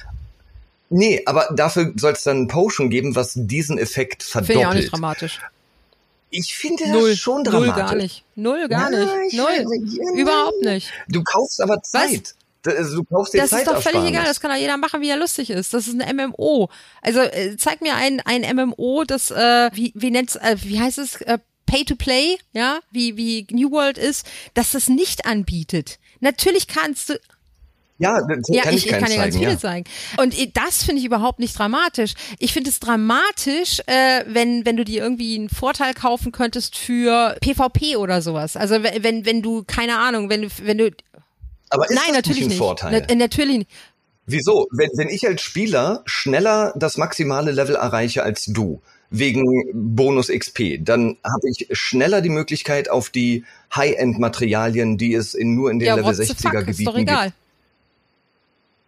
Nee, 0.90 1.24
aber 1.26 1.50
dafür 1.56 1.94
soll 1.96 2.14
es 2.14 2.22
dann 2.22 2.44
ein 2.44 2.48
Potion 2.48 2.92
geben, 2.92 3.16
was 3.16 3.32
diesen 3.36 3.80
Effekt 3.80 4.22
verdoppelt. 4.22 4.48
Finde 4.48 4.62
ich 4.62 4.68
auch 4.68 4.74
nicht 4.76 4.92
dramatisch. 4.92 5.42
Ich 6.30 6.54
finde 6.54 6.90
null, 6.92 7.10
das 7.10 7.20
schon 7.20 7.44
dramatisch. 7.44 7.74
Null 7.76 7.86
gar 7.86 7.96
nicht. 7.96 8.26
Null 8.36 8.68
gar 8.68 8.92
ja, 8.92 9.18
nicht. 9.24 9.36
Null. 9.36 10.20
Überhaupt 10.20 10.62
nicht. 10.62 10.92
Du 11.08 11.24
kaufst 11.24 11.60
aber 11.60 11.82
Zeit. 11.82 12.36
Was? 12.66 12.76
Also 12.76 12.98
du 12.98 13.04
kaufst 13.04 13.34
dir 13.34 13.42
Das 13.42 13.52
ist 13.52 13.68
doch 13.68 13.82
völlig 13.82 14.04
egal, 14.04 14.26
das 14.26 14.40
kann 14.40 14.52
doch 14.52 14.58
jeder 14.58 14.78
machen, 14.78 15.02
wie 15.02 15.10
er 15.10 15.18
lustig 15.18 15.50
ist. 15.50 15.74
Das 15.74 15.88
ist 15.88 16.00
ein 16.00 16.16
MMO. 16.16 16.70
Also 17.02 17.20
äh, 17.20 17.58
zeig 17.58 17.82
mir 17.82 17.96
ein, 17.96 18.22
ein 18.22 18.42
MMO, 18.56 19.04
das, 19.06 19.32
äh, 19.32 19.72
wie, 19.74 19.92
wie 19.96 20.12
nennt's, 20.12 20.36
äh, 20.36 20.56
wie 20.62 20.80
heißt 20.80 21.00
es, 21.00 21.20
äh, 21.22 21.40
Pay 21.74 21.86
to 21.86 21.96
Play, 21.96 22.38
ja, 22.54 22.82
wie, 22.92 23.18
wie 23.18 23.48
New 23.50 23.72
World 23.72 23.98
ist, 23.98 24.28
dass 24.54 24.74
das 24.74 24.90
nicht 24.90 25.26
anbietet. 25.26 25.98
Natürlich 26.20 26.68
kannst 26.68 27.10
du, 27.10 27.20
ja, 27.98 28.20
das 28.28 28.48
ja 28.48 28.62
kann 28.62 28.76
ich, 28.76 28.86
ich, 28.86 28.92
kann 28.92 29.10
dir 29.10 29.18
ganz 29.18 29.36
viele 29.36 29.52
ja. 29.54 29.58
zeigen. 29.58 29.90
Und 30.18 30.36
das 30.56 30.84
finde 30.84 31.00
ich 31.00 31.06
überhaupt 31.06 31.40
nicht 31.40 31.58
dramatisch. 31.58 32.14
Ich 32.38 32.54
finde 32.54 32.70
es 32.70 32.80
dramatisch, 32.80 33.80
äh, 33.88 34.24
wenn, 34.28 34.68
wenn 34.68 34.78
du 34.78 34.86
dir 34.86 35.02
irgendwie 35.02 35.36
einen 35.36 35.50
Vorteil 35.50 35.96
kaufen 35.96 36.32
könntest 36.32 36.78
für 36.78 37.38
PvP 37.42 37.96
oder 37.96 38.22
sowas. 38.22 38.56
Also 38.56 38.84
wenn, 38.84 39.26
wenn 39.26 39.42
du, 39.42 39.64
keine 39.64 39.98
Ahnung, 39.98 40.30
wenn 40.30 40.44
du, 40.44 40.50
wenn 40.62 40.78
du. 40.78 40.92
Aber 41.72 41.90
ist 41.90 41.96
nein, 41.96 42.04
das 42.10 42.18
natürlich 42.18 42.44
nicht 42.44 42.54
ein 42.54 42.58
Vorteil? 42.60 43.04
Na, 43.08 43.16
natürlich 43.16 43.58
nicht. 43.58 43.72
Wieso? 44.28 44.68
Wenn, 44.72 44.92
wenn 44.94 45.10
ich 45.10 45.28
als 45.28 45.42
Spieler 45.42 46.04
schneller 46.06 46.72
das 46.76 46.98
maximale 46.98 47.52
Level 47.52 47.76
erreiche 47.76 48.22
als 48.22 48.46
du, 48.46 48.84
wegen 49.16 49.46
Bonus 49.74 50.30
XP, 50.30 50.80
dann 50.84 51.18
habe 51.24 51.48
ich 51.50 51.68
schneller 51.72 52.22
die 52.22 52.30
Möglichkeit 52.30 52.90
auf 52.90 53.12
die 53.12 53.44
High-End-Materialien, 53.76 54.98
die 54.98 55.14
es 55.14 55.36
in, 55.36 55.54
nur 55.54 55.70
in 55.70 55.78
den 55.78 55.86
ja, 55.86 55.96
Level 55.96 56.12
60er 56.14 56.64
Gebieten 56.64 57.06
gibt. 57.06 57.34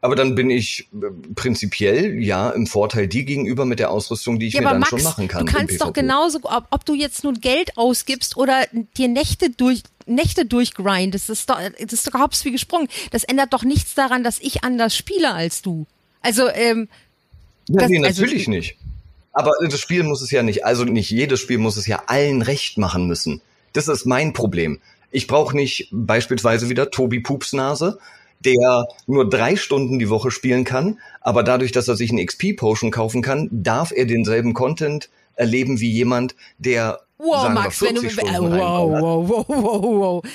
Aber 0.02 0.16
dann 0.16 0.34
bin 0.36 0.50
ich 0.50 0.88
äh, 0.94 1.06
prinzipiell 1.36 2.22
ja 2.24 2.50
im 2.52 2.66
Vorteil 2.68 3.08
dir 3.08 3.24
gegenüber 3.24 3.66
mit 3.66 3.80
der 3.80 3.92
Ausrüstung, 3.92 4.40
die 4.40 4.48
ich 4.48 4.54
Ja, 4.54 4.62
mir 4.62 4.70
dann 4.70 4.80
Max, 4.80 4.90
schon 4.90 5.04
machen 5.04 5.28
kann. 5.28 5.46
du 5.46 5.52
kannst 5.52 5.80
doch 5.82 5.94
genauso, 5.94 6.40
ob, 6.44 6.68
ob 6.72 6.86
du 6.86 6.96
jetzt 6.96 7.24
nun 7.24 7.40
Geld 7.40 7.78
ausgibst 7.78 8.36
oder 8.38 8.66
dir 8.98 9.08
Nächte 9.08 9.50
durch 9.52 9.84
Nächte 10.08 10.46
durchgrindest, 10.46 11.30
das 11.30 11.40
ist 11.40 11.50
doch, 11.50 11.60
das 11.60 11.94
ist 11.94 12.08
doch 12.08 12.20
hops 12.20 12.46
wie 12.46 12.52
gesprungen. 12.52 12.88
Das 13.12 13.24
ändert 13.24 13.54
doch 13.54 13.64
nichts 13.64 13.94
daran, 13.96 14.24
dass 14.24 14.40
ich 14.40 14.64
anders 14.64 14.96
spiele 14.96 15.34
als 15.34 15.62
du. 15.64 15.86
Also, 16.22 16.48
ähm, 16.50 16.88
Ja, 17.70 17.82
das- 17.82 17.90
nee, 17.90 18.04
also- 18.06 18.22
natürlich 18.22 18.48
nicht. 18.48 18.78
Aber 19.36 19.52
das 19.70 19.80
Spiel 19.80 20.04
muss 20.04 20.22
es 20.22 20.32
ja 20.32 20.44
nicht, 20.44 20.66
also 20.66 20.86
nicht 20.86 21.12
jedes 21.12 21.42
Spiel 21.42 21.58
muss 21.58 21.76
es 21.76 21.86
ja 21.88 22.04
allen 22.08 22.42
recht 22.42 22.78
machen 22.78 23.06
müssen. 23.06 23.42
Das 23.74 23.90
ist 23.90 24.06
mein 24.06 24.32
Problem. 24.32 24.80
Ich 25.12 25.28
brauche 25.28 25.56
nicht 25.56 25.90
beispielsweise 25.92 26.70
wieder 26.70 26.90
Tobi 26.90 27.20
Pupsnase, 27.20 28.00
der 28.40 28.86
nur 29.08 29.30
drei 29.30 29.58
Stunden 29.58 30.00
die 30.00 30.10
Woche 30.10 30.32
spielen 30.32 30.64
kann, 30.64 31.00
aber 31.20 31.44
dadurch, 31.44 31.74
dass 31.74 31.90
er 31.90 31.98
sich 31.98 32.12
einen 32.12 32.26
XP-Potion 32.26 32.92
kaufen 32.92 33.22
kann, 33.22 33.50
darf 33.52 33.92
er 33.92 34.06
denselben 34.06 34.54
Content 34.54 35.10
erleben 35.36 35.82
wie 35.82 35.92
jemand, 35.92 36.36
der 36.58 37.02
wow, 37.18 37.42
sagen 37.42 37.54
Max, 37.56 37.82
wir, 37.82 37.90
wenn 37.90 37.96
du, 37.96 38.02
40 38.02 38.24
äh, 38.24 38.40
wow, 38.40 39.02
wow, 39.02 39.30
wow, 39.30 39.46
wow, 39.48 39.84
wow. 39.84 40.26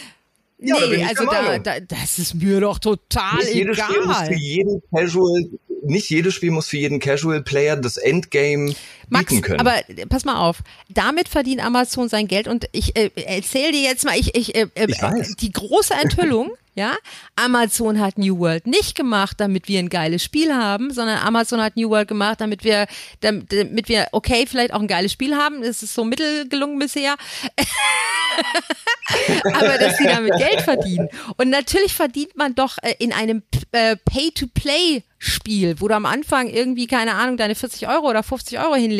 Ja, 0.59 0.77
nee, 0.91 1.03
also 1.05 1.25
da, 1.25 1.59
da, 1.59 1.81
das 1.81 2.19
ist 2.19 2.35
mir 2.35 2.61
doch 2.61 2.79
total 2.79 3.39
Nicht 3.39 3.55
jedes 3.55 3.79
Spiel 3.79 4.05
muss 4.05 4.19
für 4.19 4.25
egal. 4.27 4.39
jeden 4.39 4.83
Casual, 4.95 5.49
nicht 5.83 6.11
jedes 6.11 6.35
Spiel 6.35 6.51
muss 6.51 6.68
für 6.68 6.78
jeden 6.78 6.99
Casual 6.99 7.43
Player 7.43 7.76
das 7.76 7.97
Endgame 7.97 8.74
Max, 9.11 9.43
können. 9.43 9.61
aber 9.61 9.77
äh, 9.89 10.07
pass 10.07 10.25
mal 10.25 10.37
auf, 10.37 10.59
damit 10.89 11.29
verdient 11.29 11.65
Amazon 11.65 12.09
sein 12.09 12.29
Geld 12.29 12.49
und 12.49 12.67
ich 12.73 12.97
äh, 12.97 13.11
erzähle 13.17 13.73
dir 13.73 13.83
jetzt 13.83 14.05
mal, 14.05 14.17
ich, 14.19 14.35
ich, 14.35 14.55
äh, 14.55 14.69
äh, 14.75 14.87
Ich 14.89 15.03
weiß. 15.03 15.37
die 15.37 15.53
große 15.53 15.95
Enthüllung, 15.95 16.53
ja, 16.75 16.95
Amazon 17.37 18.01
hat 18.01 18.17
New 18.17 18.39
World 18.39 18.67
nicht 18.67 18.95
gemacht, 18.95 19.39
damit 19.39 19.69
wir 19.69 19.81
ein 19.81 19.89
geiles 19.89 20.23
Spiel 20.23 20.55
haben, 20.55 20.93
sondern 20.93 21.19
Amazon 21.19 21.61
hat 21.61 21.77
New 21.77 21.91
World 21.91 22.09
gemacht, 22.09 22.41
damit 22.41 22.65
wir, 22.65 22.87
damit, 23.21 23.53
damit 23.53 23.89
wir, 23.89 24.07
okay, 24.13 24.47
vielleicht 24.47 24.73
auch 24.73 24.81
ein 24.81 24.87
geiles 24.87 25.13
Spiel 25.13 25.37
haben, 25.37 25.63
es 25.63 25.83
ist 25.83 25.95
so 25.95 26.05
mittel 26.05 26.49
gelungen 26.49 26.79
bisher, 26.79 27.17
aber 29.55 29.79
dass 29.79 29.97
sie 29.99 30.05
damit 30.05 30.33
Geld 30.39 30.63
verdienen. 30.63 31.09
Und 31.37 31.51
natürlich 31.51 31.93
verdient 31.93 32.37
man 32.37 32.55
doch 32.55 32.79
äh, 32.83 32.95
in 32.99 33.13
einem 33.13 33.43
äh, 33.73 33.97
Pay-to-Play 33.97 35.03
Spiel, 35.23 35.79
wo 35.81 35.89
du 35.89 35.95
am 35.95 36.07
Anfang 36.07 36.49
irgendwie, 36.49 36.87
keine 36.87 37.15
Ahnung, 37.15 37.37
deine 37.37 37.55
40 37.55 37.87
Euro 37.89 38.09
oder 38.09 38.23
50 38.23 38.59
Euro 38.59 38.75
hinlegst, 38.75 39.00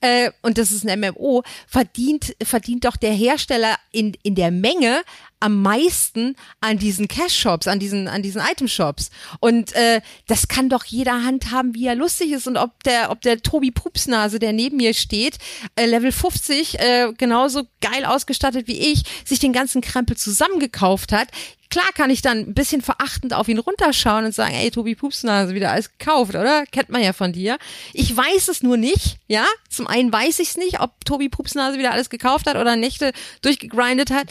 äh, 0.00 0.30
und 0.42 0.58
das 0.58 0.70
ist 0.70 0.86
ein 0.86 1.00
MMO, 1.00 1.42
verdient, 1.66 2.34
verdient 2.42 2.84
doch 2.84 2.96
der 2.96 3.12
Hersteller 3.12 3.76
in, 3.90 4.14
in 4.22 4.34
der 4.34 4.50
Menge 4.50 5.02
am 5.42 5.60
meisten 5.60 6.36
an 6.60 6.78
diesen 6.78 7.08
Cash-Shops, 7.08 7.66
an 7.68 7.78
diesen, 7.78 8.08
an 8.08 8.22
diesen 8.22 8.40
Item-Shops. 8.40 9.10
Und 9.40 9.74
äh, 9.74 10.00
das 10.26 10.48
kann 10.48 10.68
doch 10.68 10.84
jeder 10.84 11.24
handhaben, 11.24 11.74
wie 11.74 11.86
er 11.86 11.94
lustig 11.94 12.32
ist. 12.32 12.46
Und 12.46 12.56
ob 12.56 12.82
der, 12.84 13.10
ob 13.10 13.20
der 13.20 13.42
Tobi 13.42 13.70
Pupsnase, 13.70 14.38
der 14.38 14.52
neben 14.52 14.76
mir 14.76 14.94
steht, 14.94 15.38
äh, 15.76 15.86
Level 15.86 16.12
50, 16.12 16.78
äh, 16.78 17.12
genauso 17.16 17.64
geil 17.80 18.04
ausgestattet 18.04 18.68
wie 18.68 18.92
ich, 18.92 19.02
sich 19.24 19.38
den 19.38 19.52
ganzen 19.52 19.82
Krempel 19.82 20.16
zusammengekauft 20.16 21.12
hat, 21.12 21.28
Klar 21.72 21.90
kann 21.94 22.10
ich 22.10 22.20
dann 22.20 22.40
ein 22.40 22.52
bisschen 22.52 22.82
verachtend 22.82 23.32
auf 23.32 23.48
ihn 23.48 23.58
runterschauen 23.58 24.26
und 24.26 24.34
sagen, 24.34 24.52
ey, 24.52 24.70
Tobi 24.70 24.94
Pupsnase, 24.94 25.54
wieder 25.54 25.70
alles 25.70 25.90
gekauft, 25.90 26.34
oder? 26.34 26.66
Kennt 26.66 26.90
man 26.90 27.02
ja 27.02 27.14
von 27.14 27.32
dir. 27.32 27.56
Ich 27.94 28.14
weiß 28.14 28.48
es 28.48 28.62
nur 28.62 28.76
nicht, 28.76 29.16
ja? 29.26 29.46
Zum 29.70 29.86
einen 29.86 30.12
weiß 30.12 30.40
ich 30.40 30.48
es 30.50 30.56
nicht, 30.58 30.80
ob 30.80 31.02
Tobi 31.06 31.30
Pupsnase 31.30 31.78
wieder 31.78 31.92
alles 31.92 32.10
gekauft 32.10 32.46
hat 32.46 32.56
oder 32.56 32.76
Nächte 32.76 33.14
durchgegrindet 33.40 34.10
hat. 34.10 34.26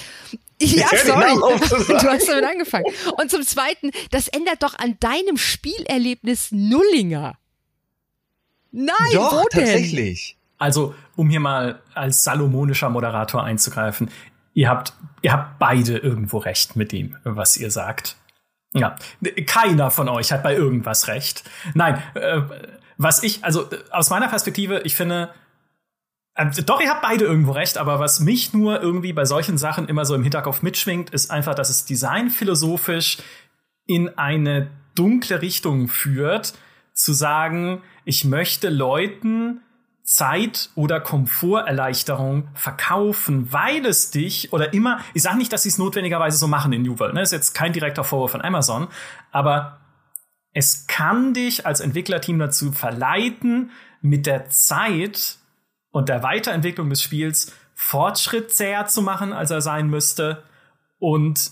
Ja, 0.61 0.87
sorry. 1.03 1.33
Du 1.87 2.07
hast 2.07 2.29
damit 2.29 2.45
angefangen. 2.45 2.85
Und 3.17 3.31
zum 3.31 3.43
Zweiten, 3.43 3.91
das 4.11 4.27
ändert 4.27 4.61
doch 4.61 4.77
an 4.77 4.97
deinem 4.99 5.37
Spielerlebnis 5.37 6.51
Nullinger. 6.51 7.37
Nein, 8.71 8.95
Doch, 9.13 9.33
wo 9.33 9.47
denn? 9.49 9.65
tatsächlich. 9.65 10.37
Also, 10.57 10.93
um 11.15 11.29
hier 11.29 11.39
mal 11.39 11.81
als 11.93 12.23
salomonischer 12.23 12.89
Moderator 12.89 13.43
einzugreifen, 13.43 14.11
ihr 14.53 14.69
habt, 14.69 14.93
ihr 15.21 15.33
habt 15.33 15.59
beide 15.59 15.97
irgendwo 15.97 16.37
recht 16.37 16.75
mit 16.75 16.91
dem, 16.91 17.17
was 17.23 17.57
ihr 17.57 17.71
sagt. 17.71 18.15
Ja, 18.73 18.95
keiner 19.47 19.91
von 19.91 20.07
euch 20.07 20.31
hat 20.31 20.43
bei 20.43 20.55
irgendwas 20.55 21.07
recht. 21.07 21.43
Nein, 21.73 22.01
äh, 22.13 22.41
was 22.97 23.23
ich, 23.23 23.43
also 23.43 23.69
äh, 23.69 23.79
aus 23.91 24.09
meiner 24.09 24.29
Perspektive, 24.29 24.81
ich 24.85 24.95
finde, 24.95 25.23
äh, 25.23 25.27
doch, 26.65 26.81
ihr 26.81 26.89
habt 26.89 27.01
beide 27.01 27.25
irgendwo 27.25 27.51
recht, 27.51 27.77
aber 27.77 27.99
was 27.99 28.19
mich 28.19 28.53
nur 28.53 28.81
irgendwie 28.81 29.13
bei 29.13 29.25
solchen 29.25 29.57
Sachen 29.57 29.87
immer 29.87 30.05
so 30.05 30.15
im 30.15 30.23
Hinterkopf 30.23 30.61
mitschwingt, 30.61 31.09
ist 31.09 31.29
einfach, 31.29 31.55
dass 31.55 31.69
es 31.69 31.85
designphilosophisch 31.85 33.17
in 33.85 34.17
eine 34.17 34.71
dunkle 34.95 35.41
Richtung 35.41 35.87
führt, 35.87 36.53
zu 36.93 37.13
sagen, 37.13 37.81
ich 38.05 38.25
möchte 38.25 38.69
Leuten 38.69 39.61
Zeit 40.03 40.69
oder 40.75 40.99
Komforterleichterung 40.99 42.49
verkaufen, 42.53 43.51
weil 43.53 43.85
es 43.85 44.11
dich 44.11 44.51
oder 44.51 44.73
immer, 44.73 44.99
ich 45.13 45.21
sage 45.21 45.37
nicht, 45.37 45.53
dass 45.53 45.63
sie 45.63 45.69
es 45.69 45.77
notwendigerweise 45.77 46.37
so 46.37 46.47
machen 46.47 46.73
in 46.73 46.81
New 46.81 46.99
World, 46.99 47.13
ne? 47.13 47.21
ist 47.21 47.31
jetzt 47.31 47.53
kein 47.53 47.71
direkter 47.71 48.03
Vorwurf 48.03 48.31
von 48.31 48.41
Amazon, 48.41 48.87
aber 49.31 49.79
es 50.53 50.87
kann 50.87 51.33
dich 51.33 51.65
als 51.65 51.79
Entwicklerteam 51.79 52.39
dazu 52.39 52.71
verleiten, 52.71 53.71
mit 54.01 54.25
der 54.25 54.49
Zeit 54.49 55.37
und 55.91 56.09
der 56.09 56.23
Weiterentwicklung 56.23 56.89
des 56.89 57.01
Spiels 57.01 57.53
Fortschritt 57.75 58.51
zäher 58.51 58.87
zu 58.87 59.01
machen, 59.01 59.33
als 59.33 59.51
er 59.51 59.61
sein 59.61 59.87
müsste 59.87 60.43
und 60.99 61.51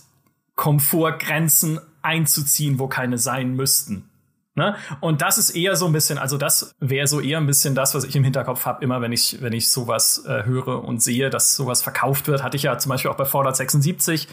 Komfortgrenzen 0.56 1.80
einzuziehen, 2.02 2.80
wo 2.80 2.88
keine 2.88 3.18
sein 3.18 3.56
müssten. 3.56 4.10
Ne? 4.56 4.76
Und 5.00 5.22
das 5.22 5.38
ist 5.38 5.52
eher 5.52 5.76
so 5.76 5.86
ein 5.86 5.94
bisschen, 5.94 6.18
also 6.18 6.38
das 6.38 6.76
wäre 6.80 7.08
so 7.08 7.22
eher 7.22 7.38
ein 7.38 7.48
bisschen 7.48 7.76
das, 7.76 7.96
was 7.96 8.04
ich 8.04 8.16
im 8.16 8.26
Hinterkopf 8.26 8.66
habe, 8.66 8.84
immer 8.84 9.02
wenn 9.02 9.14
ich, 9.14 9.42
wenn 9.42 9.54
ich 9.54 9.72
sowas 9.72 10.26
äh, 10.28 10.44
höre 10.44 10.84
und 10.84 11.02
sehe, 11.02 11.30
dass 11.30 11.56
sowas 11.56 11.82
verkauft 11.82 12.28
wird. 12.28 12.44
Hatte 12.44 12.58
ich 12.58 12.64
ja 12.64 12.78
zum 12.78 12.90
Beispiel 12.90 13.10
auch 13.10 13.16
bei 13.16 13.26
Fallout 13.26 13.56
76, 13.56 14.28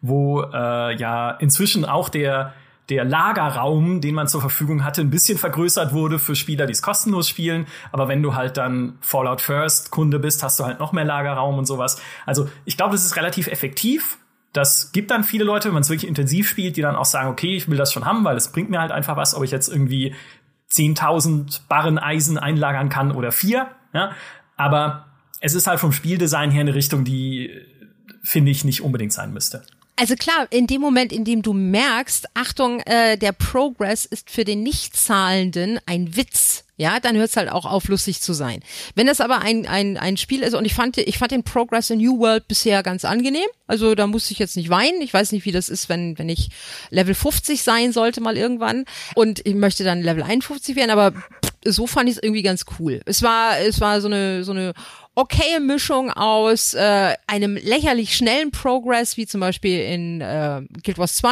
wo 0.00 0.42
äh, 0.42 0.96
ja 0.96 1.32
inzwischen 1.32 1.84
auch 1.84 2.08
der 2.08 2.54
der 2.88 3.04
Lagerraum, 3.04 4.00
den 4.00 4.14
man 4.14 4.28
zur 4.28 4.40
Verfügung 4.40 4.84
hatte, 4.84 5.00
ein 5.00 5.10
bisschen 5.10 5.38
vergrößert 5.38 5.92
wurde 5.92 6.18
für 6.18 6.34
Spieler, 6.34 6.66
die 6.66 6.72
es 6.72 6.82
kostenlos 6.82 7.28
spielen. 7.28 7.66
Aber 7.92 8.08
wenn 8.08 8.22
du 8.22 8.34
halt 8.34 8.56
dann 8.56 8.98
Fallout 9.00 9.40
First 9.40 9.90
Kunde 9.90 10.18
bist, 10.18 10.42
hast 10.42 10.58
du 10.58 10.64
halt 10.64 10.80
noch 10.80 10.92
mehr 10.92 11.04
Lagerraum 11.04 11.58
und 11.58 11.66
sowas. 11.66 12.00
Also 12.26 12.48
ich 12.64 12.76
glaube, 12.76 12.92
das 12.92 13.04
ist 13.04 13.16
relativ 13.16 13.46
effektiv. 13.46 14.18
Das 14.52 14.92
gibt 14.92 15.10
dann 15.10 15.24
viele 15.24 15.44
Leute, 15.44 15.68
wenn 15.68 15.74
man 15.74 15.82
es 15.82 15.88
wirklich 15.88 16.08
intensiv 16.08 16.48
spielt, 16.48 16.76
die 16.76 16.82
dann 16.82 16.96
auch 16.96 17.06
sagen, 17.06 17.30
okay, 17.30 17.56
ich 17.56 17.68
will 17.68 17.78
das 17.78 17.92
schon 17.92 18.04
haben, 18.04 18.24
weil 18.24 18.36
es 18.36 18.52
bringt 18.52 18.68
mir 18.68 18.80
halt 18.80 18.92
einfach 18.92 19.16
was, 19.16 19.34
ob 19.34 19.44
ich 19.44 19.50
jetzt 19.50 19.68
irgendwie 19.68 20.14
10.000 20.70 21.62
Barren 21.68 21.98
Eisen 21.98 22.36
einlagern 22.36 22.88
kann 22.88 23.12
oder 23.12 23.32
vier. 23.32 23.68
Ja? 23.94 24.12
Aber 24.56 25.06
es 25.40 25.54
ist 25.54 25.66
halt 25.66 25.80
vom 25.80 25.92
Spieldesign 25.92 26.50
her 26.50 26.60
eine 26.60 26.74
Richtung, 26.74 27.04
die, 27.04 27.50
finde 28.22 28.50
ich, 28.50 28.64
nicht 28.64 28.82
unbedingt 28.82 29.12
sein 29.12 29.32
müsste. 29.32 29.62
Also 30.02 30.16
klar, 30.16 30.48
in 30.50 30.66
dem 30.66 30.80
Moment, 30.80 31.12
in 31.12 31.24
dem 31.24 31.42
du 31.42 31.52
merkst, 31.52 32.26
Achtung, 32.34 32.80
äh, 32.80 33.16
der 33.16 33.30
Progress 33.30 34.04
ist 34.04 34.30
für 34.30 34.42
den 34.44 34.64
Nichtzahlenden 34.64 35.78
ein 35.86 36.16
Witz, 36.16 36.64
ja, 36.76 36.98
dann 36.98 37.14
hört 37.14 37.30
es 37.30 37.36
halt 37.36 37.52
auch 37.52 37.66
auf, 37.66 37.86
lustig 37.86 38.20
zu 38.20 38.32
sein. 38.32 38.64
Wenn 38.96 39.06
das 39.06 39.20
aber 39.20 39.42
ein, 39.42 39.68
ein, 39.68 39.96
ein 39.96 40.16
Spiel 40.16 40.42
ist, 40.42 40.54
und 40.54 40.64
ich 40.64 40.74
fand, 40.74 40.98
ich 40.98 41.18
fand 41.18 41.30
den 41.30 41.44
Progress 41.44 41.90
in 41.90 42.00
New 42.00 42.18
World 42.18 42.48
bisher 42.48 42.82
ganz 42.82 43.04
angenehm, 43.04 43.46
also 43.68 43.94
da 43.94 44.08
musste 44.08 44.32
ich 44.32 44.40
jetzt 44.40 44.56
nicht 44.56 44.70
weinen. 44.70 45.00
Ich 45.02 45.14
weiß 45.14 45.30
nicht, 45.30 45.44
wie 45.44 45.52
das 45.52 45.68
ist, 45.68 45.88
wenn, 45.88 46.18
wenn 46.18 46.28
ich 46.28 46.48
Level 46.90 47.14
50 47.14 47.62
sein 47.62 47.92
sollte 47.92 48.20
mal 48.20 48.36
irgendwann 48.36 48.86
und 49.14 49.46
ich 49.46 49.54
möchte 49.54 49.84
dann 49.84 50.02
Level 50.02 50.24
51 50.24 50.74
werden, 50.74 50.90
aber 50.90 51.12
so 51.64 51.86
fand 51.86 52.08
ich 52.08 52.16
es 52.16 52.22
irgendwie 52.22 52.42
ganz 52.42 52.64
cool. 52.80 53.02
Es 53.04 53.22
war, 53.22 53.60
es 53.60 53.80
war 53.80 54.00
so 54.00 54.08
eine, 54.08 54.42
so 54.42 54.50
eine 54.50 54.72
okaye 55.14 55.60
Mischung 55.60 56.10
aus 56.10 56.74
äh, 56.74 57.14
einem 57.26 57.56
lächerlich 57.56 58.16
schnellen 58.16 58.50
Progress, 58.50 59.16
wie 59.16 59.26
zum 59.26 59.40
Beispiel 59.40 59.80
in 59.80 60.20
äh, 60.20 60.62
Guild 60.82 60.98
Wars 60.98 61.16
2, 61.16 61.30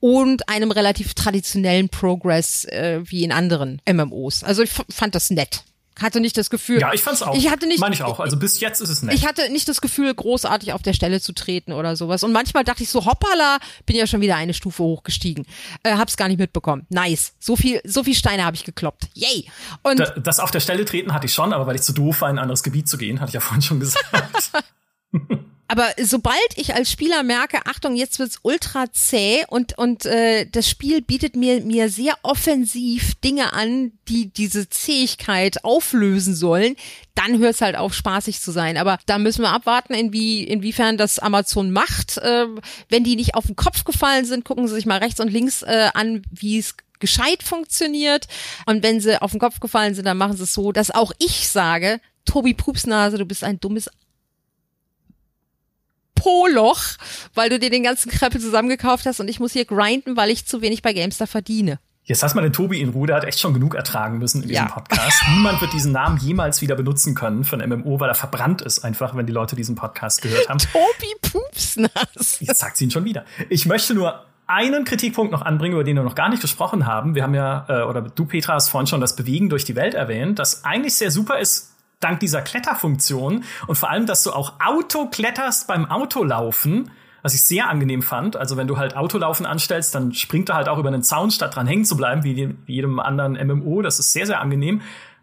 und 0.00 0.48
einem 0.48 0.70
relativ 0.70 1.14
traditionellen 1.14 1.88
Progress, 1.88 2.64
äh, 2.66 3.00
wie 3.04 3.24
in 3.24 3.32
anderen 3.32 3.80
MMOs. 3.90 4.44
Also 4.44 4.62
ich 4.62 4.70
fand 4.70 5.14
das 5.14 5.30
nett. 5.30 5.64
Hatte 6.00 6.20
nicht 6.20 6.36
das 6.36 6.50
Gefühl. 6.50 6.78
Ja, 6.80 6.92
ich 6.92 7.00
fand's 7.02 7.22
auch. 7.22 7.34
Ich 7.34 7.50
hatte 7.50 7.66
nicht. 7.66 7.80
Meine 7.80 7.94
ich 7.94 8.02
auch. 8.02 8.20
Also 8.20 8.36
bis 8.36 8.60
jetzt 8.60 8.80
ist 8.82 8.90
es 8.90 9.02
nett. 9.02 9.14
Ich 9.14 9.26
hatte 9.26 9.50
nicht 9.50 9.66
das 9.68 9.80
Gefühl, 9.80 10.14
großartig 10.14 10.74
auf 10.74 10.82
der 10.82 10.92
Stelle 10.92 11.20
zu 11.22 11.32
treten 11.32 11.72
oder 11.72 11.96
sowas. 11.96 12.22
Und 12.22 12.32
manchmal 12.32 12.64
dachte 12.64 12.82
ich 12.82 12.90
so, 12.90 13.06
hoppala, 13.06 13.58
bin 13.86 13.96
ja 13.96 14.06
schon 14.06 14.20
wieder 14.20 14.36
eine 14.36 14.52
Stufe 14.52 14.82
hochgestiegen. 14.82 15.46
Äh, 15.82 15.96
hab's 15.96 16.18
gar 16.18 16.28
nicht 16.28 16.38
mitbekommen. 16.38 16.86
Nice. 16.90 17.32
So 17.40 17.56
viel, 17.56 17.80
so 17.84 18.04
viel 18.04 18.14
Steine 18.14 18.44
habe 18.44 18.56
ich 18.56 18.64
gekloppt. 18.64 19.08
Yay. 19.14 19.48
Und 19.82 19.98
Da- 20.00 20.10
das 20.18 20.38
auf 20.38 20.50
der 20.50 20.60
Stelle 20.60 20.84
treten 20.84 21.14
hatte 21.14 21.26
ich 21.26 21.32
schon, 21.32 21.52
aber 21.54 21.66
weil 21.66 21.76
ich 21.76 21.82
zu 21.82 21.94
doof 21.94 22.20
war, 22.20 22.28
in 22.28 22.36
ein 22.36 22.42
anderes 22.42 22.62
Gebiet 22.62 22.88
zu 22.88 22.98
gehen, 22.98 23.20
hatte 23.20 23.30
ich 23.30 23.34
ja 23.34 23.40
vorhin 23.40 23.62
schon 23.62 23.80
gesagt. 23.80 24.50
aber 25.68 25.88
sobald 26.00 26.36
ich 26.56 26.74
als 26.74 26.90
Spieler 26.90 27.22
merke, 27.22 27.58
Achtung, 27.66 27.96
jetzt 27.96 28.18
wird's 28.18 28.38
ultra 28.42 28.92
zäh 28.92 29.44
und 29.48 29.76
und 29.76 30.06
äh, 30.06 30.46
das 30.46 30.68
Spiel 30.68 31.02
bietet 31.02 31.34
mir 31.34 31.60
mir 31.62 31.90
sehr 31.90 32.14
offensiv 32.22 33.14
Dinge 33.16 33.52
an, 33.52 33.92
die 34.08 34.28
diese 34.28 34.68
Zähigkeit 34.68 35.64
auflösen 35.64 36.34
sollen, 36.34 36.76
dann 37.14 37.38
hört's 37.38 37.62
halt 37.62 37.76
auf 37.76 37.94
spaßig 37.94 38.40
zu 38.40 38.52
sein. 38.52 38.76
Aber 38.76 38.98
da 39.06 39.18
müssen 39.18 39.42
wir 39.42 39.50
abwarten, 39.50 39.94
inwie, 39.94 40.44
inwiefern 40.44 40.96
das 40.96 41.18
Amazon 41.18 41.72
macht. 41.72 42.18
Äh, 42.18 42.46
wenn 42.88 43.04
die 43.04 43.16
nicht 43.16 43.34
auf 43.34 43.46
den 43.46 43.56
Kopf 43.56 43.84
gefallen 43.84 44.24
sind, 44.24 44.44
gucken 44.44 44.68
sie 44.68 44.74
sich 44.74 44.86
mal 44.86 44.98
rechts 44.98 45.20
und 45.20 45.32
links 45.32 45.62
äh, 45.62 45.90
an, 45.94 46.22
wie 46.30 46.58
es 46.58 46.76
gescheit 47.00 47.42
funktioniert. 47.42 48.28
Und 48.66 48.82
wenn 48.82 49.00
sie 49.00 49.20
auf 49.20 49.32
den 49.32 49.40
Kopf 49.40 49.60
gefallen 49.60 49.94
sind, 49.94 50.04
dann 50.04 50.16
machen 50.16 50.36
sie 50.36 50.44
es 50.44 50.54
so, 50.54 50.70
dass 50.70 50.90
auch 50.90 51.12
ich 51.18 51.48
sage, 51.48 52.00
Tobi 52.24 52.54
Pupsnase, 52.54 53.18
du 53.18 53.24
bist 53.24 53.44
ein 53.44 53.60
dummes 53.60 53.90
Poloch, 56.16 56.82
weil 57.34 57.48
du 57.48 57.60
dir 57.60 57.70
den 57.70 57.84
ganzen 57.84 58.10
Krempel 58.10 58.40
zusammengekauft 58.40 59.06
hast 59.06 59.20
und 59.20 59.28
ich 59.28 59.38
muss 59.38 59.52
hier 59.52 59.64
grinden, 59.64 60.16
weil 60.16 60.30
ich 60.30 60.46
zu 60.46 60.60
wenig 60.60 60.82
bei 60.82 60.92
Gamestar 60.92 61.28
verdiene. 61.28 61.78
Jetzt 62.02 62.22
lass 62.22 62.36
mal 62.36 62.42
den 62.42 62.52
Tobi 62.52 62.80
in 62.80 62.90
Ruhe, 62.90 63.08
der 63.08 63.16
hat 63.16 63.24
echt 63.24 63.40
schon 63.40 63.52
genug 63.52 63.74
ertragen 63.74 64.18
müssen 64.18 64.42
in 64.42 64.48
diesem 64.48 64.66
ja. 64.66 64.70
Podcast. 64.70 65.24
Niemand 65.34 65.60
wird 65.60 65.72
diesen 65.72 65.90
Namen 65.90 66.18
jemals 66.18 66.60
wieder 66.60 66.76
benutzen 66.76 67.16
können 67.16 67.42
von 67.42 67.58
MMO, 67.58 67.98
weil 67.98 68.08
er 68.08 68.14
verbrannt 68.14 68.62
ist 68.62 68.84
einfach, 68.84 69.16
wenn 69.16 69.26
die 69.26 69.32
Leute 69.32 69.56
diesen 69.56 69.74
Podcast 69.74 70.22
gehört 70.22 70.48
haben. 70.48 70.58
Tobi 70.58 71.14
Pupsnass. 71.20 72.38
Jetzt 72.38 72.60
sagt 72.60 72.76
sie 72.76 72.84
ihn 72.84 72.90
schon 72.92 73.04
wieder. 73.04 73.24
Ich 73.48 73.66
möchte 73.66 73.92
nur 73.94 74.24
einen 74.46 74.84
Kritikpunkt 74.84 75.32
noch 75.32 75.42
anbringen, 75.42 75.74
über 75.74 75.82
den 75.82 75.96
wir 75.96 76.04
noch 76.04 76.14
gar 76.14 76.28
nicht 76.28 76.40
gesprochen 76.40 76.86
haben. 76.86 77.16
Wir 77.16 77.24
haben 77.24 77.34
ja, 77.34 77.66
äh, 77.68 77.82
oder 77.82 78.02
du, 78.02 78.24
Petra, 78.24 78.54
hast 78.54 78.68
vorhin 78.68 78.86
schon 78.86 79.00
das 79.00 79.16
Bewegen 79.16 79.48
durch 79.48 79.64
die 79.64 79.74
Welt 79.74 79.94
erwähnt, 79.94 80.38
das 80.38 80.64
eigentlich 80.64 80.94
sehr 80.94 81.10
super 81.10 81.40
ist, 81.40 81.72
dank 82.00 82.20
dieser 82.20 82.42
Kletterfunktion 82.42 83.44
und 83.66 83.76
vor 83.76 83.90
allem, 83.90 84.06
dass 84.06 84.22
du 84.22 84.32
auch 84.32 84.54
Auto 84.64 85.06
kletterst 85.06 85.66
beim 85.66 85.90
Autolaufen 85.90 86.90
was 87.26 87.34
ich 87.34 87.42
sehr 87.42 87.68
angenehm 87.68 88.02
fand. 88.02 88.36
Also 88.36 88.56
wenn 88.56 88.68
du 88.68 88.76
halt 88.76 88.96
Autolaufen 88.96 89.46
anstellst, 89.46 89.96
dann 89.96 90.14
springt 90.14 90.48
er 90.48 90.54
halt 90.54 90.68
auch 90.68 90.78
über 90.78 90.90
einen 90.90 91.02
Zaun, 91.02 91.32
statt 91.32 91.56
dran 91.56 91.66
hängen 91.66 91.84
zu 91.84 91.96
bleiben, 91.96 92.22
wie, 92.22 92.36
wie 92.66 92.72
jedem 92.72 93.00
anderen 93.00 93.32
MMO. 93.32 93.82
Das 93.82 93.98
ist 93.98 94.12
sehr, 94.12 94.26
sehr 94.26 94.40
angenehm. 94.40 94.80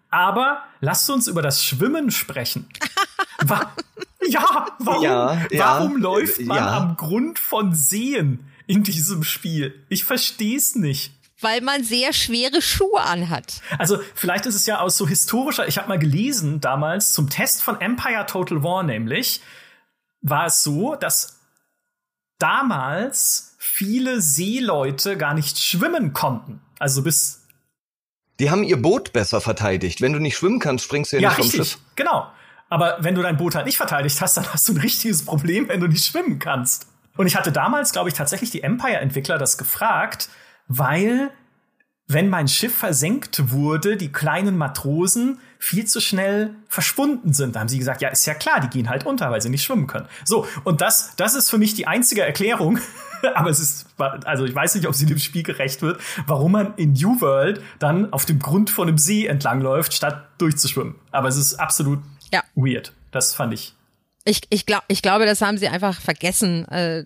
Aber 0.09 0.63
lasst 0.81 1.09
uns 1.09 1.27
über 1.29 1.41
das 1.41 1.63
Schwimmen 1.63 2.11
sprechen. 2.11 2.67
Wa 3.45 3.71
ja, 4.27 4.67
warum, 4.79 5.03
ja, 5.03 5.37
warum 5.53 5.95
läuft 5.95 6.41
man 6.41 6.57
ja. 6.57 6.77
am 6.77 6.97
Grund 6.97 7.39
von 7.39 7.73
Seen 7.73 8.47
in 8.67 8.83
diesem 8.83 9.23
Spiel? 9.23 9.73
Ich 9.87 10.03
verstehe 10.03 10.57
es 10.57 10.75
nicht 10.75 11.13
weil 11.43 11.61
man 11.61 11.83
sehr 11.83 12.13
schwere 12.13 12.61
Schuhe 12.61 13.01
anhat. 13.01 13.61
Also 13.77 13.99
vielleicht 14.15 14.45
ist 14.45 14.55
es 14.55 14.65
ja 14.65 14.79
aus 14.79 14.97
so 14.97 15.07
historischer, 15.07 15.67
ich 15.67 15.77
habe 15.77 15.89
mal 15.89 15.99
gelesen 15.99 16.61
damals 16.61 17.13
zum 17.13 17.29
Test 17.29 17.61
von 17.63 17.79
Empire 17.81 18.25
Total 18.25 18.63
War 18.63 18.83
nämlich, 18.83 19.41
war 20.21 20.47
es 20.47 20.63
so, 20.63 20.95
dass 20.95 21.39
damals 22.39 23.55
viele 23.59 24.21
Seeleute 24.21 25.17
gar 25.17 25.33
nicht 25.33 25.59
schwimmen 25.59 26.13
konnten. 26.13 26.61
Also 26.79 27.03
bis 27.03 27.43
die 28.39 28.49
haben 28.49 28.63
ihr 28.63 28.81
Boot 28.81 29.13
besser 29.13 29.41
verteidigt. 29.41 30.01
Wenn 30.01 30.13
du 30.13 30.19
nicht 30.19 30.35
schwimmen 30.35 30.59
kannst, 30.59 30.85
springst 30.85 31.13
du 31.13 31.17
ja, 31.17 31.21
ja 31.21 31.29
nicht 31.29 31.37
vom 31.37 31.45
richtig. 31.45 31.71
Schiff. 31.73 31.81
Genau. 31.95 32.27
Aber 32.69 32.97
wenn 33.01 33.13
du 33.13 33.21
dein 33.21 33.37
Boot 33.37 33.53
halt 33.55 33.67
nicht 33.67 33.77
verteidigt 33.77 34.19
hast, 34.19 34.35
dann 34.35 34.51
hast 34.51 34.67
du 34.67 34.73
ein 34.73 34.79
richtiges 34.79 35.23
Problem, 35.25 35.69
wenn 35.69 35.79
du 35.79 35.87
nicht 35.87 36.05
schwimmen 36.05 36.39
kannst. 36.39 36.87
Und 37.15 37.27
ich 37.27 37.35
hatte 37.35 37.51
damals, 37.51 37.91
glaube 37.91 38.09
ich, 38.09 38.15
tatsächlich 38.15 38.49
die 38.49 38.63
Empire-Entwickler 38.63 39.37
das 39.37 39.57
gefragt, 39.57 40.29
weil 40.77 41.31
wenn 42.07 42.29
mein 42.29 42.47
Schiff 42.47 42.75
versenkt 42.75 43.51
wurde, 43.51 43.95
die 43.95 44.11
kleinen 44.11 44.57
Matrosen 44.57 45.39
viel 45.57 45.85
zu 45.85 46.01
schnell 46.01 46.53
verschwunden 46.67 47.31
sind. 47.31 47.55
Da 47.55 47.61
haben 47.61 47.69
sie 47.69 47.79
gesagt, 47.79 48.01
ja, 48.01 48.09
ist 48.09 48.25
ja 48.25 48.33
klar, 48.33 48.59
die 48.59 48.67
gehen 48.67 48.89
halt 48.89 49.05
unter, 49.05 49.31
weil 49.31 49.41
sie 49.41 49.49
nicht 49.49 49.63
schwimmen 49.63 49.87
können. 49.87 50.07
So, 50.25 50.45
und 50.65 50.81
das, 50.81 51.15
das 51.15 51.35
ist 51.35 51.49
für 51.49 51.57
mich 51.57 51.73
die 51.73 51.87
einzige 51.87 52.21
Erklärung, 52.21 52.79
aber 53.35 53.49
es 53.49 53.59
ist, 53.59 53.85
also 53.97 54.43
ich 54.43 54.53
weiß 54.53 54.75
nicht, 54.75 54.87
ob 54.87 54.95
sie 54.95 55.05
dem 55.05 55.19
Spiel 55.19 55.43
gerecht 55.43 55.81
wird, 55.81 56.01
warum 56.27 56.51
man 56.51 56.73
in 56.75 56.93
New 56.93 57.21
World 57.21 57.61
dann 57.79 58.11
auf 58.11 58.25
dem 58.25 58.39
Grund 58.39 58.69
von 58.69 58.89
einem 58.89 58.97
See 58.97 59.25
entlangläuft, 59.25 59.93
statt 59.93 60.27
durchzuschwimmen. 60.37 60.95
Aber 61.11 61.29
es 61.29 61.37
ist 61.37 61.55
absolut 61.55 61.99
ja. 62.33 62.43
weird. 62.55 62.93
Das 63.11 63.33
fand 63.33 63.53
ich 63.53 63.75
ich, 64.25 64.41
ich, 64.49 64.65
glaub, 64.65 64.83
ich 64.87 65.01
glaube, 65.01 65.25
das 65.25 65.41
haben 65.41 65.57
sie 65.57 65.67
einfach 65.67 65.99
vergessen, 65.99 66.65
äh, 66.69 67.05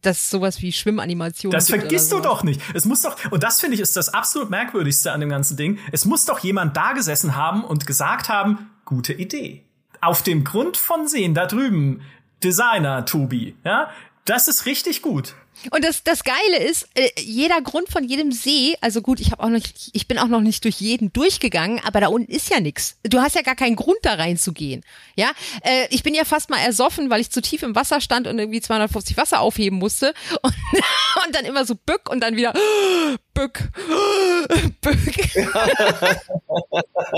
dass 0.00 0.30
sowas 0.30 0.62
wie 0.62 0.72
Schwimmanimation. 0.72 1.52
Das 1.52 1.68
vergisst 1.68 2.10
du 2.12 2.20
doch 2.20 2.42
nicht. 2.42 2.62
Es 2.72 2.86
muss 2.86 3.02
doch, 3.02 3.16
und 3.30 3.42
das 3.42 3.60
finde 3.60 3.74
ich 3.74 3.80
ist 3.80 3.96
das 3.96 4.08
absolut 4.08 4.48
merkwürdigste 4.48 5.12
an 5.12 5.20
dem 5.20 5.28
ganzen 5.28 5.58
Ding. 5.58 5.78
Es 5.92 6.06
muss 6.06 6.24
doch 6.24 6.38
jemand 6.38 6.76
da 6.76 6.92
gesessen 6.92 7.36
haben 7.36 7.62
und 7.62 7.86
gesagt 7.86 8.30
haben, 8.30 8.70
gute 8.86 9.12
Idee. 9.12 9.64
Auf 10.00 10.22
dem 10.22 10.44
Grund 10.44 10.78
von 10.78 11.06
Seen 11.08 11.34
da 11.34 11.44
drüben, 11.44 12.00
Designer 12.42 13.04
Tobi, 13.04 13.54
ja, 13.64 13.90
das 14.24 14.48
ist 14.48 14.64
richtig 14.64 15.02
gut. 15.02 15.34
Und 15.70 15.84
das, 15.84 16.02
das 16.02 16.24
Geile 16.24 16.58
ist, 16.58 16.88
äh, 16.94 17.08
jeder 17.20 17.60
Grund 17.60 17.88
von 17.88 18.04
jedem 18.04 18.32
See, 18.32 18.76
also 18.80 19.02
gut, 19.02 19.20
ich 19.20 19.32
habe 19.32 19.42
auch 19.42 19.48
noch, 19.48 19.60
ich 19.92 20.08
bin 20.08 20.18
auch 20.18 20.28
noch 20.28 20.40
nicht 20.40 20.64
durch 20.64 20.76
jeden 20.76 21.12
durchgegangen, 21.12 21.80
aber 21.84 22.00
da 22.00 22.08
unten 22.08 22.32
ist 22.32 22.50
ja 22.50 22.60
nix. 22.60 22.96
Du 23.02 23.20
hast 23.20 23.34
ja 23.34 23.42
gar 23.42 23.56
keinen 23.56 23.76
Grund 23.76 23.98
da 24.02 24.14
reinzugehen. 24.14 24.82
Ja, 25.16 25.30
äh, 25.62 25.86
ich 25.90 26.02
bin 26.02 26.14
ja 26.14 26.24
fast 26.24 26.50
mal 26.50 26.58
ersoffen, 26.58 27.10
weil 27.10 27.20
ich 27.20 27.30
zu 27.30 27.42
tief 27.42 27.62
im 27.62 27.74
Wasser 27.74 28.00
stand 28.00 28.26
und 28.26 28.38
irgendwie 28.38 28.60
250 28.60 29.16
Wasser 29.16 29.40
aufheben 29.40 29.78
musste 29.78 30.14
und, 30.42 30.54
und 31.26 31.34
dann 31.34 31.44
immer 31.44 31.64
so 31.64 31.74
bück 31.74 32.10
und 32.10 32.20
dann 32.20 32.36
wieder 32.36 32.54
bück, 33.34 33.70
bück. 34.80 35.34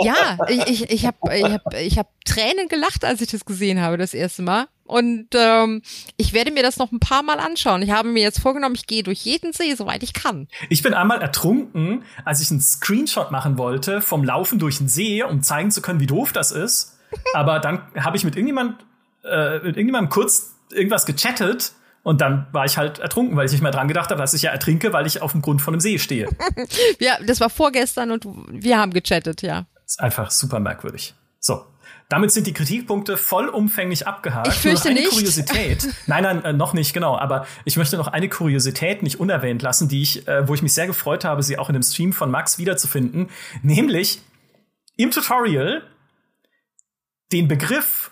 ja, 0.04 0.38
ich, 0.48 0.66
ich, 0.68 0.90
ich 0.90 1.06
habe 1.06 1.36
ich 1.36 1.44
hab, 1.44 1.74
ich 1.74 1.98
hab 1.98 2.08
Tränen 2.24 2.68
gelacht, 2.68 3.04
als 3.04 3.20
ich 3.20 3.30
das 3.30 3.44
gesehen 3.44 3.80
habe 3.80 3.98
das 3.98 4.14
erste 4.14 4.42
Mal. 4.42 4.66
Und 4.92 5.28
ähm, 5.32 5.80
ich 6.18 6.34
werde 6.34 6.50
mir 6.50 6.62
das 6.62 6.76
noch 6.76 6.92
ein 6.92 7.00
paar 7.00 7.22
Mal 7.22 7.40
anschauen. 7.40 7.80
Ich 7.80 7.90
habe 7.90 8.10
mir 8.10 8.22
jetzt 8.22 8.40
vorgenommen, 8.40 8.74
ich 8.74 8.86
gehe 8.86 9.02
durch 9.02 9.20
jeden 9.20 9.54
See, 9.54 9.74
soweit 9.74 10.02
ich 10.02 10.12
kann. 10.12 10.48
Ich 10.68 10.82
bin 10.82 10.92
einmal 10.92 11.22
ertrunken, 11.22 12.04
als 12.26 12.42
ich 12.42 12.50
einen 12.50 12.60
Screenshot 12.60 13.30
machen 13.30 13.56
wollte 13.56 14.02
vom 14.02 14.22
Laufen 14.22 14.58
durch 14.58 14.76
den 14.76 14.88
See, 14.88 15.22
um 15.22 15.42
zeigen 15.42 15.70
zu 15.70 15.80
können, 15.80 15.98
wie 15.98 16.06
doof 16.06 16.32
das 16.32 16.52
ist. 16.52 16.98
Aber 17.32 17.58
dann 17.58 17.80
habe 17.96 18.18
ich 18.18 18.24
mit 18.24 18.36
irgendjemand, 18.36 18.84
äh, 19.24 19.60
mit 19.60 19.76
irgendjemandem 19.76 20.10
kurz 20.10 20.56
irgendwas 20.70 21.06
gechattet 21.06 21.72
und 22.02 22.20
dann 22.20 22.46
war 22.52 22.66
ich 22.66 22.76
halt 22.76 22.98
ertrunken, 22.98 23.34
weil 23.34 23.46
ich 23.46 23.52
nicht 23.52 23.62
mehr 23.62 23.70
dran 23.70 23.88
gedacht 23.88 24.10
habe, 24.10 24.20
dass 24.20 24.34
ich 24.34 24.42
ja 24.42 24.50
ertrinke, 24.50 24.92
weil 24.92 25.06
ich 25.06 25.22
auf 25.22 25.32
dem 25.32 25.40
Grund 25.40 25.62
von 25.62 25.72
einem 25.72 25.80
See 25.80 25.98
stehe. 25.98 26.28
ja, 27.00 27.16
das 27.26 27.40
war 27.40 27.48
vorgestern 27.48 28.10
und 28.10 28.26
wir 28.48 28.78
haben 28.78 28.92
gechattet, 28.92 29.40
ja. 29.40 29.64
ist 29.86 30.00
einfach 30.00 30.30
super 30.30 30.60
merkwürdig. 30.60 31.14
So, 31.38 31.64
damit 32.12 32.30
sind 32.30 32.46
die 32.46 32.52
Kritikpunkte 32.52 33.16
vollumfänglich 33.16 34.06
abgehakt. 34.06 34.48
Ich 34.48 34.54
fürchte 34.56 34.90
eine 34.90 35.00
nicht. 35.00 35.12
Kuriosität. 35.12 35.88
nein, 36.06 36.22
nein, 36.24 36.44
äh, 36.44 36.52
noch 36.52 36.74
nicht, 36.74 36.92
genau. 36.92 37.16
Aber 37.16 37.46
ich 37.64 37.78
möchte 37.78 37.96
noch 37.96 38.06
eine 38.06 38.28
Kuriosität 38.28 39.02
nicht 39.02 39.18
unerwähnt 39.18 39.62
lassen, 39.62 39.88
die 39.88 40.02
ich, 40.02 40.28
äh, 40.28 40.46
wo 40.46 40.52
ich 40.52 40.60
mich 40.60 40.74
sehr 40.74 40.86
gefreut 40.86 41.24
habe, 41.24 41.42
sie 41.42 41.58
auch 41.58 41.70
in 41.70 41.72
dem 41.72 41.82
Stream 41.82 42.12
von 42.12 42.30
Max 42.30 42.58
wiederzufinden. 42.58 43.30
Nämlich 43.62 44.20
im 44.98 45.10
Tutorial 45.10 45.84
den 47.32 47.48
Begriff 47.48 48.10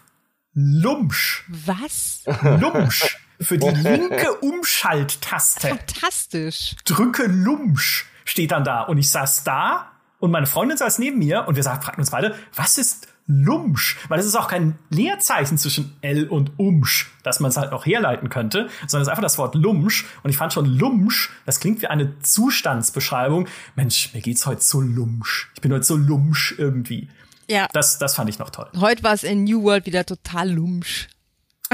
Lumsch. 0.55 1.45
Was? 1.49 2.23
Lumsch. 2.41 3.19
Für 3.39 3.59
die 3.59 3.69
linke 3.83 4.33
Umschalttaste. 4.41 5.69
Fantastisch. 5.69 6.75
Drücke 6.87 7.27
Lumsch 7.27 8.07
steht 8.25 8.53
dann 8.53 8.65
da. 8.65 8.81
Und 8.81 8.97
ich 8.97 9.11
saß 9.11 9.45
da 9.45 9.93
und 10.21 10.31
meine 10.31 10.47
Freundin 10.47 10.79
saß 10.79 11.01
neben 11.01 11.19
mir 11.19 11.47
und 11.47 11.57
wir 11.57 11.65
fragten 11.65 12.01
uns 12.01 12.11
beide, 12.11 12.35
was 12.55 12.79
ist 12.79 13.09
Lumsch, 13.27 13.97
weil 14.09 14.19
es 14.19 14.27
ist 14.27 14.35
auch 14.35 14.49
kein 14.49 14.79
Leerzeichen 14.89 15.57
zwischen 15.57 15.97
L 16.01 16.29
und 16.29 16.59
Umsch, 16.59 17.13
dass 17.23 17.39
man 17.39 17.51
es 17.51 17.57
halt 17.57 17.73
auch 17.73 17.87
herleiten 17.87 18.29
könnte, 18.29 18.69
sondern 18.87 19.03
es 19.03 19.07
ist 19.07 19.09
einfach 19.09 19.23
das 19.23 19.39
Wort 19.39 19.55
Lumsch. 19.55 20.05
Und 20.23 20.31
ich 20.31 20.37
fand 20.37 20.53
schon 20.53 20.67
Lumsch, 20.67 21.31
das 21.47 21.61
klingt 21.61 21.81
wie 21.81 21.87
eine 21.87 22.19
Zustandsbeschreibung. 22.21 23.47
Mensch, 23.77 24.13
mir 24.15 24.21
geht's 24.21 24.47
heute 24.47 24.63
so 24.63 24.81
Lumsch. 24.81 25.51
Ich 25.55 25.61
bin 25.61 25.73
heute 25.73 25.85
so 25.85 25.97
Lumsch 25.97 26.55
irgendwie. 26.59 27.09
Ja. 27.49 27.69
Das, 27.73 27.99
das 27.99 28.17
fand 28.17 28.29
ich 28.31 28.39
noch 28.39 28.51
toll. 28.51 28.69
Heute 28.79 29.03
war 29.05 29.13
es 29.13 29.23
in 29.23 29.45
New 29.45 29.63
World 29.63 29.87
wieder 29.87 30.05
total 30.05 30.51
Lumsch. 30.51 31.09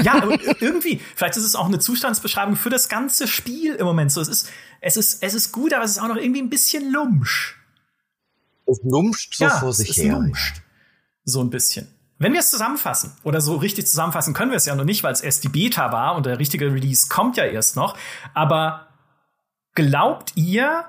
Ja, 0.01 0.13
aber 0.21 0.37
irgendwie, 0.61 1.01
vielleicht 1.15 1.37
ist 1.37 1.43
es 1.43 1.55
auch 1.55 1.65
eine 1.65 1.79
Zustandsbeschreibung 1.79 2.55
für 2.55 2.69
das 2.69 2.87
ganze 2.87 3.27
Spiel 3.27 3.73
im 3.73 3.85
Moment 3.85 4.11
so. 4.11 4.21
Es 4.21 4.27
ist, 4.27 4.49
es 4.79 4.95
ist, 4.95 5.23
es 5.23 5.33
ist 5.33 5.51
gut, 5.51 5.73
aber 5.73 5.85
es 5.85 5.91
ist 5.91 5.99
auch 5.99 6.07
noch 6.07 6.17
irgendwie 6.17 6.41
ein 6.41 6.49
bisschen 6.49 6.91
lumsch. 6.91 7.55
Es 8.67 8.79
lumscht 8.83 9.33
so 9.33 9.45
ja, 9.45 9.59
vor 9.59 9.73
sich 9.73 9.89
es 9.89 9.97
her. 9.97 10.13
Lumscht 10.13 10.61
so 11.27 11.43
ein 11.43 11.49
bisschen. 11.49 11.87
Wenn 12.19 12.33
wir 12.33 12.39
es 12.39 12.49
zusammenfassen, 12.49 13.15
oder 13.23 13.41
so 13.41 13.57
richtig 13.57 13.85
zusammenfassen 13.85 14.33
können 14.33 14.49
wir 14.49 14.55
es 14.55 14.65
ja 14.65 14.73
noch 14.73 14.85
nicht, 14.85 15.03
weil 15.03 15.13
es 15.13 15.21
erst 15.21 15.43
die 15.43 15.49
Beta 15.49 15.91
war 15.91 16.15
und 16.15 16.25
der 16.25 16.39
richtige 16.39 16.73
Release 16.73 17.07
kommt 17.09 17.37
ja 17.37 17.45
erst 17.45 17.75
noch. 17.75 17.95
Aber 18.33 18.87
glaubt 19.75 20.31
ihr, 20.35 20.85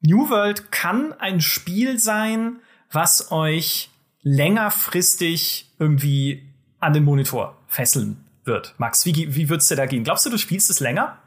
New 0.00 0.28
World 0.28 0.72
kann 0.72 1.12
ein 1.12 1.40
Spiel 1.40 1.98
sein, 1.98 2.60
was 2.90 3.30
euch 3.30 3.90
längerfristig 4.22 5.70
irgendwie 5.78 6.52
an 6.80 6.94
den 6.94 7.04
Monitor 7.04 7.56
fesseln 7.68 8.24
wird? 8.44 8.74
Max, 8.78 9.06
wie, 9.06 9.36
wie 9.36 9.48
würdest 9.48 9.70
du 9.70 9.76
da 9.76 9.86
gehen? 9.86 10.02
Glaubst 10.02 10.26
du, 10.26 10.30
du 10.30 10.38
spielst 10.38 10.70
es 10.70 10.80
länger? 10.80 11.18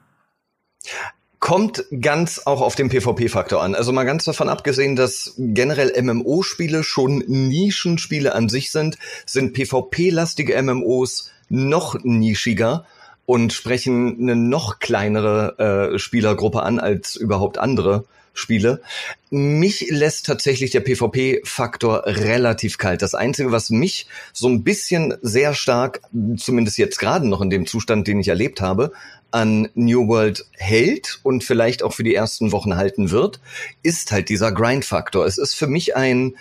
Kommt 1.44 1.84
ganz 2.00 2.40
auch 2.46 2.62
auf 2.62 2.76
den 2.76 2.88
PvP-Faktor 2.88 3.62
an. 3.62 3.76
Also 3.76 3.92
mal 3.92 4.06
ganz 4.06 4.24
davon 4.24 4.48
abgesehen, 4.48 4.96
dass 4.96 5.34
generell 5.38 5.92
MMO-Spiele 6.02 6.86
schon 6.86 7.18
Nischenspiele 7.28 8.34
an 8.34 8.48
sich 8.48 8.72
sind, 8.72 8.98
sind 9.26 9.52
PvP-lastige 9.52 10.62
MMOs 10.62 11.32
noch 11.50 12.02
nischiger 12.02 12.86
und 13.26 13.52
sprechen 13.52 14.20
eine 14.22 14.38
noch 14.38 14.80
kleinere 14.80 15.92
äh, 15.96 16.00
Spielergruppe 16.00 16.64
an 16.64 16.80
als 16.80 17.18
überhaupt 17.18 17.58
andere 17.58 18.06
spiele. 18.34 18.82
Mich 19.30 19.88
lässt 19.90 20.26
tatsächlich 20.26 20.72
der 20.72 20.80
PvP-Faktor 20.80 22.04
relativ 22.06 22.78
kalt. 22.78 23.02
Das 23.02 23.16
Einzige, 23.16 23.52
was 23.52 23.70
mich 23.70 24.08
so 24.32 24.48
ein 24.48 24.64
bisschen 24.64 25.16
sehr 25.22 25.54
stark, 25.54 26.00
zumindest 26.38 26.78
jetzt 26.78 27.00
gerade 27.00 27.28
noch 27.28 27.42
in 27.42 27.50
dem 27.50 27.68
Zustand, 27.68 28.08
den 28.08 28.22
ich 28.22 28.30
erlebt 28.30 28.62
habe, 28.62 28.94
an 29.34 29.68
New 29.74 30.08
World 30.08 30.46
hält 30.58 31.20
und 31.24 31.44
vielleicht 31.44 31.82
auch 31.82 31.94
für 31.94 32.04
die 32.04 32.14
ersten 32.14 32.52
Wochen 32.52 32.76
halten 32.76 33.10
wird, 33.10 33.40
ist 33.82 34.12
halt 34.12 34.30
dieser 34.30 34.52
Grind-Faktor. 34.52 35.26
Es 35.26 35.40
ist 35.40 35.56
für 35.56 35.66
mich 35.66 35.96
ein 35.96 36.36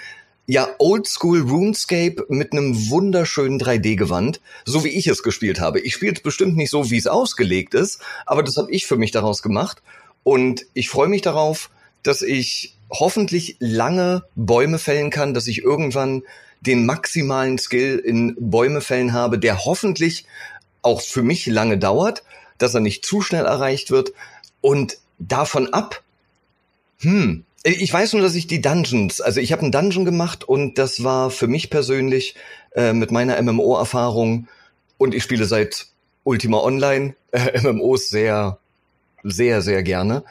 ja, 0.46 0.68
Oldschool 0.78 1.40
RuneScape 1.40 2.26
mit 2.28 2.52
einem 2.52 2.90
wunderschönen 2.90 3.58
3D-Gewand, 3.58 4.40
so 4.66 4.84
wie 4.84 4.90
ich 4.90 5.06
es 5.06 5.22
gespielt 5.22 5.58
habe. 5.58 5.80
Ich 5.80 5.94
spiele 5.94 6.12
es 6.12 6.20
bestimmt 6.20 6.56
nicht 6.56 6.68
so, 6.68 6.90
wie 6.90 6.98
es 6.98 7.06
ausgelegt 7.06 7.72
ist, 7.72 8.00
aber 8.26 8.42
das 8.42 8.58
habe 8.58 8.70
ich 8.70 8.86
für 8.86 8.96
mich 8.96 9.10
daraus 9.10 9.42
gemacht. 9.42 9.80
Und 10.22 10.66
ich 10.74 10.90
freue 10.90 11.08
mich 11.08 11.22
darauf, 11.22 11.70
dass 12.02 12.20
ich 12.20 12.76
hoffentlich 12.90 13.56
lange 13.58 14.24
Bäume 14.34 14.78
fällen 14.78 15.08
kann, 15.08 15.32
dass 15.32 15.46
ich 15.46 15.62
irgendwann 15.62 16.24
den 16.60 16.84
maximalen 16.84 17.56
Skill 17.56 17.98
in 17.98 18.36
Bäume 18.38 18.82
fällen 18.82 19.14
habe, 19.14 19.38
der 19.38 19.64
hoffentlich 19.64 20.26
auch 20.82 21.00
für 21.00 21.22
mich 21.22 21.46
lange 21.46 21.78
dauert, 21.78 22.22
dass 22.62 22.74
er 22.74 22.80
nicht 22.80 23.04
zu 23.04 23.20
schnell 23.20 23.44
erreicht 23.44 23.90
wird. 23.90 24.12
Und 24.60 24.98
davon 25.18 25.72
ab, 25.72 26.02
hm, 27.00 27.44
ich 27.64 27.92
weiß 27.92 28.14
nur, 28.14 28.22
dass 28.22 28.34
ich 28.34 28.46
die 28.46 28.60
Dungeons, 28.60 29.20
also 29.20 29.40
ich 29.40 29.52
habe 29.52 29.62
einen 29.62 29.72
Dungeon 29.72 30.04
gemacht 30.04 30.44
und 30.44 30.78
das 30.78 31.04
war 31.04 31.30
für 31.30 31.46
mich 31.46 31.70
persönlich 31.70 32.34
äh, 32.74 32.92
mit 32.92 33.10
meiner 33.12 33.40
MMO-Erfahrung 33.40 34.48
und 34.98 35.14
ich 35.14 35.22
spiele 35.22 35.44
seit 35.44 35.86
Ultima 36.24 36.58
Online 36.58 37.14
äh, 37.30 37.60
MMOs 37.60 38.08
sehr, 38.08 38.58
sehr, 39.22 39.62
sehr 39.62 39.82
gerne. 39.82 40.24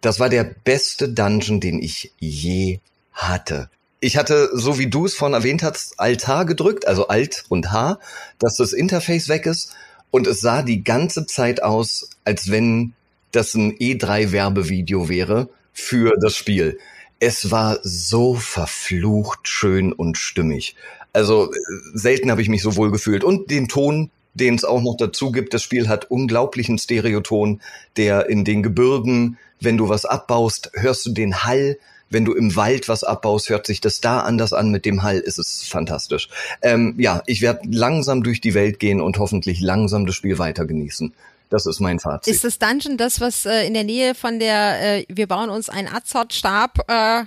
Das 0.00 0.20
war 0.20 0.28
der 0.28 0.44
beste 0.44 1.08
Dungeon, 1.08 1.60
den 1.60 1.82
ich 1.82 2.12
je 2.18 2.80
hatte. 3.12 3.68
Ich 4.00 4.16
hatte, 4.16 4.48
so 4.52 4.78
wie 4.78 4.88
du 4.88 5.06
es 5.06 5.14
vorhin 5.14 5.34
erwähnt 5.34 5.62
hast, 5.62 5.98
Altar 5.98 6.44
gedrückt, 6.46 6.86
also 6.86 7.08
Alt 7.08 7.44
und 7.48 7.72
H, 7.72 7.98
dass 8.38 8.56
das 8.56 8.72
Interface 8.72 9.28
weg 9.28 9.44
ist 9.44 9.74
und 10.10 10.26
es 10.26 10.40
sah 10.40 10.62
die 10.62 10.84
ganze 10.84 11.26
Zeit 11.26 11.62
aus, 11.62 12.10
als 12.24 12.50
wenn 12.50 12.94
das 13.32 13.54
ein 13.54 13.76
E3-Werbevideo 13.76 15.08
wäre 15.08 15.48
für 15.72 16.16
das 16.20 16.34
Spiel. 16.34 16.78
Es 17.20 17.50
war 17.50 17.78
so 17.82 18.34
verflucht 18.34 19.48
schön 19.48 19.92
und 19.92 20.16
stimmig. 20.16 20.76
Also 21.12 21.52
äh, 21.52 21.56
selten 21.94 22.30
habe 22.30 22.42
ich 22.42 22.48
mich 22.48 22.62
so 22.62 22.76
wohl 22.76 22.90
gefühlt. 22.90 23.24
Und 23.24 23.50
den 23.50 23.68
Ton, 23.68 24.10
den 24.34 24.54
es 24.54 24.64
auch 24.64 24.80
noch 24.80 24.96
dazu 24.96 25.32
gibt, 25.32 25.52
das 25.52 25.62
Spiel 25.62 25.88
hat 25.88 26.10
unglaublichen 26.10 26.78
Stereoton, 26.78 27.60
der 27.96 28.28
in 28.28 28.44
den 28.44 28.62
Gebirgen, 28.62 29.36
wenn 29.60 29.76
du 29.76 29.88
was 29.88 30.04
abbaust, 30.04 30.70
hörst 30.74 31.06
du 31.06 31.10
den 31.10 31.44
Hall. 31.44 31.78
Wenn 32.10 32.24
du 32.24 32.32
im 32.34 32.56
Wald 32.56 32.88
was 32.88 33.04
abbaust, 33.04 33.50
hört 33.50 33.66
sich 33.66 33.80
das 33.80 34.00
da 34.00 34.20
anders 34.20 34.52
an 34.52 34.70
mit 34.70 34.84
dem 34.84 35.02
Hall. 35.02 35.18
Ist 35.18 35.38
es 35.38 35.64
fantastisch. 35.68 36.28
Ähm, 36.62 36.94
ja, 36.98 37.22
ich 37.26 37.42
werde 37.42 37.60
langsam 37.70 38.22
durch 38.22 38.40
die 38.40 38.54
Welt 38.54 38.78
gehen 38.78 39.00
und 39.00 39.18
hoffentlich 39.18 39.60
langsam 39.60 40.06
das 40.06 40.14
Spiel 40.14 40.38
weiter 40.38 40.66
genießen. 40.66 41.12
Das 41.50 41.66
ist 41.66 41.80
mein 41.80 41.98
Fazit. 41.98 42.34
Ist 42.34 42.44
das 42.44 42.58
Dungeon 42.58 42.96
das, 42.96 43.20
was 43.20 43.46
äh, 43.46 43.66
in 43.66 43.74
der 43.74 43.84
Nähe 43.84 44.14
von 44.14 44.38
der, 44.38 44.98
äh, 44.98 45.04
wir 45.08 45.26
bauen 45.26 45.48
uns 45.48 45.68
einen 45.68 45.88
Azot-Stab, 45.88 46.84
äh, 46.88 47.24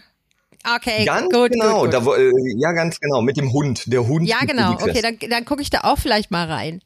Okay, 0.64 1.06
ganz 1.06 1.34
gut, 1.34 1.52
genau, 1.52 1.82
gut, 1.82 1.92
gut. 1.92 2.08
Da, 2.08 2.16
äh, 2.18 2.32
ja 2.58 2.72
ganz 2.74 3.00
genau, 3.00 3.22
mit 3.22 3.38
dem 3.38 3.52
Hund, 3.52 3.92
der 3.92 4.08
Hund. 4.08 4.28
Ja, 4.28 4.40
genau, 4.42 4.74
okay, 4.74 5.02
dann, 5.02 5.18
dann 5.30 5.46
gucke 5.46 5.62
ich 5.62 5.70
da 5.70 5.82
auch 5.82 5.98
vielleicht 5.98 6.30
mal 6.30 6.46
rein. 6.46 6.82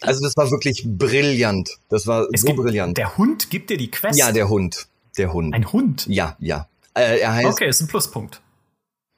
also 0.00 0.24
das 0.24 0.36
war 0.36 0.50
wirklich 0.50 0.84
brillant, 0.84 1.78
das 1.90 2.06
war 2.06 2.26
es 2.32 2.40
so 2.40 2.48
gibt, 2.48 2.58
brillant. 2.58 2.98
Der 2.98 3.16
Hund 3.16 3.48
gibt 3.50 3.70
dir 3.70 3.76
die 3.76 3.90
Quest? 3.90 4.18
Ja, 4.18 4.32
der 4.32 4.48
Hund, 4.48 4.88
der 5.18 5.32
Hund. 5.32 5.54
Ein 5.54 5.72
Hund? 5.72 6.06
Ja, 6.06 6.36
ja. 6.38 6.68
Äh, 6.94 7.20
er 7.20 7.34
heißt, 7.34 7.48
okay, 7.48 7.68
ist 7.68 7.80
ein 7.80 7.88
Pluspunkt. 7.88 8.40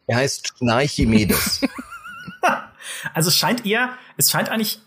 Er 0.06 0.16
heißt 0.16 0.59
Schnarchimedes. 0.59 1.60
also 3.14 3.28
es 3.28 3.36
scheint 3.36 3.66
eher, 3.66 3.90
es 4.16 4.31
scheint 4.31 4.48
eigentlich 4.48 4.81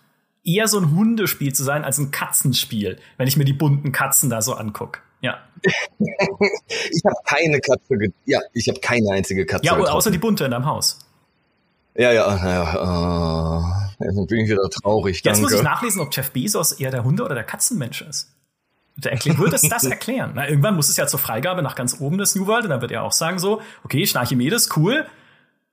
eher 0.43 0.67
so 0.67 0.79
ein 0.79 0.95
Hundespiel 0.95 1.53
zu 1.53 1.63
sein 1.63 1.83
als 1.83 1.97
ein 1.97 2.11
Katzenspiel, 2.11 2.99
wenn 3.17 3.27
ich 3.27 3.37
mir 3.37 3.45
die 3.45 3.53
bunten 3.53 3.91
Katzen 3.91 4.29
da 4.29 4.41
so 4.41 4.53
anguck. 4.53 5.01
Ja. 5.21 5.39
ich 5.63 7.03
habe 7.05 7.17
keine 7.25 7.59
Katze, 7.59 8.13
ja, 8.25 8.39
ich 8.53 8.69
habe 8.69 8.79
keine 8.79 9.11
einzige 9.11 9.45
Katze. 9.45 9.65
Ja, 9.65 9.73
getroffen. 9.73 9.93
außer 9.93 10.11
die 10.11 10.17
bunte 10.17 10.45
in 10.45 10.51
deinem 10.51 10.65
Haus. 10.65 10.99
Ja, 11.95 12.13
ja, 12.13 12.37
ja, 12.37 13.91
äh, 13.99 14.05
jetzt 14.05 14.27
bin 14.27 14.39
ich 14.39 14.49
wieder 14.49 14.69
traurig. 14.69 15.17
Jetzt 15.17 15.25
danke. 15.25 15.41
muss 15.41 15.53
ich 15.53 15.61
nachlesen, 15.61 15.99
ob 16.01 16.15
Jeff 16.15 16.31
Bezos 16.31 16.71
eher 16.71 16.91
der 16.91 17.03
Hunde- 17.03 17.25
oder 17.25 17.35
der 17.35 17.43
Katzenmensch 17.43 18.01
ist. 18.01 18.33
Der 19.03 19.37
wird 19.37 19.53
es 19.53 19.61
das 19.61 19.83
erklären. 19.85 20.31
Na, 20.35 20.47
irgendwann 20.47 20.75
muss 20.75 20.89
es 20.89 20.97
ja 20.97 21.07
zur 21.07 21.19
Freigabe 21.19 21.61
nach 21.61 21.75
ganz 21.75 21.99
oben 21.99 22.17
des 22.17 22.35
New 22.35 22.47
World 22.47 22.65
und 22.65 22.69
dann 22.69 22.81
wird 22.81 22.91
er 22.91 23.03
auch 23.03 23.11
sagen 23.11 23.39
so, 23.39 23.61
okay, 23.83 24.05
Schnarchimedes, 24.05 24.75
cool, 24.75 25.05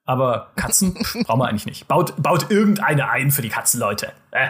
aber 0.04 0.52
Katzen 0.56 0.94
brauchen 1.24 1.40
wir 1.40 1.48
eigentlich 1.48 1.66
nicht. 1.66 1.88
Baut, 1.88 2.14
baut 2.22 2.50
irgendeine 2.50 3.10
ein 3.10 3.30
für 3.30 3.42
die 3.42 3.48
Katzenleute. 3.48 4.12
Äh, 4.30 4.48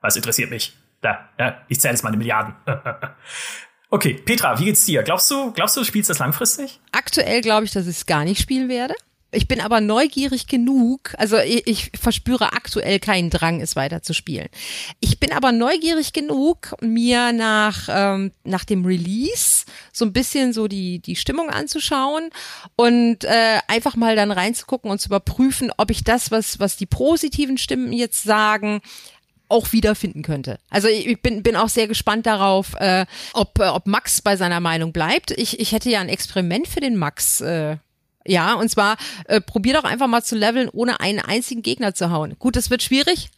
was 0.00 0.16
interessiert 0.16 0.50
mich? 0.50 0.76
Da, 1.00 1.28
ja, 1.38 1.62
ich 1.68 1.80
zähle 1.80 1.94
jetzt 1.94 2.04
meine 2.04 2.16
Milliarden. 2.16 2.54
okay, 3.90 4.14
Petra, 4.14 4.58
wie 4.58 4.66
geht's 4.66 4.84
dir? 4.84 5.02
Glaubst 5.02 5.30
du, 5.30 5.52
glaubst 5.52 5.76
du, 5.76 5.80
du 5.80 5.86
spielst 5.86 6.10
das 6.10 6.18
langfristig? 6.18 6.80
Aktuell 6.92 7.40
glaube 7.40 7.64
ich, 7.64 7.72
dass 7.72 7.86
ich 7.86 7.96
es 7.96 8.06
gar 8.06 8.24
nicht 8.24 8.40
spielen 8.40 8.68
werde. 8.68 8.94
Ich 9.30 9.46
bin 9.46 9.60
aber 9.60 9.82
neugierig 9.82 10.46
genug, 10.46 11.14
also 11.18 11.36
ich, 11.36 11.66
ich, 11.66 11.90
verspüre 12.00 12.54
aktuell 12.54 12.98
keinen 12.98 13.28
Drang, 13.28 13.60
es 13.60 13.76
weiter 13.76 14.00
zu 14.02 14.14
spielen. 14.14 14.48
Ich 15.00 15.20
bin 15.20 15.32
aber 15.32 15.52
neugierig 15.52 16.14
genug, 16.14 16.74
mir 16.80 17.34
nach, 17.34 17.88
ähm, 17.90 18.32
nach 18.44 18.64
dem 18.64 18.86
Release 18.86 19.66
so 19.92 20.06
ein 20.06 20.14
bisschen 20.14 20.54
so 20.54 20.66
die, 20.66 21.00
die 21.00 21.14
Stimmung 21.14 21.50
anzuschauen 21.50 22.30
und 22.74 23.24
äh, 23.24 23.58
einfach 23.68 23.96
mal 23.96 24.16
dann 24.16 24.30
reinzugucken 24.30 24.90
und 24.90 24.98
zu 24.98 25.08
überprüfen, 25.08 25.72
ob 25.76 25.90
ich 25.90 26.04
das, 26.04 26.30
was, 26.30 26.58
was 26.58 26.78
die 26.78 26.86
positiven 26.86 27.58
Stimmen 27.58 27.92
jetzt 27.92 28.22
sagen, 28.22 28.80
auch 29.50 29.72
wiederfinden 29.72 30.22
könnte. 30.22 30.58
Also 30.70 30.88
ich 30.88 31.20
bin, 31.20 31.42
bin 31.42 31.56
auch 31.56 31.68
sehr 31.68 31.86
gespannt 31.86 32.24
darauf, 32.24 32.74
äh, 32.78 33.04
ob, 33.34 33.58
ob 33.58 33.86
Max 33.86 34.22
bei 34.22 34.36
seiner 34.36 34.60
Meinung 34.60 34.92
bleibt. 34.92 35.32
Ich, 35.32 35.60
ich 35.60 35.72
hätte 35.72 35.90
ja 35.90 36.00
ein 36.00 36.08
Experiment 36.08 36.66
für 36.66 36.80
den 36.80 36.96
Max 36.96 37.42
äh, 37.42 37.76
ja, 38.28 38.54
und 38.54 38.70
zwar 38.70 38.96
äh, 39.24 39.40
probier 39.40 39.74
doch 39.74 39.84
einfach 39.84 40.06
mal 40.06 40.22
zu 40.22 40.36
leveln, 40.36 40.68
ohne 40.72 41.00
einen 41.00 41.18
einzigen 41.18 41.62
Gegner 41.62 41.94
zu 41.94 42.10
hauen. 42.10 42.36
Gut, 42.38 42.56
das 42.56 42.70
wird 42.70 42.82
schwierig. 42.82 43.30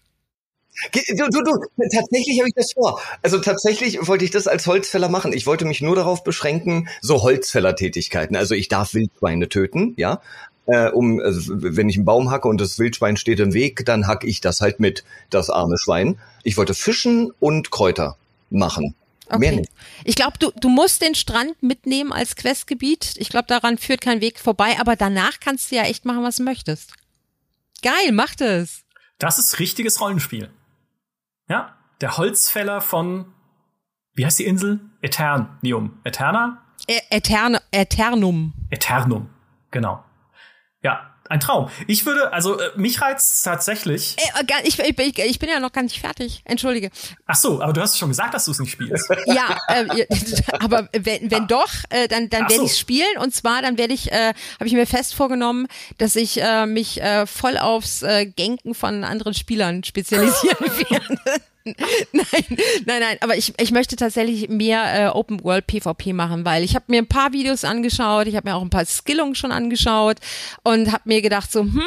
Du, 0.93 1.27
du, 1.29 1.43
du, 1.43 1.87
tatsächlich 1.95 2.39
habe 2.39 2.49
ich 2.49 2.55
das 2.55 2.73
vor. 2.73 3.01
Also 3.23 3.39
tatsächlich 3.39 4.07
wollte 4.07 4.25
ich 4.25 4.31
das 4.31 4.47
als 4.47 4.67
Holzfäller 4.67 5.09
machen. 5.09 5.33
Ich 5.33 5.47
wollte 5.47 5.65
mich 5.65 5.83
nur 5.83 5.97
darauf 5.97 6.25
beschränken, 6.25 6.89
so 7.03 7.23
Holzfällertätigkeiten. 7.23 8.37
Also 8.37 8.55
ich 8.55 8.69
darf 8.69 8.95
Wildschweine 8.95 9.49
töten, 9.49 9.95
ja. 9.97 10.21
Äh, 10.67 10.91
um, 10.91 11.21
also 11.21 11.53
wenn 11.55 11.89
ich 11.89 11.97
einen 11.97 12.05
Baum 12.05 12.31
hacke 12.31 12.49
und 12.49 12.61
das 12.61 12.79
Wildschwein 12.79 13.17
steht 13.17 13.41
im 13.41 13.53
Weg, 13.53 13.85
dann 13.85 14.07
hack 14.07 14.25
ich 14.25 14.41
das 14.41 14.61
halt 14.61 14.81
mit, 14.81 15.05
das 15.29 15.51
arme 15.51 15.77
Schwein. 15.77 16.19
Ich 16.45 16.57
wollte 16.57 16.75
fischen 16.75 17.33
und 17.41 17.71
Kräuter 17.71 18.17
machen. 18.51 18.95
Okay. 19.31 19.69
Ich 20.05 20.17
glaube, 20.17 20.39
du, 20.39 20.51
du 20.61 20.69
musst 20.69 21.03
den 21.03 21.15
Strand 21.15 21.63
mitnehmen 21.63 22.13
als 22.13 22.37
Questgebiet. 22.37 23.15
Ich 23.17 23.29
glaube, 23.29 23.47
daran 23.47 23.79
führt 23.79 24.01
kein 24.01 24.21
Weg 24.21 24.39
vorbei, 24.39 24.77
aber 24.81 24.97
danach 24.97 25.41
kannst 25.41 25.71
du 25.71 25.77
ja 25.77 25.83
echt 25.85 26.05
machen, 26.05 26.23
was 26.23 26.37
du 26.37 26.43
möchtest. 26.43 26.93
Geil, 27.83 28.13
mach 28.13 28.35
das. 28.35 28.83
Das 29.19 29.39
ist 29.39 29.59
richtiges 29.59 30.01
Rollenspiel. 30.01 30.51
Ja, 31.49 31.77
der 32.01 32.17
Holzfäller 32.17 32.81
von, 32.81 33.33
wie 34.15 34.25
heißt 34.25 34.39
die 34.39 34.47
Insel? 34.47 34.81
Eternium. 35.03 36.01
Eterna? 36.05 36.63
E 36.87 36.99
Eterne, 37.11 37.61
Eternum. 37.71 38.55
Eternum, 38.71 39.29
genau. 39.71 40.05
Ja, 40.83 41.10
ein 41.31 41.39
Traum. 41.39 41.71
Ich 41.87 42.05
würde, 42.05 42.33
also 42.33 42.59
äh, 42.59 42.71
mich 42.75 43.01
reizt 43.01 43.45
tatsächlich. 43.45 44.17
Ey, 44.19 44.43
äh, 44.43 44.67
ich, 44.67 44.81
ich, 44.81 45.19
ich, 45.19 45.39
bin 45.39 45.49
ja 45.49 45.61
noch 45.61 45.71
gar 45.71 45.83
nicht 45.83 46.01
fertig. 46.01 46.43
Entschuldige. 46.45 46.91
Ach 47.27 47.37
so, 47.37 47.63
aber 47.63 47.73
du 47.73 47.81
hast 47.81 47.97
schon 47.97 48.09
gesagt, 48.09 48.35
dass 48.35 48.47
du 48.47 48.51
es 48.51 48.59
nicht 48.59 48.73
spielst. 48.73 49.09
ja, 49.27 49.57
äh, 49.69 50.07
aber 50.59 50.89
wenn, 50.93 51.31
wenn 51.31 51.47
doch, 51.47 51.71
äh, 51.91 52.09
dann, 52.09 52.29
dann 52.31 52.43
werde 52.43 52.57
so. 52.57 52.65
ich 52.67 52.77
spielen. 52.77 53.17
Und 53.19 53.33
zwar, 53.33 53.63
dann 53.63 53.79
werde 53.79 53.95
ich, 53.95 54.11
äh, 54.11 54.35
habe 54.59 54.67
ich 54.67 54.73
mir 54.73 54.87
fest 54.87 55.15
vorgenommen, 55.15 55.69
dass 55.99 56.17
ich 56.17 56.43
äh, 56.43 56.67
mich 56.67 57.01
äh, 57.01 57.27
voll 57.27 57.57
aufs 57.59 58.03
äh, 58.03 58.27
Genken 58.27 58.75
von 58.75 59.05
anderen 59.05 59.33
Spielern 59.33 59.85
spezialisieren 59.85 60.59
werde. 60.91 61.43
nein, 62.13 62.59
nein, 62.87 63.01
nein, 63.01 63.17
aber 63.21 63.37
ich, 63.37 63.53
ich 63.59 63.71
möchte 63.71 63.97
tatsächlich 63.97 64.49
mehr 64.49 65.07
äh, 65.07 65.09
Open 65.09 65.43
World 65.45 65.67
PvP 65.67 66.13
machen, 66.13 66.45
weil 66.45 66.65
ich 66.65 66.75
habe 66.75 66.87
mir 66.89 66.99
ein 66.99 67.07
paar 67.07 67.33
Videos 67.33 67.65
angeschaut, 67.65 68.27
ich 68.27 68.37
habe 68.37 68.49
mir 68.49 68.57
auch 68.57 68.63
ein 68.63 68.71
paar 68.71 68.87
Skillungen 68.87 69.35
schon 69.35 69.53
angeschaut 69.53 70.19
und 70.63 70.93
habe 70.93 71.03
mir 71.05 71.23
gedacht 71.23 71.51
so, 71.51 71.61
hm, 71.61 71.83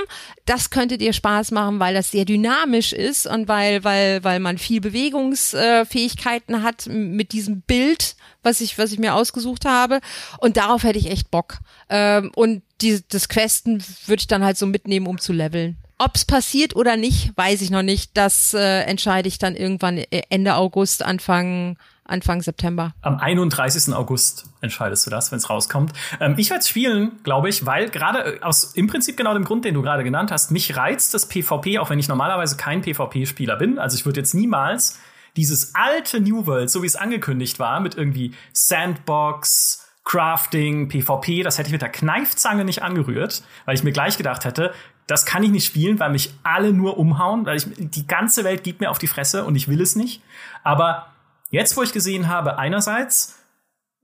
das 0.46 0.70
könnte 0.70 0.98
dir 0.98 1.14
Spaß 1.14 1.52
machen, 1.52 1.80
weil 1.80 1.94
das 1.94 2.12
sehr 2.12 2.26
dynamisch 2.26 2.94
ist 2.94 3.28
und 3.28 3.48
weil 3.48 3.84
weil 3.84 4.24
weil 4.24 4.40
man 4.40 4.58
viel 4.58 4.82
Bewegungsfähigkeiten 4.82 6.56
äh, 6.56 6.60
hat 6.60 6.88
mit 6.88 7.32
diesem 7.32 7.62
Bild, 7.62 8.16
was 8.44 8.62
ich 8.62 8.78
was 8.78 8.92
ich 8.92 9.00
mir 9.00 9.16
ausgesucht 9.16 9.66
habe 9.66 10.00
und 10.40 10.58
darauf 10.58 10.84
hätte 10.84 11.00
ich 11.00 11.10
echt 11.10 11.32
Bock. 11.32 11.60
Ähm, 11.90 12.32
und 12.36 12.64
die, 12.82 13.02
das 13.08 13.30
Questen 13.30 13.84
würde 14.06 14.22
ich 14.22 14.28
dann 14.28 14.44
halt 14.44 14.58
so 14.58 14.66
mitnehmen, 14.66 15.08
um 15.08 15.20
zu 15.20 15.34
leveln. 15.34 15.78
Ob's 16.04 16.26
passiert 16.26 16.76
oder 16.76 16.98
nicht, 16.98 17.32
weiß 17.38 17.62
ich 17.62 17.70
noch 17.70 17.82
nicht. 17.82 18.18
Das 18.18 18.54
äh, 18.54 18.82
entscheide 18.82 19.28
ich 19.28 19.38
dann 19.38 19.56
irgendwann 19.56 19.98
äh, 19.98 20.24
Ende 20.30 20.56
August, 20.56 21.04
Anfang 21.04 21.78
Anfang 22.06 22.42
September. 22.42 22.94
Am 23.02 23.18
31. 23.18 23.94
August 23.94 24.46
entscheidest 24.60 25.06
du 25.06 25.10
das, 25.10 25.32
wenn 25.32 25.38
es 25.38 25.50
rauskommt. 25.50 25.94
Ähm, 26.20 26.36
ich 26.38 26.50
werde 26.50 26.60
es 26.60 26.68
spielen, 26.68 27.24
glaube 27.24 27.48
ich, 27.48 27.66
weil 27.66 27.90
gerade 27.90 28.36
äh, 28.36 28.42
aus 28.42 28.74
im 28.76 28.88
Prinzip 28.88 29.16
genau 29.16 29.34
dem 29.34 29.46
Grund, 29.46 29.64
den 29.64 29.74
du 29.74 29.82
gerade 29.82 30.04
genannt 30.04 30.32
hast, 30.32 30.52
mich 30.52 30.76
reizt 30.76 31.14
das 31.14 31.28
PvP, 31.28 31.80
auch 31.80 31.90
wenn 31.90 32.00
ich 32.00 32.10
normalerweise 32.10 32.58
kein 32.58 32.82
PvP-Spieler 32.82 33.56
bin. 33.56 33.80
Also 33.80 33.96
ich 33.96 34.06
würde 34.06 34.20
jetzt 34.20 34.34
niemals 34.34 35.00
dieses 35.38 35.74
alte 35.76 36.20
New 36.20 36.46
World, 36.46 36.70
so 36.70 36.84
wie 36.84 36.88
es 36.88 36.98
angekündigt 36.98 37.60
war, 37.60 37.80
mit 37.80 37.96
irgendwie 37.96 38.34
Sandbox, 38.52 39.88
Crafting, 40.04 40.90
PvP, 40.90 41.44
das 41.44 41.58
hätte 41.58 41.68
ich 41.68 41.72
mit 41.72 41.82
der 41.82 41.90
Kneifzange 41.90 42.66
nicht 42.66 42.84
angerührt, 42.84 43.42
weil 43.66 43.76
ich 43.76 43.84
mir 43.84 43.94
gleich 43.94 44.18
gedacht 44.18 44.44
hätte, 44.44 44.74
das 45.08 45.26
kann 45.26 45.44
ich 45.44 45.52
nicht 45.52 45.66
spielen, 45.66 46.00
weil 46.00 46.12
mich 46.12 46.34
alle 46.44 46.74
nur 46.74 46.98
umhauen, 46.98 47.46
weil 47.46 47.58
ich, 47.58 47.68
die 47.78 48.08
ganze 48.08 48.44
Welt 48.44 48.64
gibt 48.64 48.80
mir 48.80 48.90
auf 48.90 49.00
die 49.00 49.08
Fresse 49.08 49.46
und 49.46 49.56
ich 49.56 49.68
will 49.68 49.82
es 49.82 49.96
nicht. 49.96 50.22
Aber 50.64 51.14
Jetzt, 51.54 51.78
wo 51.78 51.84
ich 51.84 51.94
gesehen 51.94 52.30
habe, 52.30 52.58
einerseits, 52.58 53.38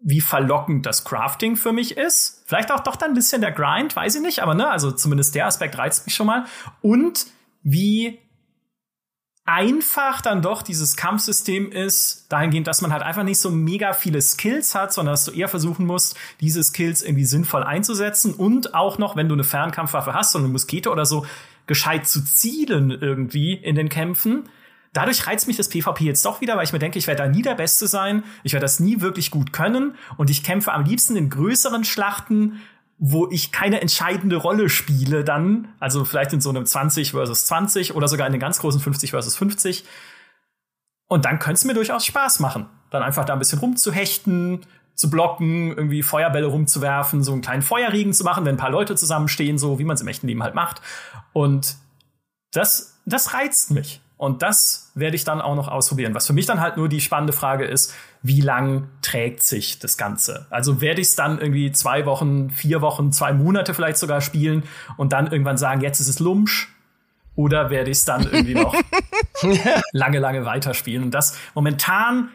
wie 0.03 0.21
verlockend 0.21 0.85
das 0.85 1.03
Crafting 1.03 1.55
für 1.55 1.73
mich 1.73 1.97
ist, 1.97 2.43
vielleicht 2.45 2.71
auch 2.71 2.81
doch 2.81 2.95
dann 2.95 3.09
ein 3.09 3.15
bisschen 3.15 3.41
der 3.41 3.51
Grind, 3.51 3.95
weiß 3.95 4.13
ich 4.13 4.21
nicht, 4.21 4.43
aber 4.43 4.53
ne, 4.53 4.69
also 4.69 4.91
zumindest 4.91 5.34
der 5.34 5.47
Aspekt 5.47 5.76
reizt 5.76 6.05
mich 6.05 6.13
schon 6.13 6.27
mal. 6.27 6.45
Und 6.84 7.26
wie 7.63 8.19
einfach 9.49 10.21
dann 10.21 10.43
doch 10.43 10.61
dieses 10.61 10.95
Kampfsystem 10.95 11.71
ist, 11.71 12.27
dahingehend, 12.30 12.67
dass 12.67 12.81
man 12.81 12.93
halt 12.93 13.01
einfach 13.01 13.23
nicht 13.23 13.39
so 13.39 13.49
mega 13.49 13.93
viele 13.93 14.21
Skills 14.21 14.76
hat, 14.76 14.93
sondern 14.93 15.13
dass 15.13 15.26
du 15.26 15.31
eher 15.31 15.47
versuchen 15.47 15.88
musst, 15.88 16.15
diese 16.39 16.63
Skills 16.63 17.01
irgendwie 17.01 17.26
sinnvoll 17.26 17.63
einzusetzen 17.63 18.34
und 18.35 18.76
auch 18.76 18.99
noch, 18.99 19.15
wenn 19.15 19.27
du 19.27 19.34
eine 19.34 19.43
Fernkampfwaffe 19.43 20.13
hast, 20.13 20.34
so 20.34 20.39
eine 20.39 20.47
Muskete 20.47 20.91
oder 20.91 21.05
so, 21.05 21.26
gescheit 21.65 22.07
zu 22.07 22.23
zielen 22.23 22.91
irgendwie 22.91 23.53
in 23.53 23.76
den 23.76 23.89
Kämpfen. 23.89 24.49
Dadurch 24.93 25.26
reizt 25.26 25.47
mich 25.47 25.57
das 25.57 25.69
PvP 25.69 26.03
jetzt 26.03 26.26
doch 26.26 26.41
wieder, 26.41 26.55
weil 26.55 26.63
ich 26.63 26.73
mir 26.73 26.80
denke, 26.80 26.99
ich 26.99 27.07
werde 27.07 27.23
da 27.23 27.30
nie 27.30 27.41
der 27.41 27.55
Beste 27.55 27.88
sein, 27.88 28.23
ich 28.43 28.53
werde 28.53 28.65
das 28.65 28.80
nie 28.80 29.01
wirklich 29.01 29.31
gut 29.31 29.51
können 29.51 29.95
und 30.17 30.30
ich 30.30 30.43
kämpfe 30.43 30.73
am 30.73 30.84
liebsten 30.84 31.15
in 31.15 31.30
größeren 31.30 31.84
Schlachten, 31.84 32.61
wo 32.99 33.30
ich 33.30 33.53
keine 33.53 33.80
entscheidende 33.80 34.35
Rolle 34.35 34.67
spiele 34.69 35.23
dann, 35.23 35.69
also 35.80 36.03
vielleicht 36.03 36.34
in 36.34 36.41
so 36.41 36.49
einem 36.49 36.65
20 36.65 37.11
versus 37.11 37.45
20 37.45 37.95
oder 37.95 38.09
sogar 38.09 38.27
in 38.27 38.34
den 38.34 38.41
ganz 38.41 38.59
großen 38.59 38.81
50 38.81 39.11
versus 39.11 39.38
50. 39.38 39.85
Und 41.07 41.23
dann 41.23 41.39
könnte 41.39 41.55
es 41.55 41.65
mir 41.65 41.73
durchaus 41.73 42.05
Spaß 42.05 42.41
machen, 42.41 42.67
dann 42.91 43.01
einfach 43.01 43.23
da 43.23 43.34
ein 43.34 43.39
bisschen 43.39 43.59
rumzuhechten, 43.59 44.65
zu 44.95 45.09
blocken, 45.09 45.69
irgendwie 45.69 46.03
Feuerbälle 46.03 46.47
rumzuwerfen, 46.47 47.23
so 47.23 47.31
einen 47.31 47.41
kleinen 47.41 47.61
Feuerregen 47.61 48.11
zu 48.11 48.26
machen, 48.26 48.43
wenn 48.43 48.55
ein 48.55 48.59
paar 48.59 48.69
Leute 48.69 48.95
zusammenstehen, 48.95 49.57
so 49.57 49.80
wie 49.80 49.85
man 49.85 49.95
es 49.95 50.01
im 50.01 50.07
echten 50.09 50.27
Leben 50.27 50.43
halt 50.43 50.55
macht. 50.55 50.81
Und 51.31 51.77
das, 52.51 52.99
das 53.05 53.34
reizt 53.34 53.71
mich. 53.71 54.01
Und 54.19 54.41
das 54.41 54.91
werde 54.95 55.15
ich 55.15 55.23
dann 55.23 55.39
auch 55.39 55.55
noch 55.55 55.69
ausprobieren. 55.69 56.13
Was 56.13 56.27
für 56.27 56.33
mich 56.33 56.45
dann 56.45 56.59
halt 56.59 56.75
nur 56.75 56.89
die 56.89 56.99
spannende 56.99 57.31
Frage 57.31 57.63
ist, 57.63 57.95
wie 58.21 58.41
lang 58.41 58.89
trägt 59.01 59.41
sich 59.41 59.79
das 59.79 59.95
Ganze? 59.95 60.45
Also 60.49 60.81
werde 60.81 60.99
ich 60.99 61.07
es 61.07 61.15
dann 61.15 61.39
irgendwie 61.39 61.71
zwei 61.71 62.05
Wochen, 62.05 62.49
vier 62.49 62.81
Wochen, 62.81 63.13
zwei 63.13 63.31
Monate 63.31 63.73
vielleicht 63.73 63.97
sogar 63.97 64.19
spielen 64.19 64.63
und 64.97 65.13
dann 65.13 65.27
irgendwann 65.27 65.57
sagen, 65.57 65.79
jetzt 65.79 66.01
ist 66.01 66.09
es 66.09 66.19
Lumsch? 66.19 66.67
Oder 67.35 67.69
werde 67.69 67.91
ich 67.91 67.99
es 67.99 68.03
dann 68.03 68.23
irgendwie 68.23 68.55
noch 68.55 68.75
lange, 69.93 70.19
lange 70.19 70.43
weiterspielen? 70.43 71.05
Und 71.05 71.11
das 71.11 71.37
momentan 71.55 72.27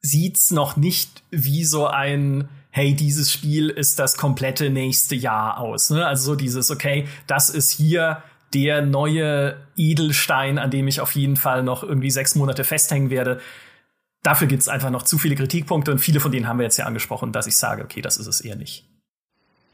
sieht's 0.00 0.50
noch 0.50 0.78
nicht 0.78 1.24
wie 1.30 1.66
so 1.66 1.86
ein 1.88 2.48
hey, 2.70 2.94
dieses 2.94 3.30
Spiel 3.30 3.68
ist 3.68 4.00
das 4.00 4.16
komplette 4.16 4.68
nächste 4.68 5.14
Jahr 5.14 5.58
aus. 5.58 5.90
Ne? 5.90 6.04
Also 6.04 6.32
so 6.32 6.34
dieses, 6.34 6.72
okay, 6.72 7.06
das 7.28 7.48
ist 7.48 7.70
hier 7.70 8.22
der 8.54 8.82
neue 8.82 9.56
Edelstein, 9.76 10.58
an 10.58 10.70
dem 10.70 10.86
ich 10.86 11.00
auf 11.00 11.12
jeden 11.12 11.36
Fall 11.36 11.62
noch 11.62 11.82
irgendwie 11.82 12.10
sechs 12.10 12.34
Monate 12.36 12.64
festhängen 12.64 13.10
werde. 13.10 13.40
Dafür 14.22 14.46
gibt 14.46 14.62
es 14.62 14.68
einfach 14.68 14.90
noch 14.90 15.02
zu 15.02 15.18
viele 15.18 15.34
Kritikpunkte 15.34 15.90
und 15.90 15.98
viele 15.98 16.20
von 16.20 16.32
denen 16.32 16.48
haben 16.48 16.58
wir 16.58 16.64
jetzt 16.64 16.78
ja 16.78 16.86
angesprochen, 16.86 17.32
dass 17.32 17.46
ich 17.46 17.56
sage, 17.56 17.82
okay, 17.82 18.00
das 18.00 18.16
ist 18.16 18.26
es 18.26 18.40
eher 18.40 18.56
nicht. 18.56 18.86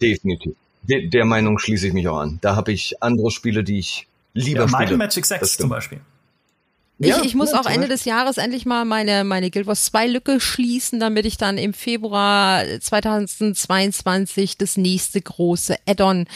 Definitiv. 0.00 0.54
De 0.82 1.08
der 1.08 1.26
Meinung 1.26 1.58
schließe 1.58 1.88
ich 1.88 1.92
mich 1.92 2.08
auch 2.08 2.18
an. 2.18 2.38
Da 2.40 2.56
habe 2.56 2.72
ich 2.72 3.02
andere 3.02 3.30
Spiele, 3.30 3.62
die 3.62 3.78
ich 3.78 4.06
lieber 4.32 4.62
ja, 4.62 4.68
spiele. 4.68 4.80
Michael 4.80 4.96
Magic 4.96 5.26
6 5.26 5.56
zum 5.58 5.68
Beispiel. 5.68 6.00
Ich, 7.02 7.08
ja, 7.08 7.22
ich 7.22 7.34
muss 7.34 7.54
auch 7.54 7.64
Ende 7.64 7.88
des 7.88 8.04
Jahres 8.04 8.36
endlich 8.36 8.66
mal 8.66 8.84
meine, 8.84 9.24
meine 9.24 9.50
Guild 9.50 9.66
Wars 9.66 9.86
2 9.86 10.06
Lücke 10.06 10.38
schließen, 10.38 11.00
damit 11.00 11.24
ich 11.24 11.38
dann 11.38 11.56
im 11.56 11.72
Februar 11.72 12.62
2022 12.78 14.58
das 14.58 14.76
nächste 14.76 15.22
große 15.22 15.76
Add-on 15.88 16.26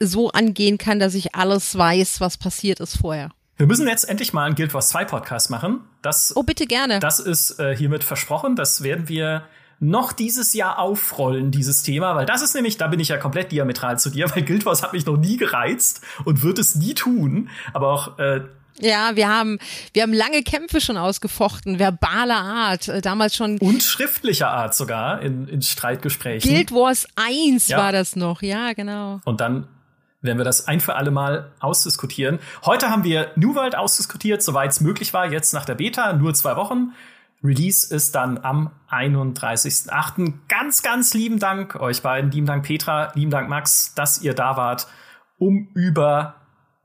so 0.00 0.30
angehen 0.30 0.78
kann, 0.78 0.98
dass 0.98 1.14
ich 1.14 1.34
alles 1.34 1.76
weiß, 1.76 2.22
was 2.22 2.38
passiert 2.38 2.80
ist 2.80 2.96
vorher. 2.96 3.32
Wir 3.58 3.66
müssen 3.66 3.86
jetzt 3.86 4.08
endlich 4.08 4.32
mal 4.32 4.46
einen 4.46 4.54
Guild 4.54 4.72
Wars 4.72 4.88
2 4.88 5.04
Podcast 5.04 5.50
machen. 5.50 5.80
Das, 6.00 6.34
oh, 6.34 6.42
bitte 6.42 6.64
gerne. 6.64 7.00
Das 7.00 7.20
ist 7.20 7.60
äh, 7.60 7.76
hiermit 7.76 8.02
versprochen. 8.02 8.56
Das 8.56 8.82
werden 8.82 9.10
wir 9.10 9.44
noch 9.78 10.14
dieses 10.14 10.54
Jahr 10.54 10.78
aufrollen, 10.78 11.50
dieses 11.50 11.82
Thema, 11.82 12.14
weil 12.16 12.24
das 12.24 12.40
ist 12.40 12.54
nämlich, 12.54 12.78
da 12.78 12.88
bin 12.88 12.98
ich 12.98 13.08
ja 13.08 13.18
komplett 13.18 13.52
diametral 13.52 13.98
zu 13.98 14.08
dir, 14.08 14.30
weil 14.34 14.42
Guild 14.42 14.64
Wars 14.64 14.82
hat 14.82 14.94
mich 14.94 15.04
noch 15.04 15.18
nie 15.18 15.36
gereizt 15.36 16.00
und 16.24 16.42
wird 16.42 16.58
es 16.58 16.76
nie 16.76 16.94
tun. 16.94 17.50
Aber 17.74 17.88
auch 17.88 18.18
äh, 18.18 18.40
ja, 18.80 19.14
wir 19.14 19.28
haben, 19.28 19.58
wir 19.92 20.02
haben 20.02 20.12
lange 20.12 20.42
Kämpfe 20.42 20.80
schon 20.80 20.96
ausgefochten, 20.96 21.78
verbaler 21.78 22.40
Art, 22.40 22.88
äh, 22.88 23.00
damals 23.00 23.36
schon. 23.36 23.58
Und 23.58 23.82
schriftlicher 23.82 24.50
Art 24.50 24.74
sogar 24.74 25.22
in, 25.22 25.46
in 25.48 25.62
Streitgesprächen. 25.62 26.50
Guild 26.50 26.72
Wars 26.72 27.06
1 27.16 27.68
ja. 27.68 27.78
war 27.78 27.92
das 27.92 28.16
noch, 28.16 28.42
ja, 28.42 28.72
genau. 28.72 29.20
Und 29.24 29.40
dann 29.40 29.68
werden 30.22 30.38
wir 30.38 30.44
das 30.44 30.66
ein 30.66 30.80
für 30.80 30.96
alle 30.96 31.10
Mal 31.10 31.52
ausdiskutieren. 31.60 32.38
Heute 32.64 32.90
haben 32.90 33.04
wir 33.04 33.30
New 33.36 33.54
World 33.54 33.76
ausdiskutiert, 33.76 34.42
soweit 34.42 34.70
es 34.70 34.80
möglich 34.80 35.12
war, 35.12 35.30
jetzt 35.30 35.52
nach 35.52 35.66
der 35.66 35.74
Beta, 35.74 36.12
nur 36.14 36.34
zwei 36.34 36.56
Wochen. 36.56 36.94
Release 37.44 37.94
ist 37.94 38.14
dann 38.14 38.38
am 38.38 38.70
31.08. 38.90 40.32
Ganz, 40.48 40.82
ganz 40.82 41.12
lieben 41.12 41.38
Dank 41.38 41.76
euch 41.76 42.00
beiden, 42.00 42.30
lieben 42.30 42.46
Dank 42.46 42.64
Petra, 42.64 43.12
lieben 43.14 43.30
Dank 43.30 43.50
Max, 43.50 43.94
dass 43.94 44.22
ihr 44.22 44.32
da 44.34 44.56
wart, 44.56 44.86
um 45.38 45.68
über 45.74 46.36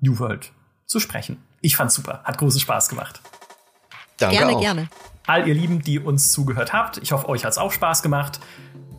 New 0.01 0.19
World 0.19 0.51
zu 0.85 0.99
sprechen. 0.99 1.41
Ich 1.61 1.75
fand's 1.75 1.95
super, 1.95 2.21
hat 2.23 2.37
großen 2.37 2.59
Spaß 2.59 2.89
gemacht. 2.89 3.21
Danke 4.17 4.37
gerne, 4.37 4.55
auch. 4.55 4.61
gerne. 4.61 4.89
All 5.27 5.47
ihr 5.47 5.53
Lieben, 5.53 5.81
die 5.81 5.99
uns 5.99 6.31
zugehört 6.31 6.73
habt, 6.73 6.97
ich 6.97 7.11
hoffe, 7.11 7.29
euch 7.29 7.45
hat's 7.45 7.57
auch 7.57 7.71
Spaß 7.71 8.01
gemacht. 8.01 8.39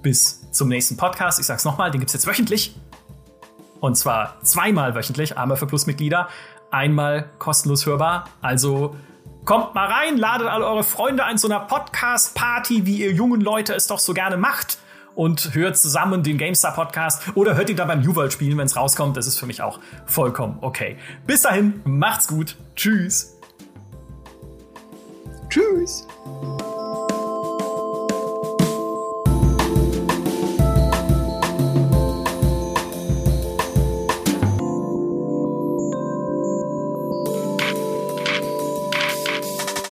Bis 0.02 0.50
zum 0.52 0.68
nächsten 0.68 0.96
Podcast. 0.96 1.40
Ich 1.40 1.46
sag's 1.46 1.64
nochmal, 1.64 1.90
den 1.90 2.00
gibt's 2.00 2.12
jetzt 2.12 2.26
wöchentlich. 2.26 2.74
Und 3.80 3.96
zwar 3.96 4.40
zweimal 4.42 4.94
wöchentlich, 4.94 5.36
einmal 5.36 5.56
für 5.56 5.66
Plusmitglieder, 5.66 6.28
einmal 6.70 7.28
kostenlos 7.38 7.86
hörbar. 7.86 8.24
Also 8.42 8.96
kommt 9.44 9.74
mal 9.74 9.90
rein, 9.90 10.16
ladet 10.16 10.48
alle 10.48 10.66
eure 10.66 10.84
Freunde 10.84 11.24
ein 11.24 11.38
zu 11.38 11.48
einer 11.48 11.60
Podcast-Party, 11.60 12.86
wie 12.86 13.00
ihr 13.00 13.12
jungen 13.12 13.40
Leute 13.40 13.74
es 13.74 13.86
doch 13.86 13.98
so 13.98 14.14
gerne 14.14 14.36
macht 14.36 14.78
und 15.14 15.54
hört 15.54 15.76
zusammen 15.76 16.22
den 16.22 16.38
GameStar 16.38 16.74
Podcast 16.74 17.22
oder 17.34 17.56
hört 17.56 17.70
ihn 17.70 17.76
dann 17.76 17.88
beim 17.88 18.00
New 18.00 18.14
World 18.14 18.32
spielen, 18.32 18.56
wenn 18.58 18.66
es 18.66 18.76
rauskommt. 18.76 19.16
Das 19.16 19.26
ist 19.26 19.38
für 19.38 19.46
mich 19.46 19.62
auch 19.62 19.80
vollkommen 20.06 20.58
okay. 20.60 20.96
Bis 21.26 21.42
dahin, 21.42 21.80
macht's 21.84 22.28
gut. 22.28 22.56
Tschüss. 22.76 23.36
Tschüss. 25.48 26.06